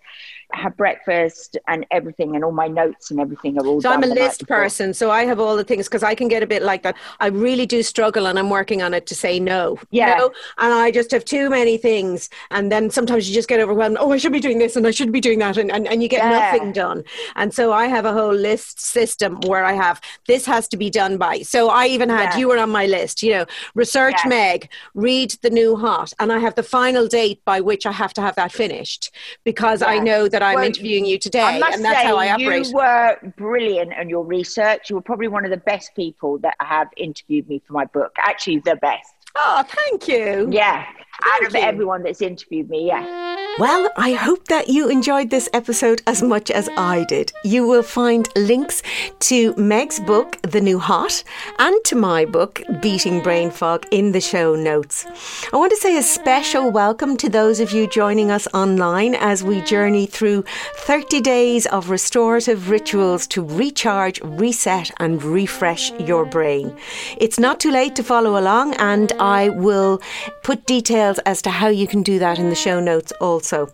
have 0.53 0.77
breakfast 0.77 1.57
and 1.69 1.85
everything. 1.91 2.35
And 2.35 2.45
all 2.45 2.53
my 2.53 2.69
notes 2.69 3.11
and 3.11 3.21
everything 3.21 3.59
are 3.59 3.67
all 3.67 3.81
So 3.81 3.91
I'm 3.91 4.03
a 4.03 4.07
list 4.07 4.47
person, 4.49 4.95
so 4.95 5.11
I 5.11 5.25
have 5.25 5.39
all 5.41 5.57
the 5.57 5.65
things 5.65 5.87
because 5.89 6.03
I 6.03 6.15
can 6.15 6.29
get 6.29 6.43
a 6.43 6.47
bit 6.47 6.63
like 6.63 6.83
that. 6.83 6.97
I 7.21 7.27
really 7.29 7.67
do 7.67 7.83
struggle, 7.83 8.27
and 8.27 8.39
I'm 8.39 8.51
working 8.51 8.83
on 8.83 8.95
it 8.95 9.07
to 9.07 9.15
say 9.15 9.39
no. 9.39 9.79
you 9.91 10.01
Yeah. 10.01 10.17
know? 10.17 10.31
and 10.59 10.73
I 10.73 10.91
just 10.91 11.11
have 11.11 11.25
too 11.25 11.51
many 11.51 11.77
things, 11.77 12.31
and 12.51 12.73
then 12.73 12.91
sometimes 12.91 13.29
you 13.29 13.35
just 13.35 13.49
get 13.49 13.61
overwhelmed. 13.61 13.97
Oh, 14.01 14.13
I 14.13 14.17
should 14.17 14.33
be 14.33 14.41
doing 14.41 14.59
this, 14.59 14.77
and 14.77 14.87
I 14.87 14.91
should 14.91 15.13
be 15.13 15.21
doing 15.21 15.39
that, 15.41 15.57
and 15.57 15.71
and, 15.71 15.87
and 15.87 16.03
you 16.03 16.09
get 16.09 16.23
Yeah. 16.25 16.31
nothing 16.53 16.73
done. 16.73 17.05
And 17.37 17.53
so 17.53 17.73
I 17.73 17.87
have 17.87 18.05
a 18.05 18.13
whole 18.13 18.35
list 18.35 18.81
system 18.81 19.41
where 19.47 19.65
I 19.65 19.73
have 19.73 20.01
this 20.27 20.47
has 20.47 20.67
to 20.69 20.77
be 20.77 20.91
done 20.91 21.19
by. 21.19 21.43
So 21.43 21.69
I 21.69 21.87
even 21.87 22.09
had 22.09 22.31
Yeah. 22.33 22.39
you 22.39 22.49
were 22.49 22.59
on 22.59 22.71
my 22.71 22.87
list. 22.87 23.23
You 23.23 23.33
know, 23.35 23.45
research 23.75 24.17
Yeah. 24.25 24.29
Meg, 24.31 24.71
read 24.95 25.35
the 25.43 25.51
new 25.51 25.77
hot, 25.77 26.13
and 26.19 26.33
I 26.33 26.39
have 26.39 26.55
the 26.55 26.63
final 26.63 27.07
date 27.07 27.41
by 27.45 27.61
which 27.61 27.85
I 27.87 27.93
have 27.93 28.13
to 28.15 28.23
have 28.23 28.35
that 28.37 28.53
finished 28.53 29.11
because 29.45 29.83
I 29.83 29.99
know 29.99 30.29
that 30.29 30.38
I'm 30.43 30.57
Well, 30.57 30.65
interviewing 30.65 31.07
you 31.07 31.19
today, 31.19 31.61
and 31.73 31.85
that's 31.85 32.03
how 32.03 32.17
I 32.17 32.33
operate. 32.33 32.67
you 32.67 32.75
were 32.75 33.17
brilliant 33.37 33.93
in 33.93 34.09
your 34.09 34.25
research. 34.25 34.91
You 34.91 34.97
were 34.97 35.03
probably 35.03 35.29
one 35.29 35.45
of 35.45 35.51
the 35.51 35.57
best 35.57 35.95
people 35.95 36.39
that 36.39 36.57
have 36.61 36.89
interviewed 36.97 37.49
me 37.49 37.63
for 37.67 37.73
my 37.73 37.85
book. 37.85 38.15
Actually, 38.19 38.59
the 38.61 38.77
best. 38.77 39.13
Oh, 39.37 39.63
thank 39.69 40.09
you. 40.09 40.49
Yeah. 40.51 40.87
Out 41.25 41.41
Thank 41.41 41.49
of 41.49 41.55
you. 41.55 41.67
everyone 41.67 42.03
that's 42.05 42.23
interviewed 42.23 42.71
me, 42.71 42.87
yeah. 42.87 43.27
Well, 43.59 43.91
I 43.97 44.13
hope 44.13 44.47
that 44.47 44.69
you 44.69 44.89
enjoyed 44.89 45.31
this 45.31 45.49
episode 45.53 46.01
as 46.07 46.23
much 46.23 46.49
as 46.49 46.69
I 46.77 47.05
did. 47.09 47.33
You 47.43 47.67
will 47.67 47.83
find 47.83 48.29
links 48.37 48.85
to 49.21 49.53
Meg's 49.57 49.99
book, 49.99 50.41
The 50.43 50.61
New 50.61 50.79
Hot, 50.79 51.25
and 51.59 51.75
to 51.87 51.97
my 51.97 52.25
book, 52.25 52.63
Beating 52.81 53.21
Brain 53.21 53.51
Fog, 53.51 53.85
in 53.91 54.13
the 54.13 54.21
show 54.21 54.55
notes. 54.55 55.07
I 55.53 55.57
want 55.57 55.71
to 55.71 55.77
say 55.77 55.97
a 55.97 56.05
special 56.05 56.71
welcome 56.71 57.17
to 57.17 57.29
those 57.29 57.59
of 57.59 57.73
you 57.73 57.89
joining 57.89 58.31
us 58.31 58.47
online 58.55 59.17
as 59.17 59.43
we 59.43 59.61
journey 59.63 60.07
through 60.07 60.45
30 60.77 61.21
days 61.21 61.67
of 61.67 61.91
restorative 61.91 62.71
rituals 62.71 63.27
to 63.29 63.43
recharge, 63.43 64.21
reset, 64.23 64.93
and 64.99 65.21
refresh 65.25 65.91
your 65.95 66.25
brain. 66.25 66.77
It's 67.17 67.41
not 67.41 67.59
too 67.59 67.73
late 67.73 67.97
to 67.97 68.05
follow 68.05 68.39
along, 68.39 68.75
and 68.75 69.13
I 69.19 69.49
will 69.49 70.01
put 70.45 70.65
details 70.67 71.08
as 71.25 71.41
to 71.43 71.51
how 71.51 71.69
you 71.69 71.87
can 71.87 72.03
do 72.03 72.19
that 72.19 72.39
in 72.39 72.51
the 72.51 72.55
show 72.55 72.81
notes 72.81 73.13
also. 73.21 73.71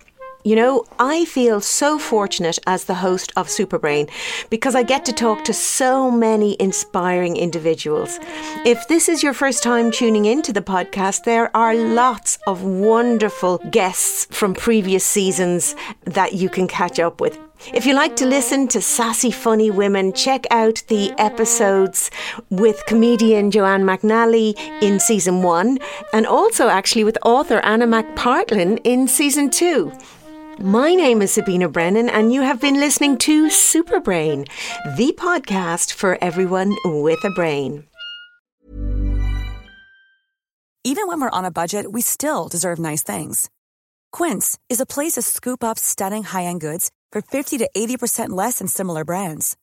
You 0.47 0.57
know, 0.57 0.85
I 0.99 1.25
feel 1.25 1.63
so 1.63 1.99
fortunate 1.99 2.59
as 2.67 2.85
the 2.85 2.97
host 2.97 3.33
of 3.35 3.49
Superbrain 3.49 4.11
because 4.51 4.75
I 4.75 4.83
get 4.83 5.07
to 5.07 5.13
talk 5.15 5.43
to 5.45 5.55
so 5.55 6.11
many 6.11 6.55
inspiring 6.61 7.39
individuals. 7.39 8.19
If 8.67 8.87
this 8.87 9.09
is 9.09 9.23
your 9.23 9.33
first 9.33 9.63
time 9.63 9.91
tuning 9.91 10.27
into 10.27 10.53
the 10.53 10.61
podcast, 10.61 11.25
there 11.25 11.51
are 11.57 11.75
lots 11.75 12.39
of 12.47 12.63
wonderful 12.63 13.57
guests 13.71 14.27
from 14.37 14.53
previous 14.53 15.03
seasons 15.07 15.75
that 16.05 16.35
you 16.35 16.51
can 16.51 16.69
catch 16.69 16.99
up 16.99 17.23
with. 17.23 17.39
If 17.73 17.87
you 17.87 17.95
like 17.95 18.15
to 18.17 18.27
listen 18.27 18.69
to 18.69 18.83
sassy, 18.83 19.31
funny 19.31 19.71
women, 19.71 20.13
check 20.13 20.45
out 20.51 20.83
the 20.89 21.13
episodes 21.17 22.11
with 22.51 22.85
comedian 22.85 23.51
Joanne 23.51 23.85
McNally 23.85 24.59
in 24.83 25.01
season 25.01 25.43
one, 25.43 25.79
and 26.13 26.27
also 26.27 26.69
actually 26.69 27.05
with 27.05 27.17
author 27.25 27.61
Anna 27.61 27.87
McPartlin 27.87 28.79
in 28.85 29.09
season 29.09 29.49
two. 29.49 29.91
My 30.61 30.95
name 30.95 31.21
is 31.21 31.33
Sabina 31.33 31.69
Brennan, 31.69 32.09
and 32.09 32.33
you 32.33 32.43
have 32.43 32.61
been 32.61 32.79
listening 32.79 33.19
to 33.19 33.51
Super 33.51 33.99
Brain, 33.99 34.45
the 34.97 35.13
podcast 35.17 35.95
for 35.95 36.17
everyone 36.23 36.77
with 36.85 37.25
a 37.25 37.31
brain. 37.31 37.85
Even 40.85 41.09
when 41.09 41.21
we're 41.21 41.31
on 41.31 41.45
a 41.45 41.51
budget, 41.51 41.91
we 41.91 42.03
still 42.03 42.47
deserve 42.47 42.79
nice 42.79 43.03
things. 43.03 43.51
Quince 44.13 44.57
is 44.69 44.81
a 44.81 44.87
place 44.87 45.15
to 45.15 45.23
scoop 45.23 45.65
up 45.65 45.79
stunning 45.79 46.23
high-end 46.23 46.61
goods 46.61 46.91
for 47.11 47.21
50 47.21 47.59
to 47.59 47.71
80% 47.77 48.29
less 48.31 48.59
than 48.59 48.69
similar 48.69 49.05
brands. 49.05 49.57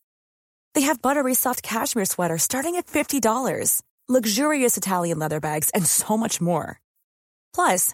They 0.74 0.82
have 0.82 1.02
buttery 1.02 1.36
soft 1.36 1.64
cashmere 1.64 2.06
sweaters 2.06 2.44
starting 2.44 2.76
at 2.76 2.88
$50, 2.88 3.82
luxurious 4.10 4.76
Italian 4.76 5.20
leather 5.20 5.40
bags, 5.40 5.70
and 5.70 5.86
so 5.86 6.18
much 6.18 6.42
more. 6.42 6.82
Plus, 7.54 7.94